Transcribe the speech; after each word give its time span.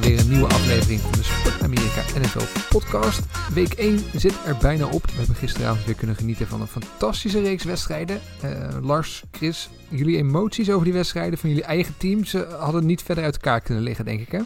bij 0.00 0.10
weer 0.10 0.20
een 0.20 0.28
nieuwe 0.28 0.48
aflevering 0.48 1.00
van 1.00 1.12
de 1.12 1.22
Sport 1.22 1.62
Amerika 1.62 2.02
NFL 2.18 2.44
podcast. 2.68 3.20
Week 3.52 3.72
1 3.72 3.98
zit 4.14 4.34
er 4.46 4.56
bijna 4.56 4.86
op. 4.86 5.04
We 5.06 5.16
hebben 5.16 5.34
gisteravond 5.34 5.84
weer 5.84 5.94
kunnen 5.94 6.16
genieten 6.16 6.46
van 6.46 6.60
een 6.60 6.66
fantastische 6.66 7.40
reeks 7.40 7.64
wedstrijden. 7.64 8.20
Eh, 8.40 8.68
Lars, 8.82 9.22
Chris, 9.30 9.68
jullie 9.88 10.16
emoties 10.16 10.70
over 10.70 10.84
die 10.84 10.92
wedstrijden 10.92 11.38
van 11.38 11.48
jullie 11.48 11.64
eigen 11.64 11.96
teams 11.96 12.34
eh, 12.34 12.60
hadden 12.60 12.86
niet 12.86 13.02
verder 13.02 13.24
uit 13.24 13.34
elkaar 13.34 13.60
kunnen 13.60 13.82
liggen, 13.82 14.04
denk 14.04 14.20
ik 14.20 14.32
hè? 14.32 14.40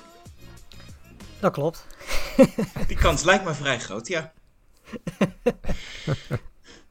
Dat 1.40 1.52
klopt. 1.52 1.86
Die 2.88 2.96
kans 2.96 3.22
lijkt 3.22 3.44
me 3.44 3.54
vrij 3.54 3.78
groot, 3.78 4.08
ja. 4.08 4.32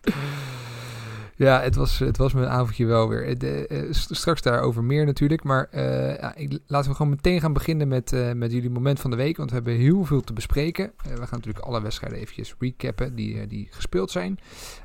Ja, 1.37 1.61
het 1.61 1.75
was, 1.75 1.99
het 1.99 2.17
was 2.17 2.33
mijn 2.33 2.47
avondje 2.47 2.85
wel 2.85 3.09
weer. 3.09 3.37
Eh, 3.37 3.81
eh, 3.81 3.87
straks 3.91 4.41
daarover 4.41 4.83
meer 4.83 5.05
natuurlijk. 5.05 5.43
Maar 5.43 5.67
eh, 5.71 6.17
ja, 6.17 6.35
laten 6.67 6.89
we 6.89 6.95
gewoon 6.95 7.11
meteen 7.11 7.41
gaan 7.41 7.53
beginnen 7.53 7.87
met, 7.87 8.35
met 8.35 8.51
jullie 8.51 8.69
moment 8.69 8.99
van 8.99 9.11
de 9.11 9.17
week. 9.17 9.37
Want 9.37 9.49
we 9.49 9.55
hebben 9.55 9.75
heel 9.75 10.03
veel 10.05 10.21
te 10.21 10.33
bespreken. 10.33 10.91
We 11.03 11.09
gaan 11.09 11.27
natuurlijk 11.29 11.65
alle 11.65 11.81
wedstrijden 11.81 12.19
eventjes 12.19 12.55
recappen 12.59 13.15
die, 13.15 13.47
die 13.47 13.67
gespeeld 13.71 14.11
zijn. 14.11 14.39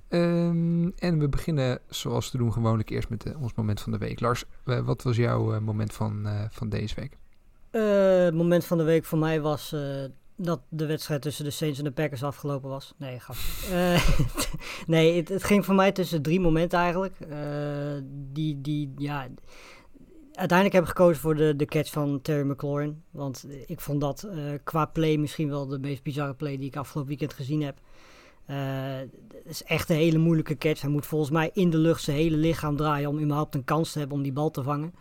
Ehm, 0.08 0.90
en 0.98 1.18
we 1.18 1.28
beginnen 1.28 1.78
zoals 1.88 2.30
te 2.30 2.36
doen 2.36 2.52
gewoonlijk 2.52 2.90
eerst 2.90 3.08
met 3.08 3.34
ons 3.36 3.54
moment 3.54 3.80
van 3.80 3.92
de 3.92 3.98
week. 3.98 4.20
Lars, 4.20 4.44
wat 4.64 5.02
was 5.02 5.16
jouw 5.16 5.60
moment 5.60 5.92
van, 5.92 6.26
van 6.50 6.68
deze 6.68 6.94
week? 6.94 7.16
Het 7.70 8.34
moment 8.34 8.64
van 8.64 8.78
de 8.78 8.84
week 8.84 9.04
voor 9.04 9.18
mij 9.18 9.40
was 9.40 9.74
dat 10.44 10.60
de 10.68 10.86
wedstrijd 10.86 11.22
tussen 11.22 11.44
de 11.44 11.50
Saints 11.50 11.78
en 11.78 11.84
de 11.84 11.90
Packers 11.90 12.22
afgelopen 12.22 12.68
was. 12.68 12.94
Nee, 12.96 13.18
grapje. 13.18 13.42
Eh, 13.72 14.08
nee, 14.86 15.16
het, 15.16 15.28
het 15.28 15.44
ging 15.44 15.64
voor 15.64 15.74
mij 15.74 15.92
tussen 15.92 16.22
drie 16.22 16.40
momenten 16.40 16.78
eigenlijk. 16.78 17.20
Eh, 17.20 17.38
die, 18.32 18.60
die, 18.60 18.92
ja... 18.96 19.28
Uiteindelijk 20.32 20.72
heb 20.72 20.82
ik 20.82 20.96
gekozen 20.96 21.20
voor 21.20 21.34
de, 21.34 21.56
de 21.56 21.64
catch 21.64 21.90
van 21.90 22.22
Terry 22.22 22.50
McLaurin. 22.50 23.02
Want 23.10 23.46
ik 23.66 23.80
vond 23.80 24.00
dat 24.00 24.22
eh, 24.22 24.38
qua 24.64 24.84
play 24.86 25.16
misschien 25.16 25.48
wel 25.48 25.66
de 25.66 25.78
meest 25.78 26.02
bizarre 26.02 26.34
play 26.34 26.56
die 26.56 26.66
ik 26.66 26.76
afgelopen 26.76 27.08
weekend 27.08 27.32
gezien 27.32 27.62
heb. 27.62 27.78
Het 28.44 29.10
is 29.44 29.62
echt 29.62 29.90
een 29.90 29.96
hele 29.96 30.18
moeilijke 30.18 30.58
catch. 30.58 30.80
Hij 30.80 30.90
moet 30.90 31.06
volgens 31.06 31.30
mij 31.30 31.50
in 31.52 31.70
de 31.70 31.76
lucht 31.78 32.02
zijn 32.02 32.16
hele 32.16 32.36
lichaam 32.36 32.76
draaien 32.76 33.08
om 33.08 33.20
überhaupt 33.20 33.54
een 33.54 33.64
kans 33.64 33.92
te 33.92 33.98
hebben 33.98 34.16
om 34.16 34.22
die 34.22 34.32
bal 34.32 34.50
te 34.50 34.62
vangen. 34.62 34.94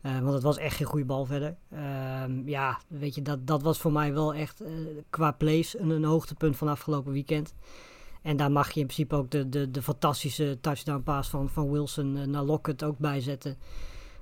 Eh, 0.00 0.18
want 0.18 0.32
het 0.32 0.42
was 0.42 0.58
echt 0.58 0.76
geen 0.76 0.86
goede 0.86 1.04
bal 1.04 1.24
verder. 1.24 1.56
Ehm, 1.70 2.48
ja, 2.48 2.80
weet 2.88 3.14
je, 3.14 3.22
dat, 3.22 3.46
dat 3.46 3.62
was 3.62 3.78
voor 3.78 3.92
mij 3.92 4.12
wel 4.12 4.34
echt 4.34 4.60
eh, 4.60 4.72
qua 5.10 5.32
plays 5.32 5.78
een, 5.78 5.90
een 5.90 6.04
hoogtepunt 6.04 6.56
van 6.56 6.68
afgelopen 6.68 7.12
weekend. 7.12 7.54
En 8.22 8.36
daar 8.36 8.52
mag 8.52 8.70
je 8.70 8.80
in 8.80 8.86
principe 8.86 9.14
ook 9.14 9.30
de, 9.30 9.48
de, 9.48 9.70
de 9.70 9.82
fantastische 9.82 10.58
touchdown 10.60 11.02
pass 11.02 11.30
van, 11.30 11.48
van 11.48 11.70
Wilson 11.70 12.16
eh, 12.16 12.26
naar 12.26 12.42
Lockett 12.42 12.84
ook 12.84 12.98
bij 12.98 13.20
zetten. 13.20 13.56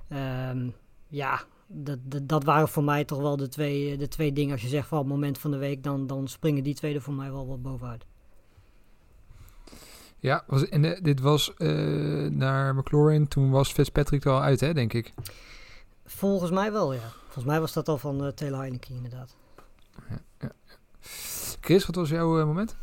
Ehm, 0.07 0.69
ja, 1.07 1.41
dat, 1.67 1.99
dat, 2.03 2.27
dat 2.27 2.43
waren 2.43 2.67
voor 2.67 2.83
mij 2.83 3.05
toch 3.05 3.21
wel 3.21 3.37
de 3.37 3.47
twee, 3.47 3.97
de 3.97 4.07
twee 4.07 4.33
dingen. 4.33 4.51
Als 4.51 4.61
je 4.61 4.67
zegt 4.67 4.87
van 4.87 4.97
het 4.97 5.07
moment 5.07 5.37
van 5.37 5.51
de 5.51 5.57
week, 5.57 5.83
dan, 5.83 6.07
dan 6.07 6.27
springen 6.27 6.63
die 6.63 6.75
twee 6.75 6.95
er 6.95 7.01
voor 7.01 7.13
mij 7.13 7.31
wel 7.31 7.47
wat 7.47 7.61
bovenuit. 7.61 8.05
Ja, 10.17 10.43
was, 10.47 10.69
en 10.69 10.99
dit 11.01 11.19
was 11.19 11.53
naar 12.29 12.75
McLaurin. 12.75 13.27
Toen 13.27 13.49
was 13.49 13.71
Fitzpatrick 13.71 14.25
er 14.25 14.31
al 14.31 14.41
uit, 14.41 14.59
hè, 14.59 14.73
denk 14.73 14.93
ik. 14.93 15.13
Volgens 16.09 16.51
mij 16.51 16.71
wel, 16.71 16.93
ja. 16.93 17.11
Volgens 17.23 17.45
mij 17.45 17.59
was 17.59 17.73
dat 17.73 17.87
al 17.87 17.97
van 17.97 18.25
eh, 18.25 18.31
Taylor 18.31 18.59
Heineke 18.59 18.93
inderdaad. 18.93 19.35
Chris, 21.59 21.85
wat 21.85 21.95
was 21.95 22.09
jouw 22.09 22.39
eh, 22.39 22.45
moment? 22.45 22.75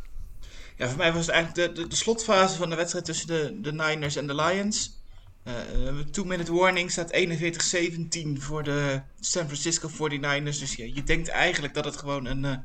Ja, 0.77 0.89
voor 0.89 0.99
mij 0.99 1.13
was 1.13 1.27
het 1.27 1.35
eigenlijk 1.35 1.75
de, 1.75 1.83
de, 1.83 1.89
de 1.89 1.97
slotfase 1.97 2.57
van 2.57 2.71
de 2.71 2.77
wedstrijd 2.77 3.05
tussen 3.05 3.27
de, 3.27 3.59
de 3.61 3.73
Niners 3.73 4.17
en 4.17 4.27
de 4.27 4.35
Lions. 4.35 4.97
Eh, 5.47 5.89
eh, 5.89 5.99
two-minute 6.11 6.53
warning 6.53 6.91
staat 6.91 7.13
41-17 7.13 8.39
voor 8.39 8.63
de 8.63 9.01
San 9.21 9.45
Francisco 9.45 9.89
49ers. 9.89 10.59
Dus 10.59 10.75
ja, 10.75 10.85
je 10.95 11.03
denkt 11.03 11.29
eigenlijk 11.29 11.75
dat 11.75 11.85
het 11.85 11.97
gewoon 11.97 12.25
een 12.25 12.45
eh, 12.45 12.57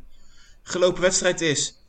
gelopen 0.64 1.02
wedstrijd 1.02 1.42
is. 1.42 1.81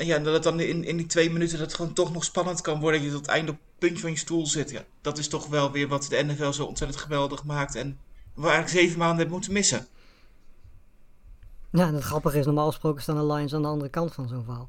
En 0.00 0.06
ja, 0.06 0.18
dat 0.18 0.34
het 0.34 0.42
dan 0.42 0.60
in, 0.60 0.84
in 0.84 0.96
die 0.96 1.06
twee 1.06 1.30
minuten 1.30 1.58
dat 1.58 1.66
het 1.66 1.76
gewoon 1.76 1.92
toch 1.92 2.12
nog 2.12 2.24
spannend 2.24 2.60
kan 2.60 2.80
worden. 2.80 3.00
Dat 3.00 3.08
je 3.08 3.14
tot 3.16 3.26
het 3.26 3.34
einde 3.34 3.50
op 3.52 3.58
het 3.58 3.78
puntje 3.78 4.00
van 4.00 4.10
je 4.10 4.16
stoel 4.16 4.46
zit. 4.46 4.70
Ja, 4.70 4.84
dat 5.00 5.18
is 5.18 5.28
toch 5.28 5.46
wel 5.46 5.70
weer 5.70 5.88
wat 5.88 6.06
de 6.08 6.22
NFL 6.24 6.50
zo 6.50 6.64
ontzettend 6.64 7.00
geweldig 7.00 7.44
maakt. 7.44 7.74
En 7.74 7.98
we 8.34 8.40
eigenlijk 8.48 8.70
zeven 8.70 8.98
maanden 8.98 9.16
hebben 9.16 9.34
moeten 9.34 9.52
missen. 9.52 9.86
Ja, 11.72 11.86
en 11.86 11.94
het 11.94 12.02
grappige 12.04 12.38
is, 12.38 12.44
normaal 12.44 12.66
gesproken 12.66 13.02
staan 13.02 13.16
de 13.16 13.32
Lions 13.34 13.54
aan 13.54 13.62
de 13.62 13.68
andere 13.68 13.90
kant 13.90 14.14
van 14.14 14.28
zo'n 14.28 14.44
verhaal. 14.44 14.68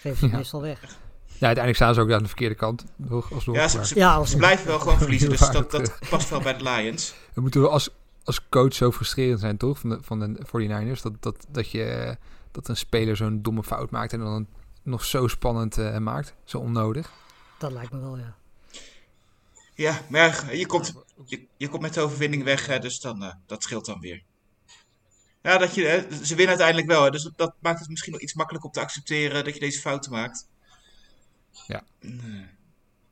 Geef 0.00 0.18
ze 0.18 0.26
Ja. 0.28 0.36
meestal 0.36 0.60
weg. 0.60 0.80
Ja, 1.26 1.46
uiteindelijk 1.46 1.76
staan 1.76 1.94
ze 1.94 2.00
ook 2.00 2.10
aan 2.12 2.22
de 2.22 2.28
verkeerde 2.28 2.54
kant. 2.54 2.84
Alsnog, 3.10 3.44
Ja, 3.44 3.52
maar- 3.52 3.68
ze, 3.70 3.86
ze, 3.86 3.94
Ja, 3.94 4.14
als- 4.14 4.30
ze 4.30 4.36
blijven 4.36 4.66
wel 4.66 4.78
gewoon 4.78 4.98
verliezen. 4.98 5.28
Dus 5.30 5.38
Waar 5.50 5.52
dat, 5.68 5.98
past 6.10 6.28
wel 6.30 6.40
bij 6.40 6.56
de 6.56 6.62
Lions. 6.64 7.14
We 7.34 7.40
moeten 7.40 7.60
wel 7.60 7.70
als, 7.70 7.90
als 8.24 8.48
coach 8.48 8.74
zo 8.74 8.92
frustrerend 8.92 9.40
zijn, 9.40 9.56
toch? 9.56 9.78
Van 9.78 9.90
de, 9.90 9.98
van 10.02 10.18
de 10.20 10.38
49ers. 10.46 11.02
Dat, 11.02 11.12
dat, 11.20 11.46
dat, 11.48 11.70
je, 11.70 12.16
dat 12.56 12.68
een 12.68 12.76
speler 12.76 13.16
zo'n 13.16 13.42
domme 13.42 13.62
fout 13.62 13.90
maakt 13.90 14.12
en 14.12 14.18
dan 14.18 14.34
het 14.34 14.46
nog 14.82 15.04
zo 15.04 15.26
spannend 15.26 15.78
eh, 15.78 15.98
maakt. 15.98 16.34
Zo 16.44 16.58
onnodig. 16.58 17.12
Dat 17.58 17.72
lijkt 17.72 17.92
me 17.92 17.98
wel, 17.98 18.18
ja. 18.18 18.36
Ja, 19.74 20.00
maar 20.08 20.56
je 20.56 20.66
komt, 20.66 20.94
je, 21.24 21.46
je 21.56 21.68
komt 21.68 21.82
met 21.82 21.94
de 21.94 22.00
overwinning 22.00 22.42
weg, 22.42 22.66
hè, 22.66 22.78
dus 22.78 23.00
dan, 23.00 23.22
eh, 23.22 23.34
dat 23.46 23.62
scheelt 23.62 23.86
dan 23.86 24.00
weer. 24.00 24.22
Ja, 25.42 25.58
dat 25.58 25.74
je, 25.74 25.86
hè, 25.86 26.24
ze 26.24 26.34
winnen 26.34 26.48
uiteindelijk 26.48 26.86
wel, 26.86 27.04
hè, 27.04 27.10
dus 27.10 27.30
dat 27.36 27.54
maakt 27.60 27.78
het 27.80 27.88
misschien 27.88 28.12
wel 28.12 28.22
iets 28.22 28.34
makkelijker 28.34 28.68
om 28.68 28.74
te 28.74 28.80
accepteren 28.80 29.44
dat 29.44 29.54
je 29.54 29.60
deze 29.60 29.80
fouten 29.80 30.12
maakt. 30.12 30.48
Ja. 31.66 31.84
Nee. 32.00 32.46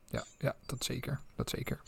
Ja, 0.09 0.23
ja 0.37 0.55
dat 0.65 0.83
zeker. 0.83 1.19
Dat 1.35 1.49
zeker. 1.49 1.81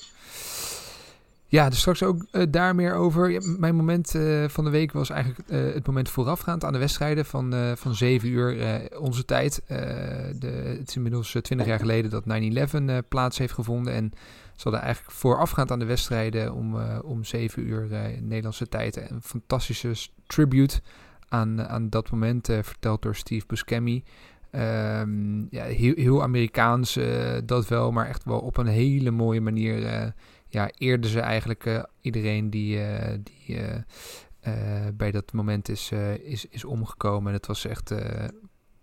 Ja, 1.50 1.70
dus 1.70 1.80
straks 1.80 2.04
ook 2.04 2.26
eh, 2.32 2.44
daar 2.50 2.76
meer 2.76 2.94
over. 2.94 3.42
Mijn 3.60 3.76
moment 3.76 4.16
eh, 4.16 4.48
van 4.48 4.64
de 4.64 4.70
week 4.70 4.92
was 4.92 5.10
eigenlijk 5.10 5.50
eh, 5.50 5.74
het 5.74 5.88
moment 5.88 6.10
voorafgaand 6.10 6.64
aan 6.64 6.74
de 6.74 6.80
wedstrijden 6.80 7.26
van, 7.26 7.54
van 7.78 7.96
7 7.96 8.30
uur 8.30 8.90
onze 9.00 9.26
tijd. 9.26 9.62
De, 9.68 10.76
het 10.78 10.88
is 10.90 10.96
inmiddels 10.96 11.36
eh, 11.36 11.42
20 11.42 11.68
jaar 11.68 11.80
geleden 11.80 12.12
dat 12.12 12.24
9-11 12.24 12.86
eh, 12.86 12.98
plaats 13.10 13.38
heeft 13.38 13.54
gevonden. 13.54 13.94
En 13.94 14.12
ze 14.56 14.64
hadden 14.64 14.82
eigenlijk 14.82 15.16
voorafgaand 15.16 15.72
aan 15.72 15.80
de 15.80 15.86
wedstrijden 15.86 16.54
om, 16.54 16.82
om 17.02 17.24
7 17.24 17.68
uur 17.68 17.88
Nederlandse 18.22 18.70
tijd 18.70 19.10
een 19.10 19.22
fantastische 19.22 19.92
tribute 20.26 20.82
aan, 21.30 21.68
aan 21.68 21.90
dat 21.90 22.12
moment, 22.12 22.46
verteld 22.62 23.02
door 23.02 23.16
Steve 23.16 23.46
Buscemi. 23.48 24.04
Ehm, 24.52 25.40
ja, 25.50 25.64
heel, 25.64 25.94
heel 25.96 26.22
Amerikaans, 26.22 26.96
eh, 26.96 27.38
dat 27.46 27.68
wel, 27.68 27.92
maar 27.92 28.08
echt 28.08 28.24
wel 28.24 28.40
op 28.40 28.58
een 28.58 28.68
hele 28.68 29.12
mooie 29.12 29.42
manier. 29.42 29.86
eh 29.86 30.08
ja, 30.50 30.70
eerden 30.78 31.10
ze 31.10 31.20
eigenlijk 31.20 31.66
eh, 31.66 31.84
iedereen 32.02 32.50
die, 32.50 32.80
die 33.24 33.60
bij 34.94 35.12
dat 35.12 35.34
moment 35.34 35.70
is, 35.70 35.92
is, 36.24 36.46
is 36.46 36.66
omgekomen. 36.66 37.28
En 37.28 37.34
het 37.34 37.48
was 37.48 37.66
echt 37.66 37.94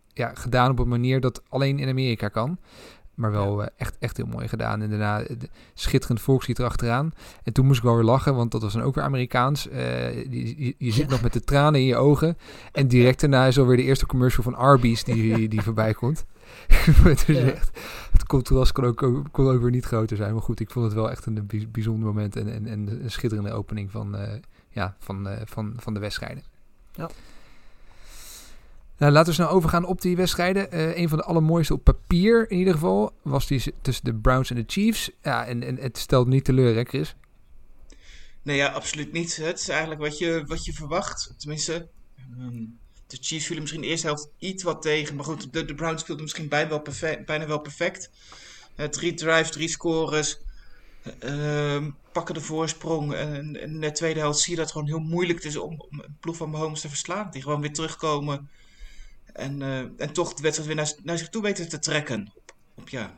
ja, 0.09 0.35
gedaan 0.35 0.71
op 0.71 0.79
een 0.79 0.89
manier 0.89 1.21
dat 1.21 1.43
alleen 1.49 1.79
in 1.79 1.89
Amerika 1.89 2.29
kan. 2.29 2.59
Maar 3.15 3.31
wel 3.31 3.63
eh, 3.63 3.69
echt, 3.77 3.97
echt 3.99 4.17
heel 4.17 4.27
mooi 4.27 4.49
gedaan. 4.49 4.83
En 4.83 4.89
daarna 4.91 5.21
eh, 5.23 5.37
schitterend 5.75 6.21
volkslied 6.21 6.59
erachteraan. 6.59 7.13
En 7.43 7.53
toen 7.53 7.67
moest 7.67 7.79
ik 7.79 7.85
wel 7.85 7.95
weer 7.95 8.05
lachen, 8.05 8.35
want 8.35 8.51
dat 8.51 8.63
was 8.63 8.73
dan 8.73 8.83
ook 8.83 8.95
weer 8.95 9.05
Amerikaans. 9.05 9.69
Eh, 9.69 10.15
je, 10.33 10.65
je, 10.65 10.75
je 10.79 10.93
zit 10.93 11.09
nog 11.09 11.23
met 11.23 11.33
de 11.33 11.41
tranen 11.41 11.81
in 11.81 11.87
je 11.87 11.97
ogen. 11.97 12.39
En 12.73 12.89
direct 12.89 13.21
daarna 13.21 13.47
is 13.47 13.59
alweer 13.59 13.77
de 13.77 13.83
eerste 13.83 14.07
commercial 14.07 14.43
van 14.43 14.55
Arby's 14.55 15.05
die, 15.05 15.49
die 15.49 15.63
voorbij 15.63 15.95
komt. 15.95 16.25
het, 17.03 17.29
is 17.29 17.39
Ja. 17.39 17.45
echt, 17.51 17.79
het 18.13 18.27
contrast 18.27 18.73
kon 18.73 18.85
ook, 18.85 18.97
kon 19.31 19.49
ook 19.49 19.61
weer 19.63 19.71
niet 19.71 19.85
groter 19.85 20.17
zijn. 20.17 20.33
Maar 20.33 20.43
goed, 20.43 20.61
ik 20.61 20.71
vond 20.71 20.85
het 20.85 20.95
wel 20.95 21.11
echt 21.11 21.27
een 21.27 21.47
bij- 21.47 21.69
bijzonder 21.73 22.07
moment. 22.07 22.37
En, 22.37 22.53
en, 22.53 22.67
en 22.67 23.03
een 23.03 23.11
schitterende 23.11 23.53
opening 23.53 23.91
van, 23.91 24.17
ja, 24.71 24.97
van, 24.99 25.29
van, 25.45 25.73
van 25.77 25.95
de 25.95 26.01
wedstrijden. 26.01 26.43
Ja. 26.93 27.09
Nou, 28.99 29.13
laten 29.13 29.29
we 29.29 29.35
snel 29.35 29.49
overgaan 29.49 29.85
op 29.85 30.01
die 30.01 30.17
wedstrijden. 30.17 30.71
Eh 30.71 30.97
een 30.97 31.09
van 31.09 31.19
de 31.19 31.25
allermooiste 31.25 31.75
op 31.75 31.85
papier 31.85 32.51
in 32.51 32.59
ieder 32.59 32.73
geval 32.73 33.13
was 33.23 33.47
die 33.47 33.75
tussen 33.83 34.05
de 34.05 34.15
Browns 34.15 34.51
en 34.51 34.57
de 34.57 34.65
Chiefs. 34.67 35.11
Ja, 35.23 35.47
en, 35.47 35.63
en 35.63 35.77
het 35.77 35.99
stelt 35.99 36.27
niet 36.27 36.45
teleur, 36.45 36.75
hè 36.75 36.85
Chris? 36.85 37.15
Nee, 38.43 38.57
ja, 38.57 38.69
absoluut 38.69 39.13
niet. 39.13 39.37
Het 39.37 39.61
is 39.61 39.69
eigenlijk 39.69 40.01
wat 40.01 40.19
je, 40.19 40.45
wat 40.47 40.65
je 40.65 40.73
verwacht. 40.73 41.35
Tenminste, 41.37 41.89
ehm, 42.17 42.63
de 43.07 43.17
Chiefs 43.21 43.45
vielen 43.45 43.63
misschien 43.63 43.83
de 43.83 43.89
eerste 43.89 44.07
helft 44.07 44.29
iets 44.39 44.63
wat 44.63 44.83
tegen. 44.83 45.17
Maar 45.17 45.25
goed, 45.25 45.53
de, 45.53 45.75
Browns 45.75 46.01
speelden 46.01 46.25
misschien 46.25 46.49
bijna 46.49 47.47
wel 47.47 47.61
perfect. 47.61 48.11
Eh, 48.77 48.87
drie 48.87 49.15
drives, 49.15 49.51
drie 49.51 49.69
scores. 49.69 50.41
Ehm, 51.19 51.91
pakken 52.13 52.35
de 52.35 52.41
voorsprong. 52.41 53.15
En, 53.15 53.61
in 53.61 53.81
de 53.81 53.93
tweede 53.93 54.21
helft 54.21 54.39
zie 54.39 54.55
je 54.55 54.61
dat 54.61 54.73
gewoon 54.73 54.87
heel 54.87 54.99
moeilijk 54.99 55.45
is 55.45 55.57
om, 55.57 55.81
om 55.91 56.01
een 56.01 56.17
ploeg 56.21 56.37
van 56.37 56.51
Mahomes 56.51 56.81
te 56.81 56.89
verslaan. 56.89 57.31
Die 57.31 57.43
gewoon 57.43 57.61
weer 57.61 57.73
terugkomen. 57.73 58.49
En, 59.35 59.61
uh, 59.61 59.79
en 59.79 60.13
toch 60.13 60.35
de 60.35 60.43
wedstrijd 60.43 60.69
weer 60.69 60.77
naar, 60.77 60.93
naar, 61.03 61.19
zich 61.19 61.29
toe 61.29 61.43
weten 61.43 61.69
te 61.69 61.79
trekken. 61.79 62.33
Op, 62.75 62.89
ja, 62.89 63.17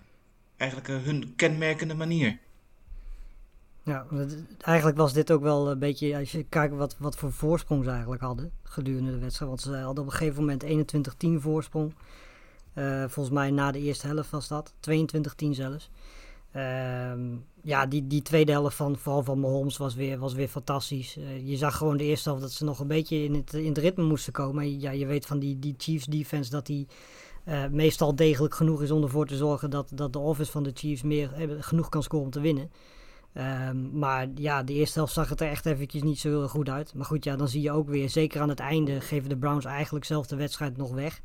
eigenlijk 0.56 0.90
uh, 0.90 1.02
hun 1.02 1.32
kenmerkende 1.36 1.94
manier. 1.94 2.38
Ja, 3.82 4.06
eigenlijk 4.60 4.96
was 4.96 5.12
dit 5.12 5.32
ook 5.32 5.42
wel 5.42 5.70
een 5.70 5.78
beetje, 5.78 6.16
als 6.16 6.32
je 6.32 6.44
kijkt 6.44 6.74
wat, 6.74 6.96
wat 6.98 7.16
voor 7.16 7.32
voorsprong 7.32 7.84
ze 7.84 7.90
eigenlijk 7.90 8.22
hadden 8.22 8.52
gedurende 8.62 9.10
de 9.10 9.18
wedstrijd. 9.18 9.50
Want 9.50 9.62
ze 9.62 9.76
hadden 9.76 10.04
op 10.04 10.10
een 10.10 10.16
gegeven 10.16 10.40
moment 10.40 10.94
21-10 11.26 11.42
voorsprong. 11.42 11.94
Uh, 12.74 13.04
volgens 13.08 13.34
mij 13.34 13.50
na 13.50 13.72
de 13.72 13.78
eerste 13.78 14.06
helft 14.06 14.30
was 14.30 14.48
dat, 14.48 14.74
22-10 14.90 15.50
zelfs. 15.50 15.90
Uh, 16.56 17.12
ja, 17.66 17.86
die, 17.86 18.06
die 18.06 18.22
tweede 18.22 18.52
helft 18.52 18.76
van 18.76 18.96
vooral 18.96 19.22
van 19.22 19.40
Mahomes 19.40 19.76
was 19.76 19.94
weer, 19.94 20.18
was 20.18 20.34
weer 20.34 20.48
fantastisch. 20.48 21.16
Uh, 21.16 21.48
je 21.48 21.56
zag 21.56 21.76
gewoon 21.76 21.96
de 21.96 22.04
eerste 22.04 22.28
helft 22.28 22.44
dat 22.44 22.52
ze 22.52 22.64
nog 22.64 22.80
een 22.80 22.86
beetje 22.86 23.24
in 23.24 23.34
het, 23.34 23.54
in 23.54 23.68
het 23.68 23.78
ritme 23.78 24.04
moesten 24.04 24.32
komen. 24.32 24.80
Ja, 24.80 24.90
je 24.90 25.06
weet 25.06 25.26
van 25.26 25.38
die, 25.38 25.58
die 25.58 25.74
Chiefs 25.78 26.06
defense 26.06 26.50
dat 26.50 26.66
die 26.66 26.86
uh, 27.48 27.66
meestal 27.66 28.16
degelijk 28.16 28.54
genoeg 28.54 28.82
is 28.82 28.90
om 28.90 29.02
ervoor 29.02 29.26
te 29.26 29.36
zorgen 29.36 29.70
dat, 29.70 29.90
dat 29.94 30.12
de 30.12 30.18
offense 30.18 30.52
van 30.52 30.62
de 30.62 30.70
Chiefs 30.74 31.02
meer 31.02 31.30
genoeg 31.60 31.88
kan 31.88 32.02
scoren 32.02 32.24
om 32.24 32.30
te 32.30 32.40
winnen. 32.40 32.70
Um, 33.68 33.90
maar 33.98 34.28
ja, 34.34 34.62
de 34.62 34.72
eerste 34.72 34.98
helft 34.98 35.14
zag 35.14 35.28
het 35.28 35.40
er 35.40 35.48
echt 35.48 35.66
eventjes 35.66 36.02
niet 36.02 36.18
zo 36.18 36.28
heel 36.28 36.48
goed 36.48 36.68
uit. 36.68 36.94
Maar 36.94 37.06
goed, 37.06 37.24
ja, 37.24 37.36
dan 37.36 37.48
zie 37.48 37.62
je 37.62 37.72
ook 37.72 37.88
weer, 37.88 38.10
zeker 38.10 38.40
aan 38.40 38.48
het 38.48 38.60
einde, 38.60 39.00
geven 39.00 39.28
de 39.28 39.36
Browns 39.36 39.64
eigenlijk 39.64 40.04
zelf 40.04 40.26
de 40.26 40.36
wedstrijd 40.36 40.76
nog 40.76 40.90
weg. 40.90 41.20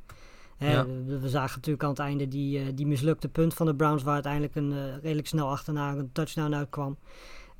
Hè, 0.61 0.71
ja. 0.71 0.85
we, 1.05 1.19
we, 1.19 1.29
zagen 1.29 1.55
natuurlijk 1.55 1.83
aan 1.83 1.89
het 1.89 1.99
einde 1.99 2.27
die, 2.27 2.59
uh, 2.59 2.65
die 2.75 2.87
mislukte 2.87 3.27
punt 3.27 3.53
van 3.53 3.65
de 3.65 3.75
Browns, 3.75 4.03
waar 4.03 4.13
uiteindelijk 4.13 4.55
een 4.55 4.71
uh, 4.71 4.77
redelijk 5.01 5.27
snel 5.27 5.49
achterna 5.49 5.95
een 5.95 6.11
touchdown 6.11 6.53
uitkwam. 6.53 6.97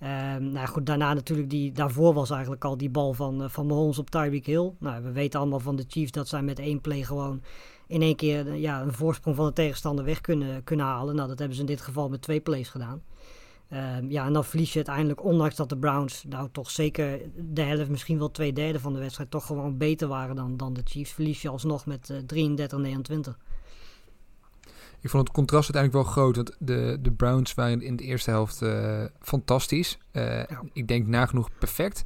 Um, 0.04 0.52
nou 0.52 0.68
goed, 0.68 0.86
daarna 0.86 1.14
natuurlijk, 1.14 1.50
die, 1.50 1.72
daarvoor 1.72 2.14
was 2.14 2.30
eigenlijk 2.30 2.66
al 2.66 2.78
die 2.78 2.90
bal 2.90 3.14
van, 3.14 3.42
uh, 3.42 3.50
van 3.50 3.66
Mahomes 3.66 4.00
op 4.00 4.10
Tyreek 4.10 4.46
Hill. 4.46 4.72
Nou, 4.80 5.04
we 5.04 5.12
weten 5.12 5.40
allemaal 5.40 5.60
van 5.60 5.76
de 5.76 5.86
Chiefs 5.88 6.12
dat 6.12 6.28
zij 6.28 6.42
met 6.42 6.60
één 6.60 6.82
play 6.82 7.04
gewoon 7.04 7.42
in 7.88 8.02
één 8.02 8.16
keer 8.16 8.56
ja, 8.56 8.82
een 8.82 8.94
voorsprong 8.94 9.36
van 9.36 9.46
de 9.46 9.54
tegenstander 9.54 10.06
weg 10.06 10.22
kunnen, 10.22 10.64
kunnen 10.64 10.86
halen. 10.86 11.16
Nou, 11.16 11.28
dat 11.28 11.40
hebben 11.40 11.56
ze 11.56 11.62
in 11.62 11.68
dit 11.68 11.82
geval 11.82 12.10
met 12.10 12.22
twee 12.22 12.40
plays 12.40 12.70
gedaan. 12.70 13.02
Um, 13.74 14.12
ja, 14.12 14.26
en 14.26 14.34
dan 14.34 14.46
verlies 14.46 14.70
je 14.70 14.76
uiteindelijk, 14.76 15.24
ondanks 15.24 15.56
dat 15.56 15.70
de 15.70 15.78
Browns 15.78 16.24
nou 16.28 16.50
toch 16.52 16.70
zeker 16.70 17.20
de 17.36 17.62
helft, 17.62 17.90
misschien 17.90 18.18
wel 18.18 18.32
twee 18.32 18.54
derde 18.54 18.80
van 18.80 18.94
de 18.94 19.00
wedstrijd, 19.00 19.32
toch 19.32 19.46
gewoon 19.46 19.78
beter 19.78 20.08
waren 20.08 20.36
dan, 20.36 20.58
dan 20.58 20.74
de 20.74 20.82
Chiefs, 20.84 21.12
verlies 21.12 21.42
je 21.42 21.50
alsnog 21.50 21.86
met 21.86 22.10
uh, 22.10 22.58
33-29. 22.58 23.38
Ik 25.02 25.10
vond 25.10 25.28
het 25.28 25.36
contrast 25.36 25.74
uiteindelijk 25.74 25.94
wel 25.94 26.14
groot, 26.14 26.36
want 26.36 26.56
de, 26.60 26.98
de 27.02 27.12
Browns 27.12 27.54
waren 27.54 27.82
in 27.82 27.96
de 27.96 28.04
eerste 28.04 28.30
helft 28.30 28.62
uh, 28.62 29.04
fantastisch. 29.20 29.98
Uh, 30.12 30.24
ja. 30.24 30.64
Ik 30.74 30.88
denk 30.88 31.08
nagenoeg 31.08 31.50
perfect. 31.60 32.06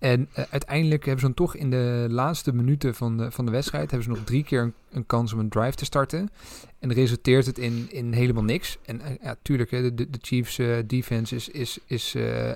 En 0.00 0.28
uh, 0.38 0.44
uiteindelijk 0.50 1.04
hebben 1.04 1.20
ze 1.20 1.26
dan 1.26 1.34
toch 1.34 1.56
in 1.56 1.70
de 1.70 2.06
laatste 2.10 2.52
minuten 2.52 2.94
van 2.94 3.16
de, 3.16 3.30
van 3.30 3.44
de 3.44 3.50
wedstrijd... 3.50 3.90
hebben 3.90 4.08
ze 4.08 4.18
nog 4.18 4.24
drie 4.24 4.44
keer 4.44 4.62
een, 4.62 4.74
een 4.90 5.06
kans 5.06 5.32
om 5.32 5.38
een 5.38 5.48
drive 5.48 5.76
te 5.76 5.84
starten. 5.84 6.30
En 6.78 6.92
resulteert 6.92 7.46
het 7.46 7.58
in, 7.58 7.86
in 7.90 8.12
helemaal 8.12 8.42
niks. 8.42 8.78
En 8.84 9.00
uh, 9.00 9.06
ja, 9.22 9.36
tuurlijk, 9.42 9.70
hè, 9.70 9.94
de, 9.94 10.10
de 10.10 10.18
Chiefs 10.20 10.58
uh, 10.58 10.76
defense 10.86 11.34
is, 11.34 11.48
is, 11.48 11.78
is 11.86 12.10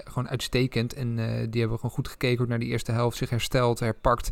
gewoon 0.05 0.29
uitstekend. 0.29 0.95
En 0.95 1.17
die 1.51 1.61
hebben 1.61 1.79
gewoon 1.79 1.95
goed 1.95 2.09
gekeken 2.09 2.49
naar 2.49 2.59
die 2.59 2.69
eerste 2.69 2.93
helft. 2.93 3.17
Zich 3.17 3.31
hersteld, 3.31 3.81
herpakt. 3.81 4.31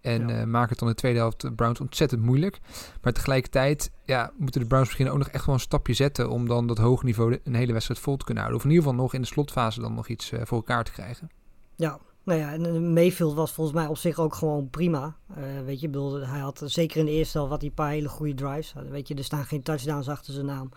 En 0.00 0.28
ja. 0.28 0.46
maken 0.46 0.68
het 0.68 0.78
dan 0.78 0.88
in 0.88 0.94
de 0.94 1.00
tweede 1.00 1.18
helft 1.18 1.40
de 1.40 1.52
Browns 1.52 1.80
ontzettend 1.80 2.22
moeilijk. 2.22 2.60
Maar 3.02 3.12
tegelijkertijd 3.12 3.90
ja, 4.04 4.32
moeten 4.36 4.60
de 4.60 4.66
Browns 4.66 4.86
misschien 4.86 5.10
ook 5.10 5.18
nog 5.18 5.28
echt 5.28 5.46
wel 5.46 5.54
een 5.54 5.60
stapje 5.60 5.94
zetten... 5.94 6.30
om 6.30 6.48
dan 6.48 6.66
dat 6.66 6.78
hoge 6.78 7.04
niveau 7.04 7.38
een 7.44 7.54
hele 7.54 7.72
wedstrijd 7.72 8.00
vol 8.00 8.16
te 8.16 8.24
kunnen 8.24 8.42
houden. 8.42 8.62
Of 8.62 8.68
in 8.68 8.74
ieder 8.74 8.88
geval 8.90 9.04
nog 9.04 9.14
in 9.14 9.20
de 9.20 9.26
slotfase 9.26 9.80
dan 9.80 9.94
nog 9.94 10.08
iets 10.08 10.32
voor 10.42 10.56
elkaar 10.56 10.84
te 10.84 10.92
krijgen. 10.92 11.30
Ja, 11.76 11.98
nou 12.24 12.38
ja, 12.38 12.52
en 12.52 12.92
Mayfield 12.92 13.34
was 13.34 13.52
volgens 13.52 13.76
mij 13.76 13.86
op 13.86 13.96
zich 13.96 14.18
ook 14.18 14.34
gewoon 14.34 14.70
prima. 14.70 15.16
Uh, 15.30 15.36
weet 15.64 15.80
je, 15.80 15.88
bedoel, 15.88 16.20
hij 16.20 16.40
had 16.40 16.62
zeker 16.64 16.98
in 16.98 17.04
de 17.04 17.10
eerste 17.10 17.38
helft 17.38 17.52
hij 17.52 17.68
een 17.68 17.74
paar 17.74 17.90
hele 17.90 18.08
goede 18.08 18.34
drives. 18.34 18.74
Weet 18.90 19.08
je, 19.08 19.14
er 19.14 19.24
staan 19.24 19.44
geen 19.44 19.62
touchdowns 19.62 20.08
achter 20.08 20.32
zijn 20.32 20.46
naam. 20.46 20.70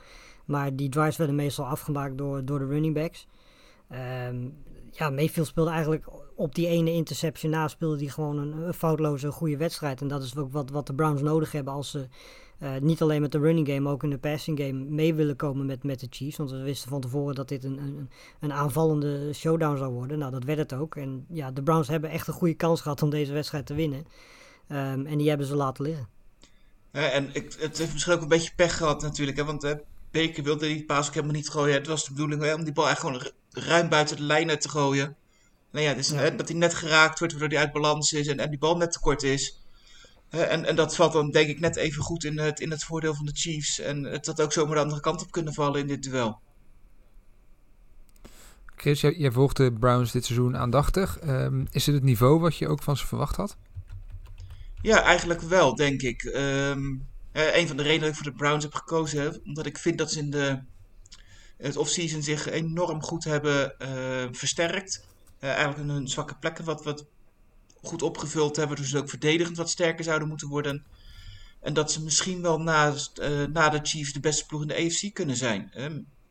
Maar 0.45 0.75
die 0.75 0.89
drives 0.89 1.17
werden 1.17 1.35
meestal 1.35 1.65
afgemaakt 1.65 2.17
door, 2.17 2.45
door 2.45 2.59
de 2.59 2.65
running 2.65 2.93
backs. 2.93 3.27
Um, 4.27 4.55
ja, 4.91 5.09
Mayfield 5.09 5.47
speelde 5.47 5.69
eigenlijk 5.69 6.07
op 6.35 6.55
die 6.55 6.67
ene 6.67 6.91
interception 6.91 7.51
na 7.51 7.67
speelde 7.67 7.97
hij 7.97 8.07
gewoon 8.07 8.37
een, 8.37 8.67
een 8.67 8.73
foutloze 8.73 9.31
goede 9.31 9.57
wedstrijd. 9.57 10.01
En 10.01 10.07
dat 10.07 10.23
is 10.23 10.37
ook 10.37 10.51
wat, 10.51 10.69
wat 10.69 10.87
de 10.87 10.93
Browns 10.93 11.21
nodig 11.21 11.51
hebben 11.51 11.73
als 11.73 11.91
ze 11.91 12.07
uh, 12.59 12.75
niet 12.81 13.01
alleen 13.01 13.21
met 13.21 13.31
de 13.31 13.39
running 13.39 13.67
game, 13.67 13.79
maar 13.79 13.93
ook 13.93 14.03
in 14.03 14.09
de 14.09 14.17
passing 14.17 14.59
game 14.59 14.73
mee 14.73 15.13
willen 15.13 15.35
komen 15.35 15.65
met, 15.65 15.83
met 15.83 15.99
de 15.99 16.07
Chiefs. 16.09 16.37
Want 16.37 16.51
we 16.51 16.61
wisten 16.61 16.89
van 16.89 17.01
tevoren 17.01 17.35
dat 17.35 17.47
dit 17.47 17.63
een, 17.63 17.77
een, 17.77 18.09
een 18.39 18.53
aanvallende 18.53 19.33
showdown 19.33 19.77
zou 19.77 19.93
worden. 19.93 20.17
Nou, 20.19 20.31
dat 20.31 20.43
werd 20.43 20.57
het 20.57 20.73
ook. 20.73 20.95
En 20.95 21.25
ja, 21.29 21.51
de 21.51 21.63
Browns 21.63 21.87
hebben 21.87 22.09
echt 22.09 22.27
een 22.27 22.33
goede 22.33 22.53
kans 22.53 22.81
gehad 22.81 23.01
om 23.01 23.09
deze 23.09 23.33
wedstrijd 23.33 23.65
te 23.65 23.73
winnen. 23.73 24.05
Um, 24.69 25.05
en 25.05 25.17
die 25.17 25.29
hebben 25.29 25.47
ze 25.47 25.55
laten 25.55 25.83
liggen. 25.83 26.07
En 26.91 27.29
ik, 27.33 27.55
het 27.59 27.77
heeft 27.77 27.93
misschien 27.93 28.13
ook 28.13 28.21
een 28.21 28.27
beetje 28.27 28.51
pech 28.55 28.77
gehad 28.77 29.01
natuurlijk. 29.01 29.37
Hè, 29.37 29.45
want 29.45 29.63
uh, 29.63 29.71
Baker 30.11 30.43
wilde 30.43 30.67
die 30.67 30.85
paas 30.85 31.07
ook 31.07 31.13
helemaal 31.13 31.35
niet 31.35 31.49
gooien. 31.49 31.75
Het 31.75 31.87
was 31.87 32.05
de 32.05 32.11
bedoeling 32.11 32.41
hè, 32.41 32.53
om 32.53 32.63
die 32.63 32.73
bal 32.73 32.89
echt 32.89 32.99
gewoon 32.99 33.21
ruim 33.49 33.89
buiten 33.89 34.15
de 34.15 34.23
lijnen 34.23 34.59
te 34.59 34.69
gooien. 34.69 35.15
Nou 35.71 35.85
ja, 35.85 35.93
dus, 35.93 36.09
ja. 36.09 36.15
Hè, 36.15 36.35
dat 36.35 36.47
hij 36.47 36.57
net 36.57 36.73
geraakt 36.73 37.19
wordt, 37.19 37.33
waardoor 37.33 37.57
hij 37.57 37.65
uit 37.67 37.73
balans 37.73 38.13
is 38.13 38.27
en, 38.27 38.39
en 38.39 38.49
die 38.49 38.59
bal 38.59 38.77
net 38.77 38.91
te 38.91 38.99
kort 38.99 39.23
is. 39.23 39.61
En, 40.29 40.65
en 40.65 40.75
dat 40.75 40.95
valt 40.95 41.13
dan 41.13 41.31
denk 41.31 41.49
ik 41.49 41.59
net 41.59 41.75
even 41.75 42.03
goed 42.03 42.23
in 42.23 42.39
het, 42.39 42.59
in 42.59 42.71
het 42.71 42.83
voordeel 42.83 43.15
van 43.15 43.25
de 43.25 43.35
Chiefs. 43.35 43.79
En 43.79 44.03
het 44.03 44.25
had 44.25 44.41
ook 44.41 44.53
zomaar 44.53 44.75
de 44.75 44.81
andere 44.81 45.01
kant 45.01 45.21
op 45.21 45.31
kunnen 45.31 45.53
vallen 45.53 45.79
in 45.79 45.87
dit 45.87 46.03
duel. 46.03 46.39
Chris, 48.75 49.01
jij, 49.01 49.13
jij 49.17 49.31
volgt 49.31 49.57
de 49.57 49.73
Browns 49.73 50.11
dit 50.11 50.25
seizoen 50.25 50.57
aandachtig. 50.57 51.17
Um, 51.23 51.67
is 51.71 51.85
het 51.85 51.95
het 51.95 52.03
niveau 52.03 52.39
wat 52.39 52.57
je 52.57 52.67
ook 52.67 52.83
van 52.83 52.97
ze 52.97 53.07
verwacht 53.07 53.35
had? 53.35 53.57
Ja, 54.81 55.01
eigenlijk 55.01 55.41
wel, 55.41 55.75
denk 55.75 56.01
ik. 56.01 56.23
Um, 56.23 57.07
een 57.31 57.67
van 57.67 57.77
de 57.77 57.83
redenen 57.83 57.99
dat 57.99 58.09
ik 58.09 58.15
voor 58.15 58.31
de 58.31 58.37
Browns 58.37 58.63
heb 58.63 58.73
gekozen, 58.73 59.21
hè, 59.21 59.29
omdat 59.45 59.65
ik 59.65 59.77
vind 59.77 59.97
dat 59.97 60.11
ze 60.11 60.19
in 60.19 60.29
de 60.29 60.59
het 61.57 61.77
offseason 61.77 62.23
zich 62.23 62.49
enorm 62.49 63.03
goed 63.03 63.23
hebben 63.23 63.75
uh, 63.79 64.27
versterkt. 64.31 65.05
Uh, 65.39 65.49
eigenlijk 65.49 65.89
hun 65.89 66.07
zwakke 66.07 66.35
plekken 66.39 66.65
wat, 66.65 66.83
wat 66.83 67.05
goed 67.87 68.01
opgevuld 68.01 68.55
hebben. 68.55 68.77
Dus 68.77 68.95
ook 68.95 69.09
verdedigend 69.09 69.57
wat 69.57 69.69
sterker 69.69 70.03
zouden 70.03 70.27
moeten 70.27 70.47
worden. 70.47 70.85
En 71.59 71.73
dat 71.73 71.91
ze 71.91 72.03
misschien 72.03 72.41
wel 72.41 72.59
na, 72.59 72.93
uh, 73.21 73.43
na 73.45 73.69
de 73.69 73.79
Chiefs 73.83 74.13
de 74.13 74.19
beste 74.19 74.45
ploeg 74.45 74.61
in 74.61 74.67
de 74.67 74.75
AFC 74.75 75.13
kunnen 75.13 75.35
zijn. 75.35 75.71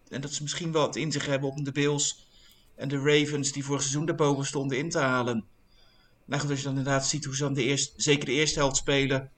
En 0.08 0.20
dat 0.20 0.32
ze 0.32 0.43
misschien 0.43 0.73
wel 0.73 0.87
het 0.87 0.97
in 0.97 1.12
zich 1.12 1.26
hebben 1.26 1.50
om 1.50 1.64
de 1.64 1.73
Bills 1.73 2.26
en 2.75 2.89
de 2.89 2.98
Ravens, 2.98 3.53
die 3.53 3.65
vorig 3.65 3.81
seizoen 3.81 4.06
daarboven 4.06 4.46
stonden, 4.46 4.79
in 4.79 4.91
te 4.91 4.98
halen. 4.98 5.44
Nou 6.25 6.41
goed, 6.41 6.51
als 6.51 6.58
je 6.58 6.65
dan 6.65 6.77
inderdaad 6.77 7.06
ziet 7.06 7.25
hoe 7.25 7.36
ze 7.36 7.43
dan 7.43 7.55
de 7.55 7.63
eerste, 7.63 7.93
zeker 7.96 8.25
de 8.25 8.32
eerste 8.32 8.58
helft 8.58 8.77
spelen. 8.77 9.31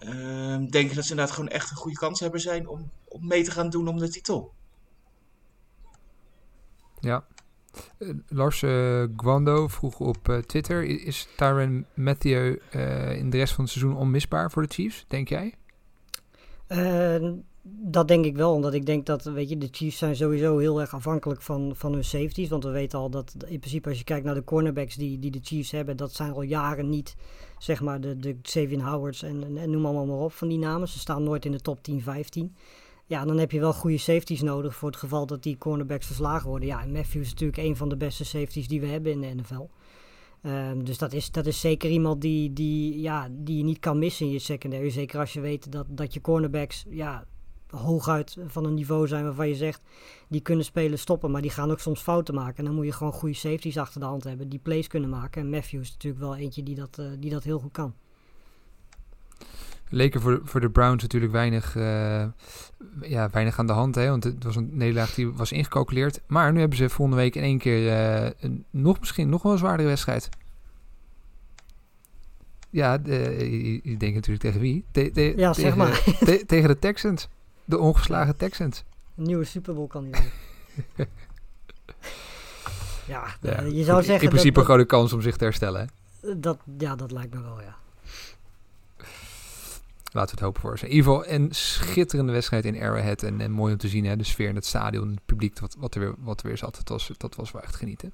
Uh, 0.00 0.56
denk 0.56 0.90
ik 0.90 0.94
dat 0.94 1.04
ze 1.04 1.10
inderdaad 1.10 1.34
gewoon 1.34 1.48
echt 1.50 1.70
een 1.70 1.76
goede 1.76 1.96
kans 1.96 2.20
hebben 2.20 2.40
zijn 2.40 2.68
om, 2.68 2.90
om 3.04 3.26
mee 3.26 3.42
te 3.42 3.50
gaan 3.50 3.70
doen 3.70 3.88
om 3.88 3.98
de 3.98 4.08
titel. 4.08 4.52
Ja, 7.00 7.26
Lars 8.28 8.62
uh, 8.62 9.04
Guando 9.16 9.68
vroeg 9.68 10.00
op 10.00 10.28
uh, 10.28 10.38
Twitter: 10.38 10.84
Is 10.84 11.28
Tyron 11.36 11.84
Matthew 11.94 12.56
in 13.16 13.30
de 13.30 13.36
rest 13.36 13.54
van 13.54 13.64
het 13.64 13.72
seizoen 13.72 13.96
onmisbaar 13.96 14.50
voor 14.50 14.62
de 14.62 14.74
Chiefs, 14.74 15.04
denk 15.08 15.28
jij? 15.28 15.54
dat 17.70 18.08
denk 18.08 18.24
ik 18.24 18.36
wel, 18.36 18.52
omdat 18.52 18.74
ik 18.74 18.86
denk 18.86 19.06
dat 19.06 19.24
weet 19.24 19.48
je, 19.48 19.58
de 19.58 19.68
Chiefs 19.70 19.98
zijn 19.98 20.16
sowieso 20.16 20.58
heel 20.58 20.80
erg 20.80 20.94
afhankelijk 20.94 21.42
van, 21.42 21.72
van 21.76 21.92
hun 21.92 22.04
safeties. 22.04 22.48
Want 22.48 22.64
we 22.64 22.70
weten 22.70 22.98
al 22.98 23.10
dat 23.10 23.34
in 23.46 23.58
principe 23.58 23.88
als 23.88 23.98
je 23.98 24.04
kijkt 24.04 24.24
naar 24.24 24.34
de 24.34 24.44
cornerbacks 24.44 24.94
die, 24.94 25.18
die 25.18 25.30
de 25.30 25.40
Chiefs 25.42 25.70
hebben, 25.70 25.96
dat 25.96 26.12
zijn 26.12 26.32
al 26.32 26.42
jaren 26.42 26.88
niet 26.88 27.16
zeg 27.58 27.80
maar 27.80 28.00
de, 28.00 28.16
de 28.16 28.80
Howards 28.82 29.22
en, 29.22 29.44
en, 29.44 29.58
en 29.58 29.70
noem 29.70 29.86
allemaal 29.86 30.06
maar 30.06 30.24
op 30.24 30.32
van 30.32 30.48
die 30.48 30.58
namen. 30.58 30.88
Ze 30.88 30.98
staan 30.98 31.22
nooit 31.22 31.44
in 31.44 31.52
de 31.52 31.60
top 31.60 31.82
10, 31.82 32.02
15. 32.02 32.54
Ja, 33.08 33.24
dan 33.24 33.38
heb 33.38 33.50
je 33.50 33.60
wel 33.60 33.72
goede 33.72 33.98
safeties 33.98 34.42
nodig 34.42 34.74
voor 34.74 34.88
het 34.88 34.98
geval 34.98 35.26
dat 35.26 35.42
die 35.42 35.58
cornerbacks 35.58 36.06
verslagen 36.06 36.48
worden. 36.48 36.68
Ja, 36.68 36.82
en 36.82 36.92
Matthews 36.92 37.24
is 37.24 37.30
natuurlijk 37.30 37.58
een 37.58 37.76
van 37.76 37.88
de 37.88 37.96
beste 37.96 38.24
safeties 38.24 38.68
die 38.68 38.80
we 38.80 38.86
hebben 38.86 39.12
in 39.12 39.20
de 39.20 39.42
NFL. 39.42 39.68
Um, 40.42 40.84
dus 40.84 40.98
dat 40.98 41.12
is, 41.12 41.30
dat 41.30 41.46
is 41.46 41.60
zeker 41.60 41.90
iemand 41.90 42.20
die, 42.20 42.52
die, 42.52 43.00
ja, 43.00 43.28
die 43.30 43.56
je 43.56 43.64
niet 43.64 43.78
kan 43.78 43.98
missen 43.98 44.26
in 44.26 44.32
je 44.32 44.38
secondary. 44.38 44.90
Zeker 44.90 45.20
als 45.20 45.32
je 45.32 45.40
weet 45.40 45.72
dat, 45.72 45.86
dat 45.88 46.14
je 46.14 46.20
cornerbacks 46.20 46.84
ja, 46.88 47.24
hooguit 47.68 48.36
van 48.46 48.64
een 48.64 48.74
niveau 48.74 49.06
zijn 49.06 49.24
waarvan 49.24 49.48
je 49.48 49.54
zegt... 49.54 49.82
die 50.28 50.40
kunnen 50.40 50.64
spelen 50.64 50.98
stoppen, 50.98 51.30
maar 51.30 51.42
die 51.42 51.50
gaan 51.50 51.70
ook 51.70 51.80
soms 51.80 52.00
fouten 52.00 52.34
maken. 52.34 52.56
En 52.56 52.64
dan 52.64 52.74
moet 52.74 52.86
je 52.86 52.92
gewoon 52.92 53.12
goede 53.12 53.34
safeties 53.34 53.78
achter 53.78 54.00
de 54.00 54.06
hand 54.06 54.24
hebben 54.24 54.48
die 54.48 54.58
plays 54.58 54.86
kunnen 54.86 55.10
maken. 55.10 55.42
En 55.42 55.50
Matthews 55.50 55.82
is 55.82 55.92
natuurlijk 55.92 56.22
wel 56.22 56.36
eentje 56.36 56.62
die 56.62 56.74
dat, 56.74 56.98
uh, 57.00 57.06
die 57.18 57.30
dat 57.30 57.44
heel 57.44 57.58
goed 57.58 57.72
kan 57.72 57.94
leek 59.88 60.14
er 60.14 60.20
voor, 60.20 60.40
voor 60.44 60.60
de 60.60 60.70
Browns 60.70 61.02
natuurlijk 61.02 61.32
weinig, 61.32 61.74
uh, 61.76 62.24
ja, 63.00 63.30
weinig 63.30 63.58
aan 63.58 63.66
de 63.66 63.72
hand. 63.72 63.94
Hè, 63.94 64.08
want 64.08 64.24
het 64.24 64.44
was 64.44 64.56
een 64.56 64.70
nederlaag 64.72 65.14
die 65.14 65.32
was 65.32 65.52
ingecalculeerd. 65.52 66.20
Maar 66.26 66.52
nu 66.52 66.60
hebben 66.60 66.78
ze 66.78 66.88
volgende 66.88 67.20
week 67.20 67.34
in 67.34 67.42
één 67.42 67.58
keer 67.58 67.82
uh, 67.82 68.30
een, 68.40 68.64
nog 68.70 68.98
misschien 68.98 69.28
nog 69.28 69.42
wel 69.42 69.52
een 69.52 69.58
zwaardere 69.58 69.88
wedstrijd. 69.88 70.28
Ja, 72.70 72.98
je, 73.04 73.80
je 73.82 73.96
denkt 73.96 74.14
natuurlijk 74.14 74.40
tegen 74.40 74.60
wie? 74.60 74.84
Te, 74.90 75.10
te, 75.10 75.22
ja, 75.36 75.52
tegen, 75.52 75.54
zeg 75.54 75.76
maar. 75.76 76.02
Te, 76.18 76.42
tegen 76.46 76.68
de 76.68 76.78
Texans. 76.78 77.28
De 77.64 77.78
ongeslagen 77.78 78.36
Texans. 78.36 78.84
Een 79.16 79.24
nieuwe 79.24 79.44
Super 79.44 79.74
Bowl 79.74 79.86
kandidaat. 79.86 80.22
Ja, 83.08 83.26
Ja, 83.40 83.52
eh, 83.52 83.66
je 83.66 83.74
goed, 83.74 83.84
zou 83.84 84.02
zeggen 84.02 84.22
In 84.22 84.28
principe 84.28 84.54
dat, 84.54 84.62
een 84.62 84.68
grote 84.68 84.84
kans 84.84 85.12
om 85.12 85.20
zich 85.20 85.36
te 85.36 85.44
herstellen. 85.44 85.80
Hè? 86.20 86.40
dat, 86.40 86.58
ja, 86.78 86.96
dat 86.96 87.10
lijkt 87.10 87.34
me 87.34 87.42
wel, 87.42 87.60
ja. 87.60 87.76
Laten 90.12 90.34
we 90.34 90.40
het 90.40 90.40
hopen 90.40 90.60
voor 90.60 90.78
ze. 90.78 90.84
In 90.84 90.92
ieder 90.92 91.12
geval 91.12 91.26
een 91.32 91.48
schitterende 91.50 92.32
wedstrijd 92.32 92.64
in 92.64 92.80
Arrowhead. 92.80 93.22
En, 93.22 93.40
en 93.40 93.50
mooi 93.50 93.72
om 93.72 93.78
te 93.78 93.88
zien, 93.88 94.04
hè? 94.04 94.16
de 94.16 94.24
sfeer 94.24 94.48
in 94.48 94.54
het 94.54 94.66
stadion, 94.66 95.08
het 95.10 95.26
publiek 95.26 95.58
wat, 95.58 95.76
wat, 95.78 95.94
er, 95.94 96.00
weer, 96.00 96.14
wat 96.18 96.40
er 96.40 96.46
weer 96.46 96.58
zat. 96.58 96.74
Dat 96.76 96.88
was, 96.88 97.10
dat 97.16 97.34
was 97.34 97.52
wel 97.52 97.62
echt 97.62 97.76
genieten. 97.76 98.12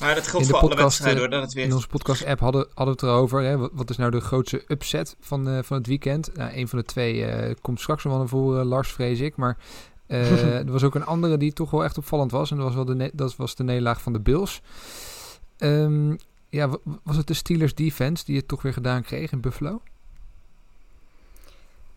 Maar 0.00 0.14
dat 0.14 0.26
geldt 0.26 0.46
In 0.46 0.52
de 0.52 0.58
voor 0.58 0.60
alle 0.60 0.68
podcast, 0.68 0.98
wedstrijden 0.98 1.22
eh, 1.22 1.28
hoor, 1.28 1.30
dat 1.38 1.42
het 1.42 1.52
weer... 1.54 1.64
In 1.64 1.72
onze 1.72 1.88
podcast-app 1.88 2.40
hadden, 2.40 2.66
hadden 2.74 2.94
we 2.96 3.00
het 3.00 3.02
erover. 3.02 3.42
Hè? 3.42 3.56
Wat, 3.56 3.70
wat 3.74 3.90
is 3.90 3.96
nou 3.96 4.10
de 4.10 4.20
grootste 4.20 4.64
upset 4.68 5.16
van, 5.20 5.48
eh, 5.48 5.58
van 5.62 5.76
het 5.76 5.86
weekend? 5.86 6.30
Nou, 6.34 6.56
een 6.56 6.68
van 6.68 6.78
de 6.78 6.84
twee 6.84 7.24
eh, 7.24 7.54
komt 7.60 7.80
straks 7.80 8.02
nog 8.04 8.12
wel 8.12 8.20
naar 8.22 8.30
voren, 8.30 8.66
Lars, 8.66 8.92
vrees 8.92 9.20
ik. 9.20 9.36
Maar 9.36 9.56
eh, 10.06 10.54
er 10.66 10.72
was 10.72 10.82
ook 10.82 10.94
een 10.94 11.04
andere 11.04 11.36
die 11.36 11.52
toch 11.52 11.70
wel 11.70 11.84
echt 11.84 11.98
opvallend 11.98 12.30
was. 12.30 12.50
En 12.50 12.56
dat 12.56 12.66
was, 12.66 12.74
wel 12.74 12.84
de, 12.84 13.10
dat 13.14 13.36
was 13.36 13.54
de 13.54 13.64
nederlaag 13.64 14.02
van 14.02 14.12
de 14.12 14.20
Bills. 14.20 14.60
Ehm, 15.58 16.16
ja, 16.48 16.68
wa- 16.68 16.78
was 17.02 17.16
het 17.16 17.26
de 17.26 17.34
Steelers 17.34 17.74
defense 17.74 18.24
die 18.24 18.36
het 18.36 18.48
toch 18.48 18.62
weer 18.62 18.72
gedaan 18.72 19.02
kreeg 19.02 19.32
in 19.32 19.40
Buffalo? 19.40 19.80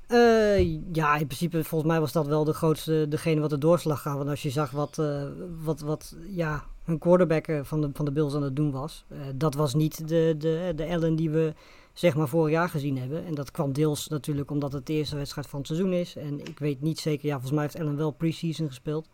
Eh, 0.09 0.79
ja, 0.91 1.15
in 1.17 1.25
principe, 1.25 1.63
volgens 1.63 1.91
mij 1.91 1.99
was 1.99 2.11
dat 2.11 2.27
wel 2.27 2.43
de 2.43 2.53
grootste, 2.53 3.05
degene 3.09 3.41
wat 3.41 3.49
de 3.49 3.57
doorslag 3.57 4.01
gaf. 4.01 4.15
Want 4.15 4.29
als 4.29 4.41
je 4.41 4.49
zag 4.49 4.71
wat, 4.71 4.97
eh, 4.97 5.23
wat, 5.63 5.79
wat 5.79 6.15
ja, 6.29 6.63
hun 6.83 6.97
quarterback 6.97 7.47
eh, 7.47 7.59
van 7.63 7.81
de, 7.81 7.89
van 7.93 8.05
de 8.05 8.11
Bills 8.11 8.35
aan 8.35 8.43
het 8.43 8.55
doen 8.55 8.71
was. 8.71 9.05
dat 9.35 9.53
was 9.53 9.73
niet 9.73 10.07
de, 10.07 10.35
de, 10.37 10.73
de 10.75 10.87
Allen 10.87 11.15
die 11.15 11.29
we 11.29 11.53
zeg 11.93 12.15
maar 12.15 12.27
vorig 12.27 12.51
jaar 12.51 12.69
gezien 12.69 12.97
hebben. 12.97 13.25
En 13.25 13.35
dat 13.35 13.51
kwam 13.51 13.73
deels 13.73 14.07
natuurlijk 14.07 14.51
omdat 14.51 14.73
het 14.73 14.85
de 14.85 14.93
eerste 14.93 15.15
wedstrijd 15.15 15.47
van 15.47 15.59
het 15.59 15.67
seizoen 15.67 15.93
is. 15.93 16.15
En 16.15 16.39
ik 16.39 16.59
weet 16.59 16.81
niet 16.81 16.99
zeker, 16.99 17.25
ja, 17.25 17.31
volgens 17.31 17.53
mij 17.53 17.63
heeft 17.63 17.79
Allen 17.79 17.97
wel 17.97 18.11
preseason 18.11 18.67
gespeeld. 18.67 19.09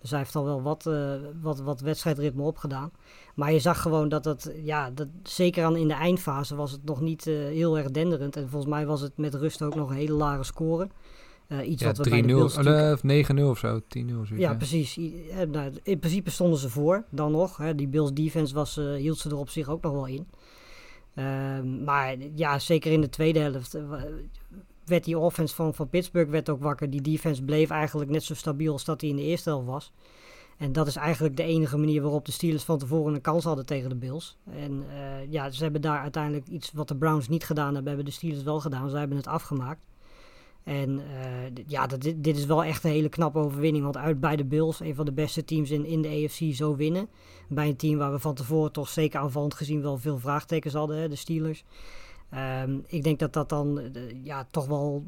Dus 0.00 0.10
hij 0.10 0.18
heeft 0.18 0.36
al 0.36 0.44
wel 0.44 0.62
wat, 0.62 0.90
wat, 1.42 1.60
wat 1.60 1.80
wedstrijdritme 1.80 2.42
opgedaan. 2.42 2.92
Maar 3.34 3.52
je 3.52 3.58
zag 3.58 3.82
gewoon 3.82 4.08
dat 4.08 4.24
het, 4.24 4.54
ja, 4.62 4.90
dat, 4.90 5.08
zeker 5.22 5.64
aan 5.64 5.76
in 5.76 5.88
de 5.88 5.94
eindfase 5.94 6.54
was 6.54 6.70
het 6.72 6.84
nog 6.84 7.00
niet 7.00 7.26
eh, 7.26 7.34
heel 7.34 7.78
erg 7.78 7.90
denderend. 7.90 8.36
En 8.36 8.48
volgens 8.48 8.70
mij 8.70 8.86
was 8.86 9.00
het 9.00 9.12
met 9.16 9.34
rust 9.34 9.62
ook 9.62 9.74
nog 9.74 9.90
een 9.90 9.96
hele 9.96 10.12
lage 10.12 10.42
score. 10.42 10.88
Eh, 11.46 11.68
iets 11.68 11.82
Ja, 11.82 11.86
wat 11.86 11.96
we 11.96 12.02
bij 12.10 12.20
de 12.22 12.26
3-0 12.26 12.26
Bills 12.36 12.56
natuurlijk- 12.56 12.94
of 12.94 13.02
9-0 13.02 13.48
of 13.50 13.58
zo. 13.58 13.80
10-0 13.88 14.20
of 14.20 14.26
zoiets. 14.26 14.44
ja, 14.46 14.54
precies. 14.54 14.96
I- 14.96 15.28
eh, 15.30 15.46
nou, 15.48 15.72
in 15.82 15.98
principe 15.98 16.30
stonden 16.30 16.58
ze 16.58 16.68
voor, 16.68 17.04
dan 17.10 17.32
nog. 17.32 17.56
Hè. 17.56 17.74
Die 17.74 17.88
Bills 17.88 18.12
defense 18.12 18.54
was, 18.54 18.76
eh, 18.76 18.92
hield 18.94 19.18
ze 19.18 19.28
er 19.30 19.36
op 19.36 19.48
zich 19.48 19.68
ook 19.68 19.82
nog 19.82 19.92
wel 19.92 20.06
in. 20.06 20.26
Ehm, 21.14 21.84
maar 21.84 22.16
ja, 22.34 22.58
zeker 22.58 22.92
in 22.92 23.00
de 23.00 23.08
tweede 23.08 23.38
helft 23.38 23.74
eh, 23.74 23.82
werd 24.84 25.04
die 25.04 25.18
offense 25.18 25.54
van, 25.54 25.74
van 25.74 25.88
Pittsburgh 25.88 26.30
werd 26.30 26.48
ook 26.50 26.62
wakker. 26.62 26.90
Die 26.90 27.00
defense 27.02 27.42
bleef 27.42 27.70
eigenlijk 27.70 28.10
net 28.10 28.22
zo 28.22 28.34
stabiel 28.34 28.72
als 28.72 28.84
dat 28.84 29.00
hij 29.00 29.10
in 29.10 29.16
de 29.16 29.22
eerste 29.22 29.48
helft 29.50 29.66
was. 29.66 29.92
En 30.58 30.72
dat 30.72 30.86
is 30.86 30.96
eigenlijk 30.96 31.36
de 31.36 31.42
enige 31.42 31.76
manier 31.76 32.02
waarop 32.02 32.24
de 32.24 32.32
Steelers 32.32 32.64
van 32.64 32.78
tevoren 32.78 33.14
een 33.14 33.20
kans 33.20 33.44
hadden 33.44 33.66
tegen 33.66 33.88
de 33.88 33.94
Bills. 33.94 34.36
En 34.50 34.84
eh, 34.90 35.32
ja, 35.32 35.50
ze 35.50 35.62
hebben 35.62 35.80
daar 35.80 36.00
uiteindelijk 36.00 36.46
iets 36.46 36.72
wat 36.72 36.88
de 36.88 36.96
Browns 36.96 37.28
niet 37.28 37.44
gedaan 37.44 37.74
hebben, 37.74 37.86
hebben 37.86 38.04
de 38.04 38.10
Steelers 38.10 38.42
wel 38.42 38.60
gedaan. 38.60 38.90
Ze 38.90 38.96
hebben 38.96 39.16
het 39.16 39.26
afgemaakt. 39.26 39.86
En 40.64 41.00
eh, 41.00 41.64
ja, 41.66 41.86
dat, 41.86 42.00
dit, 42.00 42.24
dit 42.24 42.36
is 42.36 42.46
wel 42.46 42.64
echt 42.64 42.84
een 42.84 42.90
hele 42.90 43.08
knappe 43.08 43.38
overwinning. 43.38 43.84
Want 43.84 43.96
uit 43.96 44.20
bij 44.20 44.36
de 44.36 44.44
Bills, 44.44 44.80
een 44.80 44.94
van 44.94 45.04
de 45.04 45.12
beste 45.12 45.44
teams 45.44 45.70
in, 45.70 45.84
in 45.84 46.02
de 46.02 46.08
AFC, 46.08 46.54
zo 46.54 46.76
winnen. 46.76 47.08
Bij 47.48 47.68
een 47.68 47.76
team 47.76 47.98
waar 47.98 48.12
we 48.12 48.18
van 48.18 48.34
tevoren 48.34 48.72
toch 48.72 48.88
zeker 48.88 49.20
aanvallend 49.20 49.54
gezien 49.54 49.82
wel 49.82 49.98
veel 49.98 50.18
vraagtekens 50.18 50.74
hadden, 50.74 50.96
hè, 50.96 51.08
de 51.08 51.16
Steelers. 51.16 51.64
Ehm, 52.30 52.78
ik 52.86 53.02
denk 53.02 53.18
dat 53.18 53.32
dat 53.32 53.48
dan 53.48 53.80
eh, 53.80 54.24
ja, 54.24 54.46
toch 54.50 54.66
wel 54.66 55.04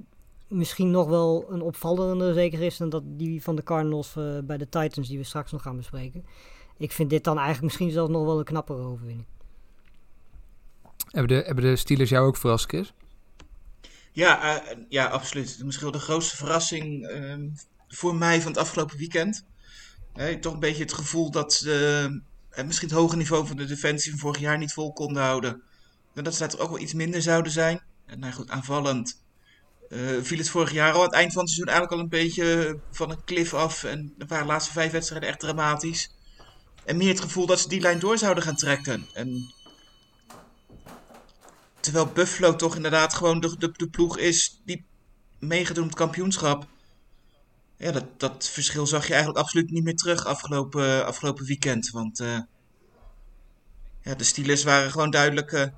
misschien 0.49 0.91
nog 0.91 1.09
wel 1.09 1.47
een 1.51 1.63
opvallender 1.63 2.35
zeker 2.35 2.63
is 2.63 2.77
dan 2.77 2.89
dat 2.89 3.03
die 3.07 3.43
van 3.43 3.57
de 3.57 3.63
Cardinals 3.63 4.17
eh, 4.17 4.39
bij 4.45 4.57
de 4.57 4.69
Titans 4.69 5.09
die 5.09 5.19
we 5.19 5.25
straks 5.25 5.53
nog 5.53 5.63
gaan 5.63 5.77
bespreken. 5.77 6.27
Ik 6.77 6.93
vind 6.93 7.11
dit 7.11 7.25
dan 7.25 7.35
eigenlijk 7.37 7.65
misschien 7.65 7.91
zelfs 7.91 8.11
nog 8.11 8.25
wel 8.25 8.39
een 8.39 8.45
knappere 8.45 8.83
overwinning. 8.83 9.27
Hebben, 11.11 11.37
de, 11.37 11.45
hebben 11.45 11.65
de 11.65 11.77
Steelers 11.77 12.11
jou 12.11 12.27
ook 12.27 12.37
verrast, 12.37 12.69
Chris? 12.69 12.93
Ja, 14.13 14.61
eh, 14.65 14.77
ja, 14.89 15.07
absoluut. 15.07 15.61
Misschien 15.65 15.91
wel 15.91 16.01
de 16.01 16.05
grootste 16.05 16.37
verrassing 16.37 17.07
ehm, 17.07 17.49
voor 17.89 18.15
mij 18.15 18.43
van 18.43 18.53
het 18.53 18.61
afgelopen 18.61 18.99
weekend. 18.99 19.45
Eh, 20.13 20.35
toch 20.35 20.53
een 20.53 20.61
beetje 20.61 20.83
het 20.83 20.93
gevoel 20.93 21.31
dat 21.31 21.53
ze 21.53 22.21
misschien 22.65 22.89
het 22.89 22.99
hoge 22.99 23.17
niveau 23.17 23.47
van 23.47 23.57
de 23.57 23.65
defensie 23.65 24.11
van 24.11 24.21
vorig 24.21 24.39
jaar 24.39 24.59
niet 24.59 24.73
vol 24.73 24.93
konden 24.93 25.23
houden. 25.23 25.63
En 26.15 26.25
dat 26.25 26.35
ze 26.35 26.45
er 26.45 26.61
ook 26.61 26.69
wel 26.69 26.79
iets 26.79 26.95
minder 26.95 27.23
zouden 27.23 27.53
zijn. 27.53 27.81
En 28.07 28.19
nou 28.19 28.33
goed, 28.33 28.51
aanvallend 28.51 29.25
eh, 29.89 29.99
viel 30.23 30.39
het 30.39 30.51
vorig 30.51 30.73
jaar 30.73 30.93
al 30.93 30.99
aan 30.99 31.05
het 31.05 31.15
eind 31.15 31.33
van 31.33 31.43
het 31.43 31.51
seizoen 31.51 31.75
eigenlijk 31.75 31.93
al 31.93 31.99
een 31.99 32.27
beetje 32.27 32.79
van 32.91 33.11
een 33.11 33.25
cliff 33.25 33.55
af. 33.55 33.85
En 33.85 34.15
waren 34.29 34.47
de 34.47 34.53
laatste 34.53 34.73
vijf 34.73 34.93
wedstrijden 34.93 35.29
echt 35.29 35.41
dramatisch. 35.41 36.11
En 36.85 36.97
meer 36.97 37.09
het 37.09 37.21
gevoel 37.21 37.47
dat 37.47 37.61
ze 37.61 37.69
die 37.69 37.81
lijn 37.81 37.99
door 37.99 38.19
zouden 38.19 38.43
gaan 38.43 38.57
trekken. 38.57 39.07
En 39.15 39.55
Terwijl 41.87 42.07
Buffalo 42.07 42.57
toch 42.57 42.77
inderdaad 42.77 43.15
gewoon 43.15 43.41
de, 43.41 43.73
de, 43.77 43.89
ploeg 43.89 44.19
is 44.19 44.61
die 44.65 44.85
het 45.41 45.95
kampioenschap. 45.95 46.67
Ja, 47.77 47.93
dat, 47.93 48.21
dat 48.21 48.49
verschil 48.49 48.87
zag 48.87 49.07
je 49.07 49.13
eigenlijk 49.13 49.43
absoluut 49.43 49.71
niet 49.71 49.85
meer 49.85 49.97
terug 49.97 50.27
afgelopen, 50.27 51.07
afgelopen 51.07 51.45
weekend. 51.45 51.91
Want 51.91 52.21
eh, 52.21 52.39
ja, 54.03 54.15
de 54.15 54.25
Steelers 54.25 54.65
waren 54.65 54.91
gewoon 54.91 55.11
duidelijk. 55.11 55.73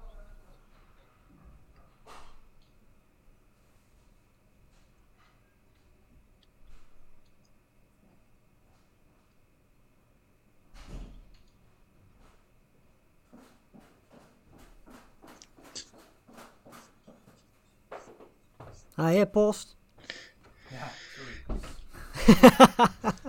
Ah, 18.99 19.15
ja, 19.15 19.25
post. 19.39 19.77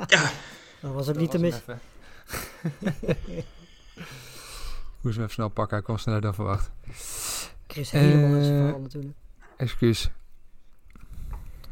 ja, 0.07 0.31
Dat 0.81 0.93
was 0.93 1.09
ook 1.09 1.15
niet 1.15 1.31
te 1.31 1.39
mis. 1.39 1.55
Moest 5.01 5.15
hem 5.15 5.23
even 5.23 5.29
snel 5.29 5.49
pakken, 5.49 5.75
hij 5.75 5.85
kwam 5.85 5.97
sneller 5.97 6.21
dan 6.21 6.33
verwacht. 6.33 6.71
Chris 7.67 7.91
helemaal 7.91 8.35
in 8.38 8.43
zijn 8.43 8.55
Eh, 8.57 8.61
verhaal 8.63 8.79
natuurlijk. 8.81 9.15
Excuus. 9.57 10.09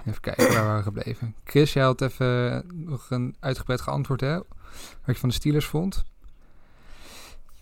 Even 0.06 0.22
kijken, 0.22 0.48
waar 0.54 0.64
waren 0.64 0.78
we 0.78 0.84
gebleven? 0.84 1.36
Chris, 1.44 1.74
jij 1.74 1.84
had 1.84 2.02
even 2.02 2.64
nog 2.74 3.10
een 3.12 3.36
uitgebreid 3.40 3.82
geantwoord, 3.82 4.22
hè? 4.22 4.36
Wat 4.36 4.46
je 5.06 5.16
van 5.16 5.30
de 5.30 5.36
Steelers 5.36 5.66
vond. 5.66 6.04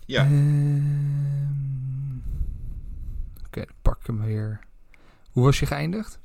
ja. 0.04 0.22
Ehm, 0.24 2.16
Oké, 3.46 3.60
dan 3.64 3.74
pak 3.82 4.00
ik 4.00 4.06
hem 4.06 4.24
weer. 4.24 4.60
Hoe 5.30 5.44
was 5.44 5.58
je 5.60 5.66
geëindigd? 5.66 6.18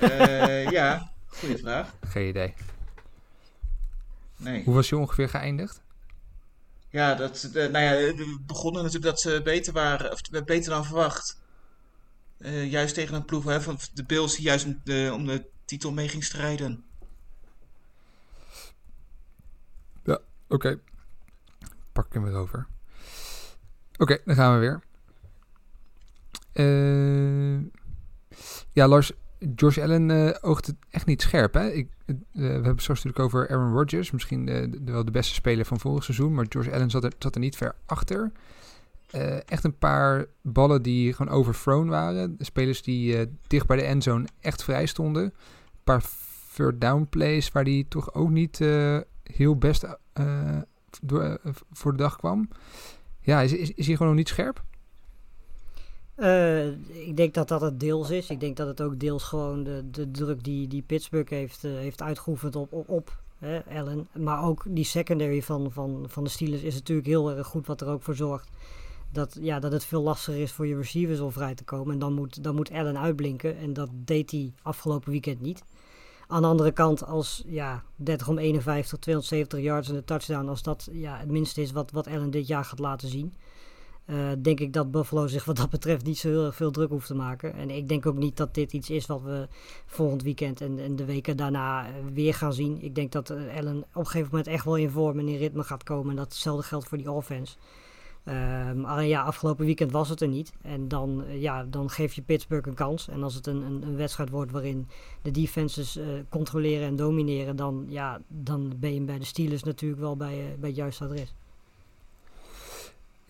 Eh, 0.00 0.70
ja, 0.70 1.12
goede 1.26 1.58
vraag. 1.58 1.94
Geen 2.00 2.28
idee. 2.28 2.54
Nee. 4.36 4.64
Hoe 4.64 4.74
was 4.74 4.88
je 4.88 4.96
ongeveer 4.96 5.28
geëindigd? 5.28 5.80
Ja, 6.88 7.14
dat, 7.14 7.48
de, 7.52 7.68
nou 7.72 7.84
ja, 7.84 8.14
we 8.14 8.38
begonnen 8.46 8.82
natuurlijk 8.82 9.10
dat 9.10 9.20
ze 9.20 9.40
beter 9.44 9.72
waren, 9.72 10.12
of 10.12 10.20
beter 10.44 10.70
dan 10.70 10.84
verwacht. 10.84 11.40
Eh, 12.38 12.70
juist 12.70 12.94
tegen 12.94 13.14
een 13.14 13.24
ploeg 13.24 13.44
hè, 13.44 13.60
van 13.60 13.78
de 13.94 14.04
Bills 14.04 14.36
die 14.36 14.44
juist 14.44 14.64
om 14.64 14.80
de, 14.84 15.10
om 15.14 15.26
de 15.26 15.46
titel 15.64 15.92
mee 15.92 16.08
ging 16.08 16.24
strijden. 16.24 16.84
Oké. 20.48 20.78
Pak 21.92 22.12
hem 22.12 22.22
weer 22.22 22.34
over. 22.34 22.66
Oké, 23.96 24.18
dan 24.24 24.34
gaan 24.34 24.54
we 24.54 24.58
weer. 24.58 24.82
Eh, 26.52 27.60
ja, 28.72 28.88
Lars, 28.88 29.12
Josh 29.54 29.78
Allen 29.78 30.10
eh, 30.10 30.36
oogt 30.40 30.74
echt 30.90 31.06
niet 31.06 31.22
scherp. 31.22 31.54
Hè? 31.54 31.70
Ik, 31.70 31.88
eh, 32.06 32.14
we 32.32 32.42
hebben 32.42 32.78
straks 32.78 33.04
natuurlijk 33.04 33.18
over 33.18 33.48
Aaron 33.48 33.72
Rodgers. 33.72 34.10
Misschien 34.10 34.44
wel 34.84 35.04
de 35.04 35.10
beste 35.10 35.34
speler 35.34 35.64
van 35.64 35.80
vorig 35.80 36.04
seizoen. 36.04 36.34
Maar 36.34 36.46
Josh 36.48 36.68
Allen 36.68 36.90
zat 36.90 37.04
er, 37.04 37.12
zat 37.18 37.34
er 37.34 37.40
niet 37.40 37.56
ver 37.56 37.74
achter. 37.86 38.32
Eh, 39.10 39.50
echt 39.50 39.64
een 39.64 39.78
paar 39.78 40.26
ballen 40.42 40.82
die 40.82 41.12
gewoon 41.12 41.34
overthrown 41.34 41.88
waren. 41.88 42.36
Spelers 42.38 42.82
die 42.82 43.28
dicht 43.46 43.66
bij 43.66 43.76
de 43.76 43.82
endzone 43.82 44.26
echt 44.40 44.62
vrij 44.64 44.86
stonden. 44.86 45.22
Een 45.22 45.32
paar 45.84 46.04
third 46.54 46.80
down 46.80 47.06
plays 47.10 47.52
waar 47.52 47.64
die 47.64 47.88
toch 47.88 48.14
ook 48.14 48.30
niet 48.30 48.58
heel 49.22 49.56
best 49.56 49.84
voor 51.72 51.92
de 51.92 51.98
dag 51.98 52.16
kwam. 52.16 52.48
Ja, 53.20 53.40
is, 53.40 53.52
is, 53.52 53.72
is 53.72 53.86
hij 53.86 53.96
gewoon 53.96 54.08
nog 54.08 54.20
niet 54.20 54.28
scherp? 54.28 54.64
Eh, 56.16 56.66
ik 57.06 57.16
denk 57.16 57.34
dat 57.34 57.48
dat 57.48 57.60
het 57.60 57.80
deels 57.80 58.10
is. 58.10 58.30
Ik 58.30 58.40
denk 58.40 58.56
dat 58.56 58.66
het 58.66 58.80
ook 58.80 59.00
deels 59.00 59.22
gewoon 59.22 59.62
de, 59.62 59.90
de 59.90 60.10
druk 60.10 60.44
die, 60.44 60.68
die 60.68 60.82
Pittsburgh 60.82 61.30
heeft, 61.30 61.64
eh, 61.64 61.72
heeft 61.72 62.02
uitgeoefend 62.02 62.56
op, 62.56 62.72
op, 62.72 62.88
op 62.88 63.22
hè, 63.38 63.60
Allen. 63.64 64.08
Maar 64.12 64.44
ook 64.44 64.64
die 64.68 64.84
secondary 64.84 65.42
van, 65.42 65.72
van, 65.72 66.04
van 66.08 66.24
de 66.24 66.30
Steelers 66.30 66.62
is 66.62 66.74
natuurlijk 66.74 67.06
heel 67.06 67.30
erg 67.30 67.46
goed. 67.46 67.66
Wat 67.66 67.80
er 67.80 67.88
ook 67.88 68.02
voor 68.02 68.14
zorgt 68.14 68.48
dat, 69.12 69.36
ja, 69.40 69.58
dat 69.58 69.72
het 69.72 69.84
veel 69.84 70.02
lastiger 70.02 70.40
is 70.40 70.52
voor 70.52 70.66
je 70.66 70.76
receivers 70.76 71.20
om 71.20 71.32
vrij 71.32 71.54
te 71.54 71.64
komen. 71.64 71.92
En 71.92 71.98
dan 71.98 72.12
moet, 72.12 72.42
dan 72.44 72.54
moet 72.54 72.70
Allen 72.70 72.98
uitblinken. 72.98 73.58
En 73.58 73.72
dat 73.72 73.88
deed 73.92 74.30
hij 74.30 74.52
afgelopen 74.62 75.10
weekend 75.10 75.40
niet. 75.40 75.62
Aan 76.28 76.42
de 76.42 76.48
andere 76.48 76.72
kant, 76.72 77.06
als 77.06 77.42
ja, 77.46 77.82
30 77.96 78.28
om 78.28 78.38
51, 78.38 78.98
270 78.98 79.60
yards 79.60 79.88
en 79.88 79.94
een 79.94 80.04
touchdown, 80.04 80.48
als 80.48 80.62
dat 80.62 80.88
ja, 80.92 81.18
het 81.18 81.30
minste 81.30 81.62
is 81.62 81.72
wat, 81.72 81.90
wat 81.90 82.06
Allen 82.06 82.30
dit 82.30 82.46
jaar 82.46 82.64
gaat 82.64 82.78
laten 82.78 83.08
zien. 83.08 83.34
Eh, 84.06 84.30
denk 84.38 84.60
ik 84.60 84.72
dat 84.72 84.90
Buffalo 84.90 85.26
zich 85.26 85.44
wat 85.44 85.56
dat 85.56 85.70
betreft 85.70 86.04
niet 86.04 86.18
zo 86.18 86.28
heel 86.28 86.44
erg 86.44 86.54
veel 86.54 86.70
druk 86.70 86.88
hoeft 86.88 87.06
te 87.06 87.14
maken. 87.14 87.54
En 87.54 87.70
ik 87.70 87.88
denk 87.88 88.06
ook 88.06 88.16
niet 88.16 88.36
dat 88.36 88.54
dit 88.54 88.72
iets 88.72 88.90
is 88.90 89.06
wat 89.06 89.22
we 89.22 89.48
volgend 89.86 90.22
weekend 90.22 90.60
en, 90.60 90.78
en 90.78 90.96
de 90.96 91.04
weken 91.04 91.36
daarna 91.36 91.86
eh, 91.86 91.92
weer 92.12 92.34
gaan 92.34 92.52
zien. 92.52 92.82
Ik 92.82 92.94
denk 92.94 93.12
dat 93.12 93.30
eh, 93.30 93.56
Allen 93.56 93.78
op 93.78 93.86
een 93.94 94.06
gegeven 94.06 94.28
moment 94.30 94.46
echt 94.46 94.64
wel 94.64 94.76
in 94.76 94.90
vorm 94.90 95.18
en 95.18 95.28
in 95.28 95.38
ritme 95.38 95.62
gaat 95.62 95.82
komen. 95.82 96.10
En 96.10 96.16
dat 96.16 96.46
geldt 96.60 96.88
voor 96.88 96.98
die 96.98 97.10
offense. 97.10 97.56
Ehm, 98.24 98.84
alleen 98.84 99.08
ja, 99.08 99.22
afgelopen 99.22 99.64
weekend 99.64 99.92
was 99.92 100.08
het 100.08 100.20
er 100.20 100.28
niet. 100.28 100.52
En 100.62 100.88
dan, 100.88 101.24
ja, 101.28 101.64
dan 101.64 101.90
geef 101.90 102.14
je 102.14 102.22
Pittsburgh 102.22 102.68
een 102.68 102.74
kans. 102.74 103.08
En 103.08 103.22
als 103.22 103.34
het 103.34 103.46
een, 103.46 103.62
een, 103.62 103.82
een 103.82 103.96
wedstrijd 103.96 104.30
wordt 104.30 104.52
waarin 104.52 104.88
de 105.22 105.30
defenses 105.30 105.98
controleren 106.28 106.86
en 106.86 106.96
domineren, 106.96 107.56
dan, 107.56 107.84
ja, 107.88 108.20
dan 108.28 108.72
ben 108.76 108.94
je 108.94 109.00
bij 109.00 109.18
de 109.18 109.24
Steelers 109.24 109.62
natuurlijk 109.62 110.00
wel 110.00 110.16
bij, 110.16 110.56
bij 110.58 110.68
het 110.68 110.78
juiste 110.78 111.04
adres. 111.04 111.34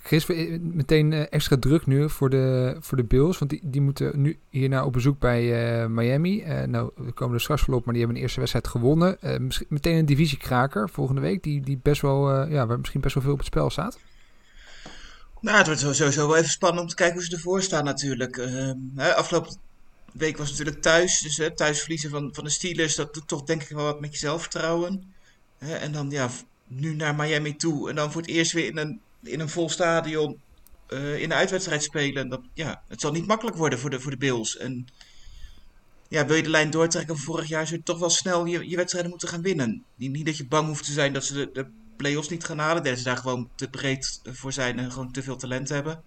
Chris, 0.06 0.26
we- 0.26 0.58
meteen 0.62 1.12
eh, 1.12 1.26
extra 1.30 1.56
druk 1.58 1.86
nu 1.86 2.10
voor 2.10 2.30
de, 2.30 2.76
voor 2.80 2.96
de 2.96 3.04
Bills. 3.04 3.38
Want 3.38 3.50
die, 3.50 3.60
die 3.64 3.80
moeten 3.80 4.20
nu 4.20 4.38
hierna 4.50 4.84
op 4.84 4.92
bezoek 4.92 5.18
bij 5.18 5.42
eh, 5.82 5.86
Miami. 5.88 6.42
Eh, 6.42 6.62
nou, 6.66 6.90
we 6.96 7.12
komen 7.12 7.34
er 7.34 7.40
straks 7.40 7.66
wel 7.66 7.76
op, 7.76 7.84
maar 7.84 7.94
die 7.94 8.02
hebben 8.02 8.16
een 8.16 8.22
eerste 8.26 8.40
wedstrijd 8.40 8.68
gewonnen. 8.68 9.20
Eh, 9.22 9.64
meteen 9.68 9.96
een 9.96 10.06
divisiekraker 10.06 10.88
volgende 10.90 11.20
week. 11.20 11.42
Die, 11.42 11.60
die 11.60 11.78
best 11.82 12.02
wel, 12.02 12.30
eh, 12.32 12.50
ja, 12.52 12.66
waar 12.66 12.78
misschien 12.78 13.00
best 13.00 13.14
wel 13.14 13.22
veel 13.22 13.32
op 13.32 13.38
het 13.38 13.46
spel 13.46 13.70
staat. 13.70 13.98
Nou, 15.40 15.56
het 15.56 15.66
wordt 15.66 15.96
sowieso 15.96 16.26
wel 16.26 16.36
even 16.36 16.50
spannend 16.50 16.82
om 16.82 16.88
te 16.88 16.94
kijken 16.94 17.14
hoe 17.16 17.24
ze 17.24 17.32
ervoor 17.32 17.62
staan 17.62 17.84
natuurlijk. 17.84 18.40
Afgelopen 18.96 19.56
week 20.12 20.36
was 20.36 20.50
natuurlijk 20.50 20.82
thuis. 20.82 21.20
Dus 21.20 21.36
hè, 21.36 21.50
thuis 21.50 21.80
verliezen 21.80 22.10
van, 22.10 22.28
van 22.32 22.44
de 22.44 22.50
Steelers, 22.50 22.94
dat 22.94 23.14
doet 23.14 23.28
toch 23.28 23.42
denk 23.42 23.62
ik 23.62 23.68
wel 23.68 23.84
wat 23.84 24.00
met 24.00 24.12
je 24.12 24.18
zelfvertrouwen. 24.18 25.14
En 25.58 25.92
dan 25.92 26.10
ja, 26.10 26.28
nu 26.66 26.94
naar 26.94 27.14
Miami 27.14 27.56
toe. 27.56 27.88
En 27.88 27.94
dan 27.94 28.12
voor 28.12 28.20
het 28.20 28.30
eerst 28.30 28.52
weer 28.52 28.66
in 28.66 28.76
een, 28.76 29.00
in 29.22 29.40
een 29.40 29.48
vol 29.48 29.68
stadion 29.68 30.40
eh, 30.86 31.20
in 31.20 31.28
de 31.28 31.34
uitwedstrijd 31.34 31.82
spelen. 31.82 32.50
Ja, 32.54 32.82
het 32.88 33.00
zal 33.00 33.12
niet 33.12 33.26
makkelijk 33.26 33.56
worden 33.56 33.78
voor 33.78 33.90
de, 33.90 34.00
voor 34.00 34.10
de 34.10 34.16
Bills. 34.16 34.56
En 34.56 34.86
ja, 36.08 36.26
wil 36.26 36.36
je 36.36 36.42
de 36.42 36.50
lijn 36.50 36.70
doortrekken 36.70 37.16
van 37.16 37.24
vorig 37.24 37.48
jaar, 37.48 37.66
zul 37.66 37.76
je 37.76 37.82
toch 37.82 37.98
wel 37.98 38.10
snel 38.10 38.44
je, 38.44 38.68
je 38.68 38.76
wedstrijden 38.76 39.10
moeten 39.10 39.28
gaan 39.28 39.42
winnen. 39.42 39.84
Niet, 39.94 40.12
niet 40.12 40.26
dat 40.26 40.36
je 40.36 40.46
bang 40.46 40.66
hoeft 40.66 40.84
te 40.84 40.92
zijn 40.92 41.12
dat 41.12 41.24
ze 41.24 41.34
de, 41.34 41.50
de 41.52 41.66
play-offs 41.96 42.28
niet 42.28 42.44
gaan 42.44 42.58
halen. 42.58 42.82
Dat 42.82 42.98
ze 42.98 43.04
daar 43.04 43.16
gewoon 43.16 43.50
te 43.54 43.68
breed 43.68 44.20
voor 44.24 44.52
zijn 44.52 44.78
en 44.78 44.92
gewoon 44.92 45.12
te 45.12 45.22
veel 45.22 45.36
talent 45.36 45.68
hebben. 45.68 46.02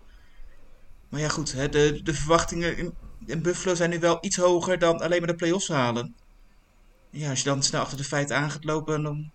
Maar 1.09 1.19
ja, 1.19 1.29
goed, 1.29 1.71
de, 1.71 1.99
de 2.03 2.13
verwachtingen 2.13 2.77
in, 2.77 2.93
in 3.25 3.41
Buffalo 3.41 3.75
zijn 3.75 3.89
nu 3.89 3.99
wel 3.99 4.17
iets 4.21 4.35
hoger 4.35 4.79
dan 4.79 5.01
alleen 5.01 5.19
maar 5.19 5.27
de 5.27 5.35
play-offs 5.35 5.67
halen. 5.67 6.15
Ja, 7.09 7.29
als 7.29 7.39
je 7.39 7.45
dan 7.45 7.63
snel 7.63 7.81
achter 7.81 7.97
de 7.97 8.03
feiten 8.03 8.35
aan 8.35 8.51
gaat 8.51 8.63
lopen, 8.63 9.03
dan 9.03 9.31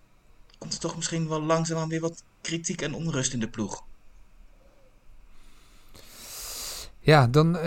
komt 0.57 0.73
er 0.73 0.79
toch 0.79 0.95
misschien 0.95 1.27
wel 1.27 1.41
langzaamaan 1.41 1.89
weer 1.89 2.01
wat 2.01 2.23
kritiek 2.41 2.81
en 2.81 2.93
onrust 2.93 3.33
in 3.33 3.39
de 3.39 3.49
ploeg. 3.49 3.83
Ja, 7.05 7.27
dan 7.27 7.57
eh, 7.57 7.63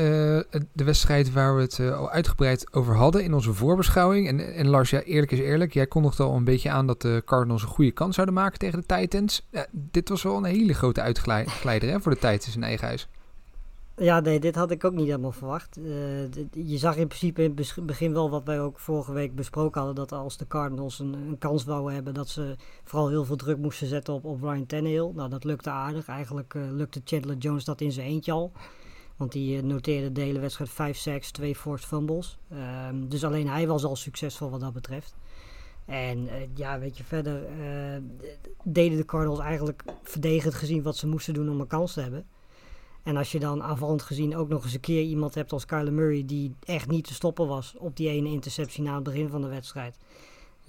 de 0.73 0.85
wedstrijd 0.85 1.33
waar 1.33 1.57
we 1.57 1.63
het 1.63 1.79
eh, 1.79 1.99
al 1.99 2.11
uitgebreid 2.11 2.73
over 2.73 2.95
hadden 2.95 3.25
in 3.25 3.35
onze 3.35 3.55
voorbeschouwing. 3.55 4.29
En, 4.29 4.55
en 4.55 4.69
Lars, 4.69 4.91
ja, 4.91 5.03
eerlijk 5.03 5.33
is 5.33 5.39
eerlijk. 5.39 5.73
Jij 5.73 5.87
kondigde 5.87 6.23
al 6.23 6.37
een 6.37 6.45
beetje 6.45 6.71
aan 6.71 6.87
dat 6.87 7.03
de 7.03 7.23
Cardinals 7.25 7.63
een 7.63 7.69
goede 7.69 7.91
kans 7.91 8.15
zouden 8.15 8.35
maken 8.35 8.59
tegen 8.59 8.81
de 8.81 8.97
Titans. 8.97 9.49
Dit 9.71 10.09
was 10.09 10.23
wel 10.23 10.37
een 10.37 10.45
hele 10.45 10.75
grote 10.75 11.01
uitgeleider 11.01 11.89
hè, 11.89 12.01
voor 12.01 12.13
de 12.13 12.19
Titans 12.19 12.57
in 12.57 12.63
eigen 12.63 12.87
huis. 12.87 13.09
Ja, 13.99 14.21
nee, 14.21 14.41
dit 14.41 14.55
had 14.55 14.71
ik 14.71 14.85
ook 14.85 14.93
niet 14.93 15.07
helemaal 15.07 15.33
verwacht. 15.33 15.77
Eh, 15.77 15.85
je 16.51 16.79
zag 16.79 16.97
in 16.97 17.07
principe 17.07 17.43
in 17.43 17.57
het 17.57 17.87
begin 17.87 18.13
wel 18.13 18.31
wat 18.31 18.45
wij 18.45 18.61
ook 18.61 18.79
vorige 18.79 19.13
week 19.13 19.35
besproken 19.35 19.81
hadden. 19.81 20.09
Dat 20.09 20.19
als 20.19 20.37
de 20.37 20.47
Cardinals 20.47 20.99
een, 20.99 21.13
een 21.13 21.39
kans 21.39 21.65
wouden 21.65 21.95
hebben, 21.95 22.15
dat 22.15 22.29
ze 22.29 22.57
vooral 22.85 23.09
heel 23.09 23.25
veel 23.25 23.37
druk 23.37 23.59
moesten 23.59 23.87
zetten 23.87 24.15
op, 24.15 24.25
op 24.25 24.43
Ryan 24.43 24.67
Tannehill. 24.67 25.11
Nou, 25.15 25.29
dat 25.29 25.45
lukte 25.45 25.71
aardig. 25.71 26.09
Eigenlijk 26.09 26.55
eh, 26.55 26.63
lukte 26.71 27.01
Chandler 27.05 27.37
Jones 27.37 27.65
dat 27.65 27.81
in 27.81 27.93
zijn 27.93 28.07
eentje 28.07 28.33
al. 28.33 28.53
Want 29.17 29.33
die 29.33 29.59
eh, 29.59 29.63
noteerde 29.63 30.13
de 30.13 30.21
hele 30.21 30.39
wedstrijd 30.39 30.71
5 30.71 30.97
sacks, 30.97 31.31
2 31.31 31.57
forced 31.57 31.89
fumbles. 31.89 32.39
Ehm, 32.51 33.09
dus 33.09 33.25
alleen 33.25 33.49
hij 33.49 33.67
was 33.67 33.85
al 33.85 33.97
succesvol 33.97 34.51
wat 34.51 34.61
dat 34.61 34.73
betreft. 34.73 35.17
En 35.85 36.29
ja, 36.55 36.79
weet 36.79 36.97
je, 36.99 37.05
verder 37.05 37.43
deden 38.65 38.97
de 38.97 39.05
Cardinals 39.05 39.41
eigenlijk 39.41 39.85
verdedigend 40.03 40.55
gezien 40.55 40.83
wat 40.83 40.97
ze 40.97 41.07
moesten 41.07 41.35
doen 41.35 41.51
om 41.51 41.61
een 41.61 41.67
kans 41.67 41.93
te 41.93 42.01
hebben. 42.01 42.27
En 43.03 43.17
als 43.17 43.33
je 43.33 43.39
dan 43.39 43.63
aanvallend 43.63 44.03
gezien 44.03 44.37
ook 44.37 44.49
nog 44.49 44.65
eens 44.65 44.75
een 44.75 44.81
keer 44.81 45.03
iemand 45.03 45.35
hebt 45.35 45.53
als 45.53 45.67
Kyler 45.67 45.93
Murray 45.93 46.25
die 46.27 46.55
echt 46.65 46.89
niet 46.89 47.07
te 47.07 47.15
stoppen 47.15 47.47
was 47.47 47.75
op 47.79 47.97
die 47.97 48.09
ene 48.09 48.29
interceptie 48.29 48.83
na 48.83 48.95
het 48.95 49.03
begin 49.03 49.29
van 49.29 49.41
de 49.41 49.49
wedstrijd. 49.49 49.97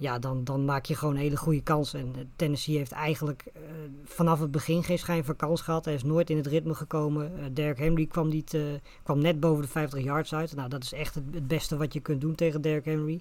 Ja, 0.00 0.18
dan, 0.18 0.44
dan 0.44 0.64
maak 0.64 0.84
je 0.84 0.94
gewoon 0.94 1.14
een 1.14 1.20
hele 1.20 1.36
goede 1.36 1.62
kans. 1.62 1.94
En 1.94 2.12
eh, 2.14 2.20
Tennessee 2.36 2.76
heeft 2.76 2.92
eigenlijk 2.92 3.44
eh, 3.46 3.60
vanaf 4.04 4.40
het 4.40 4.50
begin 4.50 4.84
geen 4.84 4.98
schijn 4.98 5.24
van 5.24 5.36
kans 5.36 5.60
gehad. 5.60 5.84
Hij 5.84 5.94
is 5.94 6.02
nooit 6.02 6.30
in 6.30 6.36
het 6.36 6.46
ritme 6.46 6.74
gekomen. 6.74 7.38
Eh 7.38 7.44
Derrick 7.52 7.78
Henry 7.78 8.06
kwam, 8.06 8.28
niet, 8.28 8.54
eh, 8.54 8.62
kwam 9.02 9.18
net 9.18 9.40
boven 9.40 9.62
de 9.62 9.68
50 9.68 10.04
yards 10.04 10.34
uit. 10.34 10.54
Nou, 10.54 10.68
dat 10.68 10.82
is 10.82 10.92
echt 10.92 11.14
het, 11.14 11.24
het 11.32 11.48
beste 11.48 11.76
wat 11.76 11.92
je 11.92 12.00
kunt 12.00 12.20
doen 12.20 12.34
tegen 12.34 12.60
Derrick 12.60 12.84
Henry. 12.84 13.20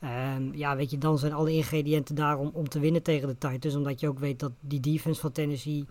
Ehm, 0.00 0.54
ja, 0.54 0.76
weet 0.76 0.90
je, 0.90 0.98
dan 0.98 1.18
zijn 1.18 1.32
alle 1.32 1.52
ingrediënten 1.52 2.14
daar 2.14 2.38
om, 2.38 2.50
om 2.52 2.68
te 2.68 2.80
winnen 2.80 3.02
tegen 3.02 3.28
de 3.28 3.38
Titans. 3.38 3.74
Omdat 3.74 4.00
je 4.00 4.08
ook 4.08 4.18
weet 4.18 4.40
dat 4.40 4.52
die 4.60 4.80
defense 4.80 5.20
van 5.20 5.32
Tennessee 5.32 5.86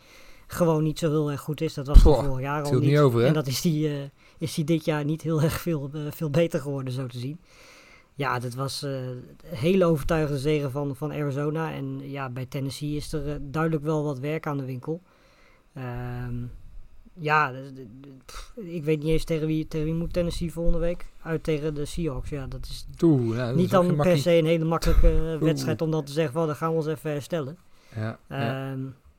gewoon 0.55 0.83
niet 0.83 0.99
zo 0.99 1.09
heel 1.09 1.31
erg 1.31 1.41
goed 1.41 1.61
is. 1.61 1.73
Dat 1.73 1.87
was 1.87 2.01
Goh, 2.01 2.23
vorig 2.23 2.41
jaar 2.41 2.63
al 2.63 2.71
niet. 2.73 2.81
niet 2.81 2.97
over? 2.97 3.25
En 3.25 3.33
dat 3.33 3.47
is 3.47 3.61
die, 3.61 3.87
eh, 3.87 4.03
is 4.37 4.53
die 4.53 4.65
dit 4.65 4.85
jaar 4.85 5.05
niet 5.05 5.21
heel 5.21 5.41
erg 5.41 5.61
veel, 5.61 5.89
eh, 5.93 6.01
veel 6.09 6.29
beter 6.29 6.59
geworden, 6.59 6.93
zo 6.93 7.07
te 7.07 7.19
zien. 7.19 7.39
Ja, 8.17 8.39
dat 8.39 8.53
was 8.53 8.83
eh, 8.83 9.07
een 9.07 9.23
hele 9.43 9.85
overtuigende 9.85 10.39
zegen 10.39 10.71
van, 10.71 10.95
van 10.95 11.11
Arizona. 11.11 11.73
En 11.73 12.09
ja, 12.09 12.29
bij 12.29 12.45
Tennessee 12.45 12.95
is 12.95 13.13
er 13.13 13.29
eh, 13.29 13.35
duidelijk 13.41 13.83
wel 13.83 14.03
wat 14.03 14.19
werk 14.19 14.47
aan 14.47 14.57
de 14.57 14.65
winkel. 14.65 15.01
Ehm, 15.73 16.33
ja, 17.13 17.53
pff, 18.25 18.53
ik 18.55 18.83
weet 18.83 18.99
niet 18.99 19.11
eens 19.11 19.23
tegen 19.23 19.47
wie, 19.47 19.67
tegen 19.67 19.85
wie 19.85 19.95
moet 19.95 20.13
Tennessee 20.13 20.51
volgende 20.51 20.79
week. 20.79 21.05
Uit 21.21 21.43
tegen 21.43 21.73
de 21.73 21.85
Seahawks. 21.85 22.29
Ja, 22.29 22.47
dat 22.47 22.65
is 22.65 22.87
Oeh, 23.03 23.35
ja, 23.37 23.45
dat 23.45 23.55
niet 23.55 23.65
is 23.65 23.71
dan 23.71 23.95
per 23.95 24.17
se 24.17 24.31
een 24.31 24.45
hele 24.45 24.65
makkelijke 24.65 25.31
eh, 25.33 25.37
wedstrijd 25.39 25.81
om 25.81 25.91
dan 25.91 26.03
te 26.03 26.11
zeggen, 26.11 26.35
well, 26.35 26.45
dan 26.45 26.55
gaan 26.55 26.69
we 26.69 26.75
ons 26.75 26.87
even 26.87 27.11
herstellen. 27.11 27.57
Ja, 27.95 28.19
ja. 28.29 28.75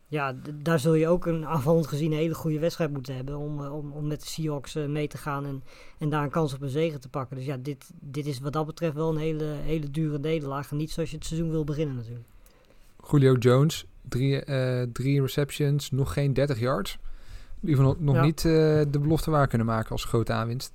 Ja, 0.09 0.35
daar 0.55 0.79
zul 0.79 0.95
je 0.95 1.09
ook 1.09 1.27
een 1.27 1.47
aanvallend 1.47 1.87
gezien 1.87 2.13
een 2.13 2.19
hele 2.19 2.35
goede 2.35 2.59
wedstrijd 2.59 2.93
moeten 2.93 3.15
hebben 3.17 3.37
om, 3.37 3.65
eh, 3.65 3.75
om, 3.75 3.93
om 3.93 4.07
met 4.07 4.21
de 4.21 4.27
Seahawks 4.27 4.75
eh, 4.75 4.87
mee 4.87 5.09
te 5.09 5.19
gaan 5.19 5.47
en, 5.47 5.63
en 5.99 6.09
daar 6.09 6.23
een 6.23 6.31
kans 6.31 6.55
op 6.55 6.61
een 6.63 6.69
zegen 6.69 7.01
te 7.01 7.09
pakken. 7.09 7.37
Dus 7.37 7.47
ja, 7.47 7.57
dit, 7.57 7.91
dit 8.01 8.27
is 8.27 8.41
wat 8.41 8.53
dat 8.53 8.67
betreft 8.67 8.95
wel 8.95 9.11
een 9.11 9.17
hele, 9.17 9.45
hele 9.45 9.91
dure 9.91 10.19
nederlaag. 10.19 10.71
Niet 10.71 10.91
zoals 10.91 11.11
je 11.11 11.17
het 11.17 11.27
seizoen 11.27 11.51
wil 11.51 11.65
beginnen 11.65 11.97
natuurlijk. 11.97 12.27
Julio 13.11 13.35
Jones, 13.35 13.87
drie, 14.09 14.45
eh, 14.45 14.87
drie 14.93 15.21
receptions, 15.21 15.91
nog 15.91 16.13
geen 16.13 16.33
30 16.33 16.59
yards. 16.59 16.99
In 17.61 17.69
ieder 17.69 17.85
geval 17.85 18.03
nog 18.03 18.15
Ja. 18.15 18.23
niet 18.23 18.43
de 18.43 18.99
belofte 19.01 19.31
waar 19.31 19.47
kunnen 19.49 19.67
maken 19.67 19.91
als 19.91 20.05
grote 20.05 20.33
aanwinst. 20.33 20.73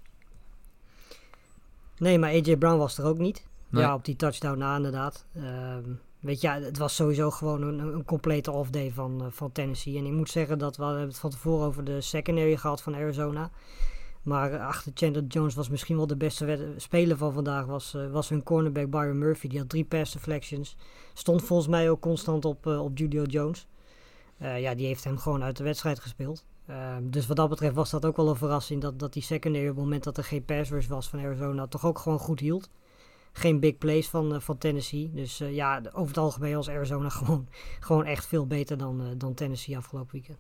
Nee, 1.98 2.20
maar 2.20 2.30
AJ 2.30 2.58
Brown 2.58 2.78
was 2.78 2.98
er 2.98 3.06
ook 3.06 3.18
niet. 3.18 3.46
Nee. 3.70 3.84
Ja, 3.84 3.94
op 3.94 4.06
die 4.06 4.16
touchdown 4.16 4.58
na 4.58 4.76
inderdaad. 4.76 5.26
Ehm, 5.36 5.90
weet 6.22 6.42
je, 6.42 6.48
het 6.48 6.78
was 6.78 6.96
sowieso 6.96 7.32
gewoon 7.32 7.62
een, 7.62 7.80
een 7.80 8.06
complete 8.06 8.52
off-day 8.52 8.92
van, 8.92 9.22
eh, 9.22 9.28
van 9.30 9.52
Tennessee. 9.52 9.98
En 9.98 10.06
ik 10.06 10.12
moet 10.12 10.30
zeggen 10.30 10.58
dat 10.58 10.78
we, 10.78 10.84
hebben 10.84 11.08
het 11.08 11.20
van 11.20 11.30
tevoren 11.30 11.68
over 11.68 11.84
de 11.84 12.02
secondary 12.02 12.58
gehad 12.58 12.82
van 12.82 12.96
Arizona. 12.96 13.52
Maar 14.22 14.54
eh, 14.54 14.68
achter 14.68 14.92
Chandler 14.96 15.24
Jones 15.24 15.56
was 15.56 15.70
misschien 15.70 15.98
wel 15.98 16.08
de 16.08 16.18
beste 16.18 16.74
speler 16.78 17.18
van 17.18 17.34
vandaag. 17.34 17.66
Was, 17.66 17.94
eh, 17.94 18.12
was 18.12 18.30
hun 18.30 18.44
cornerback 18.44 18.90
Byron 18.90 19.18
Murphy. 19.18 19.48
Die 19.48 19.60
had 19.60 19.70
drie 19.70 19.86
pass 19.86 20.14
deflections. 20.14 20.76
Stond 21.14 21.44
volgens 21.44 21.70
mij 21.70 21.90
ook 21.90 22.02
constant 22.02 22.46
op, 22.46 22.66
op 22.66 22.98
Julio 22.98 23.24
Jones. 23.24 23.68
Ja, 24.58 24.76
die 24.76 24.86
heeft 24.86 25.04
hem 25.04 25.18
gewoon 25.18 25.44
uit 25.44 25.58
de 25.58 25.64
wedstrijd 25.64 26.00
gespeeld. 26.00 26.46
Ehm, 26.66 27.10
dus 27.10 27.28
wat 27.28 27.38
dat 27.38 27.50
betreft 27.50 27.76
was 27.76 27.90
dat 27.90 28.06
ook 28.06 28.16
wel 28.18 28.30
een 28.30 28.36
verrassing. 28.36 28.82
Dat, 28.82 29.00
dat 29.00 29.14
die 29.14 29.24
secondary 29.24 29.68
op 29.68 29.76
het 29.76 29.84
moment 29.84 30.04
dat 30.04 30.18
er 30.18 30.24
geen 30.24 30.46
pass 30.46 30.70
rush 30.70 30.88
was 30.88 31.10
van 31.10 31.20
Arizona 31.20 31.68
toch 31.68 31.86
ook 31.86 32.00
gewoon 32.00 32.20
goed 32.20 32.40
hield. 32.40 32.70
Geen 33.32 33.60
big 33.60 33.78
plays 33.78 34.10
van, 34.10 34.34
eh, 34.34 34.40
van 34.40 34.58
Tennessee. 34.58 35.12
Dus 35.14 35.40
eh, 35.40 35.56
ja, 35.56 35.82
over 35.94 36.08
het 36.08 36.18
algemeen 36.18 36.56
was 36.56 36.70
Arizona 36.70 37.10
gewoon, 37.20 37.48
gewoon 37.80 38.06
echt 38.06 38.26
veel 38.26 38.48
beter 38.48 38.78
dan, 38.78 39.02
eh, 39.02 39.08
dan 39.18 39.34
Tennessee 39.34 39.78
afgelopen 39.78 40.12
weekend. 40.12 40.38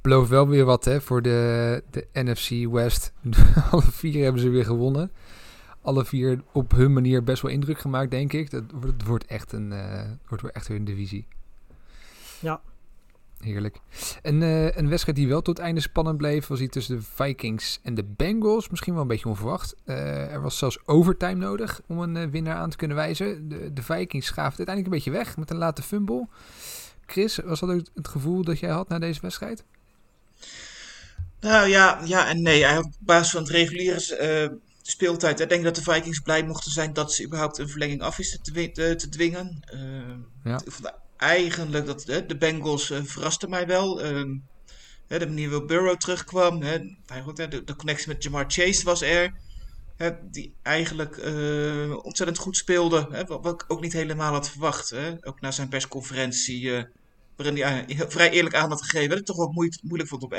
Belooft 0.00 0.30
wel 0.30 0.48
weer 0.48 0.64
wat 0.64 0.84
hè, 0.84 1.00
voor 1.00 1.22
de, 1.22 1.82
de 1.90 2.06
NFC 2.12 2.72
West. 2.72 3.12
Alle 3.70 3.82
vier 3.82 4.22
hebben 4.22 4.42
ze 4.42 4.48
weer 4.48 4.64
gewonnen. 4.64 5.12
Alle 5.80 6.04
vier 6.04 6.42
op 6.52 6.70
hun 6.70 6.92
manier 6.92 7.22
best 7.22 7.42
wel 7.42 7.50
indruk 7.50 7.78
gemaakt, 7.78 8.10
denk 8.10 8.32
ik. 8.32 8.50
Dat 8.50 8.64
wordt, 8.70 8.86
het 8.86 9.06
wordt 9.06 9.26
echt 9.26 9.52
een, 9.52 9.74
wordt 10.28 10.50
echt 10.50 10.68
weer 10.68 10.76
een 10.76 10.84
divisie. 10.84 11.26
Ja. 12.40 12.60
Heerlijk. 13.40 13.76
En 14.22 14.42
eh, 14.42 14.76
een 14.76 14.88
wedstrijd 14.88 15.16
die 15.16 15.28
wel 15.28 15.42
tot 15.42 15.56
het 15.56 15.66
einde 15.66 15.80
spannend 15.80 16.16
bleef, 16.16 16.46
was 16.46 16.58
die 16.58 16.68
tussen 16.68 16.96
de 16.96 17.02
Vikings 17.14 17.80
en 17.82 17.94
de 17.94 18.04
Bengals. 18.04 18.68
Misschien 18.68 18.92
wel 18.92 19.02
een 19.02 19.08
beetje 19.08 19.28
onverwacht. 19.28 19.74
Eh, 19.84 20.32
er 20.32 20.42
was 20.42 20.58
zelfs 20.58 20.78
overtime 20.86 21.34
nodig 21.34 21.80
om 21.86 22.00
een 22.00 22.16
eh, 22.16 22.28
winnaar 22.28 22.56
aan 22.56 22.70
te 22.70 22.76
kunnen 22.76 22.96
wijzen. 22.96 23.48
De, 23.48 23.72
de 23.72 23.82
Vikings 23.82 24.26
schaafden 24.26 24.66
uiteindelijk 24.66 24.86
een 24.86 25.02
beetje 25.02 25.24
weg 25.24 25.36
met 25.36 25.50
een 25.50 25.56
late 25.56 25.82
fumble. 25.82 26.28
Chris, 27.06 27.36
was 27.36 27.60
dat 27.60 27.70
ook 27.70 27.80
het 27.94 28.08
gevoel 28.08 28.44
dat 28.44 28.58
jij 28.58 28.70
had 28.70 28.88
na 28.88 28.98
deze 28.98 29.20
wedstrijd? 29.20 29.64
Nou 31.40 31.68
ja, 31.68 32.00
ja 32.04 32.28
en 32.28 32.42
nee. 32.42 32.78
Op 32.78 32.92
basis 32.98 33.30
van 33.30 33.42
het 33.42 33.50
reguliere 33.50 34.60
speeltijd. 34.82 35.40
Ik 35.40 35.48
denk 35.48 35.64
dat 35.64 35.74
de 35.74 35.82
Vikings 35.82 36.20
blij 36.20 36.44
mochten 36.44 36.70
zijn 36.70 36.92
dat 36.92 37.12
ze 37.12 37.24
überhaupt 37.24 37.58
een 37.58 37.68
verlenging 37.68 38.02
af 38.02 38.18
is 38.18 38.38
te, 38.42 38.70
te, 38.72 38.94
te 38.96 39.08
dwingen. 39.08 39.64
Ja. 40.44 40.60
Eigenlijk 41.16 41.86
dat 41.86 42.00
de 42.00 42.36
Bengals 42.38 42.90
eh, 42.90 43.02
verrasten 43.02 43.50
mij 43.50 43.66
wel. 43.66 44.02
Ehm, 44.02 44.36
hè, 45.06 45.18
de 45.18 45.26
manier 45.26 45.50
waarop 45.50 45.68
Burrow 45.68 45.96
terugkwam. 45.96 46.62
Hè, 46.62 46.78
de, 47.34 47.74
connectie 47.76 48.08
met 48.08 48.22
Jamar 48.22 48.44
Chase 48.48 48.84
was 48.84 49.02
er. 49.02 49.32
Hè, 49.96 50.10
die 50.30 50.54
eigenlijk 50.62 51.16
eh, 51.16 52.04
ontzettend 52.04 52.38
goed 52.38 52.56
speelde. 52.56 53.08
Hè, 53.10 53.24
wat, 53.24 53.46
ik 53.46 53.64
ook 53.68 53.80
niet 53.80 53.92
helemaal 53.92 54.32
had 54.32 54.50
verwacht. 54.50 54.90
Hè. 54.90 55.14
Ook 55.20 55.40
na 55.40 55.50
zijn 55.50 55.68
persconferentie. 55.68 56.76
eh, 56.76 56.84
waarin 57.36 57.62
hij 57.62 57.84
vrij 58.08 58.30
eerlijk 58.30 58.54
aan 58.54 58.70
had 58.70 58.82
gegeven. 58.82 59.08
Dat 59.08 59.18
het 59.18 59.26
toch 59.26 59.36
wel 59.36 59.52
moe- 59.52 59.78
moeilijk 59.82 60.10
vond 60.10 60.22
om 60.22 60.30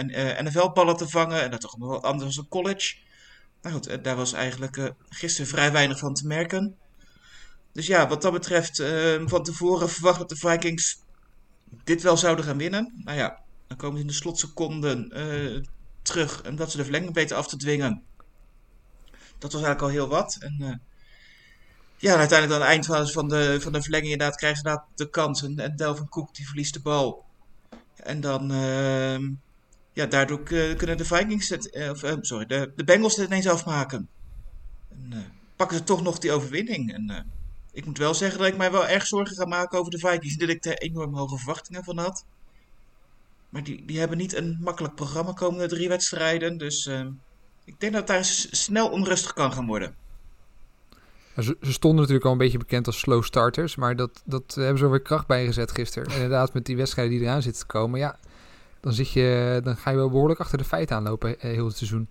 NFL-ballen 0.43 0.97
te 0.97 1.09
vangen. 1.09 1.41
En 1.41 1.51
dat 1.51 1.61
toch 1.61 1.75
wel 1.77 2.03
anders 2.03 2.35
dan 2.35 2.47
college. 2.47 2.95
Nou 3.61 3.75
goed, 3.75 4.03
daar 4.03 4.15
was 4.15 4.33
eigenlijk 4.33 4.93
gisteren 5.09 5.47
vrij 5.47 5.71
weinig 5.71 5.99
van 5.99 6.13
te 6.13 6.27
merken. 6.27 6.75
Dus 7.77 7.87
ja, 7.87 8.07
wat 8.07 8.21
dat 8.21 8.31
betreft, 8.31 8.79
eh, 8.79 9.21
van 9.25 9.43
tevoren 9.43 9.89
verwacht 9.89 10.19
dat 10.19 10.29
de 10.29 10.35
Vikings 10.35 10.99
dit 11.83 12.01
wel 12.01 12.17
zouden 12.17 12.45
gaan 12.45 12.57
winnen. 12.57 13.01
Nou 13.03 13.17
ja, 13.17 13.39
dan 13.67 13.77
komen 13.77 13.95
ze 13.95 14.01
in 14.01 14.07
de 14.07 14.13
slotseconden 14.13 15.11
eh, 15.11 15.63
terug 16.01 16.41
en 16.41 16.55
dat 16.55 16.71
ze 16.71 16.77
de 16.77 16.83
verlenging 16.83 17.13
beter 17.13 17.37
af 17.37 17.47
te 17.47 17.57
dwingen. 17.57 18.03
Dat 19.37 19.51
was 19.53 19.61
eigenlijk 19.61 19.81
al 19.81 19.87
heel 19.87 20.07
wat. 20.07 20.37
En 20.39 20.55
eh, 20.59 20.75
ja, 21.97 22.15
uiteindelijk 22.15 22.61
aan 22.61 22.67
het 22.67 22.89
eind 22.89 23.11
van 23.11 23.27
de, 23.27 23.57
van 23.61 23.71
de 23.71 23.81
verlenging 23.81 24.11
inderdaad 24.11 24.37
krijgen 24.37 24.59
ze 24.59 24.65
inderdaad 24.65 24.97
de 24.97 25.09
kans. 25.09 25.43
En, 25.43 25.75
Delvin 25.75 26.09
Cook 26.09 26.35
die 26.35 26.47
verliest 26.47 26.73
de 26.73 26.81
bal. 26.81 27.25
En 27.95 28.21
dan, 28.21 28.51
ehm, 28.51 29.31
ja, 29.93 30.05
daardoor 30.05 30.43
kunnen 30.77 30.97
de 30.97 31.05
Vikings 31.05 31.49
het, 31.49 31.69
eh, 31.69 31.89
of, 31.89 32.03
sorry, 32.21 32.45
de, 32.45 32.71
de 32.75 32.83
Bengals 32.83 33.15
het 33.15 33.27
ineens 33.27 33.47
afmaken. 33.47 34.09
En 34.89 35.33
pakken 35.55 35.77
ze 35.77 35.83
toch 35.83 36.01
nog 36.01 36.17
die 36.17 36.31
overwinning. 36.31 36.93
En 36.93 37.35
ik 37.77 37.85
moet 37.85 37.97
wel 37.97 38.13
zeggen 38.13 38.39
dat 38.39 38.47
ik 38.47 38.57
mij 38.57 38.71
wel 38.71 38.87
erg 38.87 39.07
zorgen 39.07 39.35
ga 39.35 39.45
maken 39.45 39.79
over 39.79 39.91
de 39.91 39.97
Vikings. 39.97 40.37
Dat 40.37 40.49
ik 40.49 40.65
er 40.65 40.77
enorm 40.77 41.15
hoge 41.15 41.37
verwachtingen 41.37 41.83
van 41.83 41.97
had. 41.97 42.25
Maar 43.49 43.63
die, 43.63 43.85
die 43.85 43.99
hebben 43.99 44.17
niet 44.17 44.35
een 44.35 44.57
makkelijk 44.61 44.95
programma 44.95 45.31
komende 45.31 45.67
drie 45.67 45.87
wedstrijden. 45.89 46.57
Dus 46.57 46.85
eh, 46.85 47.05
ik 47.63 47.79
denk 47.79 47.93
dat 47.93 48.07
daar 48.07 48.25
snel 48.51 48.89
onrustig 48.89 49.33
kan 49.33 49.53
gaan 49.53 49.67
worden. 49.67 49.95
Ze, 51.39 51.57
stonden 51.61 51.99
natuurlijk 51.99 52.25
al 52.25 52.31
een 52.31 52.37
beetje 52.37 52.57
bekend 52.57 52.85
als 52.85 52.99
slow 52.99 53.23
starters, 53.23 53.75
maar 53.75 53.95
dat, 53.95 54.21
dat 54.25 54.55
hebben 54.55 54.77
ze 54.77 54.83
er 54.83 54.89
weer 54.89 55.01
kracht 55.01 55.27
bij 55.27 55.45
gezet 55.45 55.71
gisteren. 55.71 56.07
En 56.07 56.15
inderdaad, 56.15 56.53
met 56.53 56.65
die 56.65 56.77
wedstrijden 56.77 57.17
die 57.17 57.23
eraan 57.23 57.41
zitten 57.41 57.61
te 57.61 57.67
komen, 57.67 57.99
ja, 57.99 58.19
dan, 58.79 58.93
zit 58.93 59.11
je, 59.11 59.59
dan 59.63 59.77
ga 59.77 59.89
je 59.89 59.95
wel 59.95 60.09
behoorlijk 60.09 60.39
achter 60.39 60.57
de 60.57 60.63
feiten 60.63 60.95
aanlopen 60.95 61.39
eh, 61.39 61.51
heel 61.51 61.65
het 61.65 61.77
seizoen. 61.77 62.07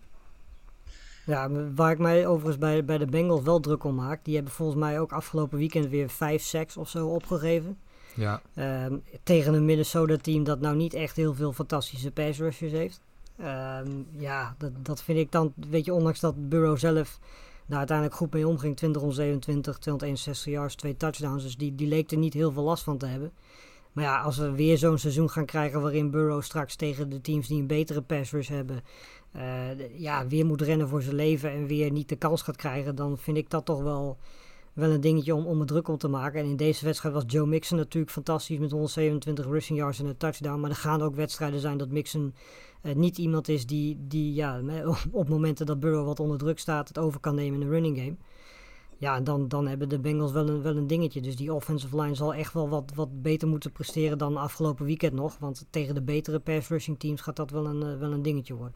Ja, 1.27 1.51
waar 1.75 1.91
ik 1.91 1.99
mij 1.99 2.27
overigens 2.27 2.59
bij, 2.59 2.85
bij 2.85 2.99
de 2.99 3.07
Bengals 3.07 3.43
wel 3.43 3.61
druk 3.61 3.85
om 3.85 3.95
maak, 3.95 4.25
die 4.25 4.35
hebben 4.35 4.53
volgens 4.53 4.79
mij 4.79 5.01
ook 5.01 5.13
afgelopen 5.13 5.59
weekend 5.59 5.89
weer 5.89 6.09
vijf 6.09 6.43
sacks 6.43 6.77
of 6.77 6.89
zo 6.89 7.09
opgegeven. 7.09 7.79
Ja, 8.15 8.41
Ehm, 8.55 8.97
tegen 9.23 9.55
een 9.55 9.65
Minnesota-team 9.65 10.45
dat 10.45 10.61
nou 10.61 10.77
niet 10.77 10.95
echt 10.95 11.17
heel 11.17 11.35
veel 11.35 11.53
fantastische 11.53 12.11
pass 12.11 12.39
rushers 12.39 12.73
heeft. 12.73 13.01
Ehm, 13.39 13.91
ja, 14.19 14.55
dat, 14.59 14.73
dat 14.83 15.03
vind 15.03 15.19
ik 15.19 15.33
dan, 15.33 15.53
weet 15.71 15.85
je, 15.85 15.95
ondanks 15.95 16.21
dat 16.21 16.49
Burrow 16.49 16.79
zelf 16.79 17.19
daar 17.67 17.79
uiteindelijk 17.79 18.17
goed 18.17 18.33
mee 18.33 18.49
omging. 18.49 18.77
20 18.77 19.03
om 19.03 19.13
27, 19.13 19.79
261 19.79 20.53
yards, 20.53 20.75
twee 20.75 20.97
touchdowns. 20.97 21.43
Dus 21.43 21.57
die, 21.57 21.75
die 21.75 21.89
leek 21.89 22.11
er 22.11 22.19
niet 22.19 22.35
heel 22.35 22.53
veel 22.53 22.63
last 22.63 22.85
van 22.85 22.99
te 22.99 23.07
hebben. 23.07 23.33
Maar 23.93 24.05
ja, 24.05 24.21
als 24.21 24.37
we 24.37 24.51
weer 24.51 24.79
zo'n 24.79 24.99
seizoen 24.99 25.31
gaan 25.31 25.45
krijgen 25.45 25.81
waarin 25.81 26.11
Burrow 26.11 26.43
straks 26.43 26.77
tegen 26.77 27.09
de 27.09 27.21
teams 27.21 27.49
die 27.49 27.61
een 27.61 27.67
betere 27.67 28.03
pass 28.03 28.33
rush 28.33 28.49
hebben, 28.49 28.83
ja, 29.97 30.27
weer 30.27 30.47
moet 30.47 30.61
rennen 30.61 30.89
voor 30.89 31.03
zijn 31.03 31.15
leven 31.15 31.51
en 31.51 31.67
weer 31.67 31.91
niet 31.91 32.09
de 32.09 32.17
kans 32.17 32.43
gaat 32.43 32.57
krijgen, 32.57 32.95
dan 32.95 33.19
vind 33.19 33.37
ik 33.37 33.51
dat 33.51 33.65
toch 33.65 33.83
wel, 33.83 34.17
wel 34.73 34.91
een 34.91 35.01
dingetje 35.01 35.35
om, 35.35 35.47
om 35.47 35.61
er 35.61 35.67
druk 35.67 35.89
om 35.89 35.99
te 35.99 36.09
maken. 36.09 36.41
En 36.41 36.47
in 36.47 36.57
deze 36.57 36.85
wedstrijd 36.85 37.15
was 37.15 37.25
Joe 37.27 37.47
Mixon 37.47 37.79
natuurlijk 37.79 38.13
fantastisch 38.13 38.59
met 38.59 38.71
127 38.71 39.45
rushing 39.45 39.79
yards 39.79 39.99
en 39.99 40.07
een 40.07 40.17
touchdown. 40.17 40.61
Maar 40.61 40.71
er 40.71 40.77
gaan 40.77 41.03
ook 41.03 41.15
wedstrijden 41.15 41.61
zijn 41.61 41.79
dat 41.79 41.91
Mixon 41.91 42.35
eh, 42.83 42.95
niet 42.95 43.19
iemand 43.19 43.49
is 43.49 43.67
die, 43.67 43.97
die 44.01 44.35
ja, 44.35 44.61
op 45.11 45.29
momenten 45.29 45.67
dat 45.67 45.81
Burrow 45.81 46.07
wat 46.07 46.21
onder 46.21 46.39
druk 46.39 46.59
staat, 46.59 46.89
het 46.89 46.99
over 46.99 47.21
kan 47.21 47.35
nemen 47.35 47.61
in 47.61 47.67
de 47.67 47.73
running 47.73 47.99
game. 47.99 48.17
Ja, 48.99 49.21
dan, 49.21 49.49
dan 49.49 49.67
hebben 49.67 49.89
de 49.89 49.99
Bengals 49.99 50.33
wel 50.33 50.49
een, 50.49 50.63
wel 50.63 50.77
een 50.77 50.87
dingetje. 50.87 51.21
Dus 51.21 51.37
die 51.37 51.55
offensive 51.55 52.01
line 52.01 52.15
zal 52.15 52.35
echt 52.35 52.53
wel 52.53 52.69
wat, 52.69 52.93
wat 52.95 53.23
beter 53.23 53.49
moeten 53.49 53.73
presteren 53.73 54.19
dan 54.19 54.37
afgelopen 54.37 54.85
weekend 54.85 55.13
nog. 55.13 55.39
Want 55.39 55.67
tegen 55.71 55.95
de 55.95 56.03
betere 56.03 56.39
pass 56.39 56.69
rushing 56.69 56.99
teams 56.99 57.21
gaat 57.21 57.37
dat 57.37 57.51
wel 57.51 57.67
een, 57.67 57.83
eh, 57.83 57.99
wel 57.99 58.13
een 58.13 58.23
dingetje 58.23 58.55
worden. 58.55 58.75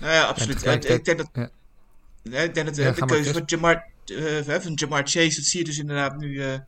Nou 0.00 0.12
ja, 0.12 0.24
absoluut. 0.24 0.66
Ik 0.66 1.04
denk 1.04 1.18
dat, 1.18 1.28
ja. 1.32 2.40
Ik 2.40 2.54
denk 2.54 2.66
dat 2.66 2.78
eh, 2.78 2.84
Ja, 2.84 2.92
de 2.92 3.04
keuze 3.06 3.32
van 3.32 3.42
Jamar, 3.46 3.86
eh, 4.04 4.60
van 4.60 4.72
Jamar 4.74 5.06
Chase, 5.06 5.36
dat 5.36 5.44
zie 5.44 5.58
je 5.58 5.64
dus 5.64 5.78
inderdaad 5.78 6.16
nu 6.16 6.42
eh, 6.42 6.58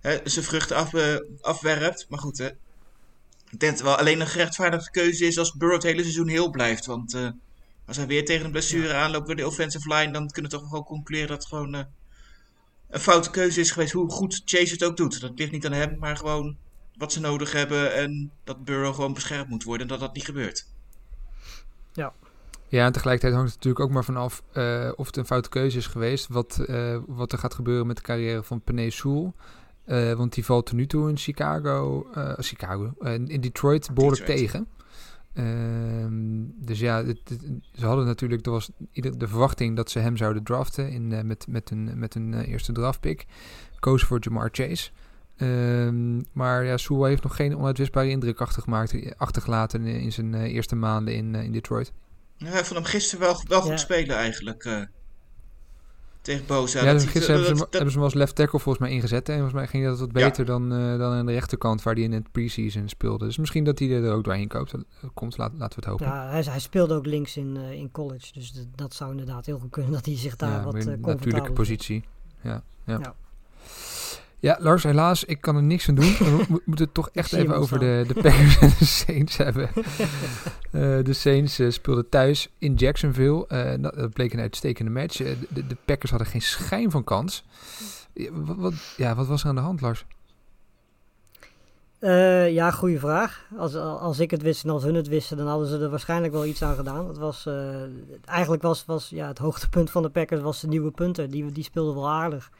hè, 0.00 0.18
zijn 0.24 0.44
vruchten 0.44 0.76
af, 0.76 0.92
afwerpt. 1.40 2.06
Maar 2.08 2.18
goed, 2.18 2.38
hè. 2.38 2.46
ik 2.46 3.60
denk 3.60 3.60
dat 3.60 3.70
het 3.70 3.82
wel 3.82 3.96
alleen 3.96 4.20
een 4.20 4.26
gerechtvaardigde 4.26 4.90
keuze 4.90 5.26
is 5.26 5.38
als 5.38 5.52
Burrow 5.52 5.74
het 5.74 5.82
hele 5.82 6.02
seizoen 6.02 6.28
heel 6.28 6.50
blijft. 6.50 6.86
Want 6.86 7.14
eh, 7.14 7.28
als 7.86 7.96
hij 7.96 8.06
weer 8.06 8.24
tegen 8.24 8.44
een 8.44 8.50
blessure 8.50 8.94
aanloopt 8.94 9.26
door 9.26 9.36
de 9.36 9.46
offensive 9.46 9.94
line, 9.94 10.12
dan 10.12 10.30
kunnen 10.30 10.50
we 10.50 10.56
toch 10.56 10.70
wel 10.70 10.84
concluderen 10.84 11.28
dat 11.28 11.38
het 11.38 11.48
gewoon 11.48 11.74
eh, 11.74 11.84
een 12.90 13.00
foute 13.00 13.30
keuze 13.30 13.60
is 13.60 13.70
geweest. 13.70 13.92
Hoe 13.92 14.10
goed 14.10 14.42
Chase 14.44 14.72
het 14.72 14.84
ook 14.84 14.96
doet. 14.96 15.20
Dat 15.20 15.38
ligt 15.38 15.52
niet 15.52 15.66
aan 15.66 15.72
hem, 15.72 15.98
maar 15.98 16.16
gewoon 16.16 16.56
wat 16.96 17.12
ze 17.12 17.20
nodig 17.20 17.52
hebben. 17.52 17.94
En 17.94 18.32
dat 18.44 18.64
Burrow 18.64 18.94
gewoon 18.94 19.14
beschermd 19.14 19.48
moet 19.48 19.64
worden 19.64 19.82
en 19.82 19.92
dat 19.92 20.00
dat 20.00 20.14
niet 20.14 20.24
gebeurt. 20.24 20.66
Ja, 21.92 22.12
en 22.82 22.92
tegelijkertijd 22.92 23.34
hangt 23.34 23.48
het 23.54 23.56
natuurlijk 23.64 23.84
ook 23.84 23.90
maar 23.94 24.04
vanaf 24.04 24.42
eh 24.52 24.90
of 24.96 25.06
het 25.06 25.16
een 25.16 25.24
foute 25.26 25.48
keuze 25.48 25.78
is 25.78 25.86
geweest. 25.86 26.28
Wat, 26.28 26.58
eh, 26.58 26.96
wat 27.06 27.32
er 27.32 27.38
gaat 27.38 27.54
gebeuren 27.54 27.86
met 27.86 27.96
de 27.96 28.02
carrière 28.02 28.42
van 28.42 28.60
Penay 28.60 28.90
Sewell. 28.90 29.32
Eh, 29.84 30.12
want 30.12 30.34
die 30.34 30.44
valt 30.44 30.68
er 30.68 30.74
nu 30.74 30.86
toe 30.86 31.08
in 31.08 31.16
Chicago, 31.16 32.06
Chicago 32.38 32.92
in 33.26 33.40
Detroit 33.40 33.94
behoorlijk 33.94 34.24
tegen. 34.24 34.66
Ehm, 35.34 36.42
dus 36.66 36.78
ja, 36.80 37.04
het- 37.04 37.28
het- 37.28 37.44
ze 37.72 37.86
hadden 37.86 38.06
natuurlijk, 38.06 38.46
er 38.46 38.52
was 38.52 38.70
de 38.92 39.28
verwachting 39.28 39.76
dat 39.76 39.90
ze 39.90 39.98
hem 39.98 40.16
zouden 40.16 40.42
draften 40.42 40.90
in, 40.90 41.26
met, 41.26 41.46
met 41.48 41.68
hun, 41.68 41.98
met 41.98 42.14
hun 42.14 42.34
eerste 42.40 42.72
draftpick. 42.72 43.26
Kozen 43.80 44.06
voor 44.06 44.18
Jamar 44.20 44.48
Chase. 44.52 44.90
Ehm, 45.36 46.20
maar 46.32 46.64
ja, 46.64 46.76
Sewell 46.76 47.08
heeft 47.08 47.22
nog 47.22 47.36
geen 47.36 47.56
onuitwisbare 47.56 48.08
indruk 48.08 48.40
achtergemaakt, 48.40 49.16
achtergelaten 49.16 49.86
in, 49.86 50.00
in 50.00 50.12
zijn 50.12 50.34
eerste 50.34 50.76
maanden 50.76 51.14
in, 51.14 51.34
in 51.34 51.52
Detroit. 51.52 51.92
Ik 52.38 52.46
vond 52.48 52.68
hem 52.68 52.84
gisteren 52.84 53.26
wel, 53.26 53.40
wel 53.48 53.60
goed 53.60 53.70
Ja. 53.70 53.76
spelen 53.76 54.16
eigenlijk. 54.16 54.64
eh, 54.64 54.80
tegen 56.20 56.46
Boza. 56.46 56.78
Ja, 56.78 56.84
Dat 56.84 56.94
dus 56.94 57.02
ziet- 57.02 57.10
gisteren 57.10 57.36
hebben, 57.40 57.56
ze, 57.56 57.62
dat- 57.64 57.72
hebben 57.72 57.90
ze 57.90 57.96
hem 57.96 58.04
als 58.06 58.14
left 58.14 58.34
tackle 58.34 58.58
volgens 58.58 58.84
mij 58.84 58.94
ingezet. 58.94 59.28
En 59.28 59.34
volgens 59.34 59.54
mij 59.54 59.66
ging 59.66 59.84
dat 59.84 59.98
wat 59.98 60.08
Ja. 60.12 60.26
beter 60.28 60.44
dan, 60.44 60.72
eh, 60.72 60.98
dan 60.98 61.12
aan 61.12 61.26
de 61.26 61.32
rechterkant 61.32 61.82
waar 61.82 61.94
hij 61.94 62.02
in 62.02 62.12
het 62.12 62.32
preseason 62.32 62.88
speelde. 62.88 63.24
Dus 63.24 63.36
misschien 63.38 63.64
dat 63.64 63.78
hij 63.78 63.90
er 63.90 64.12
ook 64.12 64.24
doorheen 64.24 64.48
koopt. 64.48 64.70
Dat 64.70 64.84
komt, 65.14 65.36
laat, 65.36 65.52
laten 65.58 65.68
we 65.68 65.74
het 65.74 65.84
hopen. 65.84 66.06
Ja, 66.06 66.28
hij, 66.28 66.42
hij 66.42 66.58
speelde 66.60 66.94
ook 66.94 67.06
links 67.06 67.36
in, 67.36 67.56
eh, 67.56 67.72
in 67.72 67.90
college. 67.90 68.32
Dus 68.32 68.52
dat, 68.52 68.66
dat 68.74 68.94
zou 68.94 69.10
inderdaad 69.10 69.46
heel 69.46 69.58
goed 69.58 69.70
kunnen 69.70 69.92
dat 69.92 70.04
hij 70.06 70.16
zich 70.16 70.36
daar 70.36 70.50
Ja, 70.50 70.56
wat 70.64 70.74
een 70.74 70.80
comfortabeler 70.80 71.16
natuurlijke 71.16 71.52
positie. 71.52 72.04
Ja, 72.40 72.62
ja. 72.84 72.98
Ja. 72.98 73.14
Ja, 74.44 74.56
Lars, 74.60 74.82
helaas, 74.82 75.24
ik 75.24 75.40
kan 75.40 75.56
er 75.56 75.62
niks 75.62 75.88
aan 75.88 75.94
doen. 75.94 76.16
We 76.18 76.44
mo- 76.48 76.60
moeten 76.64 76.84
het 76.84 76.94
toch 76.94 77.08
echt 77.12 77.32
even 77.32 77.56
over 77.56 77.78
de, 77.78 78.04
de 78.08 78.14
Packers 78.14 78.58
en 78.58 78.70
de 78.78 78.84
Saints 78.84 79.36
hebben. 79.36 79.68
Eh, 80.70 80.98
de 81.04 81.12
Saints 81.12 81.58
eh, 81.58 81.70
speelden 81.70 82.08
thuis 82.08 82.48
in 82.58 82.74
Jacksonville. 82.74 83.46
Eh, 83.46 83.72
dat, 83.82 83.94
dat 83.94 84.12
bleek 84.12 84.32
een 84.32 84.40
uitstekende 84.40 84.90
match. 84.90 85.16
De, 85.16 85.66
de 85.66 85.76
Packers 85.84 86.10
hadden 86.10 86.28
geen 86.28 86.42
schijn 86.42 86.90
van 86.90 87.04
kans. 87.04 87.44
Ja, 88.14 88.30
wat, 88.32 88.56
wat- 88.56 88.94
ja, 88.96 89.14
wat 89.14 89.26
was 89.26 89.42
er 89.42 89.48
aan 89.48 89.54
de 89.54 89.60
hand, 89.60 89.80
Lars? 89.80 90.04
Eh, 92.04 92.50
ja, 92.50 92.70
goede 92.70 92.98
vraag. 92.98 93.46
Als, 93.56 93.74
als 93.76 94.18
ik 94.18 94.30
het 94.30 94.42
wist 94.42 94.64
en 94.64 94.70
als 94.70 94.82
hun 94.82 94.94
het 94.94 95.08
wisten, 95.08 95.36
dan 95.36 95.46
hadden 95.46 95.68
ze 95.68 95.78
er 95.78 95.90
waarschijnlijk 95.90 96.32
wel 96.32 96.44
iets 96.44 96.62
aan 96.62 96.74
gedaan. 96.74 97.08
Het 97.08 97.18
was, 97.18 97.46
eh, 97.46 97.82
eigenlijk 98.24 98.62
was, 98.62 98.84
was 98.84 99.08
ja, 99.08 99.26
het 99.26 99.38
hoogtepunt 99.38 99.90
van 99.90 100.02
de 100.02 100.08
Packers 100.08 100.40
was 100.40 100.60
de 100.60 100.68
nieuwe 100.68 100.90
punten. 100.90 101.30
Die, 101.30 101.52
die 101.52 101.64
speelden 101.64 101.94
wel 101.94 102.10
aardig. 102.10 102.50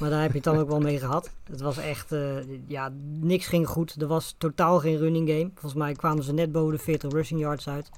Maar 0.00 0.10
daar 0.10 0.20
heb 0.20 0.30
je 0.30 0.36
het 0.36 0.44
dan 0.44 0.58
ook 0.58 0.68
wel 0.68 0.80
mee 0.80 0.98
gehad. 0.98 1.30
Het 1.44 1.60
was 1.60 1.78
echt, 1.78 2.12
eh, 2.12 2.20
ja, 2.66 2.92
niks 3.20 3.46
ging 3.46 3.68
goed. 3.68 3.94
Er 4.00 4.06
was 4.06 4.34
totaal 4.38 4.78
geen 4.78 4.98
running 4.98 5.28
game. 5.28 5.50
Volgens 5.54 5.82
mij 5.82 5.92
kwamen 5.92 6.24
ze 6.24 6.32
net 6.32 6.52
boven 6.52 6.76
de 6.76 6.82
40 6.82 7.12
rushing 7.12 7.40
yards 7.40 7.68
uit. 7.68 7.90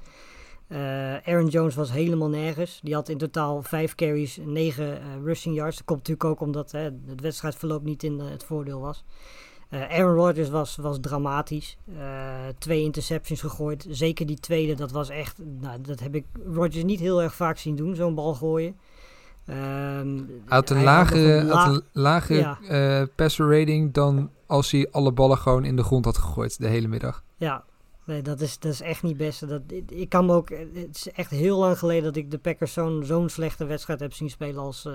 Aaron 1.24 1.48
Jones 1.48 1.74
was 1.74 1.92
helemaal 1.92 2.28
nergens. 2.28 2.80
Die 2.82 2.94
had 2.94 3.08
in 3.08 3.18
totaal 3.18 3.62
5 3.62 3.94
carries, 3.94 4.38
9 4.44 5.00
eh, 5.00 5.06
rushing 5.24 5.54
yards. 5.54 5.76
Dat 5.76 5.84
komt 5.86 5.98
natuurlijk 5.98 6.30
ook 6.30 6.40
omdat 6.40 6.70
hè, 6.70 6.80
het 7.06 7.20
wedstrijdverloop 7.20 7.82
niet 7.82 8.02
in 8.02 8.18
het 8.18 8.44
voordeel 8.44 8.80
was. 8.80 9.04
Eh, 9.68 9.90
Aaron 9.98 10.14
Rodgers 10.14 10.48
was, 10.48 10.76
was 10.76 10.98
dramatisch. 11.00 11.76
Eh, 11.98 12.34
twee 12.58 12.82
interceptions 12.82 13.40
gegooid. 13.40 13.86
Zeker 13.90 14.26
die 14.26 14.40
tweede, 14.40 14.74
dat 14.74 14.90
was 14.90 15.08
echt. 15.08 15.38
Nou, 15.60 15.80
dat 15.80 16.00
heb 16.00 16.14
ik 16.14 16.24
Rodgers 16.54 16.84
niet 16.84 17.00
heel 17.00 17.22
erg 17.22 17.34
vaak 17.34 17.58
zien 17.58 17.76
doen, 17.76 17.94
zo'n 17.94 18.14
bal 18.14 18.34
gooien. 18.34 18.76
Ehm, 19.46 20.16
Hij 20.16 20.24
had 20.46 20.70
een 20.70 20.82
lagere, 20.82 21.44
la- 21.44 21.54
had 21.64 21.74
een 21.74 21.82
lagere 21.92 22.38
Ja. 22.38 22.58
eh, 23.00 23.06
passer 23.14 23.58
rating 23.58 23.92
dan 23.92 24.30
als 24.46 24.70
hij 24.70 24.88
alle 24.90 25.12
ballen 25.12 25.38
gewoon 25.38 25.64
in 25.64 25.76
de 25.76 25.82
grond 25.82 26.04
had 26.04 26.18
gegooid 26.18 26.58
de 26.58 26.68
hele 26.68 26.88
middag. 26.88 27.22
Ja, 27.36 27.64
Nee, 28.04 28.22
dat 28.22 28.40
is, 28.40 28.58
dat 28.58 28.72
is 28.72 28.80
echt 28.80 29.02
niet 29.02 29.16
best. 29.16 29.48
Dat, 29.48 29.60
ik 29.88 30.08
kan 30.08 30.26
me 30.26 30.32
ook, 30.34 30.48
het 30.48 30.96
is 30.96 31.10
echt 31.12 31.30
heel 31.30 31.58
lang 31.58 31.78
geleden 31.78 32.02
dat 32.04 32.16
ik 32.16 32.30
de 32.30 32.38
Packers 32.38 32.72
zo'n 32.72 33.02
zo'n 33.04 33.28
slechte 33.28 33.64
wedstrijd 33.64 34.00
heb 34.00 34.12
zien 34.12 34.30
spelen 34.30 34.62
als, 34.62 34.84
uh, 34.84 34.92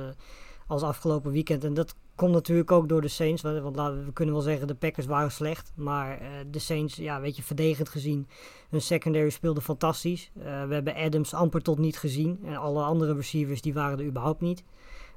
als 0.67 0.81
afgelopen 0.81 1.31
weekend. 1.31 1.63
En 1.63 1.73
dat 1.73 1.95
komt 2.15 2.31
natuurlijk 2.31 2.71
ook 2.71 2.89
door 2.89 3.01
de 3.01 3.07
Saints. 3.07 3.41
Want, 3.41 3.75
we 4.05 4.13
kunnen 4.13 4.33
wel 4.33 4.43
zeggen, 4.43 4.67
de 4.67 4.75
Packers 4.75 5.05
waren 5.05 5.31
slecht. 5.31 5.71
Maar 5.75 6.21
uh, 6.21 6.27
de 6.51 6.59
Saints, 6.59 6.95
ja, 6.95 7.21
weet 7.21 7.35
je, 7.35 7.43
verdedigend 7.43 7.89
gezien, 7.89 8.27
hun 8.69 8.81
secondary 8.81 9.29
speelde 9.29 9.61
fantastisch. 9.61 10.31
Uh, 10.37 10.43
we 10.43 10.73
hebben 10.73 10.95
Adams 10.95 11.33
amper 11.33 11.61
tot 11.61 11.77
niet 11.77 11.97
gezien. 11.97 12.39
En 12.45 12.55
alle 12.55 12.83
andere 12.83 13.15
receivers, 13.15 13.61
die 13.61 13.73
waren 13.73 13.99
er 13.99 14.05
überhaupt 14.05 14.41
niet. 14.41 14.63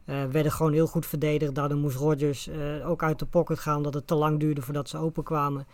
Uh, 0.06 0.24
werden 0.24 0.52
gewoon 0.52 0.72
heel 0.72 0.86
goed 0.86 1.06
verdedigd. 1.06 1.54
Daardoor 1.54 1.78
moest 1.78 1.96
Rodgers 1.96 2.50
ook 2.84 3.02
uit 3.02 3.18
de 3.18 3.26
pocket 3.26 3.58
gaan, 3.58 3.76
omdat 3.76 3.94
het 3.94 4.06
te 4.06 4.14
lang 4.14 4.40
duurde 4.40 4.62
voordat 4.62 4.88
ze 4.88 4.98
openkwamen. 4.98 5.66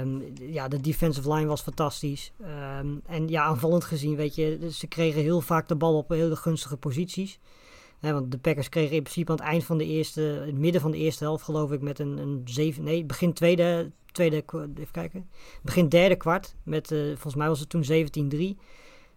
Um, 0.00 0.32
ja, 0.34 0.68
de 0.68 0.80
defensive 0.80 1.32
line 1.32 1.46
was 1.46 1.62
fantastisch. 1.62 2.32
Um, 2.80 3.02
en 3.06 3.28
ja, 3.28 3.42
aanvallend 3.42 3.84
gezien, 3.84 4.16
weet 4.16 4.34
je, 4.34 4.70
ze 4.72 4.86
kregen 4.86 5.22
heel 5.22 5.40
vaak 5.40 5.68
de 5.68 5.74
bal 5.74 5.96
op 5.96 6.08
hele 6.08 6.36
gunstige 6.36 6.76
posities. 6.76 7.38
Want 8.10 8.30
de 8.30 8.38
Packers 8.38 8.68
kregen 8.68 8.96
in 8.96 9.02
principe 9.02 9.30
aan 9.30 9.36
het 9.36 9.46
eind 9.46 9.64
van 9.64 9.78
de 9.78 9.86
eerste, 9.86 10.20
het 10.20 10.58
midden 10.58 10.80
van 10.80 10.90
de 10.90 10.96
eerste 10.96 11.24
helft, 11.24 11.44
geloof 11.44 11.72
ik, 11.72 11.80
met 11.80 11.98
een, 11.98 12.18
een 12.18 12.42
zeven, 12.44 12.84
nee, 12.84 13.04
begin 13.04 13.32
tweede, 13.32 13.90
tweede, 14.12 14.44
even 14.56 14.92
kijken, 14.92 15.28
begin 15.62 15.88
derde 15.88 16.16
kwart, 16.16 16.54
met, 16.62 16.90
uh, 16.90 17.06
volgens 17.06 17.34
mij 17.34 17.48
was 17.48 17.60
het 17.60 17.68
toen 17.68 17.84
17-3. 18.56 18.58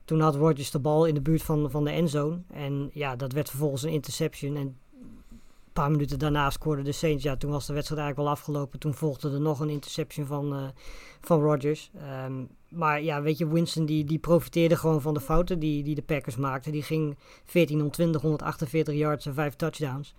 Toen 0.05 0.19
had 0.19 0.35
Rodgers 0.35 0.71
de 0.71 0.79
bal 0.79 1.05
in 1.05 1.13
de 1.13 1.21
buurt 1.21 1.43
van, 1.43 1.71
van 1.71 1.83
de 1.83 1.91
endzone. 1.91 2.41
En 2.51 2.89
ja, 2.93 3.15
dat 3.15 3.31
werd 3.31 3.49
vervolgens 3.49 3.83
een 3.83 3.91
interception. 3.91 4.55
En 4.55 4.77
paar 5.75 5.91
minuten 5.91 6.19
daarna 6.19 6.49
scoorden 6.49 6.85
de 6.85 6.91
Saints. 6.91 7.23
Ja, 7.23 7.35
toen 7.35 7.51
was 7.51 7.65
de 7.65 7.73
wedstrijd 7.73 8.01
eigenlijk 8.01 8.29
wel 8.29 8.37
afgelopen. 8.37 8.79
Toen 8.79 8.93
volgde 8.93 9.31
er 9.31 9.41
nog 9.41 9.59
een 9.59 9.69
interception 9.69 10.25
van, 10.25 10.53
uh, 10.53 10.67
van 11.21 11.41
Rodgers. 11.41 11.91
Um, 12.25 12.47
maar 12.75 13.01
ja, 13.01 13.21
weet 13.21 13.37
je, 13.37 13.47
Winston 13.47 13.85
die, 13.85 14.03
die 14.03 14.19
profiteerde 14.19 14.75
gewoon 14.75 15.01
van 15.01 15.13
de 15.13 15.19
fouten 15.19 15.59
die, 15.59 15.83
die 15.83 15.95
de 15.95 16.01
Packers 16.01 16.35
maakten. 16.35 16.71
Die 16.71 16.83
ging 16.83 17.17
14 17.45 17.81
om 17.81 17.91
20, 17.91 18.21
148 18.21 18.95
yards 18.95 19.25
en 19.25 19.33
5 19.33 19.55
touchdowns. 19.55 20.13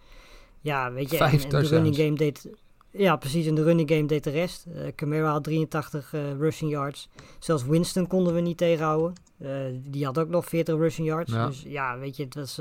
Ja, 0.61 0.92
weet 0.92 1.11
je, 1.11 1.19
en, 1.19 1.40
en 1.40 1.49
de 1.49 1.69
running 1.69 1.97
game 1.97 2.14
deed... 2.14 2.49
Ja, 2.90 3.16
precies. 3.16 3.47
En 3.47 3.55
de 3.55 3.62
running 3.62 3.90
game 3.90 4.07
deed 4.07 4.25
de 4.25 4.31
rest. 4.31 4.66
Uh, 4.69 4.87
Camara 4.95 5.31
had 5.31 5.45
83 5.45 6.12
uh, 6.12 6.21
rushing 6.38 6.71
yards. 6.71 7.09
Zelfs 7.38 7.64
Winston 7.64 8.07
konden 8.07 8.35
we 8.35 8.40
niet 8.40 8.57
tegenhouden. 8.57 9.12
Uh, 9.38 9.51
die 9.85 10.05
had 10.05 10.19
ook 10.19 10.29
nog 10.29 10.45
40 10.45 10.77
rushing 10.77 11.07
yards. 11.07 11.33
Ja. 11.33 11.47
Dus 11.47 11.62
ja, 11.66 11.99
weet 11.99 12.16
je, 12.16 12.25
het 12.25 12.35
was 12.35 12.61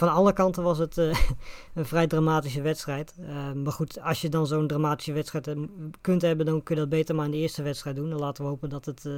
van 0.00 0.08
alle 0.08 0.32
kanten 0.32 0.62
was 0.62 0.78
het 0.78 0.98
uh, 0.98 1.18
een 1.74 1.84
vrij 1.84 2.06
dramatische 2.06 2.62
wedstrijd. 2.62 3.14
Uh, 3.20 3.52
maar 3.52 3.72
goed, 3.72 4.00
als 4.00 4.20
je 4.20 4.28
dan 4.28 4.46
zo'n 4.46 4.66
dramatische 4.66 5.12
wedstrijd 5.12 5.46
uh, 5.46 5.64
kunt 6.00 6.22
hebben, 6.22 6.46
dan 6.46 6.62
kun 6.62 6.74
je 6.74 6.80
dat 6.80 6.90
beter 6.90 7.14
maar 7.14 7.24
in 7.24 7.30
de 7.30 7.36
eerste 7.36 7.62
wedstrijd 7.62 7.96
doen. 7.96 8.10
Dan 8.10 8.18
laten 8.18 8.44
we 8.44 8.50
hopen 8.50 8.68
dat 8.68 8.84
het 8.84 9.08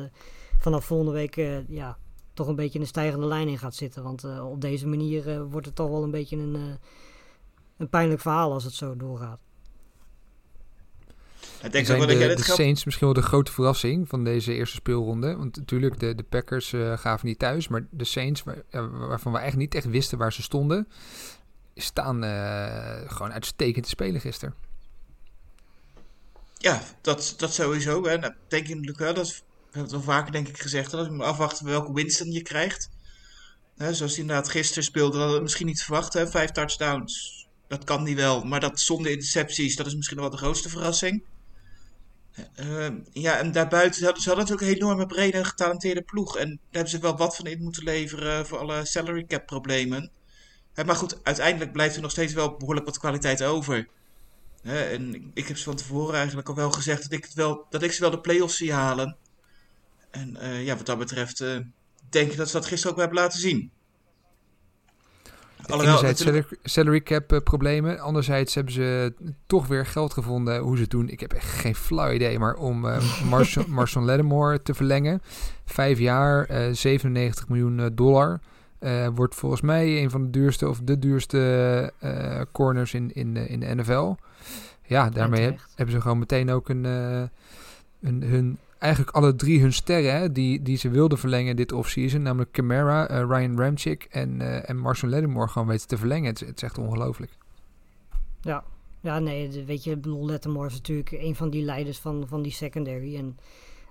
vanaf 0.58 0.84
volgende 0.84 1.12
week 1.12 1.34
ja, 1.68 1.98
toch 2.34 2.46
een 2.46 2.56
beetje 2.56 2.74
in 2.74 2.80
een 2.80 2.86
stijgende 2.86 3.26
lijn 3.26 3.48
in 3.48 3.58
gaat 3.58 3.74
zitten. 3.74 4.02
Want 4.02 4.40
op 4.40 4.60
deze 4.60 4.86
manier 4.86 5.48
wordt 5.48 5.66
het 5.66 5.74
toch 5.74 5.88
wel 5.88 6.02
een 6.02 6.10
beetje 6.10 6.36
een, 6.36 6.78
een 7.76 7.88
pijnlijk 7.88 8.20
verhaal 8.20 8.52
als 8.52 8.64
het 8.64 8.74
zo 8.74 8.96
doorgaat. 8.96 9.38
Ik 11.62 11.72
denk 11.72 11.86
de, 11.86 11.96
dat 11.96 12.08
de 12.08 12.14
je 12.16 12.42
Saints 12.42 12.84
misschien 12.84 13.06
wel 13.06 13.16
de 13.16 13.22
grote 13.22 13.52
verrassing 13.52 14.08
van 14.08 14.24
deze 14.24 14.54
eerste 14.54 14.76
speelronde. 14.76 15.36
Want 15.36 15.56
natuurlijk, 15.56 16.00
de, 16.00 16.14
de 16.14 16.22
Packers 16.22 16.72
uh, 16.72 16.98
gaven 16.98 17.26
niet 17.26 17.38
thuis. 17.38 17.68
Maar 17.68 17.86
de 17.90 18.04
Saints, 18.04 18.42
waar, 18.42 18.62
waarvan 19.08 19.32
we 19.32 19.38
eigenlijk 19.38 19.72
niet 19.72 19.84
echt 19.84 19.92
wisten 19.92 20.18
waar 20.18 20.32
ze 20.32 20.42
stonden... 20.42 20.88
staan 21.74 22.24
uh, 22.24 23.00
gewoon 23.06 23.32
uitstekend 23.32 23.84
te 23.84 23.90
spelen 23.90 24.20
gisteren. 24.20 24.54
Ja, 26.58 26.82
dat, 27.00 27.34
dat 27.36 27.54
sowieso. 27.54 28.04
Hè. 28.04 28.18
Nou, 28.18 28.32
denk 28.48 28.62
ik 28.64 28.70
natuurlijk 28.70 28.98
wel. 28.98 29.14
Dat, 29.14 29.28
we 29.28 29.42
hebben 29.64 29.82
het 29.82 29.92
al 29.92 30.12
vaker 30.14 30.32
denk 30.32 30.48
ik 30.48 30.58
gezegd. 30.58 30.90
Dat 30.90 31.06
je 31.06 31.12
moet 31.12 31.24
afwachten 31.24 31.66
welke 31.66 31.92
Winston 31.92 32.32
je 32.32 32.42
krijgt. 32.42 32.90
Hè, 33.76 33.94
zoals 33.94 34.12
hij 34.12 34.20
inderdaad 34.20 34.48
gisteren 34.48 34.84
speelde. 34.84 35.18
Dat 35.18 35.34
we 35.34 35.40
misschien 35.40 35.66
niet 35.66 35.82
verwacht. 35.82 36.12
Hè. 36.12 36.26
Vijf 36.26 36.50
touchdowns. 36.50 37.46
Dat 37.68 37.84
kan 37.84 38.04
die 38.04 38.16
wel. 38.16 38.44
Maar 38.44 38.60
dat 38.60 38.80
zonder 38.80 39.10
intercepties, 39.10 39.76
dat 39.76 39.86
is 39.86 39.94
misschien 39.94 40.18
wel 40.18 40.30
de 40.30 40.36
grootste 40.36 40.68
verrassing. 40.68 41.24
Uh, 42.60 42.88
ja, 43.12 43.38
en 43.38 43.52
daarbuiten 43.52 43.98
ze 44.00 44.04
hadden 44.04 44.36
natuurlijk 44.36 44.62
een 44.62 44.76
enorme 44.76 45.06
brede 45.06 45.36
en 45.36 45.46
getalenteerde 45.46 46.02
ploeg. 46.02 46.36
En 46.36 46.48
daar 46.48 46.58
hebben 46.70 46.90
ze 46.90 46.98
wel 46.98 47.16
wat 47.16 47.36
van 47.36 47.46
in 47.46 47.62
moeten 47.62 47.84
leveren 47.84 48.46
voor 48.46 48.58
alle 48.58 48.84
salary 48.84 49.24
cap 49.24 49.46
problemen. 49.46 50.10
Maar 50.86 50.96
goed, 50.96 51.24
uiteindelijk 51.24 51.72
blijft 51.72 51.96
er 51.96 52.02
nog 52.02 52.10
steeds 52.10 52.32
wel 52.32 52.56
behoorlijk 52.56 52.86
wat 52.86 52.98
kwaliteit 52.98 53.42
over. 53.42 53.88
En 54.62 55.30
ik 55.34 55.48
heb 55.48 55.56
ze 55.56 55.64
van 55.64 55.76
tevoren 55.76 56.14
eigenlijk 56.16 56.48
al 56.48 56.54
wel 56.54 56.70
gezegd 56.70 57.02
dat 57.02 57.12
ik, 57.12 57.24
het 57.24 57.34
wel, 57.34 57.66
dat 57.70 57.82
ik 57.82 57.92
ze 57.92 58.00
wel 58.00 58.10
de 58.10 58.20
play-offs 58.20 58.56
zie 58.56 58.72
halen. 58.72 59.16
En 60.10 60.36
ja, 60.64 60.76
wat 60.76 60.86
dat 60.86 60.98
betreft 60.98 61.38
denk 62.08 62.30
ik 62.30 62.36
dat 62.36 62.46
ze 62.46 62.56
dat 62.56 62.66
gisteren 62.66 62.92
ook 62.92 63.00
hebben 63.00 63.18
laten 63.18 63.40
zien. 63.40 63.70
Alhoewel, 65.66 65.96
Enerzijds 65.96 66.24
natuurlijk... 66.24 66.58
salary 66.62 67.00
cap 67.00 67.32
uh, 67.32 67.38
problemen. 67.38 68.00
Anderzijds 68.00 68.54
hebben 68.54 68.72
ze 68.72 69.12
toch 69.46 69.66
weer 69.66 69.86
geld 69.86 70.12
gevonden 70.12 70.58
hoe 70.58 70.76
ze 70.76 70.82
het 70.82 70.90
doen. 70.90 71.08
Ik 71.08 71.20
heb 71.20 71.32
echt 71.32 71.48
geen 71.48 71.74
flauw 71.74 72.10
idee, 72.10 72.38
maar 72.38 72.54
om 72.54 72.84
uh, 72.86 73.22
Marshall, 73.30 73.64
Marshall 73.68 74.04
Lattimore 74.04 74.62
te 74.62 74.74
verlengen. 74.74 75.22
Vijf 75.64 75.98
jaar, 75.98 76.50
uh, 76.50 76.74
97 76.74 77.48
miljoen 77.48 77.90
dollar. 77.94 78.40
wordt 79.14 79.34
volgens 79.34 79.60
mij 79.60 80.02
een 80.02 80.10
van 80.10 80.22
de 80.22 80.30
duurste 80.30 80.68
of 80.68 80.80
de 80.84 80.98
duurste 80.98 81.92
corners 82.52 82.94
in, 82.94 83.12
in, 83.12 83.36
in 83.36 83.60
de 83.60 83.74
NFL. 83.74 84.14
Ja, 84.86 85.10
daarmee 85.10 85.44
heb, 85.44 85.58
hebben 85.74 85.94
ze 85.94 86.00
gewoon 86.00 86.18
meteen 86.18 86.50
ook 86.50 86.68
een, 86.68 86.84
een, 88.00 88.22
hun 88.22 88.58
eigenlijk 88.82 89.16
alle 89.16 89.34
drie 89.34 89.60
hun 89.60 89.72
sterren 89.72 90.14
hè, 90.14 90.32
die, 90.32 90.62
die 90.62 90.76
ze 90.76 90.88
wilden 90.88 91.18
verlengen 91.18 91.56
dit 91.56 91.72
offseason. 91.72 92.22
Namelijk 92.22 92.52
Camara, 92.52 93.10
uh, 93.10 93.16
Ryan 93.18 93.58
Ramchick 93.58 94.04
en, 94.10 94.40
uh, 94.40 94.68
en 94.68 94.76
Marshall 94.76 95.10
Lattimore 95.10 95.48
gewoon 95.48 95.68
weten 95.68 95.88
te 95.88 95.96
verlengen. 95.96 96.30
Het, 96.30 96.40
het 96.40 96.56
is 96.56 96.62
echt 96.62 96.78
ongelooflijk. 96.78 97.30
Ja. 98.40 98.64
ja, 99.00 99.18
nee, 99.18 99.64
weet 99.64 99.84
je, 99.84 99.98
Lattimore 100.02 100.66
is 100.66 100.72
natuurlijk 100.72 101.10
een 101.10 101.34
van 101.34 101.50
die 101.50 101.62
leiders 101.62 101.98
van, 101.98 102.24
van 102.28 102.42
die 102.42 102.52
secondary. 102.52 103.16
En 103.16 103.38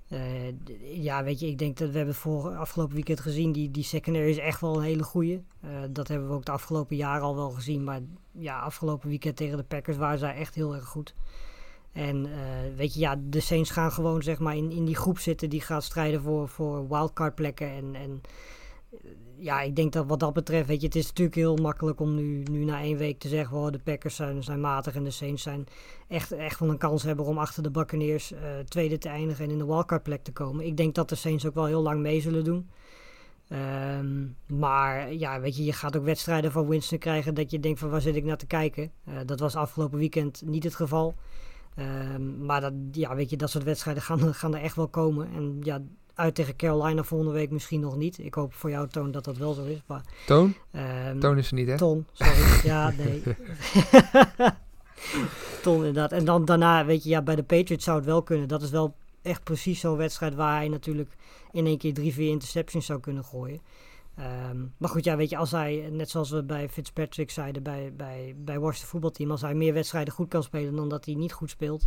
uh, 0.09 1.03
ja, 1.03 1.23
weet 1.23 1.39
je, 1.39 1.47
ik 1.47 1.57
denk 1.57 1.77
dat 1.77 1.91
we 1.91 1.97
hebben 1.97 2.15
voor 2.15 2.55
afgelopen 2.55 2.95
weekend 2.95 3.19
gezien, 3.19 3.51
die, 3.51 3.71
die 3.71 3.83
secondary 3.83 4.29
is 4.29 4.37
echt 4.37 4.61
wel 4.61 4.77
een 4.77 4.83
hele 4.83 5.03
goeie. 5.03 5.43
dat 5.89 6.07
hebben 6.07 6.27
we 6.27 6.33
ook 6.33 6.45
de 6.45 6.51
afgelopen 6.51 6.95
jaren 6.95 7.23
al 7.23 7.35
wel 7.35 7.49
gezien. 7.49 7.83
Maar 7.83 7.99
ja, 8.31 8.59
afgelopen 8.59 9.09
weekend 9.09 9.35
tegen 9.35 9.57
de 9.57 9.63
Packers 9.63 9.97
waren 9.97 10.19
zij 10.19 10.35
echt 10.35 10.55
heel 10.55 10.75
erg 10.75 10.85
goed. 10.85 11.15
En 11.91 12.25
uh, 12.25 12.33
weet 12.75 12.93
je, 12.93 12.99
ja, 12.99 13.21
de 13.23 13.39
Saints 13.39 13.69
gaan 13.69 13.91
gewoon 13.91 14.23
zeg 14.23 14.39
maar 14.39 14.55
in, 14.55 14.71
in 14.71 14.85
die 14.85 14.95
groep 14.95 15.19
zitten 15.19 15.49
die 15.49 15.61
gaat 15.61 15.83
strijden 15.83 16.21
voor, 16.21 16.47
voor 16.47 16.87
wildcard 16.87 17.35
plekken. 17.35 17.69
En, 17.69 17.95
en 17.95 18.21
ja, 19.37 19.61
ik 19.61 19.75
denk 19.75 19.93
dat 19.93 20.05
wat 20.07 20.19
dat 20.19 20.33
betreft, 20.33 20.67
weet 20.67 20.81
je, 20.81 20.87
het 20.87 20.95
is 20.95 21.07
natuurlijk 21.07 21.35
heel 21.35 21.55
makkelijk 21.55 21.99
om 21.99 22.15
nu, 22.15 22.43
nu 22.51 22.63
na 22.63 22.81
één 22.81 22.97
week 22.97 23.19
te 23.19 23.27
zeggen, 23.27 23.57
oh, 23.57 23.71
de 23.71 23.79
Packers 23.79 24.15
zijn, 24.15 24.43
zijn 24.43 24.61
matig 24.61 24.95
en 24.95 25.03
de 25.03 25.11
Saints 25.11 25.43
zijn 25.43 25.67
echt, 26.07 26.31
echt 26.31 26.59
wel 26.59 26.69
een 26.69 26.77
kans 26.77 27.03
hebben 27.03 27.25
om 27.25 27.37
achter 27.37 27.63
de 27.63 27.71
Buccaneers 27.71 28.31
uh, 28.31 28.39
tweede 28.67 28.97
te 28.97 29.09
eindigen 29.09 29.45
en 29.45 29.51
in 29.51 29.57
de 29.57 29.65
wildcard 29.65 30.03
plek 30.03 30.23
te 30.23 30.31
komen. 30.31 30.65
Ik 30.65 30.77
denk 30.77 30.95
dat 30.95 31.09
de 31.09 31.15
Saints 31.15 31.45
ook 31.45 31.53
wel 31.53 31.65
heel 31.65 31.81
lang 31.81 32.01
mee 32.01 32.21
zullen 32.21 32.43
doen. 32.43 32.69
Um, 33.99 34.35
maar 34.47 35.13
ja, 35.13 35.39
weet 35.39 35.55
je, 35.57 35.63
je 35.63 35.73
gaat 35.73 35.97
ook 35.97 36.03
wedstrijden 36.03 36.51
van 36.51 36.67
Winston 36.67 36.97
krijgen 36.97 37.33
dat 37.33 37.51
je 37.51 37.59
denkt 37.59 37.79
van 37.79 37.89
waar 37.89 38.01
zit 38.01 38.15
ik 38.15 38.23
naar 38.23 38.37
te 38.37 38.45
kijken. 38.45 38.91
Dat 39.25 39.39
was 39.39 39.55
afgelopen 39.55 39.97
weekend 39.97 40.41
niet 40.45 40.63
het 40.63 40.75
geval. 40.75 41.15
Um, 41.79 42.45
maar 42.45 42.61
dat, 42.61 42.73
ja, 42.91 43.15
weet 43.15 43.29
je, 43.29 43.37
dat 43.37 43.49
soort 43.49 43.63
wedstrijden 43.63 44.03
gaan, 44.03 44.33
gaan 44.41 44.55
er 44.55 44.61
echt 44.61 44.75
wel 44.75 44.87
komen. 44.87 45.29
En 45.33 45.57
ja, 45.61 45.81
uit 46.15 46.35
tegen 46.35 46.55
Carolina 46.55 47.03
volgende 47.03 47.33
week 47.33 47.51
misschien 47.51 47.79
nog 47.79 47.97
niet. 47.97 48.19
Ik 48.19 48.33
hoop 48.33 48.53
voor 48.53 48.69
jou, 48.69 48.87
Toon, 48.87 49.11
dat 49.11 49.23
dat 49.23 49.37
wel 49.37 49.53
zo 49.53 49.63
is. 49.63 49.81
Maar, 49.85 50.01
Toon? 50.25 50.53
Um, 51.07 51.19
Toon 51.19 51.37
is 51.37 51.47
er 51.47 51.53
niet, 51.53 51.67
hè? 51.67 51.77
Ton, 51.77 52.05
sorry. 52.11 52.65
ja, 52.71 52.93
nee. 52.97 53.23
Ton, 55.61 55.77
inderdaad. 55.77 56.11
En 56.11 56.25
dan 56.25 56.45
daarna, 56.45 56.85
weet 56.85 57.03
je, 57.03 57.09
ja, 57.09 57.21
bij 57.21 57.35
de 57.35 57.43
Patriots 57.43 57.83
zou 57.83 57.97
het 57.97 58.05
wel 58.05 58.23
kunnen. 58.23 58.47
Dat 58.47 58.61
is 58.61 58.69
wel 58.69 58.95
echt 59.21 59.43
precies 59.43 59.79
zo'n 59.79 59.97
wedstrijd 59.97 60.35
waar 60.35 60.55
hij 60.55 60.67
natuurlijk 60.67 61.15
in 61.51 61.65
één 61.65 61.77
keer 61.77 61.93
drie, 61.93 62.13
vier 62.13 62.29
interceptions 62.29 62.85
zou 62.85 62.99
kunnen 62.99 63.23
gooien. 63.23 63.61
Um, 64.19 64.73
maar 64.77 64.89
goed, 64.89 65.03
ja, 65.03 65.15
weet 65.15 65.29
je, 65.29 65.37
als 65.37 65.51
hij, 65.51 65.89
net 65.91 66.09
zoals 66.09 66.29
we 66.29 66.43
bij 66.43 66.69
Fitzpatrick 66.69 67.31
zeiden 67.31 67.63
bij, 67.63 67.93
bij, 67.95 68.35
bij 68.37 68.59
Washington 68.59 68.89
voetbalteam, 68.89 69.31
als 69.31 69.41
hij 69.41 69.53
meer 69.53 69.73
wedstrijden 69.73 70.13
goed 70.13 70.27
kan 70.27 70.43
spelen 70.43 70.75
dan 70.75 70.89
dat 70.89 71.05
hij 71.05 71.13
niet 71.13 71.33
goed 71.33 71.49
speelt, 71.49 71.85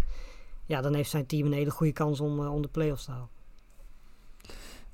ja, 0.66 0.80
dan 0.80 0.94
heeft 0.94 1.10
zijn 1.10 1.26
team 1.26 1.46
een 1.46 1.52
hele 1.52 1.70
goede 1.70 1.92
kans 1.92 2.20
om, 2.20 2.40
uh, 2.40 2.54
om 2.54 2.62
de 2.62 2.68
play-offs 2.68 3.04
te 3.04 3.10
halen. 3.10 3.28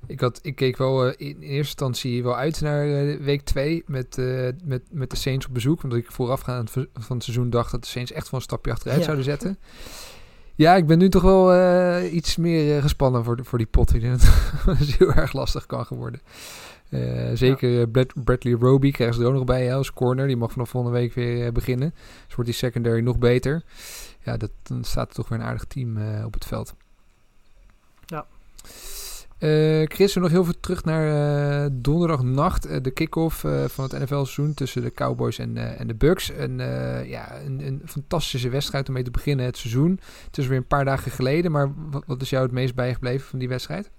Ik, 0.07 0.19
had, 0.19 0.39
ik 0.41 0.55
keek 0.55 0.77
wel 0.77 1.07
uh, 1.07 1.13
in 1.17 1.39
eerste 1.39 1.57
instantie 1.57 2.23
wel 2.23 2.35
uit 2.35 2.61
naar 2.61 2.87
uh, 2.87 3.19
week 3.23 3.41
2 3.41 3.83
met, 3.85 4.17
met, 4.63 4.81
met 4.91 5.09
de 5.09 5.15
Saints 5.15 5.47
op 5.47 5.53
bezoek. 5.53 5.83
Omdat 5.83 5.99
ik 5.99 6.11
voorafgaand 6.11 6.71
van 6.71 7.15
het 7.15 7.23
seizoen 7.23 7.49
dacht 7.49 7.71
dat 7.71 7.81
de 7.81 7.87
Saints 7.87 8.11
echt 8.11 8.29
wel 8.29 8.39
een 8.39 8.45
stapje 8.45 8.71
achteruit 8.71 8.99
ja. 8.99 9.05
zouden 9.05 9.25
zetten. 9.25 9.59
Ja, 10.55 10.75
ik 10.75 10.87
ben 10.87 10.97
nu 10.97 11.09
toch 11.09 11.21
wel 11.21 12.01
iets 12.03 12.37
meer 12.37 12.81
gespannen 12.81 13.23
voor, 13.23 13.35
de, 13.35 13.43
voor 13.43 13.57
die 13.57 13.67
pot. 13.67 13.93
Ik 13.93 14.01
denk 14.01 14.19
dat 14.19 14.29
het 14.77 14.95
heel 14.95 15.13
erg 15.13 15.33
lastig 15.33 15.65
kan 15.65 15.85
geworden. 15.85 16.21
Uh, 16.91 17.29
zeker 17.33 17.69
ja. 17.69 17.85
Brad, 17.85 18.13
Bradley 18.23 18.53
Roby 18.53 18.91
krijgen 18.91 19.15
ze 19.15 19.21
er 19.21 19.27
ook 19.27 19.33
nog 19.33 19.43
bij 19.43 19.65
hè, 19.65 19.73
als 19.73 19.93
corner. 19.93 20.27
Die 20.27 20.37
mag 20.37 20.51
vanaf 20.51 20.69
volgende 20.69 20.97
week 20.97 21.13
weer 21.13 21.45
uh, 21.45 21.51
beginnen. 21.51 21.93
Dus 22.25 22.35
wordt 22.35 22.49
die 22.49 22.59
secondary 22.59 23.01
nog 23.01 23.17
beter. 23.17 23.63
Ja, 24.23 24.37
dat, 24.37 24.51
dan 24.63 24.83
staat 24.83 25.09
er 25.09 25.15
toch 25.15 25.29
weer 25.29 25.39
een 25.39 25.45
aardig 25.45 25.65
team 25.65 25.97
uh, 25.97 26.25
op 26.25 26.33
het 26.33 26.45
veld. 26.45 26.75
Ja. 28.05 28.25
Eh, 29.37 29.85
Chris, 29.87 30.13
we 30.13 30.19
nog 30.19 30.29
heel 30.29 30.43
veel 30.43 30.59
terug 30.59 30.83
naar 30.83 31.69
donderdagnacht. 31.73 32.83
De 32.83 32.91
kick-off 32.91 33.39
van 33.65 33.83
het 33.83 33.99
NFL-seizoen 33.99 34.53
tussen 34.53 34.81
de 34.81 34.91
Cowboys 34.91 35.39
en, 35.39 35.77
en 35.77 35.87
de 35.87 35.95
Bucks. 35.95 36.31
En, 36.31 36.57
ja, 37.07 37.41
een, 37.45 37.65
een, 37.67 37.81
fantastische 37.85 38.49
wedstrijd 38.49 38.87
om 38.87 38.93
mee 38.93 39.03
te 39.03 39.11
beginnen 39.11 39.45
het 39.45 39.57
seizoen. 39.57 39.99
Het 40.25 40.37
is 40.37 40.47
weer 40.47 40.57
een 40.57 40.67
paar 40.67 40.85
dagen 40.85 41.11
geleden, 41.11 41.51
maar 41.51 41.71
wat, 41.89 42.03
wat 42.05 42.21
is 42.21 42.29
jou 42.29 42.43
het 42.43 42.51
meest 42.51 42.75
bijgebleven 42.75 43.27
van 43.27 43.39
die 43.39 43.49
wedstrijd? 43.49 43.91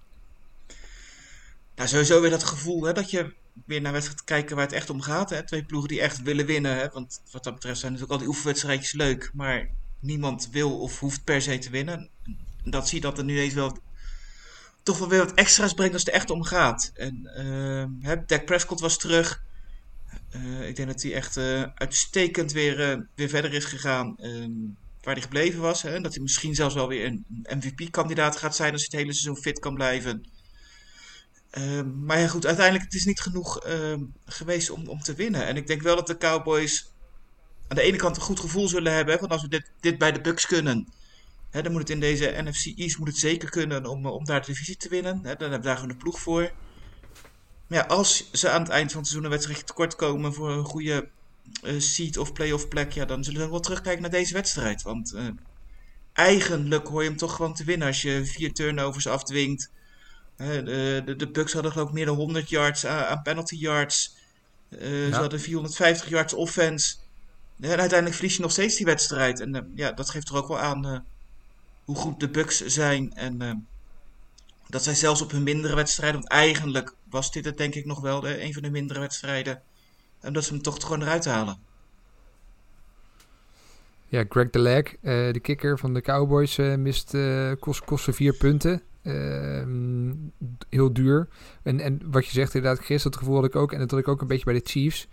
Nou, 1.82 1.94
sowieso 1.94 2.20
weer 2.20 2.30
dat 2.30 2.44
gevoel 2.44 2.82
hè, 2.82 2.92
dat 2.92 3.10
je 3.10 3.34
weer 3.66 3.80
naar 3.80 3.92
wedstrijd 3.92 4.24
kijken 4.24 4.56
waar 4.56 4.64
het 4.64 4.74
echt 4.74 4.90
om 4.90 5.00
gaat. 5.00 5.30
Hè? 5.30 5.42
Twee 5.42 5.64
ploegen 5.64 5.88
die 5.88 6.00
echt 6.00 6.22
willen 6.22 6.46
winnen. 6.46 6.76
Hè? 6.76 6.88
Want 6.88 7.22
wat 7.30 7.44
dat 7.44 7.54
betreft 7.54 7.78
zijn 7.78 7.92
natuurlijk 7.92 8.20
al 8.20 8.26
die 8.26 8.36
oefenwedstrijdjes 8.36 8.92
leuk. 8.92 9.30
Maar 9.34 9.68
niemand 10.00 10.48
wil 10.50 10.80
of 10.80 11.00
hoeft 11.00 11.24
per 11.24 11.42
se 11.42 11.58
te 11.58 11.70
winnen. 11.70 12.08
En 12.64 12.70
dat 12.70 12.88
zie 12.88 13.00
je 13.00 13.04
dat 13.04 13.18
er 13.18 13.24
nu 13.24 13.40
eens 13.40 13.54
wel 13.54 13.78
toch 14.82 14.98
wel 14.98 15.08
weer 15.08 15.18
wat 15.18 15.34
extra's 15.34 15.72
brengt 15.72 15.92
als 15.92 16.02
het 16.02 16.10
er 16.10 16.20
echt 16.20 16.30
om 16.30 16.42
gaat. 16.42 16.90
En 16.94 17.30
uh, 18.04 18.12
Dak 18.26 18.44
Prescott 18.44 18.80
was 18.80 18.98
terug. 18.98 19.42
Uh, 20.36 20.68
ik 20.68 20.76
denk 20.76 20.88
dat 20.88 21.02
hij 21.02 21.14
echt 21.14 21.36
uh, 21.36 21.62
uitstekend 21.74 22.52
weer, 22.52 23.06
weer 23.14 23.28
verder 23.28 23.52
is 23.52 23.64
gegaan 23.64 24.16
um, 24.20 24.76
waar 25.02 25.14
hij 25.14 25.22
gebleven 25.22 25.60
was. 25.60 25.82
Hè? 25.82 26.00
Dat 26.00 26.12
hij 26.12 26.22
misschien 26.22 26.54
zelfs 26.54 26.74
wel 26.74 26.88
weer 26.88 27.06
een 27.06 27.24
MVP-kandidaat 27.42 28.36
gaat 28.36 28.56
zijn 28.56 28.72
als 28.72 28.80
hij 28.80 28.90
het 28.90 29.00
hele 29.00 29.12
seizoen 29.18 29.42
fit 29.42 29.58
kan 29.58 29.74
blijven. 29.74 30.24
Um, 31.58 32.04
maar 32.04 32.18
ja, 32.18 32.28
goed, 32.28 32.46
uiteindelijk 32.46 32.84
het 32.84 32.94
is 32.94 33.04
niet 33.04 33.20
genoeg 33.20 33.66
uh, 33.66 33.94
geweest 34.26 34.70
om, 34.70 34.88
om 34.88 35.00
te 35.00 35.14
winnen. 35.14 35.46
En 35.46 35.56
ik 35.56 35.66
denk 35.66 35.82
wel 35.82 35.96
dat 35.96 36.06
de 36.06 36.18
Cowboys 36.18 36.92
aan 37.68 37.76
de 37.76 37.82
ene 37.82 37.96
kant 37.96 38.16
een 38.16 38.22
goed 38.22 38.40
gevoel 38.40 38.68
zullen 38.68 38.92
hebben. 38.92 39.18
Van 39.18 39.28
als 39.28 39.42
we 39.42 39.48
dit, 39.48 39.70
dit 39.80 39.98
bij 39.98 40.12
de 40.12 40.20
Bucks 40.20 40.46
kunnen, 40.46 40.88
hè, 41.50 41.62
dan 41.62 41.72
moet 41.72 41.80
het 41.80 41.90
in 41.90 42.00
deze 42.00 42.42
NFC 42.42 42.78
East 42.78 42.98
moet 42.98 43.08
het 43.08 43.16
zeker 43.16 43.50
kunnen 43.50 43.86
om, 43.86 44.06
om 44.06 44.24
daar 44.24 44.40
de 44.40 44.46
divisie 44.46 44.76
te 44.76 44.88
winnen. 44.88 45.16
Hè, 45.16 45.34
dan 45.34 45.50
hebben 45.50 45.58
we 45.58 45.64
daar 45.66 45.76
gewoon 45.76 45.90
de 45.90 45.96
ploeg 46.02 46.20
voor. 46.20 46.52
Maar 47.66 47.78
ja, 47.78 47.86
als 47.86 48.30
ze 48.32 48.50
aan 48.50 48.62
het 48.62 48.70
eind 48.70 48.90
van 48.90 49.00
het 49.00 49.08
seizoen 49.08 49.24
een 49.24 49.36
wedstrijdje 49.36 49.64
tekort 49.64 49.96
komen 49.96 50.34
voor 50.34 50.50
een 50.50 50.64
goede 50.64 51.08
uh, 51.64 51.80
seed 51.80 52.18
of 52.18 52.32
playoff 52.32 52.68
plek, 52.68 52.92
ja, 52.92 53.04
dan 53.04 53.24
zullen 53.24 53.40
we 53.40 53.50
wel 53.50 53.60
terugkijken 53.60 54.02
naar 54.02 54.10
deze 54.10 54.34
wedstrijd. 54.34 54.82
Want 54.82 55.12
uh, 55.14 55.28
eigenlijk 56.12 56.86
hoor 56.88 57.02
je 57.02 57.08
hem 57.08 57.18
toch 57.18 57.36
gewoon 57.36 57.54
te 57.54 57.64
winnen 57.64 57.86
als 57.86 58.02
je 58.02 58.24
vier 58.24 58.52
turnovers 58.52 59.06
afdwingt. 59.06 59.70
De, 60.42 61.02
de, 61.04 61.16
de 61.16 61.30
Bucks 61.30 61.52
hadden 61.52 61.72
geloof 61.72 61.88
ik 61.88 61.94
meer 61.94 62.06
dan 62.06 62.16
100 62.16 62.48
yards 62.48 62.86
aan, 62.86 63.04
aan 63.04 63.22
penalty 63.22 63.56
yards. 63.56 64.16
Uh, 64.68 65.06
ja. 65.06 65.14
Ze 65.14 65.20
hadden 65.20 65.40
450 65.40 66.08
yards 66.08 66.32
offense. 66.32 66.94
En 67.60 67.68
uiteindelijk 67.78 68.14
verlies 68.14 68.36
je 68.36 68.42
nog 68.42 68.50
steeds 68.50 68.76
die 68.76 68.86
wedstrijd. 68.86 69.40
En 69.40 69.56
uh, 69.56 69.62
ja, 69.74 69.92
dat 69.92 70.10
geeft 70.10 70.28
er 70.28 70.36
ook 70.36 70.48
wel 70.48 70.58
aan 70.58 70.86
uh, 70.86 70.98
hoe 71.84 71.96
goed 71.96 72.20
de 72.20 72.28
Bucks 72.28 72.64
zijn. 72.66 73.12
En 73.14 73.66
dat 74.68 74.82
zij 74.82 74.94
zelfs 74.94 75.22
op 75.22 75.30
hun 75.30 75.42
mindere 75.42 75.74
wedstrijden, 75.74 76.20
want 76.20 76.32
eigenlijk 76.32 76.94
was 77.10 77.32
dit 77.32 77.44
het 77.44 77.56
denk 77.56 77.74
ik 77.74 77.84
nog 77.84 78.00
wel 78.00 78.20
de, 78.20 78.42
een 78.42 78.52
van 78.52 78.62
de 78.62 78.70
mindere 78.70 79.00
wedstrijden. 79.00 79.62
En 80.20 80.32
dat 80.32 80.44
ze 80.44 80.52
hem 80.52 80.62
toch 80.62 80.82
gewoon 80.82 81.02
eruit 81.02 81.24
halen. 81.24 81.58
Ja, 84.08 84.24
Greg 84.28 84.50
Delag, 84.50 84.84
de 85.00 85.40
kicker 85.42 85.78
van 85.78 85.94
de 85.94 86.00
Cowboys, 86.00 86.56
mist 86.56 87.14
kost, 87.58 87.84
kostte 87.84 88.12
vier 88.12 88.36
punten. 88.36 88.82
Uh, 89.02 90.12
heel 90.68 90.92
duur. 90.92 91.28
En, 91.62 91.80
en 91.80 92.00
wat 92.10 92.26
je 92.26 92.32
zegt 92.32 92.54
inderdaad, 92.54 92.84
Chris, 92.84 93.02
dat 93.02 93.16
gevoel 93.16 93.34
had 93.34 93.44
ik 93.44 93.56
ook. 93.56 93.72
En 93.72 93.78
dat 93.78 93.90
had 93.90 94.00
ik 94.00 94.08
ook 94.08 94.20
een 94.20 94.26
beetje 94.26 94.44
bij 94.44 94.54
de 94.54 94.60
Chiefs. 94.64 95.08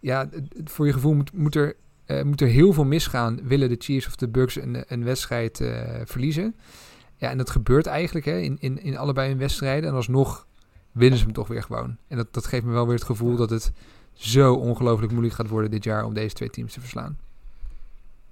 Ja, 0.00 0.28
voor 0.64 0.86
je 0.86 0.92
gevoel 0.92 1.14
moet, 1.14 1.32
moet, 1.32 1.54
er, 1.54 1.76
uh, 2.06 2.22
moet 2.22 2.40
er 2.40 2.48
heel 2.48 2.72
veel 2.72 2.84
misgaan. 2.84 3.40
Willen 3.42 3.68
de 3.68 3.76
Chiefs 3.78 4.06
of 4.06 4.16
de 4.16 4.28
Bucks 4.28 4.56
een, 4.56 4.84
een 4.86 5.04
wedstrijd 5.04 5.60
uh, 5.60 5.80
verliezen. 6.04 6.56
Ja, 7.16 7.30
en 7.30 7.38
dat 7.38 7.50
gebeurt 7.50 7.86
eigenlijk 7.86 8.26
hè, 8.26 8.38
in, 8.38 8.56
in, 8.60 8.82
in 8.82 8.96
allebei 8.96 9.28
hun 9.28 9.38
wedstrijden. 9.38 9.90
En 9.90 9.96
alsnog 9.96 10.46
winnen 10.92 11.18
ze 11.18 11.24
hem 11.24 11.34
toch 11.34 11.48
weer 11.48 11.62
gewoon. 11.62 11.96
En 12.08 12.16
dat, 12.16 12.34
dat 12.34 12.46
geeft 12.46 12.64
me 12.64 12.72
wel 12.72 12.86
weer 12.86 12.94
het 12.94 13.04
gevoel 13.04 13.36
dat 13.36 13.50
het 13.50 13.72
zo 14.12 14.54
ongelooflijk 14.54 15.12
moeilijk 15.12 15.34
gaat 15.34 15.48
worden 15.48 15.70
dit 15.70 15.84
jaar 15.84 16.04
om 16.04 16.14
deze 16.14 16.34
twee 16.34 16.50
teams 16.50 16.72
te 16.72 16.80
verslaan. 16.80 17.18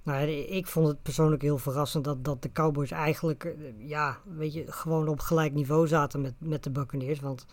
Nou, 0.03 0.27
ik 0.29 0.67
vond 0.67 0.87
het 0.87 1.01
persoonlijk 1.01 1.41
heel 1.41 1.57
verrassend 1.57 2.03
dat, 2.03 2.25
dat 2.25 2.41
de 2.41 2.51
Cowboys 2.51 2.91
eigenlijk, 2.91 3.55
ja, 3.77 4.17
weet 4.37 4.53
je, 4.53 4.71
gewoon 4.71 5.07
op 5.07 5.19
gelijk 5.19 5.53
niveau 5.53 5.87
zaten 5.87 6.21
met, 6.21 6.33
met 6.37 6.63
de 6.63 6.69
Buccaneers. 6.69 7.19
Want, 7.19 7.45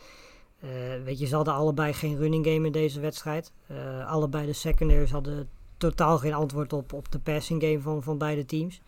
uh, 0.65 0.71
weet 1.05 1.19
je, 1.19 1.27
ze 1.27 1.35
hadden 1.35 1.55
allebei 1.55 1.93
geen 1.93 2.17
running 2.17 2.47
game 2.47 2.67
in 2.67 2.73
deze 2.73 3.01
wedstrijd. 3.01 3.53
Uh, 3.71 4.11
allebei 4.11 4.47
de 4.47 4.53
secondaries 4.53 5.11
hadden 5.11 5.49
totaal 5.77 6.19
geen 6.19 6.35
antwoord 6.35 6.73
op, 6.73 6.93
op 6.93 7.13
de 7.13 7.19
passing 7.19 7.63
game 7.63 7.81
van, 7.81 8.03
van 8.03 8.19
beide 8.19 8.45
teams. 8.45 8.81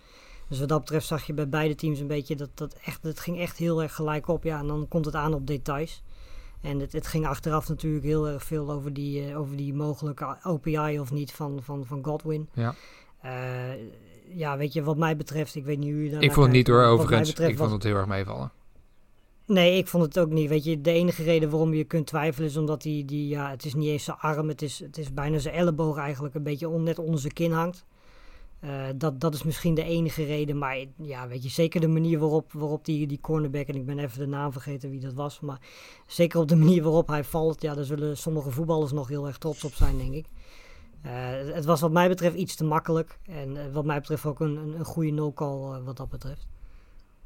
Dus 0.48 0.58
wat 0.58 0.68
dat 0.68 0.80
betreft 0.80 1.06
zag 1.06 1.26
je 1.26 1.32
bij 1.32 1.48
beide 1.48 1.74
teams 1.74 2.00
een 2.00 2.06
beetje 2.06 2.36
dat, 2.36 2.50
dat 2.54 2.74
echt, 2.84 3.02
het 3.02 3.20
ging 3.20 3.38
echt 3.38 3.56
heel 3.56 3.82
erg 3.82 3.94
gelijk 3.94 4.28
op. 4.28 4.44
Ja, 4.44 4.58
en 4.58 4.66
dan 4.66 4.88
komt 4.88 5.04
het 5.04 5.14
aan 5.14 5.34
op 5.34 5.46
details. 5.46 6.02
En 6.60 6.80
het, 6.80 6.92
het 6.92 7.06
ging 7.06 7.26
achteraf 7.26 7.68
natuurlijk 7.68 8.04
heel 8.04 8.28
erg 8.28 8.44
veel 8.44 8.70
over 8.70 8.92
die, 8.92 9.36
over 9.36 9.56
die 9.56 9.74
mogelijke 9.74 10.36
OPI 10.42 10.98
of 11.00 11.10
niet 11.10 11.32
van, 11.32 11.62
van, 11.62 11.86
van 11.86 12.04
Godwin. 12.04 12.48
Ja. 12.54 12.74
Uh, 13.24 13.30
ja, 14.34 14.56
weet 14.56 14.72
je, 14.72 14.82
wat 14.82 14.96
mij 14.96 15.16
betreft, 15.16 15.54
ik 15.54 15.64
weet 15.64 15.78
niet 15.78 15.92
hoe 15.92 16.04
je 16.04 16.18
Ik 16.18 16.32
vond 16.32 16.46
het 16.46 16.54
niet 16.54 16.66
hoor, 16.66 16.84
overigens. 16.84 17.28
Betreft, 17.28 17.50
ik 17.50 17.58
vond 17.58 17.70
het 17.70 17.82
heel 17.82 17.96
erg 17.96 18.06
meevallen. 18.06 18.52
Nee, 19.46 19.76
ik 19.76 19.86
vond 19.86 20.04
het 20.04 20.18
ook 20.18 20.30
niet. 20.30 20.48
Weet 20.48 20.64
je, 20.64 20.80
de 20.80 20.90
enige 20.90 21.22
reden 21.22 21.50
waarom 21.50 21.74
je 21.74 21.84
kunt 21.84 22.06
twijfelen 22.06 22.48
is 22.48 22.56
omdat 22.56 22.82
die, 22.82 23.04
die 23.04 23.28
ja, 23.28 23.50
het 23.50 23.64
is 23.64 23.74
niet 23.74 23.88
eens 23.88 24.04
zijn 24.04 24.16
arm, 24.16 24.48
het 24.48 24.62
is, 24.62 24.78
het 24.78 24.98
is 24.98 25.14
bijna 25.14 25.38
zijn 25.38 25.54
elleboog 25.54 25.96
eigenlijk 25.96 26.34
een 26.34 26.42
beetje 26.42 26.68
on, 26.68 26.82
net 26.82 26.98
onder 26.98 27.20
zijn 27.20 27.32
kin 27.32 27.52
hangt. 27.52 27.84
Uh, 28.64 28.70
dat, 28.96 29.20
dat 29.20 29.34
is 29.34 29.42
misschien 29.42 29.74
de 29.74 29.82
enige 29.82 30.24
reden, 30.24 30.58
maar 30.58 30.84
ja, 30.96 31.28
weet 31.28 31.42
je, 31.42 31.48
zeker 31.48 31.80
de 31.80 31.88
manier 31.88 32.18
waarop, 32.18 32.52
waarop 32.52 32.84
die, 32.84 33.06
die 33.06 33.20
cornerback, 33.20 33.66
en 33.66 33.74
ik 33.74 33.86
ben 33.86 33.98
even 33.98 34.18
de 34.18 34.26
naam 34.26 34.52
vergeten 34.52 34.90
wie 34.90 35.00
dat 35.00 35.12
was, 35.12 35.40
maar 35.40 35.60
zeker 36.06 36.40
op 36.40 36.48
de 36.48 36.56
manier 36.56 36.82
waarop 36.82 37.08
hij 37.08 37.24
valt, 37.24 37.62
ja, 37.62 37.74
daar 37.74 37.84
zullen 37.84 38.16
sommige 38.16 38.50
voetballers 38.50 38.92
nog 38.92 39.08
heel 39.08 39.26
erg 39.26 39.38
trots 39.38 39.64
op 39.64 39.72
zijn, 39.72 39.98
denk 39.98 40.14
ik. 40.14 40.26
Uh, 41.06 41.54
het 41.54 41.64
was 41.64 41.80
wat 41.80 41.92
mij 41.92 42.08
betreft 42.08 42.36
iets 42.36 42.54
te 42.54 42.64
makkelijk. 42.64 43.18
En 43.26 43.56
uh, 43.56 43.72
wat 43.72 43.84
mij 43.84 44.00
betreft 44.00 44.24
ook 44.24 44.40
een, 44.40 44.56
een, 44.56 44.78
een 44.78 44.84
goede 44.84 45.10
no-call 45.10 45.78
uh, 45.78 45.84
wat 45.84 45.96
dat 45.96 46.08
betreft. 46.08 46.46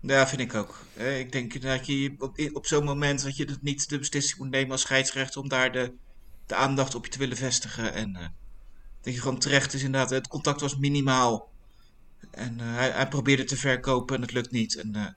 Ja, 0.01 0.27
vind 0.27 0.41
ik 0.41 0.55
ook. 0.55 0.79
ik 0.97 1.33
denk 1.33 1.63
dat 1.63 1.87
je 1.87 2.15
op, 2.19 2.39
op 2.53 2.67
zo'n 2.67 2.85
moment 2.85 3.23
dat 3.23 3.37
je 3.37 3.57
niet 3.61 3.89
de 3.89 3.99
beslissing 3.99 4.39
moet 4.39 4.51
nemen 4.51 4.71
als 4.71 4.81
scheidsrechter 4.81 5.41
om 5.41 5.49
daar 5.49 5.73
de, 5.73 5.93
de 6.47 6.55
aandacht 6.55 6.95
op 6.95 7.05
je 7.05 7.11
te 7.11 7.19
willen 7.19 7.37
vestigen. 7.37 7.93
En 7.93 8.13
dat 9.01 9.15
je 9.15 9.21
gewoon 9.21 9.39
terecht 9.39 9.73
is 9.73 9.83
inderdaad. 9.83 10.11
Het 10.11 10.29
contact 10.29 10.61
was 10.61 10.77
minimaal. 10.77 11.53
En 12.31 12.61
hij, 12.61 12.91
hij, 12.91 13.09
probeerde 13.09 13.45
te 13.45 13.57
verkopen 13.57 14.17
en 14.17 14.23
het 14.23 14.33
lukt 14.33 14.51
niet. 14.51 14.77
En, 14.77 15.17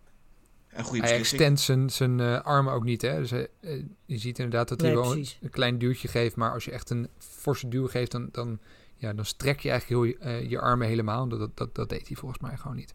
een 0.77 0.83
goede 0.83 1.07
hij 1.07 1.17
extendt 1.17 1.59
zijn, 1.59 1.89
zijn 1.89 2.19
uh, 2.19 2.41
armen 2.41 2.73
ook 2.73 2.83
niet. 2.83 3.01
Hè? 3.01 3.19
Dus 3.19 3.29
hij, 3.29 3.47
uh, 3.61 3.83
je 4.05 4.17
ziet 4.17 4.39
inderdaad 4.39 4.67
dat 4.69 4.81
hij 4.81 4.93
wel 4.93 5.11
een, 5.11 5.25
een, 5.41 5.49
klein 5.49 5.77
duwtje 5.77 6.07
geeft. 6.07 6.35
Maar 6.35 6.53
als 6.53 6.65
je 6.65 6.71
echt 6.71 6.89
een 6.89 7.07
forse 7.17 7.67
duw 7.67 7.87
geeft, 7.87 8.11
dan, 8.11 8.29
dan, 8.31 8.59
ja, 8.95 9.13
dan 9.13 9.25
strek 9.25 9.59
je 9.59 9.69
eigenlijk 9.69 10.01
heel 10.01 10.29
je, 10.29 10.41
uh, 10.41 10.49
je 10.49 10.59
armen 10.59 10.87
helemaal. 10.87 11.27
Dat, 11.27 11.57
dat, 11.57 11.75
dat 11.75 11.89
deed 11.89 12.07
hij 12.07 12.17
volgens 12.17 12.41
mij 12.41 12.57
gewoon 12.57 12.75
niet. 12.75 12.93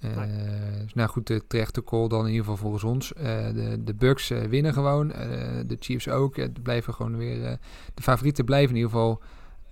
Nee. 0.00 0.82
Dus 0.82 0.94
nou 0.94 1.08
goed, 1.08 1.26
de 1.26 1.46
terechte 1.46 1.84
call 1.84 2.08
dan 2.08 2.20
in 2.20 2.30
ieder 2.30 2.44
geval 2.44 2.56
volgens 2.56 2.84
ons. 2.84 3.08
de, 3.08 3.78
de 3.84 3.94
Bucks 3.94 4.28
winnen 4.28 4.72
gewoon. 4.72 5.08
de 5.66 5.76
Chiefs 5.78 6.08
ook. 6.08 6.34
de 6.34 6.60
blijven 6.62 6.94
gewoon 6.94 7.16
weer. 7.16 7.58
de 7.94 8.02
favorieten 8.02 8.44
blijven 8.44 8.70
in 8.70 8.76
ieder 8.76 8.90
geval 8.90 9.22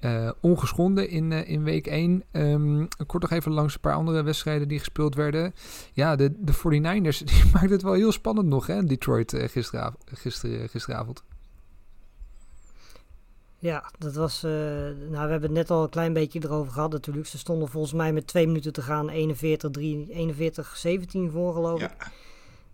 uh, 0.04 0.30
ongeschonden 0.40 1.08
in, 1.08 1.30
uh, 1.30 1.48
in 1.48 1.64
week 1.64 1.86
1. 1.86 2.22
Um, 2.32 2.88
kort 3.06 3.22
nog 3.22 3.32
even 3.32 3.52
langs 3.52 3.74
een 3.74 3.80
paar 3.80 3.94
andere 3.94 4.22
wedstrijden 4.22 4.68
die 4.68 4.78
gespeeld 4.78 5.14
werden. 5.14 5.54
Ja, 5.92 6.16
de, 6.16 6.32
de 6.38 6.54
49ers 6.54 7.24
die 7.24 7.50
maakt 7.52 7.70
het 7.70 7.82
wel 7.82 7.92
heel 7.92 8.12
spannend 8.12 8.48
nog, 8.48 8.66
hè, 8.66 8.84
Detroit 8.84 9.32
uh, 9.32 9.48
gisteravond, 9.48 10.02
gister, 10.04 10.68
gisteravond. 10.68 11.22
Ja, 13.58 13.90
dat 13.98 14.14
was. 14.14 14.42
nou, 14.42 15.10
we 15.10 15.16
hebben 15.16 15.42
het 15.42 15.50
net 15.50 15.70
al 15.70 15.82
een 15.82 15.88
klein 15.88 16.12
beetje 16.12 16.40
erover 16.44 16.72
gehad 16.72 16.92
natuurlijk. 16.92 17.26
Ze 17.26 17.38
stonden 17.38 17.68
volgens 17.68 17.92
mij 17.92 18.12
met 18.12 18.26
twee 18.26 18.46
minuten 18.46 18.72
te 18.72 18.82
gaan 18.82 19.08
41, 19.08 19.70
3, 19.70 20.06
41 20.10 20.76
17 20.76 21.30
voor, 21.30 21.52
geloof 21.52 21.82
ik. 21.82 21.94
Ja. 21.98 22.12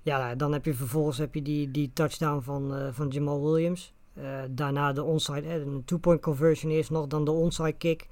Ja, 0.03 0.19
nou, 0.19 0.37
dan 0.37 0.53
heb 0.53 0.65
je 0.65 0.75
vervolgens 0.75 1.19
heb 1.19 1.35
je 1.35 1.43
die, 1.43 1.71
die 1.71 1.91
touchdown 1.93 2.41
van, 2.41 2.93
van 2.93 3.09
Jamal 3.09 3.43
Williams. 3.43 3.93
Uh, 4.21 4.41
daarna 4.51 4.93
de 4.93 5.03
onside, 5.03 5.49
eh, 5.49 5.55
een 5.55 5.83
two-point 5.85 6.21
conversion 6.21 6.73
eerst 6.73 6.91
nog, 6.91 7.07
dan 7.07 7.25
de 7.25 7.31
onside 7.31 7.73
kick 7.73 8.09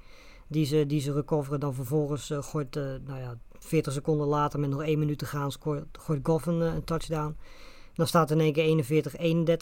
die 0.47 0.65
ze, 0.65 0.85
die 0.85 1.01
ze 1.01 1.13
recoveren. 1.13 1.59
Dan 1.59 1.73
vervolgens 1.73 2.29
uh, 2.29 2.43
gooit, 2.43 2.75
uh, 2.75 2.83
nou 2.83 3.19
ja, 3.19 3.37
40 3.59 3.93
seconden 3.93 4.27
later 4.27 4.59
met 4.59 4.69
nog 4.69 4.83
1 4.83 4.99
minuut 4.99 5.17
te 5.17 5.25
gaan, 5.25 5.51
scoort, 5.51 5.85
gooit 5.91 6.19
Goff 6.23 6.45
een, 6.45 6.61
een 6.61 6.83
touchdown. 6.83 7.35
Dan 7.93 8.07
staat 8.07 8.31
in 8.31 8.39
één 8.39 8.53
keer 8.53 8.85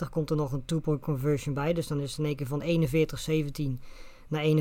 41-31, 0.06 0.10
komt 0.10 0.30
er 0.30 0.36
nog 0.36 0.52
een 0.52 0.66
two-point 0.66 1.02
conversion 1.02 1.54
bij. 1.54 1.74
Dus 1.74 1.88
dan 1.88 2.00
is 2.00 2.10
het 2.10 2.20
in 2.20 2.26
één 2.26 2.36
keer 2.36 2.48
van 2.48 2.62
41-17 2.62 3.84
naar 4.28 4.43
41-33 4.43 4.54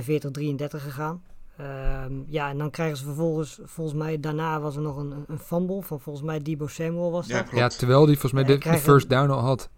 gegaan. 0.68 1.22
Um, 1.60 2.24
ja, 2.28 2.48
en 2.48 2.58
dan 2.58 2.70
krijgen 2.70 2.96
ze 2.96 3.04
vervolgens, 3.04 3.58
volgens 3.64 3.96
mij, 3.98 4.20
daarna 4.20 4.60
was 4.60 4.76
er 4.76 4.82
nog 4.82 4.96
een, 4.96 5.24
een 5.26 5.38
fumble 5.38 5.82
van 5.82 6.00
volgens 6.00 6.24
mij 6.24 6.42
Debo 6.42 6.66
Samuel 6.66 7.10
was 7.10 7.28
dat. 7.28 7.50
Ja, 7.50 7.56
ja 7.56 7.68
terwijl 7.68 8.06
die 8.06 8.18
volgens 8.18 8.32
mij 8.32 8.56
de, 8.56 8.70
de 8.70 8.78
first 8.78 9.08
down 9.08 9.30
al 9.30 9.38
had. 9.38 9.68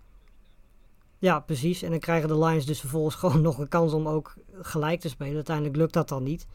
Ja, 1.18 1.40
precies. 1.40 1.82
En 1.82 1.90
dan 1.90 1.98
krijgen 1.98 2.28
de 2.28 2.38
Lions 2.38 2.66
dus 2.66 2.80
vervolgens 2.80 3.14
gewoon 3.22 3.40
nog 3.40 3.58
een 3.58 3.68
kans 3.68 3.92
om 3.92 4.08
ook 4.08 4.34
gelijk 4.52 5.00
te 5.00 5.08
spelen. 5.08 5.34
Uiteindelijk 5.34 5.76
lukt 5.76 5.92
dat 5.92 6.08
dan 6.08 6.22
niet. 6.22 6.46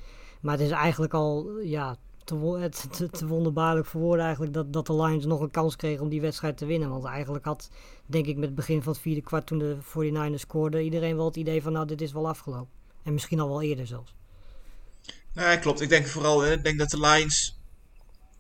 Maar 0.42 0.54
het 0.58 0.66
is 0.66 0.72
eigenlijk 0.72 1.14
al 1.14 1.60
ja, 1.60 1.98
te, 2.24 3.10
te, 3.12 3.28
wonderbaarlijk 3.28 3.86
voor 3.86 4.02
woorden 4.02 4.24
eigenlijk 4.24 4.54
dat, 4.54 4.74
dat 4.74 4.88
de 4.88 4.96
Lions 4.96 5.26
nog 5.26 5.40
een 5.40 5.52
kans 5.52 5.76
kregen 5.76 6.04
om 6.04 6.10
die 6.10 6.22
wedstrijd 6.22 6.58
te 6.58 6.66
winnen. 6.66 6.90
Want 6.90 7.06
eigenlijk 7.06 7.46
had, 7.46 7.70
denk 8.06 8.26
ik, 8.26 8.36
met 8.36 8.46
het 8.46 8.56
begin 8.56 8.84
van 8.84 8.94
het 8.94 9.02
vierde 9.02 9.22
kwart 9.22 9.46
toen 9.46 9.58
de 9.58 9.78
49ers 9.82 10.40
scoorden, 10.40 10.84
iedereen 10.84 11.16
wel 11.16 11.26
het 11.26 11.36
idee 11.36 11.62
van 11.62 11.72
nou, 11.72 11.86
dit 11.86 12.02
is 12.02 12.12
wel 12.12 12.28
afgelopen. 12.28 12.72
En 13.04 13.14
misschien 13.14 13.40
al 13.40 13.48
wel 13.48 13.62
eerder 13.62 13.88
zelfs. 13.88 14.16
Ja, 15.34 15.56
klopt. 15.56 15.82
Ik 15.82 15.90
denk 15.90 16.08
vooral, 16.08 16.46
ik 16.46 16.64
denk 16.64 16.80
dat 16.80 16.90
de 16.90 17.00
Lions, 17.00 17.60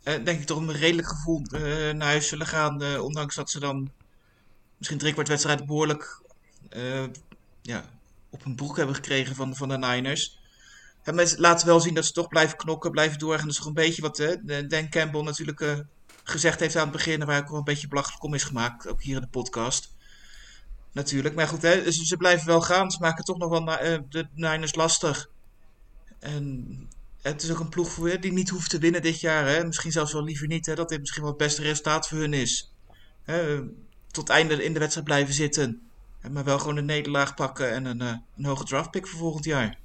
eh, 0.03 0.23
denk 0.23 0.39
ik 0.39 0.45
toch 0.45 0.57
een 0.57 0.71
redelijk 0.71 1.07
gevoel 1.07 1.41
eh, 1.41 1.61
naar 1.93 2.07
huis 2.07 2.27
zullen 2.27 2.47
gaan. 2.47 2.81
eh, 2.81 3.03
ondanks 3.03 3.35
dat 3.35 3.49
ze 3.49 3.59
dan 3.59 3.91
misschien 4.83 5.01
drie 5.01 5.13
kwart 5.13 5.27
wedstrijd 5.27 5.65
behoorlijk 5.65 6.21
eh, 6.69 7.03
ja, 7.61 7.85
op 8.29 8.43
hun 8.43 8.55
broek 8.55 8.77
hebben 8.77 8.95
gekregen 8.95 9.35
van, 9.35 9.55
van 9.55 9.69
de 9.69 9.77
Niners. 9.77 10.39
En 11.03 11.27
ze 11.27 11.39
laten 11.39 11.67
wel 11.67 11.79
zien 11.79 11.93
dat 11.93 12.05
ze 12.05 12.11
toch 12.11 12.27
blijven 12.27 12.57
knokken, 12.57 12.91
blijven 12.91 13.19
doorgaan. 13.19 13.45
Dat 13.45 13.51
is 13.51 13.57
toch 13.57 13.67
een 13.67 13.73
beetje 13.73 14.01
wat 14.01 14.19
eh, 14.19 14.67
Dan 14.67 14.89
Campbell 14.89 15.21
natuurlijk 15.21 15.61
eh, 15.61 15.79
gezegd 16.23 16.59
heeft 16.59 16.75
aan 16.75 16.81
het 16.81 16.91
begin. 16.91 17.25
Waar 17.25 17.41
ook 17.41 17.49
wel 17.49 17.57
een 17.57 17.63
beetje 17.63 17.87
belachelijk 17.87 18.23
om 18.23 18.33
is 18.33 18.43
gemaakt, 18.43 18.87
ook 18.87 19.01
hier 19.01 19.15
in 19.15 19.21
de 19.21 19.27
podcast. 19.27 19.95
Natuurlijk, 20.91 21.35
maar 21.35 21.47
goed, 21.47 21.61
hè, 21.61 21.91
ze 21.91 22.17
blijven 22.17 22.47
wel 22.47 22.61
gaan. 22.61 22.91
Ze 22.91 22.99
maken 22.99 23.23
toch 23.23 23.37
nog 23.37 23.49
wel 23.49 23.77
eh, 23.77 23.99
de 24.09 24.27
Niners 24.33 24.75
lastig. 24.75 25.29
En 26.19 26.89
het 27.21 27.43
is 27.43 27.51
ook 27.51 27.59
een 27.59 27.69
ploeg 27.69 27.91
voor, 27.91 28.19
die 28.19 28.31
niet 28.31 28.49
hoeft 28.49 28.69
te 28.69 28.77
winnen 28.77 29.01
dit 29.01 29.19
jaar. 29.19 29.47
Hè? 29.47 29.65
Misschien 29.65 29.91
zelfs 29.91 30.13
wel 30.13 30.23
liever 30.23 30.47
niet. 30.47 30.65
Hè? 30.65 30.75
Dat 30.75 30.89
dit 30.89 30.99
misschien 30.99 31.21
wel 31.21 31.31
het 31.31 31.41
beste 31.41 31.61
resultaat 31.61 32.07
voor 32.07 32.17
hun 32.17 32.33
is. 32.33 32.73
Hè? 33.23 33.61
Tot 34.13 34.27
het 34.27 34.37
einde 34.37 34.63
in 34.63 34.73
de 34.73 34.79
wedstrijd 34.79 35.07
blijven 35.07 35.33
zitten. 35.33 35.81
Maar 36.31 36.43
wel 36.43 36.59
gewoon 36.59 36.77
een 36.77 36.85
nederlaag 36.85 37.33
pakken 37.35 37.71
en 37.71 37.85
een, 37.85 38.01
eh, 38.01 38.13
een 38.37 38.45
hoge 38.45 38.63
draftpick 38.63 39.07
voor 39.07 39.19
volgend 39.19 39.45
jaar. 39.45 39.77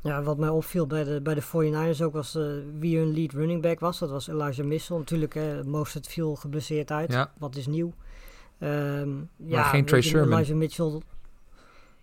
Ja, 0.00 0.22
wat 0.22 0.38
mij 0.38 0.48
opviel 0.48 0.86
bij 0.86 1.04
de, 1.04 1.20
bij 1.20 1.34
de 1.34 1.42
49ers 1.42 2.02
ook 2.02 2.12
was 2.12 2.34
eh, 2.34 2.42
wie 2.78 2.98
hun 2.98 3.12
lead 3.14 3.32
running 3.32 3.62
back 3.62 3.80
was. 3.80 3.98
Dat 3.98 4.10
was 4.10 4.28
Elijah 4.28 4.66
Mitchell. 4.66 4.96
Natuurlijk, 4.96 5.34
eh 5.34 5.62
Mostert 5.64 6.06
viel 6.06 6.34
geblesseerd 6.34 6.90
uit. 6.90 7.12
Ja. 7.12 7.32
Wat 7.38 7.56
is 7.56 7.66
nieuw. 7.66 7.92
Ehm, 8.58 9.10
ja, 9.36 9.62
geen 9.62 9.84
Trey 9.84 10.00
je, 10.00 10.08
Sermon. 10.08 10.32
Elijah 10.32 10.56
Mitchell... 10.56 11.00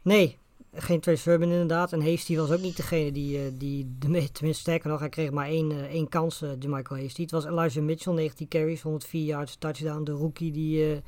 Nee, 0.02 0.38
geen 0.76 1.00
Trey 1.00 1.16
Sermon 1.16 1.50
inderdaad. 1.50 1.94
En 1.94 2.10
Hasty 2.10 2.38
was 2.38 2.52
ook 2.52 2.62
niet 2.62 2.76
degene 2.78 3.12
die, 3.12 3.38
eh, 3.38 3.44
die 3.54 3.96
de 4.00 4.10
me- 4.10 4.32
tenminste 4.32 4.62
sterker 4.62 4.90
nog, 4.90 5.00
hij 5.00 5.10
kreeg 5.10 5.32
maar 5.32 5.48
één, 5.48 5.72
eh, 5.72 5.78
één 5.84 6.10
kans, 6.10 6.42
eh 6.42 6.50
Michael 6.68 7.02
Hasty. 7.02 7.22
Het 7.22 7.32
was 7.32 7.46
Elijah 7.46 7.84
Mitchell, 7.84 8.14
19 8.14 8.48
carries, 8.48 8.82
104 8.82 9.26
yards, 9.26 9.56
touchdown. 9.60 10.04
De 10.04 10.12
rookie 10.12 10.52
die, 10.52 11.02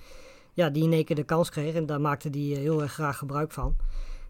ja, 0.53 0.69
die 0.69 0.83
in 0.83 0.93
één 0.93 1.05
keer 1.05 1.15
de 1.15 1.23
kans 1.23 1.49
kreeg. 1.49 1.73
En 1.75 1.85
daar 1.85 2.01
maakte 2.01 2.29
hij 2.31 2.39
heel 2.41 2.81
erg 2.81 2.93
graag 2.93 3.17
gebruik 3.17 3.51
van. 3.51 3.75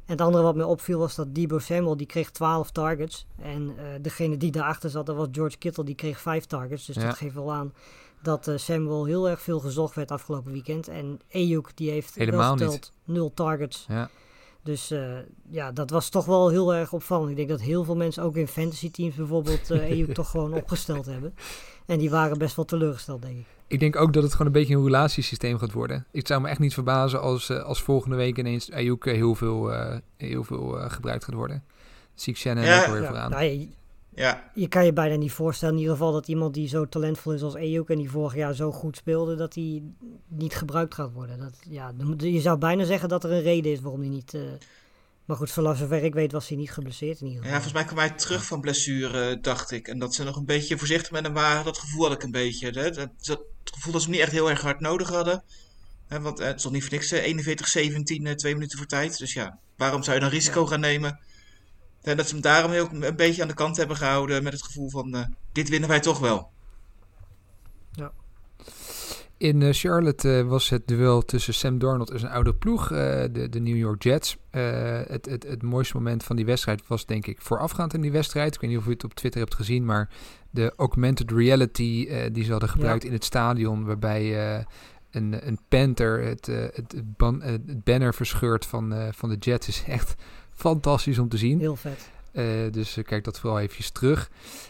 En 0.06 0.12
het 0.12 0.22
andere 0.22 0.44
wat 0.44 0.56
mij 0.56 0.66
opviel 0.66 1.00
was 1.00 1.16
dat 1.16 1.36
Debo 1.36 1.60
Samuel, 1.60 1.98
die 1.98 2.08
kreeg 2.08 2.32
12 2.32 2.72
targets. 2.72 3.26
En 3.42 3.76
degene 4.02 4.38
die 4.38 4.52
daarachter 4.52 4.90
zat, 4.90 5.06
dat 5.06 5.16
was 5.16 5.28
George 5.32 5.58
Kittle, 5.58 5.84
die 5.84 5.96
kreeg 5.96 6.22
5 6.22 6.46
targets. 6.46 6.86
Dus 6.86 6.96
Ja. 6.96 7.02
dat 7.06 7.18
geeft 7.18 7.34
wel 7.36 7.54
aan 7.54 7.74
dat 8.22 8.52
Samuel 8.56 9.06
heel 9.06 9.30
erg 9.30 9.42
veel 9.42 9.60
gezocht 9.60 9.96
werd 9.96 10.12
afgelopen 10.12 10.52
weekend. 10.52 10.88
En 10.88 11.20
Ayuk, 11.32 11.72
die 11.76 11.90
heeft 11.90 12.16
Helemaal 12.16 12.40
wel 12.40 12.68
niet. 12.68 12.74
geteld 12.74 12.92
0 13.04 13.32
targets. 13.34 13.86
Ja. 13.88 14.10
Dus 14.66 14.92
eh, 14.92 15.18
ja, 15.50 15.72
dat 15.72 15.90
was 15.90 16.10
toch 16.10 16.26
wel 16.26 16.50
heel 16.50 16.74
erg 16.74 16.94
opvallend. 16.94 17.30
Ik 17.30 17.36
denk 17.36 17.50
dat 17.50 17.62
heel 17.62 17.84
veel 17.84 17.96
mensen 17.96 18.24
ook 18.24 18.36
in 18.36 18.48
fantasy 18.48 18.92
teams 18.92 19.16
bijvoorbeeld 19.16 19.72
eh 19.72 19.80
Ayuk 19.80 20.14
toch 20.14 20.30
gewoon 20.30 20.54
opgesteld 20.62 21.06
hebben. 21.06 21.34
En 21.86 21.98
die 22.00 22.10
waren 22.10 22.38
best 22.38 22.56
wel 22.56 22.66
teleurgesteld, 22.66 23.22
denk 23.22 23.38
ik. 23.38 23.46
Ik 23.68 23.80
denk 23.80 23.96
ook 23.96 24.14
dat 24.14 24.24
het 24.24 24.32
gewoon 24.32 24.48
een 24.48 24.54
beetje 24.54 24.76
een 24.76 24.84
relatiesysteem 24.84 25.58
gaat 25.58 25.72
worden. 25.72 26.06
Ik 26.12 26.28
zou 26.28 26.42
me 26.42 26.48
echt 26.48 26.60
niet 26.60 26.74
verbazen 26.74 27.22
als, 27.22 27.50
eh, 27.50 27.64
als 27.64 27.82
volgende 27.82 28.16
week 28.16 28.38
ineens 28.38 28.72
Ayuk 28.72 29.06
heel 29.06 29.36
veel, 29.36 29.74
eh, 29.74 29.98
heel 30.18 30.44
veel 30.44 30.80
eh, 30.80 30.90
gebruikt 30.92 31.24
gaat 31.24 31.36
worden. 31.36 31.64
Dat 32.14 32.22
zie 32.24 32.34
ik 32.34 32.40
Shannon 32.40 32.64
Ja. 32.64 32.80
ook 32.80 32.86
alweer 32.86 33.02
Ja, 33.02 33.08
vooraan. 33.08 33.30
nou, 33.32 33.70
Ja, 34.16 34.52
je 34.54 34.68
kan 34.68 34.86
je 34.86 34.94
bijna 34.94 35.16
niet 35.16 35.32
voorstellen 35.32 35.74
in 35.74 35.80
ieder 35.80 35.96
geval 35.96 36.12
dat 36.12 36.28
iemand 36.28 36.54
die 36.54 36.68
zo 36.68 36.88
talentvol 36.88 37.34
is 37.34 37.42
als 37.42 37.56
Ayuk 37.56 37.90
en 37.90 37.98
die 37.98 38.10
vorig 38.10 38.36
jaar 38.36 38.54
zo 38.54 38.72
goed 38.72 38.98
speelde, 38.98 39.36
dat 39.36 39.56
hij 39.56 39.84
niet 40.28 40.56
gebruikt 40.56 40.94
gaat 40.94 41.12
worden. 41.14 41.40
Dat, 41.40 41.58
ja, 41.70 41.94
je 42.18 42.42
zou 42.42 42.58
bijna 42.58 42.84
zeggen 42.84 43.10
dat 43.10 43.24
er 43.24 43.32
een 43.32 43.42
reden 43.42 43.72
is 43.72 43.82
waarom 43.82 44.00
hij 44.00 44.10
niet... 44.10 44.34
eh, 44.34 44.42
maar 45.26 45.38
goed, 45.38 45.50
zolang 45.50 45.78
zover 45.78 46.04
ik 46.04 46.14
weet 46.14 46.32
was 46.32 46.48
hij 46.48 46.58
niet 46.58 46.72
geblesseerd 46.72 47.20
in 47.20 47.28
ieder 47.28 47.44
ja, 47.44 47.48
geval. 47.48 47.62
volgens 47.62 47.84
mij 47.84 47.94
kwam 47.94 48.08
hij 48.08 48.18
terug 48.18 48.46
van 48.46 48.62
blessure, 48.62 49.40
dacht 49.40 49.72
ik. 49.72 49.88
En 49.88 50.00
dat 50.00 50.14
ze 50.14 50.24
nog 50.24 50.36
een 50.36 50.46
beetje 50.46 50.78
voorzichtig 50.78 51.12
met 51.12 51.24
hem 51.24 51.34
waren. 51.34 51.66
Dat 51.66 51.78
gevoel 51.78 52.04
had 52.04 52.14
ik 52.14 52.24
een 52.24 52.32
beetje. 52.32 52.70
Hè? 52.70 52.92
Dat, 52.92 53.10
dat, 53.26 53.42
gevoel 53.64 53.92
dat 53.94 54.02
ze 54.02 54.08
hem 54.08 54.16
niet 54.18 54.26
echt 54.26 54.32
heel 54.36 54.50
erg 54.50 54.62
hard 54.62 54.80
nodig 54.80 55.10
hadden. 55.10 55.44
Hè, 56.08 56.22
want 56.22 56.40
eh, 56.40 56.48
het 56.48 56.64
nog 56.64 56.74
niet 56.74 56.84
voor 56.84 56.92
niks. 56.92 57.12
eh, 57.12 57.24
41-17, 57.24 58.26
eh, 58.26 58.34
twee 58.34 58.54
minuten 58.54 58.78
voor 58.78 58.88
tijd. 58.88 59.18
Dus 59.18 59.34
ja, 59.34 59.60
waarom 59.78 60.04
zou 60.04 60.16
je 60.16 60.22
dan 60.22 60.32
risico 60.32 60.66
gaan 60.66 60.80
nemen? 60.80 61.20
En 62.06 62.18
dat 62.18 62.28
ze 62.28 62.34
hem 62.34 62.42
daarom 62.42 62.72
heel, 62.72 62.88
een 62.92 63.16
beetje 63.16 63.42
aan 63.42 63.48
de 63.48 63.54
kant 63.54 63.78
hebben 63.78 63.98
gehouden. 63.98 64.44
Met 64.44 64.54
het 64.54 64.64
gevoel 64.64 64.90
van, 64.90 65.16
eh, 65.16 65.26
dit 65.52 65.70
winnen 65.70 65.90
wij 65.90 66.00
toch 66.00 66.20
wel. 66.20 66.54
In 69.38 69.62
eh, 69.62 69.74
Charlotte 69.74 70.38
eh, 70.38 70.48
was 70.48 70.70
het 70.70 70.88
duel 70.88 71.22
tussen 71.22 71.54
Sam 71.54 71.80
Darnold 71.80 72.10
en 72.12 72.20
zijn 72.20 72.32
oude 72.32 72.54
ploeg, 72.56 72.92
eh, 72.92 72.98
de, 73.32 73.48
de 73.50 73.60
New 73.60 73.78
York 73.78 74.04
Jets. 74.04 74.38
Eh, 74.50 75.02
het, 75.08 75.26
het, 75.26 75.44
het 75.44 75.64
mooiste 75.64 75.96
moment 75.96 76.24
van 76.24 76.36
die 76.36 76.46
wedstrijd 76.46 76.88
was 76.88 77.06
denk 77.06 77.28
ik 77.28 77.42
voorafgaand 77.42 77.94
in 77.94 78.02
die 78.02 78.12
wedstrijd. 78.12 78.56
Ik 78.56 78.62
weet 78.62 78.70
niet 78.70 78.80
of 78.80 78.86
u 78.88 78.92
het 78.92 79.04
op 79.04 79.14
Twitter 79.14 79.40
hebt 79.40 79.56
gezien, 79.56 79.86
maar 79.86 80.10
de 80.50 80.74
augmented 80.78 81.32
reality 81.32 82.06
eh, 82.10 82.34
die 82.34 82.44
ze 82.44 82.52
hadden 82.52 82.70
gebruikt 82.70 83.04
in 83.04 83.14
het 83.14 83.24
stadion, 83.24 83.86
waarbij 83.86 84.56
eh, 84.58 84.64
een, 85.12 85.48
een 85.48 85.60
Panther 85.68 86.24
het, 86.24 86.48
eh, 86.48 86.56
het, 86.62 86.92
het, 86.92 87.18
ban- 87.18 87.42
eh, 87.42 87.52
het 87.52 87.84
banner 87.84 88.14
verscheurt 88.14 88.66
van, 88.66 88.94
eh, 88.94 89.08
van 89.12 89.30
de 89.30 89.36
Jets 89.38 89.68
is 89.68 89.84
echt 89.88 90.16
fantastisch 90.56 91.20
om 91.20 91.30
te 91.30 91.38
zien. 91.38 91.60
Heel 91.60 91.76
vet. 91.76 92.14
Eh, 92.36 92.72
dus 92.72 92.98
eh, 92.98 93.04
kijk 93.04 93.24
dat 93.24 93.40
vooral 93.40 93.60
eventjes 93.60 93.90
terug. 93.90 94.30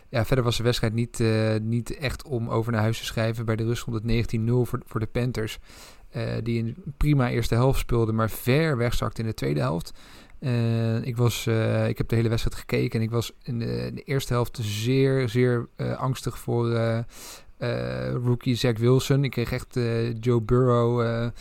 Ja, 0.09 0.25
verder 0.25 0.45
was 0.45 0.57
de 0.57 0.63
wedstrijd 0.63 0.93
niet, 0.93 1.19
eh, 1.19 1.55
niet 1.61 1.97
echt 1.97 2.23
om 2.23 2.49
over 2.49 2.71
naar 2.71 2.81
huis 2.81 2.99
te 2.99 3.05
schrijven. 3.05 3.45
Bij 3.45 3.55
de 3.55 3.63
rust 3.63 3.81
stond 3.81 3.95
het 3.95 4.05
19-0 4.05 4.65
voor, 4.65 4.81
voor 4.85 4.99
de 4.99 5.05
Panthers. 5.05 5.59
die 6.43 6.63
een 6.63 6.75
prima 6.97 7.29
eerste 7.29 7.55
helft 7.55 7.79
speelden, 7.79 8.15
maar 8.15 8.29
ver 8.29 8.77
wegzakte 8.77 9.21
in 9.21 9.27
de 9.27 9.33
tweede 9.33 9.59
helft. 9.59 9.93
Ik, 11.03 11.17
was, 11.17 11.47
ik 11.87 11.97
heb 11.97 12.07
de 12.07 12.15
hele 12.15 12.29
wedstrijd 12.29 12.59
gekeken 12.59 12.99
en 12.99 13.05
ik 13.05 13.11
was 13.11 13.31
in 13.43 13.59
de, 13.59 13.85
in 13.85 13.95
de 13.95 14.01
eerste 14.01 14.33
helft 14.33 14.59
zeer, 14.61 15.29
zeer 15.29 15.67
angstig 15.97 16.37
voor 16.37 16.69
rookie 18.23 18.55
Zach 18.55 18.77
Wilson. 18.77 19.23
Ik 19.23 19.31
kreeg 19.31 19.51
echt 19.51 19.79
Joe 20.19 20.41
Burrow 20.41 21.31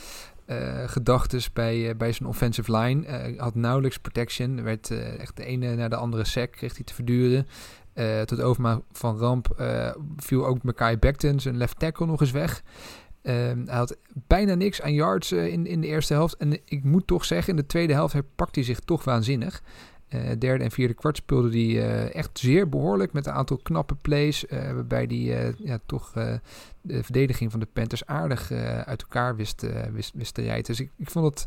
gedachtes 0.86 1.52
bij, 1.52 1.88
eh, 1.88 1.96
bij 1.96 2.12
zijn 2.12 2.28
offensive 2.28 2.76
line. 2.76 3.06
Eh, 3.06 3.12
Hij 3.12 3.34
had 3.36 3.54
nauwelijks 3.54 3.98
protection. 3.98 4.58
Er 4.58 4.64
werd 4.64 4.90
eh, 4.90 5.18
echt 5.20 5.36
de 5.36 5.44
ene 5.44 5.74
naar 5.74 5.90
de 5.90 5.96
andere 5.96 6.24
sack 6.24 6.52
kreeg 6.52 6.74
hij 6.76 6.84
te 6.84 6.94
verduren. 6.94 7.46
Eh, 7.92 8.20
tot 8.20 8.40
overmaat 8.40 8.82
van 8.92 9.16
ramp 9.18 9.50
eh, 9.58 9.90
viel 10.16 10.46
ook 10.46 10.62
Mackay 10.62 10.98
Becton, 10.98 11.40
zijn 11.40 11.56
left 11.56 11.78
tackle, 11.78 12.06
nog 12.06 12.20
eens 12.20 12.30
weg. 12.30 12.62
Ehm, 13.22 13.66
hij 13.66 13.76
had 13.76 13.96
bijna 14.26 14.54
niks 14.54 14.82
aan 14.82 14.92
yards 14.94 15.32
eh, 15.32 15.46
in, 15.46 15.66
in 15.66 15.80
de 15.80 15.86
eerste 15.86 16.12
helft. 16.14 16.36
En 16.36 16.52
ik 16.64 16.84
moet 16.84 17.06
toch 17.06 17.24
zeggen, 17.24 17.50
in 17.50 17.56
de 17.56 17.66
tweede 17.66 17.92
helft 17.92 18.12
herpakte 18.12 18.58
hij 18.58 18.68
zich 18.68 18.80
toch 18.80 19.04
waanzinnig. 19.04 19.62
Eh, 20.08 20.20
derde 20.38 20.64
en 20.64 20.70
vierde 20.70 20.94
kwart 20.94 21.16
speelde 21.16 21.48
hij 21.50 21.82
eh, 21.88 22.14
echt 22.14 22.38
zeer 22.38 22.68
behoorlijk 22.68 23.12
met 23.12 23.26
een 23.26 23.32
aantal 23.32 23.56
knappe 23.56 23.94
plays. 23.94 24.46
eh, 24.46 24.72
waarbij 24.72 25.04
hij 25.08 25.46
eh, 25.46 25.52
ja, 25.58 25.78
toch 25.86 26.12
eh, 26.14 26.34
de 26.86 27.02
verdediging 27.02 27.50
van 27.50 27.60
de 27.60 27.68
Panthers 27.72 28.06
aardig 28.06 28.50
eh, 28.50 28.80
uit 28.80 29.02
elkaar 29.02 29.36
wist, 29.36 29.62
eh, 29.62 29.82
wist, 29.92 30.12
wist 30.14 30.34
te 30.34 30.42
rijden. 30.42 30.64
Dus 30.64 30.80
ik, 30.80 30.90
ik 30.96 31.10
vond 31.10 31.24
het 31.24 31.46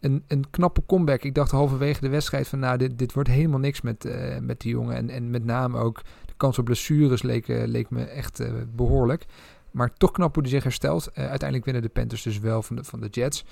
een, 0.00 0.24
een 0.26 0.50
knappe 0.50 0.82
comeback. 0.86 1.22
Ik 1.22 1.34
dacht 1.34 1.50
halverwege 1.50 2.00
de 2.00 2.08
wedstrijd 2.08 2.48
van 2.48 2.58
nou, 2.58 2.78
dit, 2.78 2.98
dit 2.98 3.12
wordt 3.12 3.28
helemaal 3.28 3.58
niks 3.58 3.80
met, 3.80 4.04
eh, 4.04 4.38
met 4.38 4.60
die 4.60 4.70
jongen. 4.70 4.96
En, 4.96 5.10
en 5.10 5.30
met 5.30 5.44
name 5.44 5.78
ook 5.78 6.02
de 6.26 6.34
kans 6.36 6.58
op 6.58 6.64
blessures 6.64 7.22
leek, 7.22 7.46
leek 7.48 7.90
me 7.90 8.04
echt 8.04 8.40
eh, 8.40 8.52
behoorlijk. 8.74 9.26
Maar 9.70 9.92
toch 9.92 10.10
knap 10.10 10.34
hoe 10.34 10.42
hij 10.42 10.52
zich 10.52 10.62
herstelt. 10.62 11.14
Uiteindelijk 11.14 11.64
winnen 11.64 11.82
de 11.82 11.88
Panthers 11.88 12.22
dus 12.22 12.38
wel 12.38 12.62
van 12.62 12.76
de, 12.76 12.84
van 12.84 13.00
de 13.00 13.08
Jets. 13.08 13.44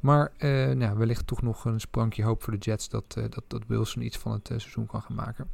Maar 0.00 0.32
nou, 0.74 0.98
wellicht 0.98 1.26
toch 1.26 1.42
nog 1.42 1.64
een 1.64 1.80
sprankje 1.80 2.24
hoop 2.24 2.42
voor 2.42 2.52
de 2.52 2.58
Jets 2.58 2.88
dat, 2.88 3.14
dat, 3.14 3.42
dat 3.46 3.62
Wilson 3.66 4.02
iets 4.02 4.16
van 4.18 4.32
het 4.32 4.46
seizoen 4.46 4.86
kan 4.86 5.02
gaan 5.02 5.16
maken. 5.16 5.48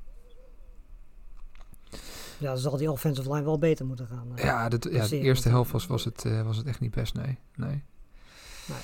Ja, 2.39 2.49
dan 2.49 2.59
zal 2.59 2.77
die 2.77 2.91
offensive 2.91 3.33
line 3.33 3.45
wel 3.45 3.59
beter 3.59 3.87
moeten 3.87 4.07
gaan. 4.07 4.27
eh. 4.37 4.45
Ja, 4.45 4.69
dat, 4.69 4.89
ja 4.91 5.07
de 5.07 5.19
eerste 5.19 5.49
helft 5.49 5.71
was, 5.71 5.87
was, 5.87 6.05
het, 6.05 6.25
eh, 6.25 6.43
was 6.43 6.57
het 6.57 6.67
echt 6.67 6.81
niet 6.81 6.95
best, 6.95 7.15
nee. 7.15 7.39
nee. 7.57 7.83
Nee. 8.67 8.79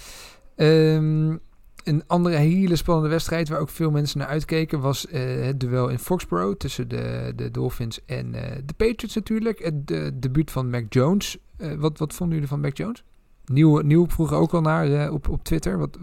Ehm, 0.94 1.36
een 1.84 2.03
andere 2.07 2.36
hele 2.36 2.76
spannende 2.76 3.09
wedstrijd 3.11 3.48
waar 3.48 3.61
ook 3.61 3.68
veel 3.68 3.90
mensen 3.90 4.18
naar 4.18 4.28
uitkeken 4.28 4.80
was 4.80 5.07
eh, 5.07 5.44
het 5.44 5.61
duel 5.61 5.88
in 5.88 5.98
Foxborough 5.98 6.57
tussen 6.57 6.88
de, 6.88 7.32
de 7.36 7.51
Dolphins 7.51 8.05
en 8.05 8.32
de 8.66 8.74
Patriots 8.76 9.14
natuurlijk. 9.14 9.59
Het 9.59 9.86
de, 9.88 10.18
debuut 10.18 10.51
van 10.51 10.70
Mac 10.70 10.84
Jones. 10.88 11.38
Wat, 11.78 11.98
wat 11.98 12.14
vonden 12.14 12.34
jullie 12.34 12.51
van 12.51 12.61
Mac 12.61 12.76
Jones? 12.76 13.05
Nieuw, 13.44 13.78
nieuw 13.78 14.07
vroeg 14.09 14.32
ook 14.32 14.53
al 14.53 14.61
naar 14.61 15.11
op, 15.11 15.28
op 15.28 15.44
Twitter. 15.44 15.78
Wat, 15.78 15.98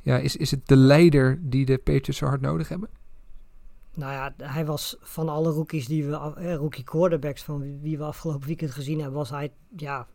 ja, 0.00 0.18
is, 0.18 0.36
is 0.36 0.50
het 0.50 0.68
de 0.68 0.76
leider 0.76 1.38
die 1.42 1.64
de 1.64 1.78
Patriots 1.78 2.16
zo 2.18 2.26
hard 2.26 2.40
nodig 2.40 2.68
hebben? 2.68 2.88
Nou 3.98 4.12
ja, 4.12 4.34
hij 4.36 4.66
was 4.66 4.96
van 5.00 5.28
alle 5.28 5.50
rookies 5.50 5.86
die 5.86 6.04
we, 6.06 6.16
eh, 6.16 6.54
rookie 6.54 6.84
quarterbacks 6.84 7.42
van 7.42 7.80
wie, 7.80 7.98
we 7.98 8.04
afgelopen 8.04 8.46
weekend 8.46 8.70
gezien 8.70 9.00
hebben, 9.00 9.18
was 9.18 9.30
hij, 9.30 9.52
ja, 9.76 10.06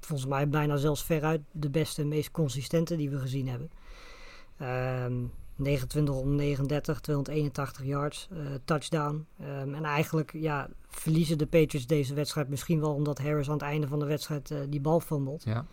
volgens 0.00 0.28
mij 0.28 0.48
bijna 0.48 0.76
zelfs 0.76 1.04
veruit 1.04 1.40
de 1.52 1.70
beste 1.70 2.02
en 2.02 2.08
meest 2.08 2.30
consistente 2.30 2.96
die 2.96 3.10
we 3.10 3.18
gezien 3.18 3.48
hebben. 3.48 3.70
Ehm, 4.56 5.24
29 5.56 6.14
om 6.14 6.34
39, 6.34 7.00
281 7.00 7.84
yards, 7.84 8.28
eh, 8.32 8.38
touchdown. 8.64 9.26
Ehm, 9.40 9.74
en 9.74 9.84
eigenlijk 9.84 10.32
ja, 10.32 10.68
verliezen 10.88 11.38
de 11.38 11.46
Patriots 11.46 11.86
deze 11.86 12.14
wedstrijd 12.14 12.48
misschien 12.48 12.80
wel 12.80 12.94
omdat 12.94 13.18
Harris 13.18 13.46
aan 13.46 13.54
het 13.54 13.62
einde 13.62 13.88
van 13.88 13.98
de 13.98 14.06
wedstrijd 14.06 14.50
eh, 14.50 14.58
die 14.68 14.80
bal 14.80 15.00
fumelt. 15.00 15.44
Ja. 15.44 15.64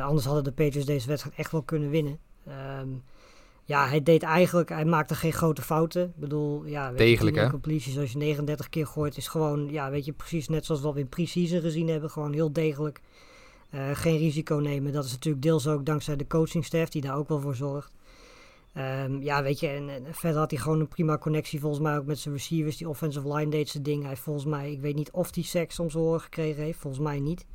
Anders 0.00 0.24
hadden 0.24 0.44
de 0.44 0.52
Patriots 0.52 0.86
deze 0.86 1.08
wedstrijd 1.08 1.36
echt 1.36 1.52
wel 1.52 1.62
kunnen 1.62 1.90
winnen. 1.90 2.18
Ehm, 2.46 2.88
ja, 3.68 3.88
hij 3.88 4.02
deed 4.02 4.22
eigenlijk, 4.22 4.68
hij 4.68 4.84
maakte 4.84 5.14
geen 5.14 5.32
grote 5.32 5.62
fouten. 5.62 6.02
Ik 6.02 6.16
bedoel, 6.16 6.64
ja, 6.64 6.90
weet 6.90 6.98
je, 6.98 7.04
Degelijk, 7.04 7.34
tien 7.34 7.36
hè? 7.36 7.44
incompleties 7.44 7.98
als 7.98 8.12
je 8.12 8.18
39 8.18 8.68
keer 8.68 8.86
gooit, 8.86 9.16
is 9.16 9.28
gewoon, 9.28 9.70
ja, 9.70 9.90
weet 9.90 10.04
je, 10.04 10.12
precies 10.12 10.48
net 10.48 10.64
zoals 10.64 10.80
wat 10.80 10.94
we 10.94 11.00
in 11.00 11.08
pre-season 11.08 11.60
gezien 11.60 11.88
hebben. 11.88 12.10
Gewoon 12.10 12.32
heel 12.32 12.52
degelijk. 12.52 13.00
Eh, 13.70 13.90
geen 13.92 14.18
risico 14.18 14.56
nemen. 14.56 14.92
Dat 14.92 15.04
is 15.04 15.10
natuurlijk 15.10 15.42
deels 15.42 15.66
ook 15.66 15.86
dankzij 15.86 16.16
de 16.16 16.26
coachingstaff 16.26 16.90
die 16.90 17.02
daar 17.02 17.16
ook 17.16 17.28
wel 17.28 17.40
voor 17.40 17.54
zorgt. 17.54 17.92
Ehm, 18.72 19.22
ja, 19.22 19.42
weet 19.42 19.60
je, 19.60 19.68
en, 19.68 19.88
en 19.88 20.04
verder 20.10 20.38
had 20.38 20.50
hij 20.50 20.60
gewoon 20.60 20.80
een 20.80 20.88
prima 20.88 21.18
connectie 21.18 21.60
volgens 21.60 21.82
mij 21.82 21.98
ook 21.98 22.06
met 22.06 22.18
zijn 22.18 22.34
receivers. 22.34 22.76
Die 22.76 22.88
offensive 22.88 23.34
line 23.34 23.50
deed 23.50 23.68
zijn 23.68 23.82
ding. 23.82 24.04
Hij 24.04 24.16
volgens 24.16 24.46
mij, 24.46 24.72
ik 24.72 24.80
weet 24.80 24.94
niet 24.94 25.10
of 25.10 25.34
hij 25.34 25.44
seks 25.44 25.78
om 25.78 25.90
zijn 25.90 26.04
oren 26.04 26.20
gekregen 26.20 26.62
heeft. 26.62 26.78
Volgens 26.78 27.02
mij 27.02 27.20
niet. 27.20 27.46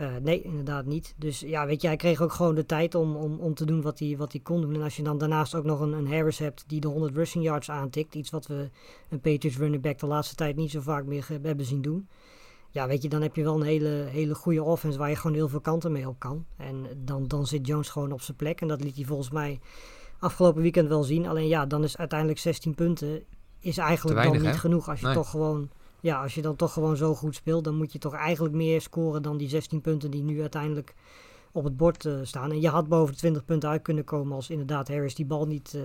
Eh, 0.00 0.16
nee, 0.22 0.42
inderdaad 0.42 0.86
niet. 0.86 1.14
Dus 1.16 1.40
ja, 1.40 1.66
weet 1.66 1.80
je, 1.82 1.86
hij 1.86 1.96
kreeg 1.96 2.22
ook 2.22 2.32
gewoon 2.32 2.54
de 2.54 2.66
tijd 2.66 2.94
om, 2.94 3.16
om, 3.16 3.38
om 3.38 3.54
te 3.54 3.64
doen 3.64 3.82
wat 3.82 3.98
hij, 3.98 4.16
wat 4.16 4.32
hij 4.32 4.40
kon 4.40 4.60
doen. 4.60 4.74
En 4.74 4.82
als 4.82 4.96
je 4.96 5.02
dan 5.02 5.18
daarnaast 5.18 5.54
ook 5.54 5.64
nog 5.64 5.80
een, 5.80 5.92
een 5.92 6.12
Harris 6.12 6.38
hebt 6.38 6.64
die 6.66 6.80
de 6.80 6.88
100 6.88 7.14
rushing 7.14 7.44
yards 7.44 7.70
aantikt. 7.70 8.14
Iets 8.14 8.30
wat 8.30 8.46
we 8.46 8.70
een 9.08 9.20
Patriots 9.20 9.58
running 9.58 9.82
back 9.82 9.98
de 9.98 10.06
laatste 10.06 10.34
tijd 10.34 10.56
niet 10.56 10.70
zo 10.70 10.80
vaak 10.80 11.04
meer 11.04 11.26
hebben 11.42 11.66
zien 11.66 11.82
doen. 11.82 12.08
Ja, 12.70 12.86
weet 12.86 13.02
je, 13.02 13.08
dan 13.08 13.22
heb 13.22 13.36
je 13.36 13.42
wel 13.42 13.54
een 13.54 13.66
hele, 13.66 13.88
hele 13.88 14.34
goede 14.34 14.62
offense 14.62 14.98
waar 14.98 15.08
je 15.08 15.16
gewoon 15.16 15.36
heel 15.36 15.48
veel 15.48 15.60
kanten 15.60 15.92
mee 15.92 16.08
op 16.08 16.18
kan. 16.18 16.44
En 16.56 16.86
dan, 16.96 17.28
dan 17.28 17.46
zit 17.46 17.66
Jones 17.66 17.88
gewoon 17.88 18.12
op 18.12 18.20
zijn 18.20 18.36
plek. 18.36 18.60
En 18.60 18.68
dat 18.68 18.84
liet 18.84 18.96
hij 18.96 19.04
volgens 19.04 19.30
mij 19.30 19.60
afgelopen 20.18 20.62
weekend 20.62 20.88
wel 20.88 21.02
zien. 21.02 21.26
Alleen 21.26 21.48
ja, 21.48 21.66
dan 21.66 21.84
is 21.84 21.96
uiteindelijk 21.96 22.38
16 22.38 22.74
punten 22.74 23.22
is 23.60 23.78
eigenlijk 23.78 24.16
weinig, 24.16 24.36
dan 24.36 24.46
niet 24.46 24.56
hè? 24.56 24.60
genoeg. 24.60 24.88
Als 24.88 25.00
je 25.00 25.06
Nee. 25.06 25.14
toch 25.14 25.30
gewoon 25.30 25.70
ja, 26.00 26.22
als 26.22 26.34
je 26.34 26.42
dan 26.42 26.56
toch 26.56 26.72
gewoon 26.72 26.96
zo 26.96 27.14
goed 27.14 27.34
speelt, 27.34 27.64
dan 27.64 27.76
moet 27.76 27.92
je 27.92 27.98
toch 27.98 28.14
eigenlijk 28.14 28.54
meer 28.54 28.80
scoren 28.80 29.22
dan 29.22 29.36
die 29.36 29.48
16 29.48 29.80
punten 29.80 30.10
die 30.10 30.22
nu 30.22 30.40
uiteindelijk 30.40 30.94
op 31.52 31.64
het 31.64 31.76
bord 31.76 32.04
eh, 32.04 32.14
staan. 32.22 32.50
En 32.50 32.60
je 32.60 32.68
had 32.68 32.88
boven 32.88 33.12
de 33.12 33.18
20 33.18 33.44
punten 33.44 33.68
uit 33.68 33.82
kunnen 33.82 34.04
komen 34.04 34.34
als 34.34 34.50
inderdaad 34.50 34.88
Harris 34.88 35.14
die 35.14 35.26
bal 35.26 35.46
niet, 35.46 35.74
eh 35.74 35.82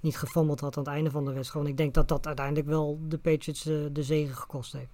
niet 0.00 0.16
gefommeld 0.16 0.60
had 0.60 0.76
aan 0.76 0.82
het 0.82 0.92
einde 0.92 1.10
van 1.10 1.24
de 1.24 1.32
wedstrijd. 1.32 1.64
Want 1.64 1.68
ik 1.68 1.76
denk 1.76 1.94
dat 1.94 2.08
dat 2.08 2.26
uiteindelijk 2.26 2.66
wel 2.66 3.00
de 3.08 3.18
Patriots 3.18 3.66
eh, 3.66 3.76
de 3.92 4.02
zegen 4.02 4.34
gekost 4.34 4.72
heeft. 4.72 4.90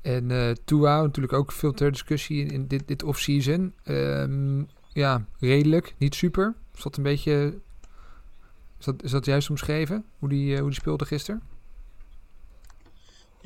En 0.00 0.30
eh 0.30 0.54
Tua, 0.64 1.02
natuurlijk 1.02 1.34
ook 1.34 1.52
veel 1.52 1.72
ter 1.72 1.92
discussie 1.92 2.44
in, 2.44 2.50
in 2.50 2.66
dit, 2.66 2.88
dit 2.88 3.02
off-season. 3.02 3.72
Ehm, 3.82 4.62
ja, 4.92 5.24
redelijk, 5.38 5.94
niet 5.98 6.14
super. 6.14 6.54
Is 6.74 6.82
dat 6.82 6.96
een 6.96 7.02
beetje... 7.02 7.58
Is 8.78 8.84
dat, 8.84 9.02
is 9.02 9.10
dat 9.10 9.24
juist 9.24 9.50
omschreven, 9.50 10.04
hoe 10.18 10.28
die, 10.28 10.58
hoe 10.58 10.70
die 10.70 10.78
speelde 10.78 11.04
gisteren? 11.04 11.42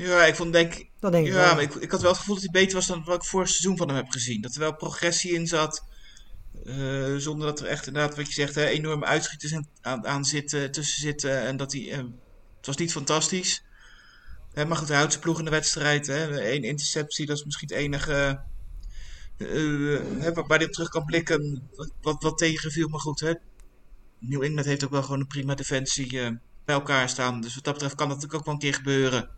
Ja, 0.08 0.24
ik 0.24 0.34
vond 0.34 0.52
denk 0.52 0.90
Dat 1.00 1.12
denk 1.12 1.26
ik 1.26 1.32
Ja, 1.32 1.38
wel. 1.38 1.54
maar 1.54 1.62
ik, 1.62 1.74
ik 1.74 1.90
had 1.90 2.00
wel 2.00 2.10
het 2.10 2.18
gevoel 2.18 2.34
dat 2.34 2.44
hij 2.44 2.52
beter 2.62 2.74
was 2.76 2.86
dan 2.86 3.04
wat 3.04 3.16
ik 3.22 3.28
vorig 3.28 3.48
seizoen 3.48 3.76
van 3.76 3.88
hem 3.88 3.96
heb 3.96 4.08
gezien. 4.10 4.40
Dat 4.40 4.54
er 4.54 4.60
wel 4.60 4.76
progressie 4.76 5.32
in 5.32 5.46
zat. 5.46 5.84
eh, 6.64 7.16
zonder 7.16 7.46
dat 7.46 7.60
er 7.60 7.66
echt 7.66 7.86
inderdaad, 7.86 8.16
wat 8.16 8.26
je 8.26 8.32
zegt, 8.32 8.54
hè, 8.54 8.66
enorme 8.66 9.04
uitschieters 9.06 9.52
aan, 9.80 10.06
aan 10.06 10.24
zitten, 10.24 10.70
tussen 10.72 11.00
zitten. 11.02 11.40
En 11.40 11.56
dat 11.56 11.72
hij. 11.72 11.90
eh, 11.92 11.98
het 12.56 12.66
was 12.66 12.76
niet 12.76 12.92
fantastisch. 12.92 13.64
Hè, 14.52 14.64
maar 14.64 14.76
goed, 14.76 14.88
hij 14.88 14.96
houdt 14.96 15.12
zijn 15.12 15.24
ploeg 15.24 15.38
in 15.38 15.44
de 15.44 15.50
wedstrijd. 15.50 16.06
Hè. 16.06 16.50
Eén 16.52 16.62
interceptie, 16.62 17.26
dat 17.26 17.36
is 17.36 17.44
misschien 17.44 17.68
het 17.68 17.76
enige. 17.78 18.44
eh, 19.36 20.00
hè, 20.22 20.32
waar 20.32 20.58
hij 20.58 20.66
op 20.66 20.72
terug 20.72 20.88
kan 20.88 21.04
blikken. 21.04 21.68
Wat, 22.00 22.22
wat, 22.22 22.38
tegenviel. 22.38 22.88
Maar 22.88 23.00
goed, 23.00 23.20
hè. 23.20 23.32
New 24.18 24.42
England 24.42 24.66
heeft 24.66 24.84
ook 24.84 24.90
wel 24.90 25.02
gewoon 25.02 25.20
een 25.20 25.26
prima 25.26 25.54
defensie 25.54 26.08
bij 26.64 26.74
elkaar 26.74 27.08
staan. 27.08 27.40
Dus 27.40 27.54
wat 27.54 27.64
dat 27.64 27.72
betreft 27.74 27.94
kan 27.94 28.08
dat 28.08 28.16
natuurlijk 28.16 28.40
ook 28.40 28.44
wel 28.46 28.54
een 28.54 28.70
keer 28.70 28.74
gebeuren. 28.74 29.30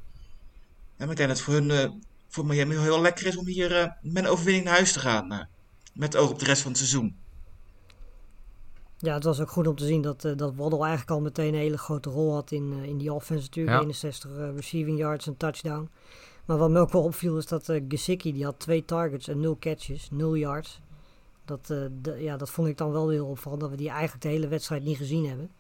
Ik 1.10 1.16
denk 1.16 1.28
dat 1.28 1.36
het 1.38 1.40
voor 1.40 1.54
hun, 1.54 1.70
eh, 1.70 1.90
voor 2.28 2.46
Miami 2.46 2.76
heel 2.76 3.00
lekker 3.00 3.26
is 3.26 3.36
om 3.36 3.46
hier 3.46 3.76
eh, 3.76 3.90
met 4.02 4.24
een 4.24 4.30
overwinning 4.30 4.64
naar 4.64 4.74
huis 4.74 4.92
te 4.92 4.98
gaan. 5.00 5.32
eh, 5.32 5.38
met 5.94 6.16
oog 6.16 6.30
op 6.30 6.38
de 6.38 6.44
rest 6.44 6.62
van 6.62 6.70
het 6.70 6.80
seizoen. 6.80 7.16
Ja, 8.98 9.14
het 9.14 9.24
was 9.24 9.40
ook 9.40 9.50
goed 9.50 9.66
om 9.66 9.76
te 9.76 9.86
zien 9.86 10.02
dat, 10.02 10.24
eh, 10.24 10.32
dat 10.36 10.54
Waddle 10.54 10.78
eigenlijk 10.80 11.10
al 11.10 11.20
meteen 11.20 11.54
een 11.54 11.60
hele 11.60 11.78
grote 11.78 12.10
rol 12.10 12.32
had 12.32 12.50
in, 12.50 12.72
eh, 12.82 12.88
in 12.88 12.98
die 12.98 13.12
offense 13.12 13.42
natuurlijk. 13.42 13.76
Ja. 13.76 13.82
61 13.82 14.30
eh, 14.36 14.54
receiving 14.54 14.98
yards 14.98 15.26
en 15.26 15.36
touchdown. 15.36 15.88
Maar 16.44 16.56
wat 16.58 16.70
me 16.70 16.78
ook 16.80 16.92
wel 16.92 17.02
opviel 17.02 17.38
is 17.38 17.46
dat 17.46 17.68
eh 17.68 17.82
Gesicki, 17.88 18.32
die 18.32 18.44
had 18.44 18.58
twee 18.58 18.84
targets 18.84 19.28
en 19.28 19.40
nul 19.40 19.56
catches, 19.60 20.08
nul 20.10 20.34
yards. 20.36 20.80
Dat, 21.44 21.70
eh, 21.70 21.78
de- 22.02 22.22
ja, 22.22 22.36
dat 22.36 22.50
vond 22.50 22.68
ik 22.68 22.76
dan 22.78 22.92
wel 22.92 23.08
heel 23.08 23.26
opvallend, 23.26 23.60
dat 23.60 23.70
we 23.70 23.76
die 23.76 23.88
eigenlijk 23.90 24.22
de 24.22 24.28
hele 24.28 24.48
wedstrijd 24.48 24.82
niet 24.84 24.96
gezien 24.96 25.28
hebben. 25.28 25.50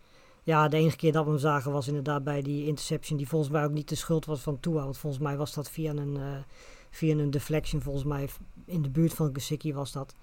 Ja, 0.42 0.68
de 0.68 0.76
enige 0.76 0.96
keer 0.96 1.12
dat 1.12 1.24
we 1.24 1.30
hem 1.30 1.38
zagen 1.38 1.72
was 1.72 1.88
inderdaad 1.88 2.24
bij 2.24 2.42
die 2.42 2.66
interception, 2.66 3.18
die 3.18 3.28
volgens 3.28 3.50
mij 3.50 3.64
ook 3.64 3.72
niet 3.72 3.88
de 3.88 3.94
schuld 3.94 4.24
was 4.24 4.40
van 4.40 4.60
Tua. 4.60 4.82
Want 4.82 4.98
volgens 4.98 5.22
mij 5.22 5.36
was 5.36 5.54
dat 5.54 5.70
via 5.70 5.90
een, 5.90 6.16
eh, 6.16 6.36
via 6.90 7.16
een 7.16 7.30
deflection, 7.30 7.82
volgens 7.82 8.04
mij 8.04 8.28
in 8.64 8.82
de 8.82 8.90
buurt 8.90 9.14
van 9.14 9.30
Gesicki 9.32 9.74
was 9.74 9.92
dat. 9.92 10.14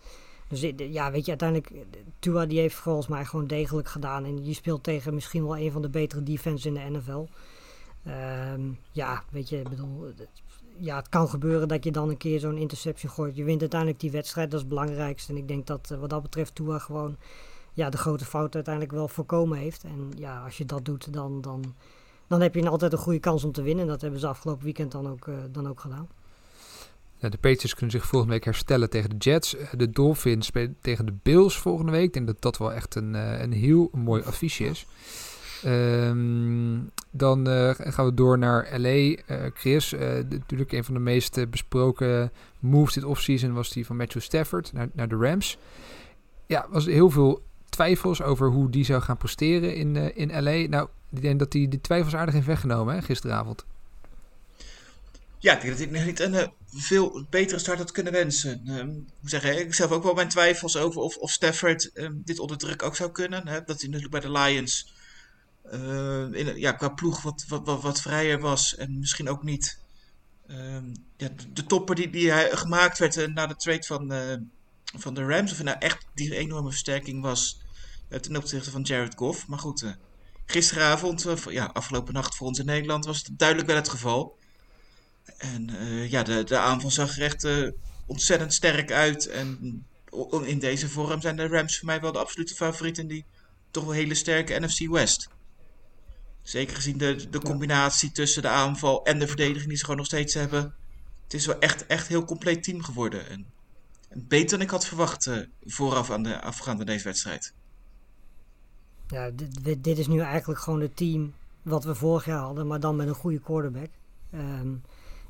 Dus 0.47 0.71
ja, 0.77 1.11
weet 1.11 1.25
je, 1.25 1.29
uiteindelijk, 1.29 1.71
Tua 2.19 2.45
die 2.45 2.59
heeft 2.59 2.75
volgens 2.75 3.07
mij 3.07 3.25
gewoon 3.25 3.47
degelijk 3.47 3.87
gedaan. 3.87 4.25
En 4.25 4.41
die 4.41 4.53
speelt 4.53 4.83
tegen 4.83 5.13
misschien 5.13 5.43
wel 5.43 5.57
een 5.57 5.71
van 5.71 5.81
de 5.81 5.89
betere 5.89 6.23
defense 6.23 6.67
in 6.67 6.73
de 6.73 6.97
NFL. 6.97 7.25
Ehm, 8.03 8.61
ja, 8.91 9.23
weet 9.31 9.49
je, 9.49 9.59
ik 9.59 9.69
bedoel, 9.69 10.13
ja, 10.77 10.95
het 10.95 11.09
kan 11.09 11.29
gebeuren 11.29 11.67
dat 11.67 11.83
je 11.83 11.91
dan 11.91 12.09
een 12.09 12.17
keer 12.17 12.39
zo'n 12.39 12.57
interception 12.57 13.11
gooit. 13.11 13.35
Je 13.35 13.43
wint 13.43 13.61
uiteindelijk 13.61 13.99
die 13.99 14.11
wedstrijd, 14.11 14.51
dat 14.51 14.59
is 14.59 14.65
het 14.65 14.75
belangrijkste. 14.75 15.31
En 15.31 15.37
ik 15.37 15.47
denk 15.47 15.67
dat 15.67 15.91
eh, 15.91 15.99
wat 15.99 16.09
dat 16.09 16.21
betreft 16.21 16.55
Tua 16.55 16.79
gewoon 16.79 17.17
ja, 17.73 17.89
de 17.89 17.97
grote 17.97 18.25
fout 18.25 18.55
uiteindelijk 18.55 18.93
wel 18.93 19.07
voorkomen 19.07 19.57
heeft. 19.57 19.83
En 19.83 20.11
ja, 20.15 20.43
als 20.43 20.57
je 20.57 20.65
dat 20.65 20.85
doet, 20.85 21.13
dan, 21.13 21.41
dan, 21.41 21.75
dan 22.27 22.41
heb 22.41 22.55
je 22.55 22.69
altijd 22.69 22.91
een 22.91 22.97
goede 22.97 23.19
kans 23.19 23.43
om 23.43 23.51
te 23.51 23.61
winnen. 23.61 23.83
En 23.83 23.89
dat 23.89 24.01
hebben 24.01 24.19
ze 24.19 24.27
afgelopen 24.27 24.63
weekend 24.63 24.91
dan 24.91 25.07
ook, 25.07 25.27
eh, 25.27 25.35
dan 25.51 25.67
ook 25.67 25.79
gedaan. 25.79 26.07
De 27.19 27.29
Patriots 27.29 27.73
kunnen 27.73 27.91
zich 27.91 28.07
volgende 28.07 28.33
week 28.33 28.45
herstellen 28.45 28.89
tegen 28.89 29.09
de 29.09 29.15
Jets. 29.17 29.55
Eh, 29.55 29.67
De 29.77 29.89
Dolphins 29.89 30.45
spelen 30.45 30.77
tegen 30.81 31.05
de 31.05 31.13
Bills 31.23 31.57
volgende 31.57 31.91
week. 31.91 32.03
Ik 32.03 32.13
denk 32.13 32.27
dat 32.27 32.41
dat 32.41 32.57
wel 32.57 32.73
echt 32.73 32.95
een, 32.95 33.15
eh, 33.15 33.41
een 33.41 33.51
heel 33.51 33.89
mooi 33.93 34.23
affiche 34.23 34.65
is. 34.65 34.85
Ehm, 35.63 36.77
dan 37.11 37.47
gaan 37.77 38.05
we 38.05 38.13
door 38.13 38.37
naar 38.37 38.79
LA. 38.79 39.15
Chris, 39.53 39.91
natuurlijk 40.29 40.71
een 40.71 40.83
van 40.83 40.93
de 40.93 40.99
meest 40.99 41.49
besproken 41.49 42.31
moves 42.59 42.93
dit 42.93 43.03
offseason 43.03 43.53
was 43.53 43.71
die 43.71 43.85
van 43.85 43.95
Matthew 43.95 44.21
Stafford 44.21 44.73
naar, 44.73 44.89
naar 44.93 45.07
de 45.07 45.15
Rams. 45.15 45.57
Ja, 46.45 46.67
was 46.69 46.85
heel 46.85 47.09
veel 47.09 47.41
twijfels 47.79 48.21
over 48.21 48.49
hoe 48.49 48.69
die 48.69 48.85
zou 48.85 49.01
gaan 49.01 49.17
presteren 49.17 49.75
in, 49.75 49.95
eh, 49.95 50.17
in 50.17 50.43
LA. 50.43 50.67
Nou, 50.67 50.89
ik 51.11 51.21
denk 51.21 51.39
dat 51.39 51.53
hij 51.53 51.67
die 51.67 51.81
twijfels 51.81 52.15
aardig 52.15 52.33
heeft 52.33 52.45
weggenomen 52.45 52.95
hè, 52.95 53.01
gisteravond. 53.01 53.65
Ja, 55.37 55.53
ik 55.53 55.61
denk 55.61 55.77
dat 55.77 55.89
hij 55.89 56.05
niet 56.05 56.19
een 56.19 56.33
eh, 56.33 56.47
veel 56.73 57.25
betere 57.29 57.59
start 57.59 57.77
had 57.77 57.91
kunnen 57.91 58.13
wensen. 58.13 58.61
Ehm, 58.65 58.89
ik 58.89 59.19
moet 59.19 59.29
zeggen, 59.29 59.51
ik 59.51 59.57
heb 59.57 59.73
zelf 59.73 59.91
ook 59.91 60.03
wel 60.03 60.13
mijn 60.13 60.27
twijfels 60.27 60.77
over 60.77 61.01
of, 61.01 61.17
of 61.17 61.31
Stafford 61.31 61.91
ehm, 61.93 62.13
dit 62.15 62.39
onder 62.39 62.57
druk 62.57 62.83
ook 62.83 62.95
zou 62.95 63.11
kunnen. 63.11 63.47
Hè? 63.47 63.63
Dat 63.63 63.81
hij 63.81 63.89
natuurlijk 63.89 64.21
bij 64.21 64.31
de 64.31 64.39
Lions 64.39 64.93
ehm, 65.71 66.33
in, 66.33 66.59
ja, 66.59 66.71
qua 66.71 66.89
ploeg 66.89 67.21
wat, 67.21 67.45
wat, 67.47 67.65
wat, 67.65 67.81
wat 67.81 68.01
vrijer 68.01 68.39
was. 68.39 68.75
En 68.75 68.99
misschien 68.99 69.29
ook 69.29 69.43
niet 69.43 69.79
ehm, 70.47 70.93
de, 71.17 71.31
de 71.53 71.63
topper 71.63 71.95
die, 71.95 72.09
die 72.09 72.31
hij 72.31 72.49
gemaakt 72.51 72.97
werd 72.97 73.17
eh, 73.17 73.27
na 73.27 73.47
de 73.47 73.55
trade 73.55 73.83
van, 73.83 74.11
eh, 74.11 74.37
van 74.97 75.13
de 75.13 75.25
Rams. 75.25 75.51
Of 75.51 75.63
nou 75.63 75.77
echt 75.79 76.05
die 76.13 76.35
enorme 76.35 76.69
versterking 76.69 77.21
was 77.21 77.59
eh, 77.61 77.68
ten 78.09 78.37
opzichte 78.37 78.71
van 78.71 78.81
Jared 78.81 79.15
Goff. 79.15 79.47
Maar 79.47 79.59
goed, 79.59 79.81
eh, 79.81 79.91
gisteravond, 80.45 81.25
eh, 81.25 81.35
ja, 81.49 81.65
afgelopen 81.65 82.13
nacht 82.13 82.35
voor 82.35 82.47
ons 82.47 82.59
in 82.59 82.65
Nederland, 82.65 83.05
was 83.05 83.17
het 83.17 83.29
duidelijk 83.37 83.67
wel 83.67 83.77
het 83.77 83.89
geval. 83.89 84.37
En 85.37 85.69
eh, 85.69 86.11
ja, 86.11 86.23
de, 86.23 86.43
de 86.43 86.57
aanval 86.57 86.91
zag 86.91 87.17
er 87.17 87.23
echt 87.23 87.43
eh, 87.43 87.67
ontzettend 88.05 88.53
sterk 88.53 88.91
uit. 88.91 89.27
En 89.27 89.85
in 90.43 90.59
deze 90.59 90.89
vorm 90.89 91.21
zijn 91.21 91.35
de 91.35 91.47
Rams 91.47 91.77
voor 91.77 91.85
mij 91.85 92.01
wel 92.01 92.11
de 92.11 92.19
absolute 92.19 92.55
favoriet 92.55 92.97
in 92.97 93.07
die 93.07 93.25
toch 93.71 93.83
wel 93.83 93.93
hele 93.93 94.15
sterke 94.15 94.59
NFC 94.59 94.87
West. 94.87 95.29
Zeker 96.43 96.75
gezien 96.75 96.97
de, 96.97 97.29
de 97.29 97.39
combinatie 97.39 98.11
tussen 98.11 98.41
de 98.41 98.47
aanval 98.47 99.05
en 99.05 99.19
de 99.19 99.27
verdediging 99.27 99.67
die 99.67 99.77
ze 99.77 99.83
gewoon 99.83 99.97
nog 99.97 100.05
steeds 100.05 100.33
hebben. 100.33 100.75
Het 101.23 101.33
is 101.33 101.45
wel 101.45 101.59
echt, 101.59 101.85
echt 101.85 102.01
een 102.01 102.15
heel 102.15 102.25
compleet 102.25 102.63
team 102.63 102.83
geworden. 102.83 103.29
En, 103.29 103.45
en 104.09 104.27
beter 104.27 104.49
dan 104.49 104.61
ik 104.61 104.69
had 104.69 104.85
verwacht 104.85 105.27
eh, 105.27 105.37
vooraf 105.63 106.11
aan 106.11 106.23
de 106.23 106.41
afgaande 106.41 106.85
deze 106.85 107.03
wedstrijd. 107.03 107.53
Ja, 109.09 109.29
dit, 109.29 109.83
dit- 109.83 109.97
is 109.97 110.07
nu 110.07 110.19
eigenlijk 110.19 110.59
gewoon 110.59 110.81
het 110.81 110.95
team 110.95 111.33
wat 111.61 111.83
we 111.83 111.95
vorig 111.95 112.25
jaar 112.25 112.39
hadden, 112.39 112.67
maar 112.67 112.79
dan 112.79 112.95
met 112.95 113.07
een 113.07 113.13
goede 113.15 113.39
quarterback. 113.39 113.89
Ehm, 114.31 114.67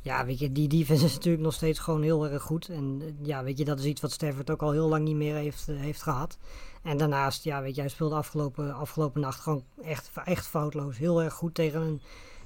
ja, 0.02 0.26
weet 0.26 0.40
je, 0.40 0.52
die 0.52 0.68
defense 0.68 1.06
is 1.06 1.14
natuurlijk 1.14 1.44
nog 1.44 1.54
steeds 1.54 1.80
gewoon 1.80 2.02
heel 2.02 2.28
erg 2.28 2.44
goed. 2.44 2.70
En 2.70 3.02
eh, 3.02 3.26
ja, 3.28 3.44
weet 3.44 3.58
je, 3.58 3.66
dat 3.66 3.80
is 3.80 3.86
iets 3.86 4.02
wat 4.02 4.12
Stafford 4.12 4.50
ook 4.50 4.62
al 4.62 4.72
heel 4.72 4.88
lang 4.88 5.04
niet 5.04 5.16
meer 5.16 5.36
heeft, 5.36 5.68
eh, 5.70 5.80
heeft 5.80 6.02
gehad. 6.02 6.38
En 6.84 6.98
daarnaast, 6.98 7.44
ja, 7.44 7.62
weet 7.62 7.76
je, 7.76 7.82
hij 7.82 7.90
speelde 7.90 8.16
afgelopen, 8.16 8.74
afgelopen 8.74 9.22
nacht 9.22 9.40
gewoon 9.40 9.64
echt, 9.84 10.12
echt 10.26 10.48
foutloos. 10.48 10.98
Heel 10.98 11.22
erg 11.24 11.34
goed 11.34 11.54
tegen 11.54 11.82
een 11.82 12.02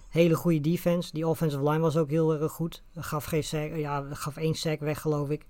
hele 0.10 0.36
goede 0.36 0.60
defense. 0.62 1.10
Die 1.14 1.28
offensive 1.28 1.64
line 1.64 1.80
was 1.80 1.98
ook 1.98 2.10
heel 2.10 2.34
erg 2.34 2.52
goed. 2.52 2.84
Gaf, 2.96 3.26
geen 3.26 3.80
ja, 3.80 4.06
gaf 4.12 4.38
één 4.38 4.56
sack 4.56 4.80
weg, 4.80 5.02
geloof 5.02 5.30
ik. 5.30 5.46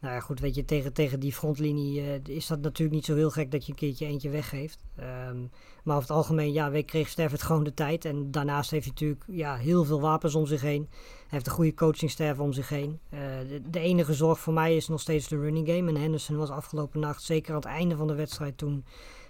Nou 0.00 0.14
ja, 0.14 0.20
goed, 0.20 0.40
weet 0.40 0.54
je, 0.54 0.64
tegen, 0.64 0.92
tegen 0.92 1.20
die 1.20 1.32
frontlinie 1.32 2.00
uh, 2.00 2.36
is 2.36 2.46
dat 2.46 2.60
natuurlijk 2.60 2.96
niet 2.96 3.04
zo 3.04 3.14
heel 3.14 3.30
gek 3.30 3.50
dat 3.50 3.66
je 3.66 3.72
een 3.72 3.78
keertje 3.78 4.06
eentje 4.06 4.30
weggeeft. 4.30 4.84
Um, 5.28 5.50
maar 5.84 5.96
over 5.96 6.08
het 6.08 6.16
algemeen, 6.16 6.52
ja, 6.52 6.70
weet, 6.70 6.86
kreeg 6.86 7.08
Stafford 7.08 7.42
gewoon 7.42 7.64
de 7.64 7.74
tijd. 7.74 8.04
En 8.04 8.30
daarnaast 8.30 8.70
heeft 8.70 8.84
hij 8.84 8.92
natuurlijk 8.92 9.24
ja, 9.26 9.56
heel 9.56 9.84
veel 9.84 10.00
wapens 10.00 10.34
om 10.34 10.46
zich 10.46 10.60
heen. 10.60 10.88
Hij 10.90 11.28
heeft 11.28 11.46
een 11.46 11.52
goede 11.52 11.74
coachingstaff 11.74 12.38
om 12.38 12.52
zich 12.52 12.68
heen. 12.68 13.00
De, 13.08 13.60
de, 13.70 13.80
enige 13.80 14.14
zorg 14.14 14.40
voor 14.40 14.52
mij 14.52 14.76
is 14.76 14.88
nog 14.88 15.00
steeds 15.00 15.28
de 15.28 15.38
running 15.38 15.68
game. 15.68 15.88
En 15.88 15.96
Henderson 15.96 16.36
was 16.36 16.50
afgelopen 16.50 17.00
nacht, 17.00 17.22
zeker 17.22 17.50
aan 17.50 17.56
het 17.56 17.64
einde 17.64 17.96
van 17.96 18.06
de 18.06 18.14
wedstrijd, 18.14 18.58
toen, 18.58 18.84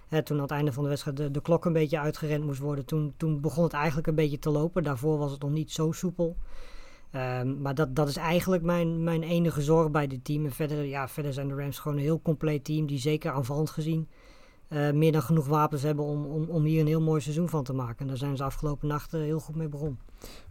hè, 0.07 0.23
toen 0.23 0.35
aan 0.35 0.43
het 0.43 0.51
einde 0.51 0.73
van 0.73 0.83
de 0.83 0.89
wedstrijd 0.89 1.17
de, 1.17 1.31
de 1.31 1.41
klok 1.41 1.65
een 1.65 1.73
beetje 1.73 1.99
uitgerend 1.99 2.43
moest 2.43 2.59
worden. 2.59 2.85
Toen, 2.85 3.13
toen 3.17 3.41
begon 3.41 3.63
het 3.63 3.73
eigenlijk 3.73 4.07
een 4.07 4.15
beetje 4.15 4.39
te 4.39 4.49
lopen. 4.49 4.83
Daarvoor 4.83 5.17
was 5.17 5.31
het 5.31 5.41
nog 5.41 5.51
niet 5.51 5.71
zo 5.71 5.91
soepel. 5.91 6.37
Um, 7.15 7.61
maar 7.61 7.75
dat, 7.75 7.95
dat 7.95 8.07
is 8.07 8.15
eigenlijk 8.15 8.63
mijn, 8.63 9.03
mijn 9.03 9.23
enige 9.23 9.61
zorg 9.61 9.91
bij 9.91 10.07
dit 10.07 10.25
team. 10.25 10.45
En 10.45 10.51
verder, 10.51 10.85
ja, 10.85 11.07
verder 11.07 11.33
zijn 11.33 11.47
de 11.47 11.55
Rams 11.55 11.79
gewoon 11.79 11.97
een 11.97 12.03
heel 12.03 12.21
compleet 12.21 12.63
team. 12.63 12.85
Die 12.85 12.99
zeker 12.99 13.31
aanvallend 13.31 13.69
gezien 13.69 14.09
uh, 14.73 14.91
meer 14.91 15.11
dan 15.11 15.21
genoeg 15.21 15.47
wapens 15.47 15.81
hebben 15.81 16.05
om, 16.05 16.25
om, 16.25 16.49
om 16.49 16.63
hier 16.63 16.79
een 16.79 16.87
heel 16.87 17.01
mooi 17.01 17.21
seizoen 17.21 17.49
van 17.49 17.63
te 17.63 17.73
maken. 17.73 17.99
En 17.99 18.07
daar 18.07 18.17
zijn 18.17 18.37
ze 18.37 18.43
afgelopen 18.43 18.87
nachten 18.87 19.21
heel 19.21 19.39
goed 19.39 19.55
mee 19.55 19.67
begonnen. 19.69 19.99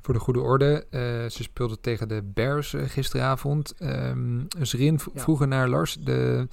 Voor 0.01 0.15
de 0.15 0.21
goede 0.21 0.41
orde, 0.41 0.87
uh, 0.91 1.01
ze 1.31 1.43
speelden 1.43 1.81
tegen 1.81 2.09
de 2.09 2.23
Bears 2.35 2.73
uh, 2.73 2.83
gisteravond. 2.83 3.75
Um, 3.79 4.47
Zrin 4.61 5.01
ja. 5.15 5.21
vroeger 5.21 5.49
naar 5.49 5.69
Lars. 5.69 5.97
De, 6.01 6.49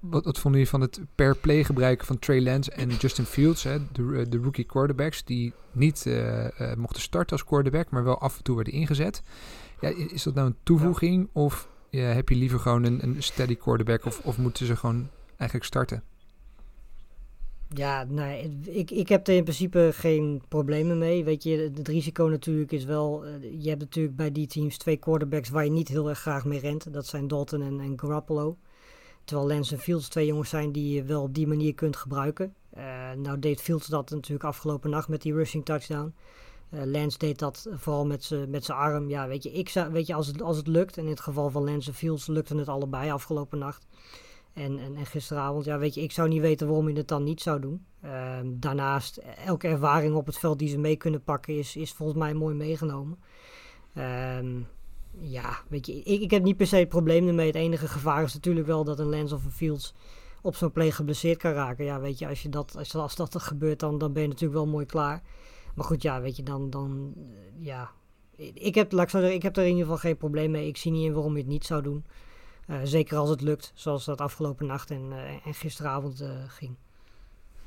wat, 0.00 0.24
wat 0.24 0.38
vonden 0.38 0.60
jullie 0.60 0.68
van 0.68 0.80
het 0.80 1.00
per 1.14 1.36
play 1.36 1.64
gebruiken 1.64 2.06
van 2.06 2.18
Trey 2.18 2.42
Lance 2.42 2.70
en 2.70 2.88
Justin 3.00 3.24
Fields, 3.24 3.62
hè, 3.62 3.78
de, 3.92 4.26
de 4.28 4.38
rookie 4.38 4.64
quarterbacks, 4.64 5.24
die 5.24 5.52
niet 5.72 6.06
mochten 6.76 7.02
starten 7.02 7.32
als 7.32 7.44
quarterback, 7.44 7.90
maar 7.90 8.04
wel 8.04 8.18
af 8.20 8.36
en 8.36 8.42
toe 8.42 8.54
werden 8.56 8.74
ingezet? 8.74 9.22
Ja, 9.80 9.88
is 9.88 10.22
dat 10.22 10.34
nou 10.34 10.46
een 10.46 10.56
toevoeging 10.62 11.28
ja. 11.32 11.40
of 11.40 11.68
heb 11.90 12.28
je 12.28 12.34
liever 12.34 12.58
gewoon 12.58 12.84
een, 12.84 13.02
een 13.02 13.22
steady 13.22 13.56
quarterback 13.56 14.04
of, 14.04 14.20
of 14.24 14.38
moeten 14.38 14.66
ze 14.66 14.76
gewoon 14.76 15.08
eigenlijk 15.36 15.64
starten? 15.64 16.02
Ja, 17.74 18.04
nee, 18.08 18.58
ik, 18.64 18.90
ik 18.90 19.08
heb 19.08 19.28
er 19.28 19.34
in 19.34 19.42
principe 19.42 19.90
geen 19.92 20.42
problemen 20.48 20.98
mee. 20.98 21.24
Weet 21.24 21.42
je, 21.42 21.70
het 21.74 21.88
risico 21.88 22.26
natuurlijk 22.26 22.72
is 22.72 22.84
wel... 22.84 23.26
Uh, 23.26 23.62
je 23.62 23.68
hebt 23.68 23.80
natuurlijk 23.80 24.16
bij 24.16 24.32
die 24.32 24.46
teams 24.46 24.78
twee 24.78 24.96
quarterbacks 24.96 25.48
waar 25.48 25.64
je 25.64 25.70
niet 25.70 25.88
heel 25.88 26.08
erg 26.08 26.18
graag 26.18 26.44
mee 26.44 26.60
rent. 26.60 26.92
Dat 26.92 27.06
zijn 27.06 27.28
Dalton 27.28 27.62
en, 27.62 27.80
en 27.80 27.98
Garoppolo. 27.98 28.56
Terwijl 29.24 29.48
Lance 29.48 29.74
en 29.74 29.80
Fields 29.80 30.08
twee 30.08 30.26
jongens 30.26 30.48
zijn 30.48 30.72
die 30.72 30.94
je 30.94 31.02
wel 31.02 31.22
op 31.22 31.34
die 31.34 31.46
manier 31.46 31.74
kunt 31.74 31.96
gebruiken. 31.96 32.54
Uh, 32.76 33.12
nou 33.12 33.38
deed 33.38 33.60
Fields 33.60 33.86
dat 33.86 34.10
natuurlijk 34.10 34.44
afgelopen 34.44 34.90
nacht 34.90 35.08
met 35.08 35.22
die 35.22 35.34
rushing 35.34 35.64
touchdown. 35.64 36.14
Uh, 36.70 36.84
Lance 36.84 37.18
deed 37.18 37.38
dat 37.38 37.68
vooral 37.72 38.06
met 38.06 38.24
zijn 38.64 38.78
arm. 38.78 39.08
Ja, 39.08 39.28
weet 39.28 39.42
je, 39.42 39.52
ik 39.52 39.68
zou, 39.68 39.92
weet 39.92 40.06
je 40.06 40.14
als, 40.14 40.26
het, 40.26 40.42
als 40.42 40.56
het 40.56 40.66
lukt... 40.66 40.96
en 40.96 41.04
in 41.04 41.10
het 41.10 41.20
geval 41.20 41.50
van 41.50 41.64
Lance 41.64 41.88
en 41.88 41.94
Fields 41.94 42.26
lukte 42.26 42.56
het 42.56 42.68
allebei 42.68 43.10
afgelopen 43.10 43.58
nacht... 43.58 43.86
En, 44.58 44.78
en, 44.78 44.96
en, 44.96 45.06
gisteravond, 45.06 45.64
ja, 45.64 45.78
weet 45.78 45.94
je, 45.94 46.02
ik 46.02 46.12
zou 46.12 46.28
niet 46.28 46.40
weten 46.40 46.66
waarom 46.66 46.88
je 46.88 46.96
het 46.96 47.08
dan 47.08 47.24
niet 47.24 47.40
zou 47.40 47.60
doen. 47.60 47.84
Uh, 48.04 48.38
daarnaast, 48.44 49.16
elke 49.44 49.68
ervaring 49.68 50.14
op 50.14 50.26
het 50.26 50.38
veld 50.38 50.58
die 50.58 50.68
ze 50.68 50.78
mee 50.78 50.96
kunnen 50.96 51.22
pakken, 51.22 51.58
is, 51.58 51.76
is 51.76 51.92
volgens 51.92 52.18
mij 52.18 52.34
mooi 52.34 52.54
meegenomen. 52.54 53.18
Uh, 53.94 54.38
ja, 55.20 55.58
weet 55.68 55.86
je, 55.86 56.02
ik, 56.02 56.20
ik 56.20 56.30
heb 56.30 56.42
niet 56.42 56.56
per 56.56 56.66
se 56.66 56.76
het 56.76 56.88
probleem 56.88 57.28
ermee. 57.28 57.46
Het 57.46 57.54
enige 57.54 57.88
gevaar 57.88 58.22
is 58.22 58.34
natuurlijk 58.34 58.66
wel 58.66 58.84
dat 58.84 58.98
een 58.98 59.08
Lens 59.08 59.32
of 59.32 59.44
een 59.44 59.50
Fields 59.50 59.94
op 60.42 60.56
zo'n 60.56 60.72
play 60.72 60.90
geblesseerd 60.90 61.38
kan 61.38 61.52
raken. 61.52 61.84
Ja, 61.84 62.00
weet 62.00 62.18
je, 62.18 62.28
als, 62.28 62.42
je 62.42 62.48
dat, 62.48 62.76
als, 62.76 62.94
als 62.94 63.16
dat 63.16 63.42
gebeurt, 63.42 63.80
dan, 63.80 63.98
dan 63.98 64.12
ben 64.12 64.22
je 64.22 64.28
natuurlijk 64.28 64.60
wel 64.60 64.66
mooi 64.66 64.86
klaar. 64.86 65.22
Maar 65.74 65.84
goed, 65.84 66.02
ja, 66.02 66.20
weet 66.20 66.36
je, 66.36 66.42
dan, 66.42 66.70
dan 66.70 67.14
ja. 67.58 67.90
Ik 68.36 68.74
heb, 68.74 68.92
ik 68.92 69.12
ik 69.12 69.42
heb 69.42 69.56
er 69.56 69.62
in 69.62 69.68
ieder 69.68 69.82
geval 69.82 69.98
geen 69.98 70.16
probleem 70.16 70.50
mee. 70.50 70.66
Ik 70.66 70.76
zie 70.76 70.92
niet 70.92 71.04
in 71.04 71.12
waarom 71.12 71.32
je 71.32 71.38
het 71.38 71.48
niet 71.48 71.64
zou 71.64 71.82
doen. 71.82 72.04
Uh, 72.70 72.80
zeker 72.84 73.16
als 73.16 73.30
het 73.30 73.40
lukt, 73.40 73.72
zoals 73.74 74.04
dat 74.04 74.20
afgelopen 74.20 74.66
nacht 74.66 74.90
en, 74.90 75.10
uh, 75.10 75.46
en 75.46 75.54
gisteravond 75.54 76.20
uh, 76.20 76.30
ging. 76.46 76.76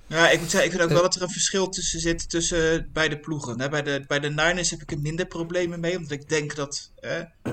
Ja, 0.08 0.30
ik 0.30 0.40
moet 0.40 0.50
zeggen, 0.50 0.70
ik 0.70 0.76
vind 0.76 0.84
ook 0.84 0.96
wel 0.96 1.02
dat 1.02 1.16
er 1.16 1.22
een 1.22 1.30
verschil 1.30 1.70
tussen 1.70 2.00
zit 2.00 2.30
tussen 2.30 2.90
beide 2.94 3.20
ploegen. 3.20 3.60
Hè, 3.60 3.70
bij, 3.70 3.82
de, 3.82 4.04
bij 4.08 4.20
de 4.20 4.30
Niners 4.30 4.70
heb 4.70 4.82
ik 4.82 4.92
er 4.92 5.00
minder 5.00 5.26
problemen 5.26 5.80
mee, 5.80 5.98
omdat 5.98 6.12
ik 6.12 6.30
denk 6.30 6.56
dat 6.56 6.92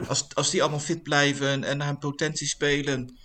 als, 0.09 0.27
als 0.35 0.51
die 0.51 0.63
allemaal 0.63 0.81
fit 0.81 1.03
blijven 1.03 1.65
en 1.65 1.77
naar 1.77 1.87
hun 1.87 1.99
potentie 1.99 2.47
spelen, 2.47 3.19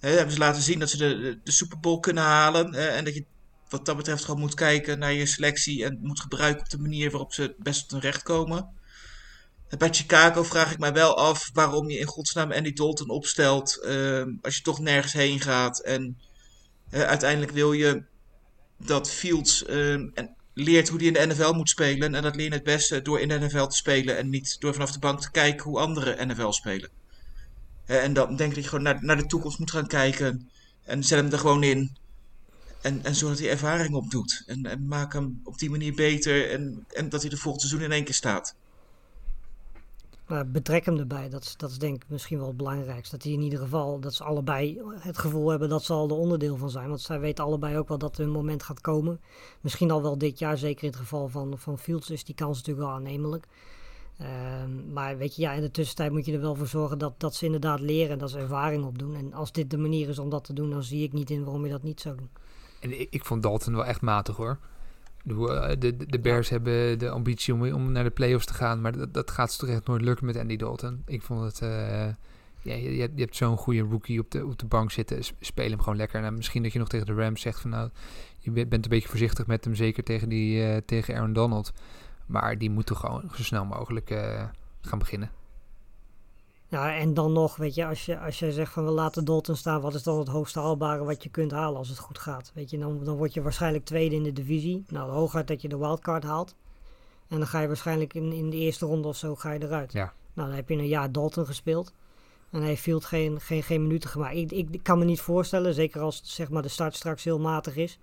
hebben 0.00 0.32
ze 0.32 0.38
laten 0.38 0.62
zien 0.62 0.78
dat 0.78 0.90
ze 0.90 0.96
de, 0.96 1.40
de, 1.44 1.52
Super 1.52 1.80
Bowl 1.80 2.00
kunnen 2.00 2.22
halen. 2.22 2.74
en 2.74 3.04
dat 3.04 3.14
je 3.14 3.24
wat 3.68 3.86
dat 3.86 3.96
betreft 3.96 4.24
gewoon 4.24 4.40
moet 4.40 4.54
kijken 4.54 4.98
naar 4.98 5.12
je 5.12 5.26
selectie 5.26 5.84
en 5.84 5.98
moet 6.02 6.20
gebruiken 6.20 6.62
op 6.62 6.70
de 6.70 6.78
manier 6.78 7.10
waarop 7.10 7.32
ze 7.32 7.54
best 7.58 7.80
tot 7.80 7.90
hun 7.90 8.00
recht 8.00 8.22
komen. 8.22 8.68
Bij 9.76 9.92
Chicago 9.92 10.42
vraag 10.42 10.72
ik 10.72 10.78
mij 10.78 10.92
wel 10.92 11.16
af 11.16 11.50
waarom 11.52 11.90
je 11.90 11.98
in 11.98 12.06
godsnaam 12.06 12.52
Andy 12.52 12.72
Dalton 12.72 13.08
opstelt 13.08 13.78
uh, 13.84 14.26
als 14.42 14.56
je 14.56 14.62
toch 14.62 14.78
nergens 14.78 15.12
heen 15.12 15.40
gaat. 15.40 15.78
En 15.78 16.18
uh, 16.90 17.02
uiteindelijk 17.02 17.52
wil 17.52 17.72
je 17.72 18.02
dat 18.76 19.10
Fields 19.10 19.62
uh, 19.62 19.92
en 19.92 20.36
leert 20.54 20.88
hoe 20.88 20.98
hij 20.98 21.06
in 21.06 21.12
de 21.12 21.26
NFL 21.26 21.52
moet 21.52 21.68
spelen. 21.68 22.14
En 22.14 22.22
dat 22.22 22.36
leer 22.36 22.44
je 22.44 22.52
het 22.52 22.62
beste 22.62 23.02
door 23.02 23.20
in 23.20 23.28
de 23.28 23.38
NFL 23.38 23.64
te 23.66 23.76
spelen 23.76 24.16
en 24.16 24.28
niet 24.28 24.60
door 24.60 24.72
vanaf 24.72 24.92
de 24.92 24.98
bank 24.98 25.20
te 25.20 25.30
kijken 25.30 25.64
hoe 25.64 25.78
anderen 25.78 26.28
NFL 26.28 26.50
spelen. 26.50 26.90
en 27.86 28.12
dan 28.12 28.36
denk 28.36 28.48
ik 28.48 28.54
dat 28.54 28.64
je 28.64 28.70
gewoon 28.70 28.84
naar, 28.84 29.04
naar 29.04 29.16
de 29.16 29.26
toekomst 29.26 29.58
moet 29.58 29.70
gaan 29.70 29.86
kijken 29.86 30.50
en 30.84 31.04
zet 31.04 31.18
hem 31.20 31.32
er 31.32 31.38
gewoon 31.38 31.62
in. 31.62 31.96
En, 32.82 33.04
en 33.04 33.14
zorg 33.14 33.32
dat 33.32 33.42
hij 33.42 33.50
ervaring 33.50 33.94
opdoet. 33.94 34.42
En, 34.46 34.66
en 34.66 34.86
maak 34.86 35.12
hem 35.12 35.40
op 35.44 35.58
die 35.58 35.70
manier 35.70 35.94
beter 35.94 36.50
en, 36.50 36.86
en 36.92 37.08
dat 37.08 37.20
hij 37.20 37.30
de 37.30 37.36
volgende 37.36 37.66
seizoen 37.66 37.86
in 37.86 37.94
één 37.94 38.04
keer 38.04 38.14
staat. 38.14 38.54
Maar 40.28 40.50
betrek 40.50 40.84
hem 40.84 40.98
erbij. 40.98 41.28
Dat 41.28 41.42
is, 41.42 41.56
dat 41.56 41.76
denk 41.78 42.02
ik 42.02 42.08
misschien 42.08 42.38
wel 42.38 42.46
het 42.46 42.56
belangrijkste. 42.56 43.16
Dat 43.16 43.24
hij 43.24 43.32
in 43.32 43.42
ieder 43.42 43.58
geval, 43.58 44.00
dat 44.00 44.14
ze 44.14 44.24
allebei 44.24 44.80
het 44.98 45.18
gevoel 45.18 45.50
hebben 45.50 45.68
dat 45.68 45.84
ze 45.84 45.92
al 45.92 46.08
er 46.08 46.14
onderdeel 46.14 46.56
van 46.56 46.70
zijn. 46.70 46.88
Want 46.88 47.00
zij 47.00 47.20
weten 47.20 47.44
allebei 47.44 47.78
ook 47.78 47.88
wel 47.88 47.98
dat 47.98 48.18
er 48.18 48.24
een 48.24 48.30
moment 48.30 48.62
gaat 48.62 48.80
komen. 48.80 49.20
Misschien 49.60 49.90
al 49.90 50.02
wel 50.02 50.18
dit 50.18 50.38
jaar, 50.38 50.58
zeker 50.58 50.84
in 50.84 50.90
het 50.90 50.98
geval 50.98 51.28
van, 51.28 51.58
van 51.58 51.78
Fields 51.78 52.10
is 52.10 52.24
die 52.24 52.34
kans 52.34 52.56
natuurlijk 52.56 52.86
wel 52.86 52.96
aannemelijk. 52.96 53.46
Um, 54.62 54.92
maar 54.92 55.18
weet 55.18 55.36
je, 55.36 55.42
ja, 55.42 55.52
in 55.52 55.60
de 55.60 55.70
tussentijd 55.70 56.12
moet 56.12 56.26
je 56.26 56.32
er 56.32 56.40
wel 56.40 56.54
voor 56.54 56.66
zorgen 56.66 56.98
dat, 56.98 57.20
dat 57.20 57.34
ze 57.34 57.44
inderdaad 57.44 57.80
leren 57.80 58.10
en 58.12 58.18
dat 58.18 58.30
ze 58.30 58.38
ervaring 58.38 58.84
opdoen. 58.84 59.14
En 59.14 59.32
als 59.32 59.52
dit 59.52 59.70
de 59.70 59.78
manier 59.78 60.08
is 60.08 60.18
om 60.18 60.30
dat 60.30 60.44
te 60.44 60.52
doen, 60.52 60.70
dan 60.70 60.82
zie 60.82 61.02
ik 61.02 61.12
niet 61.12 61.30
in 61.30 61.44
waarom 61.44 61.64
je 61.64 61.70
dat 61.70 61.82
niet 61.82 62.00
zou 62.00 62.16
doen. 62.16 62.30
En 62.80 63.00
ik, 63.00 63.08
ik 63.10 63.24
vond 63.24 63.42
Dalton 63.42 63.74
wel 63.74 63.84
echt 63.84 64.00
matig 64.00 64.36
hoor. 64.36 64.58
Eh, 65.28 65.70
de, 65.78 65.96
de, 65.96 66.18
Bears 66.18 66.48
hebben 66.48 66.98
de 66.98 67.10
ambitie 67.10 67.54
om, 67.54 67.72
om 67.72 67.92
naar 67.92 68.04
de 68.04 68.10
playoffs 68.10 68.46
te 68.46 68.54
gaan, 68.54 68.80
maar 68.80 68.96
dat, 68.96 69.14
dat 69.14 69.30
gaat 69.30 69.58
toch 69.58 69.68
echt 69.68 69.86
nooit 69.86 70.02
lukken 70.02 70.26
met 70.26 70.36
Andy 70.36 70.56
Dalton. 70.56 71.02
Ik 71.06 71.22
vond 71.22 71.42
het. 71.42 71.60
Uh, 71.62 72.06
ja, 72.62 72.74
je, 72.74 72.96
je 72.96 73.08
hebt 73.14 73.36
zo'n 73.36 73.56
goede 73.56 73.80
rookie 73.80 74.20
op 74.20 74.30
de, 74.30 74.46
op 74.46 74.58
de 74.58 74.66
bank 74.66 74.90
zitten. 74.90 75.24
Speel 75.40 75.70
hem 75.70 75.80
gewoon 75.80 75.96
lekker. 75.96 76.20
Nou, 76.20 76.32
misschien 76.32 76.62
dat 76.62 76.72
je 76.72 76.78
nog 76.78 76.88
tegen 76.88 77.06
de 77.06 77.14
Rams 77.14 77.40
zegt 77.40 77.60
van 77.60 77.70
nou, 77.70 77.90
je 78.38 78.50
bent 78.50 78.84
een 78.84 78.90
beetje 78.90 79.08
voorzichtig 79.08 79.46
met 79.46 79.64
hem, 79.64 79.74
zeker 79.74 80.04
tegen, 80.04 80.28
die, 80.28 80.68
uh, 80.68 80.76
tegen 80.86 81.14
Aaron 81.14 81.32
Donald. 81.32 81.72
Maar 82.26 82.58
die 82.58 82.70
moet 82.70 82.86
toch 82.86 83.00
gewoon 83.00 83.30
zo 83.34 83.42
snel 83.42 83.64
mogelijk 83.64 84.10
uh, 84.10 84.44
gaan 84.80 84.98
beginnen. 84.98 85.30
Ja, 86.68 86.96
en 86.96 87.14
dan 87.14 87.32
nog, 87.32 87.56
weet 87.56 87.74
je, 87.74 87.86
als 87.86 88.06
je, 88.06 88.18
als 88.18 88.38
je 88.38 88.52
zegt 88.52 88.72
van 88.72 88.84
we 88.84 88.90
laten 88.90 89.24
Dalton 89.24 89.56
staan, 89.56 89.80
wat 89.80 89.94
is 89.94 90.02
dan 90.02 90.18
het 90.18 90.28
hoogste 90.28 90.60
haalbare 90.60 91.04
wat 91.04 91.22
je 91.22 91.28
kunt 91.28 91.50
halen 91.50 91.78
als 91.78 91.88
het 91.88 91.98
goed 91.98 92.18
gaat? 92.18 92.50
Weet 92.54 92.70
je, 92.70 92.78
dan, 92.78 93.04
dan 93.04 93.16
word 93.16 93.34
je 93.34 93.42
waarschijnlijk 93.42 93.84
tweede 93.84 94.14
in 94.14 94.22
de 94.22 94.32
divisie. 94.32 94.84
Nou, 94.88 95.10
hooguit 95.10 95.46
dat 95.46 95.62
je 95.62 95.68
de 95.68 95.78
wildcard 95.78 96.22
haalt. 96.22 96.54
En 97.28 97.38
dan 97.38 97.46
ga 97.46 97.60
je 97.60 97.66
waarschijnlijk 97.66 98.14
in, 98.14 98.32
in 98.32 98.50
de 98.50 98.56
eerste 98.56 98.86
ronde 98.86 99.08
of 99.08 99.16
zo 99.16 99.34
ga 99.34 99.52
je 99.52 99.62
eruit. 99.62 99.92
Ja. 99.92 100.12
Nou, 100.32 100.48
dan 100.48 100.56
heb 100.56 100.68
je 100.68 100.74
een 100.74 100.86
jaar 100.86 101.12
Dalton 101.12 101.46
gespeeld. 101.46 101.92
En 102.50 102.62
hij 102.62 102.76
Field 102.76 103.04
geen, 103.04 103.40
geen, 103.40 103.62
geen 103.62 103.82
minuten 103.82 104.10
gemaakt. 104.10 104.34
Ik, 104.34 104.50
ik 104.50 104.82
kan 104.82 104.98
me 104.98 105.04
niet 105.04 105.20
voorstellen, 105.20 105.74
zeker 105.74 106.00
als 106.00 106.20
zeg 106.24 106.50
maar, 106.50 106.62
de 106.62 106.68
start 106.68 106.94
straks 106.94 107.24
heel 107.24 107.38
matig 107.38 107.76
is 107.76 107.98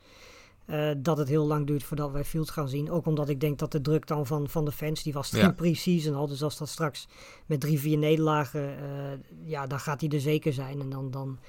uh, 0.68 0.92
dat 0.98 1.18
het 1.18 1.28
heel 1.28 1.46
lang 1.46 1.68
duurt 1.68 1.84
voordat 1.84 2.12
wij 2.12 2.24
Fields 2.24 2.50
gaan 2.50 2.70
zien. 2.70 2.92
Ook 2.92 3.06
omdat 3.06 3.30
ik 3.30 3.40
denk 3.40 3.60
dat 3.60 3.72
de 3.72 3.82
druk 3.82 4.08
dan 4.08 4.26
van, 4.26 4.50
van 4.50 4.66
de 4.66 4.72
fans, 4.72 5.04
die 5.04 5.14
was 5.14 5.30
ja. 5.30 5.52
pre-season 5.52 6.16
al. 6.16 6.28
Dus 6.28 6.44
als 6.44 6.58
dat 6.58 6.70
straks 6.70 7.08
met 7.46 7.60
drie, 7.60 7.80
vier 7.80 7.98
nederlagen, 7.98 8.62
uh, 8.62 9.50
ja, 9.50 9.68
dan 9.68 9.80
gaat 9.80 10.02
hij 10.02 10.10
er 10.10 10.20
zeker 10.20 10.54
zijn. 10.54 10.80
En 10.80 10.90
dan, 10.90 11.12
dan 11.12 11.40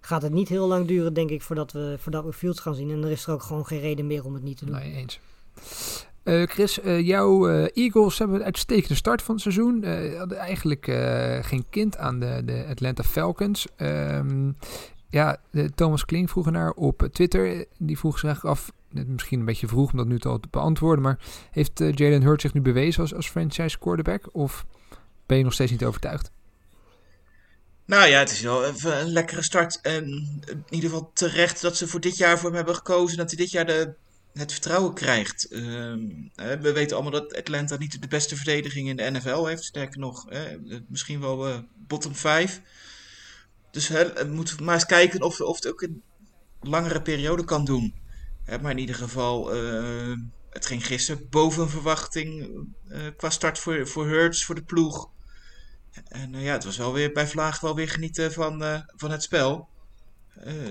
gaat 0.00 0.22
het 0.22 0.32
niet 0.32 0.48
heel 0.48 0.66
lang 0.66 0.86
duren, 0.86 1.14
denk 1.14 1.30
ik, 1.30 1.42
voordat 1.42 1.72
we, 1.72 1.96
voordat 1.98 2.24
we 2.24 2.32
Fields 2.32 2.60
gaan 2.60 2.74
zien. 2.74 2.90
En 2.90 3.04
er 3.04 3.10
is 3.10 3.26
er 3.26 3.32
ook 3.32 3.42
gewoon 3.42 3.66
geen 3.66 3.80
reden 3.80 4.06
meer 4.06 4.24
om 4.24 4.34
het 4.34 4.42
niet 4.42 4.56
te 4.58 4.64
doen. 4.64 4.74
Nee, 4.74 4.92
eens. 4.92 5.20
Uh, 6.24 6.46
Chris, 6.46 6.78
jouw 6.84 7.48
Eagles 7.66 8.18
hebben 8.18 8.36
een 8.36 8.44
uitstekende 8.44 8.94
start 8.94 9.22
van 9.22 9.34
het 9.34 9.42
seizoen. 9.42 9.84
hadden 10.16 10.38
eigenlijk 10.38 10.84
geen 11.40 11.64
kind 11.70 11.96
aan 11.96 12.20
de, 12.20 12.42
de 12.44 12.66
Atlanta 12.68 13.02
Falcons. 13.02 13.66
Um, 13.76 14.56
ja, 15.10 15.40
Thomas 15.74 16.04
Kling 16.04 16.30
vroeg 16.30 16.50
naar 16.50 16.70
op 16.70 17.08
Twitter. 17.12 17.66
Die 17.78 17.98
vroeg 17.98 18.18
zich 18.18 18.44
af, 18.44 18.72
misschien 18.88 19.38
een 19.38 19.44
beetje 19.44 19.68
vroeg 19.68 19.90
om 19.90 19.98
dat 19.98 20.06
nu 20.06 20.18
te 20.18 20.40
beantwoorden, 20.50 21.04
maar 21.04 21.18
heeft 21.50 21.80
uh, 21.80 21.92
Jalen 21.92 22.22
Hurts 22.22 22.42
zich 22.42 22.54
nu 22.54 22.60
bewezen 22.60 23.02
als, 23.02 23.14
als 23.14 23.30
franchise 23.30 23.78
quarterback? 23.78 24.28
Of 24.32 24.66
ben 25.26 25.38
je 25.38 25.44
nog 25.44 25.52
steeds 25.52 25.70
niet 25.70 25.84
overtuigd? 25.84 26.30
Nou 27.84 28.08
ja, 28.08 28.18
het 28.18 28.30
is 28.30 28.40
wel 28.40 28.66
een 28.66 29.12
lekkere 29.12 29.42
start. 29.42 29.80
En 29.80 30.04
in 30.46 30.64
ieder 30.68 30.90
geval 30.90 31.10
terecht 31.14 31.60
dat 31.60 31.76
ze 31.76 31.88
voor 31.88 32.00
dit 32.00 32.16
jaar 32.16 32.38
voor 32.38 32.48
hem 32.48 32.56
hebben 32.56 32.74
gekozen. 32.74 33.16
Dat 33.16 33.28
hij 33.30 33.38
dit 33.38 33.50
jaar 33.50 33.66
de, 33.66 33.94
het 34.32 34.52
vertrouwen 34.52 34.94
krijgt. 34.94 35.46
Uh, 35.50 35.60
we 36.34 36.72
weten 36.74 36.96
allemaal 36.96 37.20
dat 37.20 37.36
Atlanta 37.36 37.76
niet 37.76 38.02
de 38.02 38.08
beste 38.08 38.36
verdediging 38.36 38.88
in 38.88 38.96
de 38.96 39.10
NFL 39.10 39.44
heeft. 39.44 39.64
Sterker 39.64 39.98
nog, 39.98 40.26
misschien 40.88 41.20
wel 41.20 41.48
uh, 41.48 41.58
bottom 41.86 42.14
5. 42.14 42.60
Dus 43.70 43.88
hè, 43.88 44.24
moet 44.26 44.60
maar 44.60 44.74
eens 44.74 44.86
kijken 44.86 45.22
of, 45.22 45.40
of 45.40 45.56
het 45.56 45.66
ook 45.68 45.82
een 45.82 46.02
langere 46.60 47.02
periode 47.02 47.44
kan 47.44 47.64
doen. 47.64 47.94
Maar 48.60 48.70
in 48.70 48.78
ieder 48.78 48.94
geval, 48.94 49.54
eh, 49.54 50.16
het 50.50 50.66
ging 50.66 50.86
gisteren 50.86 51.28
boven 51.28 51.70
verwachting 51.70 52.50
eh, 52.88 53.00
qua 53.16 53.30
start 53.30 53.58
voor, 53.58 53.88
voor 53.88 54.06
Hurts, 54.06 54.44
voor 54.44 54.54
de 54.54 54.62
ploeg. 54.62 55.10
En 56.08 56.34
eh, 56.34 56.44
ja, 56.44 56.52
het 56.52 56.64
was 56.64 56.76
wel 56.76 56.92
weer 56.92 57.12
bij 57.12 57.26
Vlaag 57.26 57.60
wel 57.60 57.74
weer 57.74 57.88
genieten 57.88 58.32
van, 58.32 58.84
van 58.96 59.10
het 59.10 59.22
spel. 59.22 59.68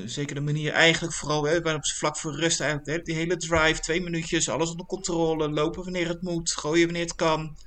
Zeker 0.05 0.35
de 0.35 0.41
manier 0.41 0.71
eigenlijk 0.71 1.13
vooral 1.13 1.43
hè, 1.43 1.55
ze 1.81 1.95
vlak 1.95 2.17
voor 2.17 2.35
rust 2.35 2.59
eigenlijk 2.61 3.05
die 3.05 3.15
hele 3.15 3.37
drive, 3.37 3.79
twee 3.79 4.01
minuutjes, 4.01 4.49
alles 4.49 4.69
onder 4.69 4.85
controle, 4.85 5.49
lopen 5.49 5.83
wanneer 5.83 6.07
het 6.07 6.21
moet, 6.21 6.51
gooien 6.51 6.85
wanneer 6.85 7.03
het 7.03 7.15
kan. 7.15 7.57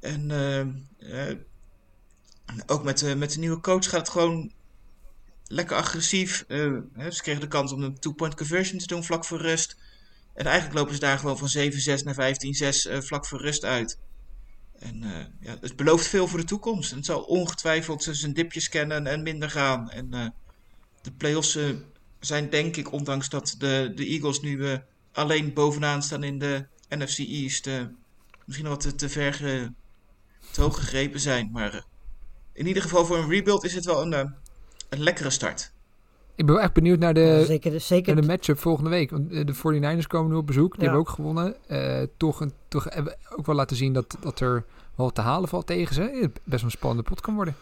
En 0.00 0.30
ook 2.66 2.84
met, 2.84 2.98
de 2.98 3.14
met 3.14 3.32
de 3.32 3.38
nieuwe 3.38 3.60
coach 3.60 3.88
gaat 3.88 4.00
het 4.00 4.08
gewoon 4.08 4.52
lekker 5.44 5.76
agressief. 5.76 6.44
Eh, 6.48 6.56
ze 7.10 7.22
kregen 7.22 7.40
de 7.40 7.48
kans 7.48 7.72
om 7.72 7.82
een 7.82 7.98
two-point 7.98 8.34
conversion 8.34 8.78
te 8.78 8.86
doen 8.86 9.04
vlak 9.04 9.24
voor 9.24 9.40
rust. 9.40 9.76
En 10.34 10.46
eigenlijk 10.46 10.78
lopen 10.78 10.94
ze 10.94 11.00
daar 11.00 11.18
gewoon 11.18 11.38
van 11.38 11.48
7-6 11.48 12.04
naar 12.04 12.14
15-6 12.14 12.90
eh, 12.90 13.00
vlak 13.00 13.26
voor 13.26 13.40
rust 13.40 13.64
uit. 13.64 13.98
En 14.78 15.02
eh, 15.02 15.24
ja, 15.40 15.56
het 15.60 15.76
belooft 15.76 16.06
veel 16.06 16.26
voor 16.26 16.38
de 16.38 16.44
toekomst. 16.44 16.90
Het 16.90 17.04
zal 17.04 17.22
ongetwijfeld 17.22 18.08
zijn 18.10 18.32
dipjes 18.32 18.68
kennen 18.68 19.06
en 19.06 19.22
minder 19.22 19.50
gaan. 19.50 19.90
En 19.90 20.14
eh, 20.14 20.26
de 21.02 21.12
playoffs 21.12 21.56
eh, 21.56 21.70
zijn 22.20 22.50
denk 22.50 22.76
ik, 22.76 22.92
ondanks 22.92 23.28
dat 23.28 23.54
de, 23.58 23.92
de 23.94 24.06
Eagles 24.06 24.40
nu 24.40 24.66
eh, 24.66 24.78
alleen 25.12 25.52
bovenaan 25.52 26.02
staan 26.02 26.22
in 26.22 26.38
de 26.38 26.66
NFC 26.88 27.18
East, 27.18 27.66
eh, 27.66 27.82
misschien 28.44 28.68
wat 28.68 28.80
te, 28.80 28.94
te 28.94 29.08
ver 29.08 29.36
te 30.52 30.60
hoog 30.60 30.76
gegrepen 30.76 31.20
zijn. 31.20 31.50
Maar 31.52 31.74
eh, 31.74 31.82
in 32.60 32.66
ieder 32.66 32.82
geval 32.82 33.04
voor 33.04 33.16
een 33.18 33.28
rebuild 33.28 33.64
is 33.64 33.74
het 33.74 33.84
wel 33.84 34.02
een, 34.02 34.12
eh, 34.12 34.24
een 34.88 35.02
lekkere 35.02 35.30
start. 35.30 35.72
Ik 36.34 36.46
ben 36.46 36.54
wel 36.54 36.64
echt 36.64 36.72
benieuwd 36.72 36.98
naar 36.98 37.14
de, 37.14 37.44
zeker, 37.46 37.80
zeker 37.80 38.12
naar 38.14 38.22
de 38.22 38.28
matchup 38.28 38.58
volgende 38.58 38.90
week. 38.90 39.10
Want 39.10 39.32
eh, 39.32 39.46
de 39.46 39.54
49ers 39.54 40.06
komen 40.06 40.30
nu 40.30 40.36
op 40.36 40.46
bezoek. 40.46 40.72
Die 40.72 40.80
Ja. 40.80 40.84
hebben 40.84 41.00
ook 41.00 41.14
gewonnen. 41.14 41.56
Eh, 41.68 42.02
toch, 42.16 42.40
een, 42.40 42.52
toch 42.68 42.84
hebben 42.84 43.12
we 43.12 43.36
ook 43.36 43.46
wel 43.46 43.54
laten 43.54 43.76
zien 43.76 43.92
dat, 43.92 44.16
dat 44.20 44.40
er 44.40 44.64
wel 44.94 45.06
wat 45.06 45.14
te 45.14 45.20
halen 45.20 45.48
valt 45.48 45.66
tegen 45.66 45.94
ze. 45.94 46.30
Best 46.44 46.64
een 46.64 46.70
spannende 46.70 47.02
pot 47.02 47.20
kan 47.20 47.34
worden. 47.34 47.56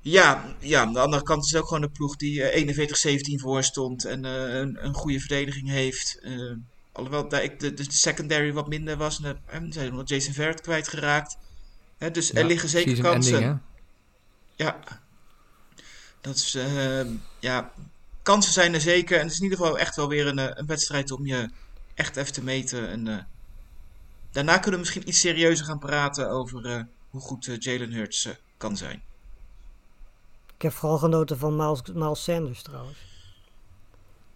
Ja, 0.00 0.54
ja, 0.58 0.80
aan 0.80 0.92
de 0.92 1.00
andere 1.00 1.22
kant 1.22 1.44
is 1.44 1.50
het 1.50 1.60
ook 1.60 1.68
gewoon 1.68 1.82
een 1.82 1.92
ploeg 1.92 2.16
die 2.16 2.42
eh, 2.42 3.36
41-17 3.36 3.40
voor 3.40 3.62
stond 3.62 4.04
en 4.04 4.24
eh, 4.24 4.58
een, 4.58 4.84
een 4.84 4.94
goede 4.94 5.20
verdediging 5.20 5.68
heeft. 5.68 6.18
Eh, 6.22 6.52
alhoewel 6.92 7.28
daar 7.28 7.42
ik 7.42 7.60
de, 7.60 7.74
de 7.74 7.84
secondary 7.88 8.52
wat 8.52 8.68
minder 8.68 8.96
was. 8.96 9.20
En, 9.22 9.38
en 9.46 9.72
zijn 9.72 9.94
nog 9.94 10.08
Jason 10.08 10.32
Verrett 10.32 10.60
kwijtgeraakt. 10.60 11.36
Hè, 12.04 12.10
dus 12.10 12.34
er 12.34 12.44
liggen 12.44 12.68
zeker 12.68 13.02
kansen. 13.02 13.34
ending? 13.34 13.58
Ja, 14.56 14.78
dat 16.20 16.36
is, 16.36 16.54
eh, 16.54 17.06
ja, 17.38 17.70
kansen 18.22 18.52
zijn 18.52 18.74
er 18.74 18.80
zeker. 18.80 19.16
En 19.16 19.22
het 19.22 19.32
is 19.32 19.38
in 19.38 19.42
ieder 19.44 19.58
geval 19.58 19.78
echt 19.78 19.96
wel 19.96 20.08
weer 20.08 20.26
een, 20.26 20.38
eh, 20.38 20.50
een 20.54 20.66
wedstrijd 20.66 21.10
om 21.10 21.26
je 21.26 21.50
echt 21.94 22.16
even 22.16 22.32
te 22.32 22.42
meten. 22.42 22.88
En 22.88 23.08
eh, 23.08 23.18
daarna 24.30 24.52
kunnen 24.54 24.72
we 24.72 24.78
misschien 24.78 25.08
iets 25.08 25.20
serieuzer 25.20 25.66
gaan 25.66 25.78
praten 25.78 26.30
over 26.30 26.66
eh, 26.66 26.82
hoe 27.10 27.20
goed 27.20 27.56
Jalen 27.58 27.92
Hurts 27.92 28.28
kan 28.56 28.76
zijn. 28.76 29.02
Ik 30.56 30.62
heb 30.62 30.72
vooral 30.72 30.98
genoten 30.98 31.38
van 31.38 31.56
Miles, 31.56 31.82
Miles 31.92 32.22
Sanders 32.24 32.62
trouwens. 32.62 32.98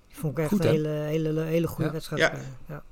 Die 0.09 0.17
vond 0.17 0.33
ik 0.33 0.39
echt 0.39 0.49
Goed, 0.49 0.65
een 0.65 0.71
hele, 0.71 0.89
hele, 0.89 1.41
hele 1.41 1.67
goede 1.67 1.85
Ja. 1.85 1.93
wedstrijd. 1.93 2.21
Ja. 2.21 2.41
Ja. 2.69 2.83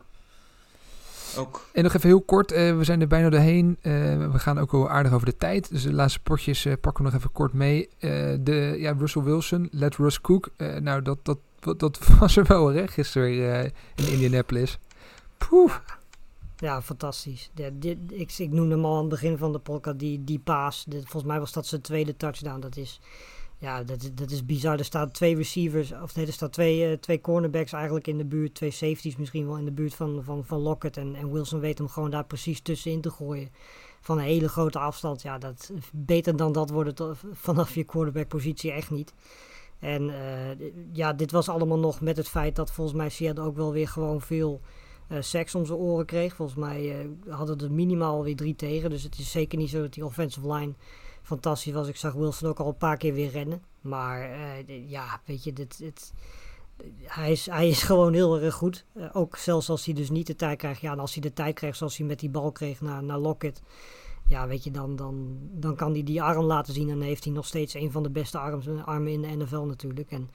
Ook. 1.36 1.64
En 1.72 1.82
nog 1.82 1.94
even 1.94 2.08
heel 2.08 2.20
kort, 2.20 2.52
eh, 2.52 2.76
we 2.76 2.84
zijn 2.84 3.00
er 3.00 3.06
bijna 3.06 3.28
doorheen. 3.28 3.76
Eh, 3.80 3.92
we 4.32 4.38
gaan 4.38 4.58
ook 4.58 4.72
wel 4.72 4.90
aardig 4.90 5.12
over 5.12 5.26
de 5.26 5.36
tijd. 5.36 5.70
Dus 5.70 5.82
de 5.82 5.92
laatste 5.92 6.20
potjes 6.20 6.64
eh, 6.64 6.72
pakken 6.80 7.04
we 7.04 7.10
nog 7.10 7.18
even 7.18 7.32
kort 7.32 7.52
mee. 7.52 7.88
Eh, 7.98 8.10
de, 8.40 8.74
ja, 8.78 8.94
Russell 8.98 9.22
Wilson, 9.22 9.68
let 9.70 9.96
Russ 9.96 10.20
Cook. 10.20 10.48
Eh, 10.56 10.76
nou, 10.76 11.02
dat, 11.02 11.18
dat, 11.22 11.38
dat, 11.60 11.78
dat 11.78 11.98
was 12.18 12.36
er 12.36 12.44
wel 12.44 12.72
recht 12.72 12.92
gisteren 12.92 13.54
eh, 13.54 13.64
in 13.94 14.12
Indianapolis. 14.12 14.78
Poeh. 15.38 15.72
Ja, 16.56 16.82
fantastisch. 16.82 17.50
Ja, 17.54 17.68
dit, 17.72 17.98
ik, 18.08 18.32
ik 18.38 18.50
noemde 18.50 18.74
hem 18.74 18.84
al 18.84 18.94
aan 18.94 19.00
het 19.00 19.08
begin 19.08 19.38
van 19.38 19.52
de 19.52 19.58
podcast, 19.58 19.98
die, 19.98 20.24
die 20.24 20.38
paas. 20.38 20.84
Dit, 20.88 21.00
volgens 21.00 21.32
mij 21.32 21.40
was 21.40 21.52
dat 21.52 21.66
zijn 21.66 21.80
tweede 21.80 22.16
touchdown. 22.16 22.60
Dat 22.60 22.76
is, 22.76 23.00
ja, 23.58 23.82
dat, 23.82 24.10
dat 24.14 24.30
is 24.30 24.44
bizar. 24.44 24.78
Er 24.78 24.84
staan 24.84 25.10
twee 25.10 25.36
receivers, 25.36 25.92
of 26.02 26.16
nee, 26.16 26.26
er 26.26 26.32
staan 26.32 26.50
twee, 26.50 26.90
eh, 26.90 26.98
twee 26.98 27.20
cornerbacks 27.20 27.72
eigenlijk 27.72 28.06
in 28.06 28.18
de 28.18 28.24
buurt. 28.24 28.54
Twee 28.54 28.70
safeties 28.70 29.16
misschien 29.16 29.46
wel 29.46 29.56
in 29.56 29.64
de 29.64 29.72
buurt 29.72 29.94
van, 29.94 30.22
van, 30.24 30.44
van 30.44 30.60
Lockett. 30.60 30.96
En, 30.96 31.14
en 31.14 31.32
Wilson 31.32 31.60
weet 31.60 31.78
hem 31.78 31.88
gewoon 31.88 32.10
daar 32.10 32.24
precies 32.24 32.60
tussenin 32.60 33.00
te 33.00 33.10
gooien. 33.10 33.48
Van 34.00 34.18
een 34.18 34.24
hele 34.24 34.48
grote 34.48 34.78
afstand. 34.78 35.22
Ja, 35.22 35.38
dat, 35.38 35.72
beter 35.92 36.36
dan 36.36 36.52
dat 36.52 36.70
wordt 36.70 36.88
het 36.88 37.00
eh, 37.00 37.30
vanaf 37.32 37.74
je 37.74 37.84
quarterback-positie 37.84 38.72
echt 38.72 38.90
niet. 38.90 39.14
En 39.78 40.10
eh, 40.10 40.70
ja, 40.92 41.12
dit 41.12 41.30
was 41.30 41.48
allemaal 41.48 41.78
nog 41.78 42.00
met 42.00 42.16
het 42.16 42.28
feit 42.28 42.56
dat 42.56 42.72
volgens 42.72 42.96
mij 42.96 43.08
Seattle 43.08 43.44
ook 43.44 43.56
wel 43.56 43.72
weer 43.72 43.88
gewoon 43.88 44.20
veel 44.20 44.60
seks 45.20 45.54
om 45.54 45.66
zijn 45.66 45.78
oren 45.78 46.06
kreeg. 46.06 46.34
Volgens 46.34 46.58
mij 46.58 47.08
hadden 47.28 47.58
er 47.58 47.72
minimaal 47.72 48.22
weer 48.22 48.36
drie 48.36 48.56
tegen. 48.56 48.90
Dus 48.90 49.02
het 49.02 49.18
is 49.18 49.30
zeker 49.30 49.58
niet 49.58 49.70
zo 49.70 49.80
dat 49.80 49.92
die 49.92 50.04
offensive 50.04 50.52
line 50.52 50.72
fantastisch 51.26 51.72
was. 51.72 51.88
Ik 51.88 51.96
zag 51.96 52.12
Wilson 52.12 52.48
ook 52.48 52.60
al 52.60 52.68
een 52.68 52.76
paar 52.76 52.96
keer 52.96 53.14
weer 53.14 53.30
rennen. 53.30 53.62
Maar 53.80 54.20
eh, 54.20 54.90
ja, 54.90 55.20
weet 55.24 55.44
je, 55.44 55.52
dit, 55.52 55.78
dit, 55.78 56.12
hij, 57.02 57.32
is, 57.32 57.46
hij 57.46 57.68
is 57.68 57.82
gewoon 57.90 58.12
heel 58.12 58.40
erg 58.40 58.54
goed. 58.54 58.84
Eh, 58.92 59.04
ook 59.12 59.36
zelfs 59.36 59.68
als 59.68 59.84
hij 59.84 59.94
dus 59.94 60.10
niet 60.10 60.26
de 60.26 60.36
tijd 60.36 60.58
krijgt. 60.58 60.80
Ja, 60.80 60.92
en 60.92 60.98
als 60.98 61.12
hij 61.12 61.22
de 61.22 61.32
tijd 61.32 61.54
krijgt 61.54 61.78
zoals 61.78 61.96
hij 61.96 62.06
met 62.06 62.20
die 62.20 62.30
bal 62.30 62.52
kreeg 62.52 62.80
naar, 62.80 63.02
naar 63.02 63.18
Lockett. 63.18 63.62
Ja, 64.28 64.46
weet 64.46 64.64
je, 64.64 64.70
dan, 64.70 64.96
dan, 64.96 65.38
dan 65.52 65.76
kan 65.76 65.92
hij 65.92 66.02
die 66.02 66.22
arm 66.22 66.44
laten 66.44 66.74
zien. 66.74 66.88
En 66.88 66.98
dan 66.98 67.06
heeft 67.06 67.24
hij 67.24 67.32
nog 67.32 67.46
steeds 67.46 67.74
een 67.74 67.92
van 67.92 68.02
de 68.02 68.10
beste 68.10 68.38
arms, 68.38 68.68
armen 68.84 69.12
in 69.12 69.22
de 69.22 69.44
NFL 69.44 69.60
natuurlijk. 69.60 70.10
En 70.10 70.30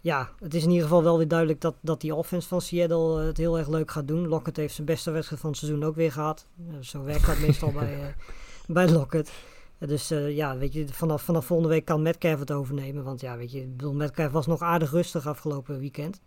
ja, 0.00 0.30
het 0.40 0.54
is 0.54 0.62
in 0.62 0.70
ieder 0.70 0.84
geval 0.84 1.02
wel 1.02 1.16
weer 1.18 1.28
duidelijk 1.28 1.60
dat, 1.60 1.74
dat 1.80 2.00
die 2.00 2.14
offense 2.14 2.48
van 2.48 2.60
Seattle 2.60 3.20
eh, 3.20 3.26
het 3.26 3.36
heel 3.36 3.58
erg 3.58 3.68
leuk 3.68 3.90
gaat 3.90 4.08
doen. 4.08 4.28
Lockett 4.28 4.56
heeft 4.56 4.74
zijn 4.74 4.86
beste 4.86 5.10
wedstrijd 5.10 5.40
van 5.40 5.50
het 5.50 5.58
seizoen 5.58 5.84
ook 5.84 5.94
weer 5.94 6.12
gehad. 6.12 6.46
Eh, 6.68 6.74
zo 6.80 7.02
werkt 7.02 7.26
dat 7.26 7.38
meestal 7.38 7.72
bij, 7.72 8.14
bij 8.66 8.88
Lockett. 8.88 9.30
Dus 9.78 10.10
eh, 10.10 10.36
ja, 10.36 10.58
weet 10.58 10.72
je, 10.72 10.88
vanaf, 10.88 11.22
vanaf 11.22 11.46
volgende 11.46 11.72
week 11.72 11.84
kan 11.84 12.02
Metcalf 12.02 12.38
het 12.38 12.52
overnemen. 12.52 13.04
Want 13.04 13.20
ja, 13.20 13.36
weet 13.36 13.52
je, 13.52 13.66
Metcalf 13.92 14.32
was 14.32 14.46
nog 14.46 14.60
aardig 14.60 14.90
rustig 14.90 15.26
afgelopen 15.26 15.78
weekend. 15.78 16.20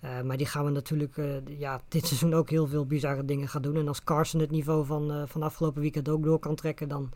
Eh, 0.00 0.20
maar 0.20 0.36
die 0.36 0.46
gaan 0.46 0.64
we 0.64 0.70
natuurlijk 0.70 1.16
eh, 1.16 1.58
ja, 1.58 1.80
dit 1.88 2.06
seizoen 2.06 2.34
ook 2.34 2.50
heel 2.50 2.66
veel 2.66 2.86
bizarre 2.86 3.24
dingen 3.24 3.48
gaan 3.48 3.62
doen. 3.62 3.76
En 3.76 3.88
als 3.88 4.04
Carson 4.04 4.40
het 4.40 4.50
niveau 4.50 4.86
van, 4.86 5.28
van 5.28 5.42
afgelopen 5.42 5.80
weekend 5.80 6.08
ook 6.08 6.22
door 6.22 6.38
kan 6.38 6.54
trekken, 6.54 6.88
dan 6.88 7.10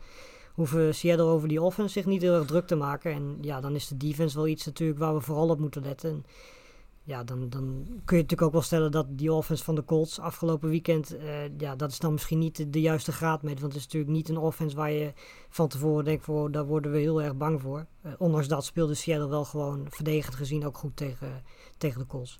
hoeven 0.53 0.95
Seattle 0.95 1.25
over 1.25 1.47
die 1.47 1.61
offense 1.61 1.93
zich 1.93 2.05
niet 2.05 2.21
heel 2.21 2.35
erg 2.35 2.45
druk 2.45 2.67
te 2.67 2.75
maken. 2.75 3.11
En 3.11 3.37
ja, 3.41 3.61
dan 3.61 3.75
is 3.75 3.87
de 3.87 3.97
defense 3.97 4.35
wel 4.35 4.47
iets 4.47 4.65
natuurlijk 4.65 4.99
waar 4.99 5.13
we 5.13 5.21
vooral 5.21 5.49
op 5.49 5.59
moeten 5.59 5.81
letten. 5.81 6.09
En 6.09 6.25
ja, 7.05 7.23
dan, 7.23 7.49
kun 7.49 8.17
je 8.17 8.23
natuurlijk 8.23 8.41
ook 8.41 8.51
wel 8.51 8.61
stellen 8.61 8.91
dat 8.91 9.05
die 9.09 9.33
offense 9.33 9.63
van 9.63 9.75
de 9.75 9.83
Colts 9.83 10.19
afgelopen 10.19 10.69
weekend, 10.69 11.17
eh, 11.17 11.57
ja, 11.57 11.75
dat 11.75 11.91
is 11.91 11.99
dan 11.99 12.11
misschien 12.11 12.39
niet 12.39 12.73
de, 12.73 12.81
juiste 12.81 13.11
graadmeter. 13.11 13.59
Want 13.59 13.73
het 13.73 13.81
is 13.81 13.87
natuurlijk 13.87 14.13
niet 14.13 14.29
een 14.29 14.37
offense 14.37 14.75
waar 14.75 14.91
je 14.91 15.13
van 15.49 15.67
tevoren 15.67 16.05
denkt, 16.05 16.23
voor, 16.23 16.51
daar 16.51 16.65
worden 16.65 16.91
we 16.91 16.97
heel 16.97 17.21
erg 17.21 17.35
bang 17.35 17.61
voor. 17.61 17.85
Eh, 18.01 18.11
ondanks 18.17 18.47
dat 18.47 18.65
speelde 18.65 18.93
Seattle 18.93 19.29
wel 19.29 19.45
gewoon 19.45 19.87
verdedigend 19.89 20.35
gezien 20.35 20.65
ook 20.65 20.77
goed 20.77 20.97
tegen, 20.97 21.43
tegen 21.77 21.99
de 21.99 22.07
Colts. 22.07 22.39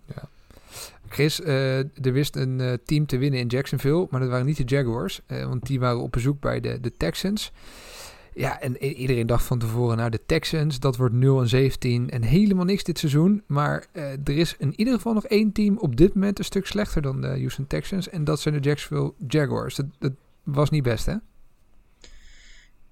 Chris, 1.07 1.41
eh, 1.41 1.77
er 1.77 2.13
wist 2.13 2.35
een 2.35 2.79
team 2.85 3.05
te 3.05 3.17
winnen 3.17 3.39
in 3.39 3.47
Jacksonville, 3.47 4.07
maar 4.09 4.19
dat 4.19 4.29
waren 4.29 4.45
niet 4.45 4.57
de 4.57 4.75
Jaguars. 4.75 5.21
want 5.27 5.65
die 5.65 5.79
waren 5.79 6.01
op 6.01 6.11
bezoek 6.11 6.39
bij 6.39 6.59
de, 6.59 6.79
de 6.79 6.91
Texans. 6.97 7.51
Ja, 8.35 8.61
en 8.61 8.83
iedereen 8.83 9.27
dacht 9.27 9.45
van 9.45 9.59
tevoren, 9.59 9.97
nou 9.97 10.09
de 10.09 10.25
Texans, 10.25 10.79
dat 10.79 10.95
wordt 10.95 11.13
0 11.13 11.41
en 11.41 11.47
17 11.47 12.09
en 12.09 12.21
helemaal 12.21 12.65
niks 12.65 12.83
dit 12.83 12.99
seizoen. 12.99 13.43
Maar 13.47 13.85
eh, 13.91 14.11
er 14.11 14.37
is 14.37 14.55
in 14.57 14.73
ieder 14.75 14.93
geval 14.93 15.13
nog 15.13 15.25
één 15.25 15.51
team 15.51 15.77
op 15.77 15.95
dit 15.95 16.13
moment 16.13 16.39
een 16.39 16.45
stuk 16.45 16.65
slechter 16.65 17.01
dan 17.01 17.21
de 17.21 17.27
Houston 17.27 17.67
Texans. 17.67 18.09
En 18.09 18.23
dat 18.23 18.39
zijn 18.39 18.53
de 18.53 18.59
Jacksonville 18.59 19.13
Jaguars. 19.27 19.75
Dat, 19.75 19.85
dat 19.99 20.11
was 20.43 20.69
niet 20.69 20.83
best, 20.83 21.05
hè? 21.05 21.15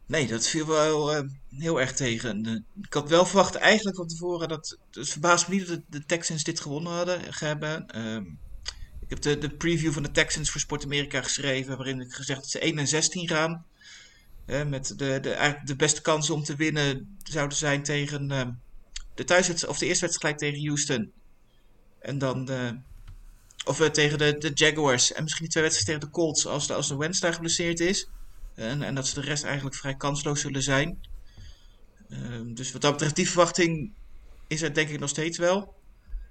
Nee, 0.06 0.28
dat 0.28 0.48
viel 0.48 0.68
wel 0.68 1.14
eh, 1.14 1.24
heel 1.50 1.82
erg 1.82 1.94
tegen. 1.94 2.46
En, 2.46 2.66
ik 2.82 2.94
had 2.94 3.10
wel 3.10 3.26
verwacht 3.26 3.56
eigenlijk 3.56 3.96
van 3.96 4.08
tevoren 4.08 4.48
dat... 4.48 4.78
Het 4.92 5.10
verbaast 5.10 5.48
me 5.48 5.56
niet 5.56 5.68
dat 5.68 5.76
de, 5.76 5.84
de 5.90 6.06
Texans 6.06 6.44
dit 6.44 6.60
gewonnen 6.60 6.94
hadden 6.94 7.20
hebben. 7.30 7.88
Ehm, 7.88 8.24
ik 9.00 9.10
heb 9.10 9.22
de, 9.22 9.38
de 9.38 9.50
preview 9.50 9.92
van 9.92 10.04
de 10.04 10.12
Texans 10.12 10.50
voor 10.50 10.62
Sport 10.62 10.84
Amerika 10.84 11.22
geschreven... 11.22 11.78
waarin 11.78 12.02
ik 12.02 12.14
gezegd 12.14 12.40
dat 12.40 12.50
ze 12.50 12.60
1 12.60 12.78
en 12.78 12.88
16 12.88 13.28
gaan. 13.28 13.66
Met 14.46 14.88
de, 14.98 15.20
de, 15.20 15.32
eigenlijk 15.32 15.68
de 15.68 15.76
beste 15.76 16.02
kansen 16.02 16.34
om 16.34 16.44
te 16.44 16.56
winnen 16.56 17.18
zouden 17.24 17.58
zijn 17.58 17.84
tegen 17.84 18.32
ehm, 18.32 18.52
de 19.16 19.24
thuiswedstrijd... 19.24 19.74
of 19.74 19.80
de 19.80 19.86
eerste 19.86 20.06
wedstrijd 20.06 20.38
tegen 20.38 20.66
Houston. 20.66 21.12
En 22.00 22.18
dan... 22.18 22.50
eh, 22.50 22.72
of 23.66 23.80
eh, 23.80 23.88
tegen 23.88 24.18
de, 24.18 24.38
de 24.38 24.52
Jaguars. 24.54 25.14
En 25.14 25.24
misschien 25.24 25.48
twee 25.48 25.64
wedstrijden 25.64 25.96
tegen 25.96 26.14
de 26.14 26.22
Colts 26.22 26.48
als 26.48 26.68
de, 26.68 26.74
als 26.74 26.88
de 26.88 27.18
daar 27.20 27.34
geblesseerd 27.34 27.80
is. 27.80 28.10
En, 28.56 28.82
en 28.82 28.96
dat 28.96 29.08
ze 29.08 29.14
de 29.14 29.22
rest 29.22 29.44
eigenlijk 29.44 29.76
vrij 29.76 29.96
kansloos 29.96 30.42
zullen 30.42 30.64
zijn. 30.64 31.00
Ehm, 32.10 32.54
dus 32.54 32.72
wat 32.72 32.82
dat 32.82 32.92
betreft, 32.92 33.16
die 33.16 33.28
verwachting 33.28 33.94
is 34.48 34.62
er 34.62 34.74
denk 34.74 34.90
ik 34.90 35.00
nog 35.00 35.10
steeds 35.10 35.38
wel. 35.38 35.74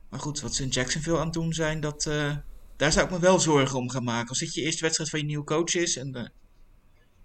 Maar 0.08 0.20
goed, 0.20 0.40
wat 0.40 0.54
ze 0.54 0.62
in 0.62 0.68
Jacksonville 0.68 1.18
aan 1.18 1.24
het 1.24 1.32
doen 1.32 1.52
zijn, 1.52 1.80
dat, 1.80 2.06
eh, 2.06 2.36
daar 2.76 2.92
zou 2.92 3.04
ik 3.04 3.10
me 3.12 3.18
wel 3.18 3.40
zorgen 3.40 3.78
om 3.78 3.90
gaan 3.90 4.04
maken. 4.04 4.28
Als 4.28 4.38
dit 4.38 4.54
je 4.54 4.62
eerste 4.62 4.82
wedstrijd 4.82 5.10
van 5.10 5.18
je 5.18 5.24
nieuwe 5.24 5.44
coach 5.44 5.74
is 5.74 5.96
en 5.96 6.32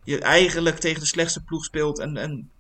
je 0.08 0.20
eigenlijk 0.20 0.80
tegen 0.80 1.00
de 1.00 1.06
slechtste 1.06 1.44
ploeg 1.44 1.64
speelt 1.64 2.00
en, 2.00 2.18
en 2.18 2.52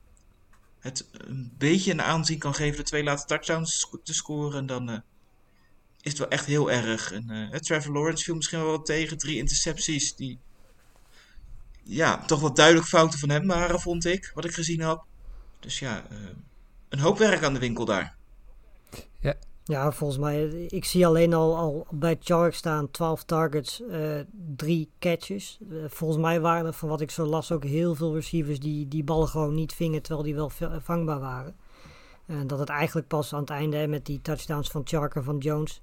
het 0.80 1.10
een 1.12 1.54
beetje 1.58 1.92
een 1.92 2.02
aanzien 2.02 2.38
kan 2.40 2.54
geven 2.54 2.78
de 2.78 2.84
twee 2.84 3.04
laatste 3.04 3.28
touchdowns 3.28 3.90
te 4.04 4.14
scoren, 4.14 4.66
dan 4.66 4.90
eh, 4.90 5.00
is 6.02 6.12
het 6.12 6.18
wel 6.18 6.30
echt 6.30 6.46
heel 6.46 6.72
erg. 6.72 7.12
En, 7.12 7.30
eh, 7.30 7.60
Trevor 7.60 7.94
Lawrence 7.94 8.24
viel 8.24 8.36
misschien 8.36 8.64
wel 8.64 8.82
tegen. 8.82 9.18
Drie 9.18 9.38
intercepties 9.38 10.16
die 10.16 10.40
ja, 11.84 12.26
toch 12.26 12.40
wel 12.40 12.54
duidelijk 12.54 12.88
fouten 12.88 13.20
van 13.20 13.30
hem 13.30 13.48
waren, 13.48 13.80
vond 13.80 14.06
ik, 14.06 14.32
wat 14.34 14.46
ik 14.46 14.54
gezien 14.54 14.82
heb. 14.82 15.04
Dus 15.60 15.80
ja, 15.80 16.08
eh, 16.10 16.18
een 16.90 17.00
hoop 17.00 17.18
werk 17.18 17.44
aan 17.44 17.54
de 17.54 17.60
winkel 17.60 17.86
daar. 17.86 18.16
Ja, 19.20 19.36
volgens 19.68 20.20
mij, 20.20 20.48
ik 20.68 20.86
zie 20.86 21.06
alleen 21.06 21.34
al, 21.34 21.56
al 21.56 21.88
bij 21.90 22.18
Chark 22.20 22.54
staan 22.54 22.92
12 22.92 23.24
targets, 23.24 23.82
eh 23.82 24.20
drie 24.56 24.90
catches. 25.00 25.60
Eh, 25.70 25.78
volgens 25.88 26.22
mij 26.22 26.42
waren 26.42 26.66
er, 26.66 26.74
van 26.74 26.90
wat 26.90 27.02
ik 27.02 27.12
zo 27.12 27.26
las, 27.26 27.52
ook 27.52 27.64
heel 27.64 27.96
veel 27.96 28.14
receivers 28.14 28.60
die 28.60 28.88
die 28.88 29.04
ballen 29.04 29.28
gewoon 29.28 29.54
niet 29.54 29.74
vingen, 29.74 30.02
terwijl 30.02 30.26
die 30.26 30.36
wel 30.36 30.52
vangbaar 30.82 31.20
waren. 31.20 31.56
En 32.26 32.48
dat 32.48 32.60
het 32.60 32.70
eigenlijk 32.70 33.08
pas 33.08 33.34
aan 33.34 33.40
het 33.40 33.50
einde, 33.50 33.88
met 33.88 34.06
die 34.06 34.22
touchdowns 34.22 34.70
van 34.70 34.82
Chark 34.86 35.16
en 35.16 35.24
van 35.24 35.38
Jones, 35.38 35.82